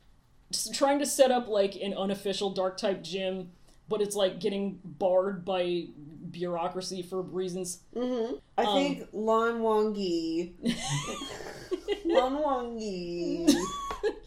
trying 0.72 0.98
to 0.98 1.06
set 1.06 1.30
up 1.30 1.48
like 1.48 1.76
an 1.76 1.94
unofficial 1.94 2.50
dark 2.50 2.76
type 2.76 3.02
gym, 3.02 3.50
but 3.88 4.02
it's 4.02 4.14
like 4.14 4.40
getting 4.40 4.78
barred 4.84 5.44
by 5.44 5.86
bureaucracy 6.30 7.02
for 7.02 7.22
reasons. 7.22 7.80
mm-hmm. 7.94 8.36
I 8.56 8.64
um, 8.64 8.74
think 8.74 9.08
Lan 9.12 9.60
Wongi 9.60 10.52
Lon 12.04 12.36
Wongi 12.36 13.54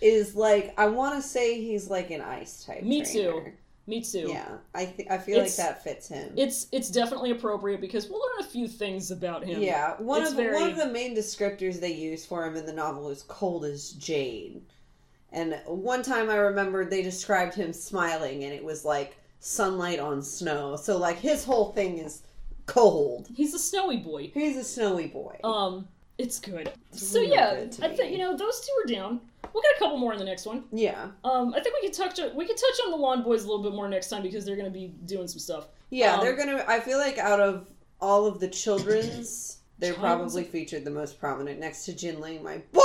is 0.02 0.36
like 0.36 0.74
I 0.78 0.88
want 0.88 1.22
to 1.22 1.28
say 1.28 1.62
he's 1.62 1.90
like 1.90 2.10
an 2.12 2.22
ice 2.22 2.66
type. 2.66 2.84
Me 2.84 3.04
trainer. 3.04 3.32
too. 3.32 3.52
Me 3.92 4.02
too. 4.02 4.28
Yeah, 4.30 4.48
I 4.74 4.86
think 4.86 5.12
I 5.12 5.18
feel 5.18 5.36
It's- 5.36 5.58
like 5.60 5.68
that 5.68 5.84
fits 5.84 6.08
him. 6.08 6.32
It's 6.38 6.68
it's 6.72 6.90
definitely 6.90 7.32
appropriate 7.32 7.82
because 7.82 8.08
we'll 8.10 8.22
learn 8.22 8.40
a 8.40 8.50
few 8.50 8.66
things 8.70 9.12
about 9.12 9.44
him. 9.44 9.62
yeah, 9.62 9.96
one 10.02 10.22
It's 10.22 10.32
of 10.32 10.38
very- 10.38 10.56
one 10.56 10.70
of 10.70 10.78
the 10.78 10.88
main 10.88 11.14
descriptors 11.14 11.82
they 11.82 11.92
use 11.92 12.26
for 12.26 12.46
him 12.46 12.56
in 12.56 12.66
the 12.66 12.72
novel 12.72 13.10
is 13.10 13.24
cold 13.28 13.66
as 13.66 13.92
jade. 13.92 14.62
And 15.34 15.60
one 15.66 16.04
time 16.04 16.30
I 16.30 16.36
remember 16.36 16.86
they 16.86 17.02
described 17.02 17.54
him 17.54 17.74
smiling, 17.74 18.46
and 18.46 18.54
it 18.54 18.64
was 18.64 18.86
like 18.86 19.18
sunlight 19.42 20.00
on 20.00 20.22
snow. 20.24 20.78
So 20.78 20.98
like 20.98 21.18
his 21.18 21.44
whole 21.44 21.74
thing 21.74 21.98
is 21.98 22.22
cold. 22.68 23.28
He's 23.36 23.54
a 23.54 23.60
snowy 23.60 23.98
boy. 23.98 24.32
He's 24.34 24.56
a 24.56 24.64
snowy 24.64 25.08
boy. 25.08 25.38
Um, 25.44 25.86
it's 26.18 26.40
good. 26.40 26.72
It's 26.94 27.08
so 27.08 27.20
real 27.20 27.30
yeah, 27.30 27.56
good 27.56 27.78
I 27.82 27.94
think 27.94 28.12
you 28.14 28.20
know 28.20 28.38
those 28.38 28.62
two 28.62 28.72
are 28.86 28.88
down. 28.96 29.20
We'll 29.54 29.64
get 29.64 29.76
a 29.76 29.80
couple 29.80 29.98
more 29.98 30.14
in 30.14 30.20
the 30.20 30.26
next 30.26 30.46
one. 30.46 30.64
yeah, 30.72 31.10
Um, 31.24 31.54
I 31.54 31.60
think 31.62 31.76
we 31.82 31.88
could 31.88 31.94
touch 31.98 32.20
we 32.36 32.46
could 32.46 32.58
touch 32.58 32.80
on 32.86 32.92
the 32.92 32.98
Lan 32.98 33.24
Boys 33.24 33.44
a 33.44 33.48
little 33.48 33.64
bit 33.64 33.74
more 33.74 33.88
next 33.90 34.10
time 34.10 34.22
because 34.24 34.46
they're 34.46 34.56
going 34.56 34.72
to 34.72 34.78
be 34.80 34.88
doing 35.06 35.28
some 35.28 35.40
stuff. 35.40 35.68
yeah. 35.90 36.16
Um, 36.16 36.22
they're 36.22 36.36
gonna. 36.36 36.64
I 36.68 36.80
feel 36.80 36.98
like 36.98 37.18
out 37.18 37.40
of 37.40 37.68
all 38.00 38.26
of 38.26 38.40
the 38.40 38.48
children's, 38.48 39.58
they're 39.80 39.94
probably 39.94 40.44
featured 40.44 40.86
the 40.86 40.92
most 40.92 41.20
prominent 41.20 41.60
next 41.60 41.86
to 41.86 41.94
Jin 41.94 42.18
Jinling, 42.18 42.42
my 42.44 42.58
boy. 42.72 42.82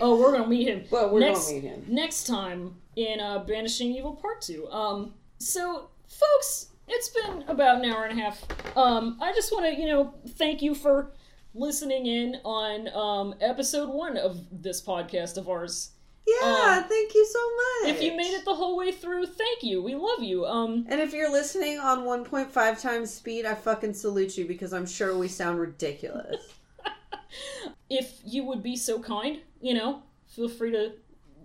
Oh, 0.00 0.18
we're 0.20 0.32
gonna 0.32 0.46
meet 0.46 0.68
him. 0.68 0.84
But 0.90 1.12
we're 1.12 1.20
next, 1.20 1.46
gonna 1.48 1.54
meet 1.60 1.64
him. 1.64 1.84
next 1.88 2.26
time 2.26 2.76
in 2.96 3.20
uh, 3.20 3.44
Banishing 3.44 3.94
Evil 3.96 4.14
Part 4.14 4.40
Two. 4.42 4.68
Um, 4.70 5.14
so 5.38 5.88
folks, 6.08 6.68
it's 6.88 7.08
been 7.10 7.44
about 7.48 7.84
an 7.84 7.90
hour 7.90 8.04
and 8.04 8.18
a 8.18 8.22
half. 8.22 8.42
Um, 8.76 9.18
I 9.20 9.32
just 9.32 9.52
want 9.52 9.64
to 9.66 9.80
you 9.80 9.86
know 9.88 10.14
thank 10.30 10.62
you 10.62 10.74
for 10.74 11.10
listening 11.54 12.06
in 12.06 12.36
on 12.44 12.88
um, 12.94 13.34
episode 13.40 13.88
one 13.88 14.16
of 14.16 14.38
this 14.52 14.82
podcast 14.82 15.36
of 15.38 15.48
ours. 15.48 15.90
Yeah, 16.26 16.78
Um, 16.82 16.88
thank 16.88 17.14
you 17.14 17.24
so 17.24 17.38
much. 17.84 17.94
If 17.94 18.02
you 18.02 18.16
made 18.16 18.34
it 18.34 18.44
the 18.44 18.54
whole 18.54 18.76
way 18.76 18.90
through, 18.90 19.26
thank 19.26 19.62
you. 19.62 19.80
We 19.82 19.94
love 19.94 20.22
you. 20.22 20.44
Um, 20.44 20.84
And 20.88 21.00
if 21.00 21.12
you're 21.12 21.30
listening 21.30 21.78
on 21.78 22.04
1.5 22.04 22.80
times 22.80 23.12
speed, 23.12 23.46
I 23.46 23.54
fucking 23.54 23.94
salute 23.94 24.36
you 24.36 24.44
because 24.44 24.72
I'm 24.72 24.86
sure 24.86 25.16
we 25.16 25.28
sound 25.28 25.60
ridiculous. 25.60 26.42
if 27.90 28.20
you 28.24 28.44
would 28.44 28.62
be 28.62 28.76
so 28.76 28.98
kind, 28.98 29.38
you 29.60 29.74
know, 29.74 30.02
feel 30.26 30.48
free 30.48 30.72
to 30.72 30.92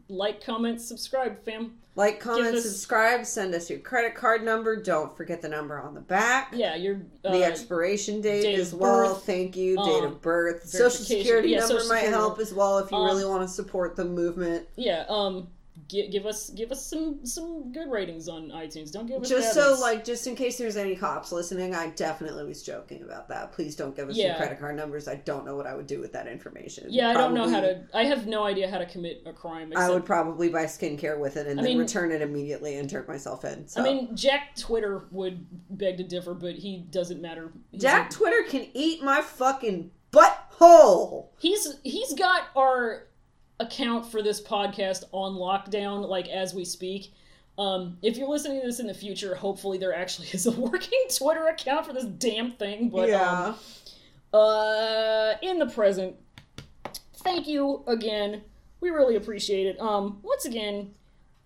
like, 0.10 0.44
comment, 0.44 0.82
subscribe, 0.82 1.44
fam. 1.46 1.78
Like, 1.96 2.22
comment, 2.22 2.56
us- 2.56 2.64
subscribe, 2.64 3.26
send 3.26 3.54
us 3.54 3.70
your 3.70 3.80
credit 3.80 4.16
card 4.16 4.44
number. 4.44 4.82
Don't 4.82 5.16
forget 5.18 5.42
the 5.42 5.50
number 5.50 5.80
on 5.80 5.94
the 5.94 6.00
back. 6.00 6.54
Yeah, 6.56 6.76
your 6.76 7.02
uh, 7.26 7.32
the 7.34 7.44
expiration 7.44 8.22
date 8.22 8.44
date 8.44 8.60
as 8.60 8.74
well. 8.74 9.14
birth, 9.16 9.26
Thank 9.26 9.58
you. 9.58 9.78
um, 9.78 9.86
Date 9.90 10.04
of 10.06 10.22
birth. 10.22 10.68
Social 10.68 11.04
security 11.04 11.50
Yeah, 11.50 11.60
number 11.60 11.74
social 11.80 11.90
might 11.90 11.96
security 12.04 12.18
help 12.18 12.40
as 12.40 12.54
well 12.54 12.78
if 12.78 12.92
you 12.92 12.98
Um, 12.98 13.06
really 13.08 13.26
want 13.26 13.44
to 13.48 13.54
support 13.54 13.96
the 13.98 14.06
movement. 14.06 14.68
yeah. 14.78 15.04
Um, 15.10 15.50
gi- 15.88 16.10
give 16.10 16.26
us 16.26 16.50
give 16.52 16.72
us 16.72 16.86
some 16.86 17.26
some 17.26 17.72
good 17.72 17.90
ratings 17.92 18.28
on 18.28 18.50
iTunes. 18.50 18.92
Don't 18.92 19.06
give 19.08 19.22
us 19.22 19.30
Just 19.30 19.54
so, 19.54 19.70
ones. 19.72 19.82
like, 19.82 20.04
just 20.06 20.28
in 20.28 20.36
case 20.36 20.58
there's 20.58 20.78
any 20.78 20.96
cops 20.96 21.32
listening, 21.32 21.74
I 21.76 21.88
definitely 21.92 22.46
was 22.46 22.64
joking 22.64 23.04
about 23.04 23.28
that. 23.30 23.52
Please 23.54 23.76
don't 23.76 23.96
give 23.96 24.10
us 24.10 24.18
your 24.18 24.36
credit 24.36 24.60
card 24.60 24.76
numbers. 24.76 25.08
I 25.08 25.16
don't 25.16 25.46
know 25.46 25.56
what 25.56 25.68
I 25.68 25.74
would 25.76 25.88
do 25.88 26.00
with 26.00 26.12
that 26.14 26.28
information. 26.28 26.88
yeah, 26.90 27.10
I 27.10 27.14
don't 27.14 27.34
know 27.34 27.50
how 27.50 27.62
to. 27.62 27.84
I 27.94 28.06
have 28.06 28.28
no 28.28 28.44
idea 28.44 28.70
how 28.70 28.78
to 28.78 28.86
commit 28.86 29.24
a 29.26 29.34
crime. 29.34 29.72
Except, 29.72 29.90
I 29.90 29.94
would 29.94 30.06
probably 30.06 30.50
buy 30.50 30.66
skincare 30.66 31.20
with 31.20 31.38
it 31.38 31.48
and 31.48 31.60
I 31.60 31.64
then 31.64 31.72
mean- 31.74 31.80
return 31.80 32.12
it 32.12 32.22
immediately 32.22 32.76
and 32.78 32.90
turn 32.90 33.06
myself 33.08 33.46
in. 33.46 33.68
So. 33.68 33.82
I 33.82 33.84
mean, 33.84 34.16
Jack 34.16 34.56
Twitter 34.56 35.06
would 35.12 35.46
beg 35.78 35.98
to 35.98 36.04
differ, 36.04 36.34
but 36.34 36.56
he 36.56 36.78
doesn't 36.90 37.22
matter. 37.22 37.52
He's 37.72 37.82
Jack 37.82 38.12
a- 38.12 38.14
Twitter 38.14 38.44
can 38.50 38.68
eat 38.74 39.04
my 39.04 39.22
fucking 39.22 39.92
butthole. 40.12 41.28
he's 41.40 41.76
he's 41.84 42.14
got 42.14 42.44
our 42.56 43.08
account 43.62 44.12
for 44.12 44.22
this 44.22 44.42
podcast 44.42 45.04
on 45.12 45.36
lockdown 45.36 46.08
like 46.08 46.28
as 46.28 46.54
we 46.54 46.66
speak. 46.66 47.14
Um, 47.58 47.98
if 48.02 48.18
you're 48.18 48.28
listening 48.28 48.62
to 48.62 48.66
this 48.66 48.80
in 48.80 48.88
the 48.88 48.94
future 48.94 49.36
hopefully 49.36 49.78
there 49.78 49.94
actually 49.94 50.28
is 50.30 50.48
a 50.48 50.52
working 50.60 51.00
twitter 51.16 51.48
account 51.48 51.86
for 51.86 51.94
this 51.94 52.06
damn 52.06 52.52
thing 52.52 52.90
but 52.90 53.10
yeah. 53.10 53.54
um, 54.34 54.40
uh, 54.40 55.34
in 55.42 55.60
the 55.60 55.68
present 55.68 56.16
thank 57.16 57.48
you 57.48 57.84
again. 57.88 58.42
We 58.80 58.90
really 58.90 59.16
appreciate 59.16 59.68
it. 59.68 59.80
Um, 59.80 60.20
once 60.24 60.46
again 60.46 60.96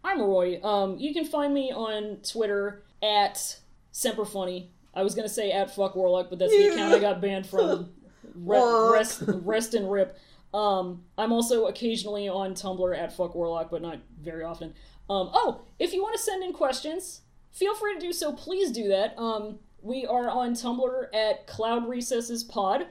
i'm 0.03 0.21
roy. 0.21 0.61
Um, 0.63 0.97
you 0.97 1.13
can 1.13 1.25
find 1.25 1.53
me 1.53 1.71
on 1.71 2.17
twitter 2.17 2.83
at 3.03 3.57
semperfunny. 3.91 4.67
I 4.93 5.03
was 5.03 5.15
gonna 5.15 5.27
say 5.27 5.51
at 5.51 5.75
fuck 5.75 5.95
warlock 5.95 6.29
but 6.29 6.39
that's 6.39 6.51
the 6.51 6.67
account 6.67 6.93
i 6.93 6.99
got 7.11 7.19
banned 7.19 7.47
from. 7.47 7.89
Re- 8.35 8.91
rest, 8.91 9.23
rest 9.27 9.73
and 9.73 9.89
rip. 9.89 10.17
Um, 10.55 11.03
I'm 11.17 11.33
also 11.33 11.65
occasionally 11.65 12.29
on 12.29 12.53
Tumblr 12.53 12.97
at 12.97 13.11
Fuck 13.11 13.35
Warlock, 13.35 13.69
but 13.69 13.81
not 13.81 13.99
very 14.21 14.43
often. 14.43 14.69
Um, 15.09 15.29
oh, 15.33 15.63
if 15.79 15.91
you 15.91 16.01
want 16.01 16.15
to 16.15 16.21
send 16.21 16.43
in 16.43 16.53
questions, 16.53 17.21
feel 17.51 17.75
free 17.75 17.93
to 17.95 17.99
do 17.99 18.13
so. 18.13 18.31
Please 18.31 18.71
do 18.71 18.87
that. 18.87 19.19
Um, 19.19 19.59
we 19.81 20.05
are 20.05 20.29
on 20.29 20.53
Tumblr 20.53 21.13
at 21.13 21.45
Cloud 21.45 21.89
Recesses 21.89 22.43
Pod. 22.45 22.87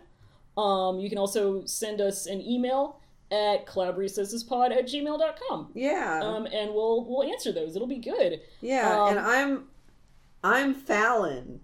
Um, 0.58 1.00
you 1.00 1.08
can 1.08 1.16
also 1.16 1.64
send 1.64 2.02
us 2.02 2.26
an 2.26 2.42
email 2.42 3.00
at 3.30 3.66
cloudrecessespod 3.66 4.70
at 4.70 4.86
gmail.com. 4.86 5.70
Yeah. 5.74 6.20
Um, 6.22 6.46
and 6.46 6.72
we'll 6.74 7.06
we'll 7.06 7.24
answer 7.24 7.50
those. 7.50 7.74
It'll 7.74 7.88
be 7.88 7.98
good. 7.98 8.42
yeah. 8.60 9.02
um, 9.04 9.08
and 9.08 9.18
I'm 9.18 9.64
I'm 10.44 10.74
Fallon. 10.74 11.60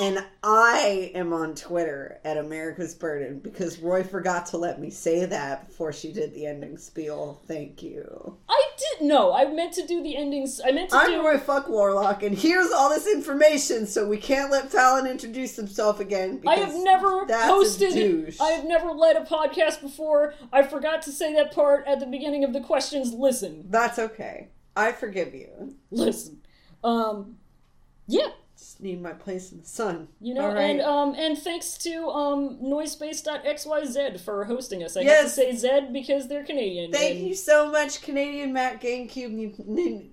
And 0.00 0.24
I 0.42 1.10
am 1.14 1.32
on 1.32 1.54
Twitter 1.54 2.20
at 2.24 2.36
America's 2.36 2.94
Burden 2.94 3.40
because 3.40 3.78
Roy 3.80 4.04
forgot 4.04 4.46
to 4.46 4.56
let 4.56 4.80
me 4.80 4.88
say 4.88 5.24
that 5.24 5.68
before 5.68 5.92
she 5.92 6.12
did 6.12 6.32
the 6.32 6.46
ending 6.46 6.78
spiel. 6.78 7.42
Thank 7.48 7.82
you. 7.82 8.36
I 8.48 8.62
did 8.78 9.06
no. 9.06 9.32
I 9.32 9.46
meant 9.46 9.72
to 9.74 9.86
do 9.86 10.02
the 10.02 10.16
endings. 10.16 10.60
I 10.64 10.70
meant 10.70 10.90
to 10.90 10.96
I'm 10.96 11.10
do. 11.10 11.26
Roy 11.26 11.38
Fuck 11.38 11.68
Warlock, 11.68 12.22
and 12.22 12.38
here's 12.38 12.70
all 12.70 12.88
this 12.88 13.06
information, 13.06 13.86
so 13.86 14.06
we 14.08 14.16
can't 14.16 14.50
let 14.50 14.70
Fallon 14.70 15.06
introduce 15.06 15.56
himself 15.56 15.98
again. 15.98 16.40
I 16.46 16.56
have 16.56 16.74
never 16.74 17.22
a 17.22 17.26
I 18.40 18.50
have 18.50 18.64
never 18.64 18.92
led 18.92 19.16
a 19.16 19.24
podcast 19.24 19.80
before. 19.80 20.34
I 20.52 20.62
forgot 20.62 21.02
to 21.02 21.10
say 21.12 21.32
that 21.34 21.52
part 21.52 21.84
at 21.88 21.98
the 21.98 22.06
beginning 22.06 22.44
of 22.44 22.52
the 22.52 22.60
questions. 22.60 23.12
Listen, 23.12 23.66
That's 23.68 23.98
okay. 23.98 24.48
I 24.76 24.92
forgive 24.92 25.34
you. 25.34 25.74
listen. 25.90 26.40
Um, 26.84 27.36
yeah, 28.06 28.28
Just 28.62 28.80
need 28.80 29.02
my 29.02 29.12
place 29.12 29.50
in 29.50 29.58
the 29.60 29.66
sun. 29.66 30.06
you 30.20 30.34
know, 30.34 30.46
right. 30.46 30.70
and 30.70 30.80
um, 30.80 31.14
and 31.18 31.36
thanks 31.36 31.76
to 31.78 32.06
um 32.08 32.58
Noisepace.xyz 32.62 34.20
for 34.20 34.44
hosting 34.44 34.84
us. 34.84 34.96
I 34.96 35.00
have 35.00 35.06
Yes. 35.08 35.34
to 35.34 35.40
say 35.40 35.56
Z 35.56 35.88
because 35.92 36.28
they're 36.28 36.44
Canadian. 36.44 36.92
Thank 36.92 37.16
and 37.18 37.26
you 37.26 37.34
so 37.34 37.68
much, 37.72 38.02
Canadian 38.02 38.52
Matt 38.52 38.80
GameCube. 38.80 39.32
Nin- 39.32 39.54
nin- 39.66 40.10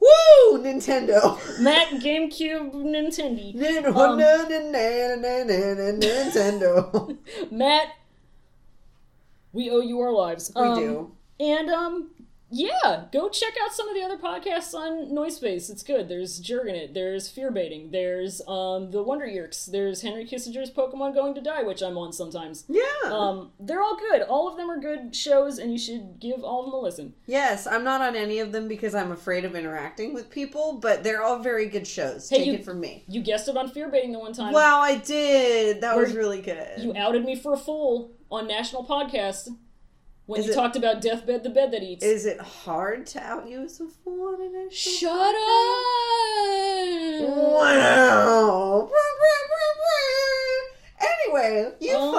Woo! 0.00 0.58
Nintendo. 0.58 1.38
Matt 1.60 1.88
GameCube 2.00 2.72
Nintendo. 2.72 3.54
Nin- 3.62 3.86
Um, 3.86 4.18
na- 4.18 4.48
na- 4.48 4.58
na- 4.58 5.16
na- 5.16 5.44
na- 5.44 5.74
na- 5.74 5.98
Nintendo. 6.00 7.18
Matt, 7.50 7.88
we 9.52 9.68
owe 9.70 9.80
you 9.82 10.00
our 10.00 10.12
lives. 10.12 10.50
we 10.56 10.62
Um, 10.62 10.78
do. 10.78 11.12
And 11.38 11.68
um 11.70 12.10
yeah, 12.52 13.04
go 13.12 13.28
check 13.28 13.54
out 13.64 13.72
some 13.72 13.88
of 13.88 13.94
the 13.94 14.02
other 14.02 14.18
podcasts 14.18 14.74
on 14.74 15.12
Noise 15.12 15.40
Noisepace. 15.40 15.70
It's 15.70 15.82
good. 15.82 16.08
There's 16.08 16.40
Jurgenit, 16.40 16.94
there's 16.94 17.28
Fear 17.28 17.50
Baiting, 17.50 17.90
there's 17.90 18.40
um 18.46 18.90
the 18.90 19.02
Wonder 19.02 19.26
Yerks, 19.26 19.70
there's 19.70 20.02
Henry 20.02 20.26
Kissinger's 20.26 20.70
Pokemon 20.70 21.14
Going 21.14 21.34
to 21.34 21.40
Die, 21.40 21.62
which 21.62 21.82
I'm 21.82 21.96
on 21.96 22.12
sometimes. 22.12 22.64
Yeah. 22.68 22.82
Um, 23.04 23.50
they're 23.58 23.82
all 23.82 23.96
good. 23.96 24.22
All 24.22 24.48
of 24.48 24.56
them 24.56 24.70
are 24.70 24.78
good 24.78 25.16
shows, 25.16 25.58
and 25.58 25.72
you 25.72 25.78
should 25.78 26.20
give 26.20 26.44
all 26.44 26.60
of 26.60 26.66
them 26.66 26.74
a 26.74 26.80
listen. 26.80 27.14
yes, 27.26 27.66
I'm 27.66 27.84
not 27.84 28.00
on 28.00 28.14
any 28.16 28.38
of 28.40 28.52
them 28.52 28.68
because 28.68 28.94
I'm 28.94 29.12
afraid 29.12 29.44
of 29.44 29.54
interacting 29.56 30.12
with 30.14 30.30
people, 30.30 30.74
but 30.74 31.02
they're 31.02 31.22
all 31.22 31.38
very 31.38 31.66
good 31.68 31.86
shows. 31.86 32.28
Hey, 32.28 32.38
Take 32.38 32.46
you- 32.46 32.52
it 32.54 32.64
from 32.64 32.80
me. 32.80 33.04
You 33.08 33.22
guessed 33.22 33.48
it 33.48 33.56
on 33.56 33.68
Fear 33.70 33.88
Baiting 33.88 34.12
the 34.12 34.18
one 34.18 34.32
time. 34.32 34.52
Wow, 34.52 34.80
I 34.80 34.96
did. 34.96 35.80
That 35.80 35.96
was 35.96 36.12
really 36.14 36.40
good. 36.42 36.78
You 36.78 36.94
outed 36.96 37.24
me 37.24 37.36
for 37.36 37.54
a 37.54 37.56
fool 37.58 38.12
on 38.30 38.46
national 38.46 38.84
podcast 38.84 39.48
when 40.26 40.40
Is 40.40 40.46
you 40.46 40.52
it- 40.52 40.54
talked 40.54 40.76
about 40.76 41.00
Deathbed, 41.00 41.42
the 41.42 41.50
bed 41.50 41.72
that 41.72 41.82
eats. 41.82 42.04
Is 42.04 42.24
it 42.26 42.40
hard 42.40 43.06
to 43.08 43.20
out 43.20 43.48
you 43.48 43.62
as 43.64 43.80
a 43.80 43.88
fool 43.88 44.28
on 44.34 44.40
an 44.42 44.68
Shut 44.70 45.10
podcast? 45.34 47.22
up! 47.22 47.28
Wow. 47.38 48.90
Anyway, 51.00 51.72
you 51.80 51.94
Oh 51.96 52.12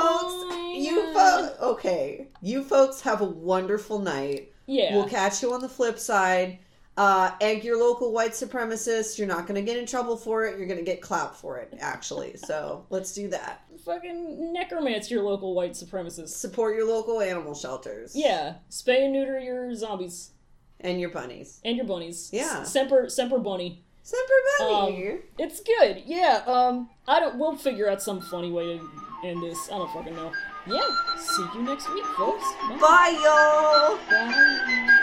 folks, 0.49 0.55
you 0.85 1.13
folks, 1.13 1.59
okay, 1.61 2.27
you 2.41 2.63
folks 2.63 3.01
have 3.01 3.21
a 3.21 3.25
wonderful 3.25 3.99
night. 3.99 4.51
Yeah. 4.65 4.95
We'll 4.95 5.07
catch 5.07 5.41
you 5.41 5.53
on 5.53 5.61
the 5.61 5.69
flip 5.69 5.99
side. 5.99 6.59
Uh, 6.95 7.31
egg 7.41 7.63
your 7.63 7.79
local 7.79 8.11
white 8.11 8.31
supremacist. 8.33 9.17
You're 9.17 9.27
not 9.27 9.47
going 9.47 9.55
to 9.55 9.61
get 9.63 9.77
in 9.79 9.85
trouble 9.87 10.15
for 10.15 10.45
it. 10.45 10.57
You're 10.59 10.67
going 10.67 10.77
to 10.79 10.85
get 10.85 11.01
clapped 11.01 11.35
for 11.37 11.57
it, 11.57 11.73
actually. 11.79 12.35
So 12.45 12.85
let's 12.91 13.13
do 13.13 13.29
that. 13.29 13.63
Fucking 13.83 14.53
necromance 14.53 15.09
your 15.09 15.23
local 15.23 15.55
white 15.55 15.71
supremacists. 15.71 16.29
Support 16.29 16.75
your 16.75 16.87
local 16.87 17.19
animal 17.21 17.55
shelters. 17.55 18.15
Yeah. 18.15 18.55
Spay 18.69 19.05
and 19.05 19.13
neuter 19.13 19.39
your 19.39 19.73
zombies. 19.75 20.31
And 20.81 20.99
your 21.01 21.09
bunnies. 21.09 21.61
And 21.65 21.77
your 21.77 21.85
bunnies. 21.85 22.29
Yeah. 22.33 22.59
S- 22.61 22.71
Semper 22.73 23.09
Semper 23.09 23.39
Bunny. 23.39 23.83
Semper 24.03 24.33
Bunny. 24.59 25.11
Um, 25.13 25.19
it's 25.39 25.61
good. 25.61 26.03
Yeah. 26.05 26.43
Um 26.45 26.89
I 27.07 27.19
don't 27.21 27.37
we'll 27.39 27.55
figure 27.55 27.89
out 27.89 28.01
some 28.01 28.19
funny 28.21 28.51
way 28.51 28.77
to 28.77 28.89
end 29.27 29.41
this. 29.41 29.69
I 29.71 29.77
don't 29.77 29.91
fucking 29.93 30.13
know. 30.15 30.31
Yeah. 30.67 30.81
See 31.17 31.45
you 31.55 31.63
next 31.63 31.89
week, 31.93 32.05
folks. 32.17 32.43
Bye, 32.81 33.17
y'all. 33.23 33.97
Bye. 34.09 34.99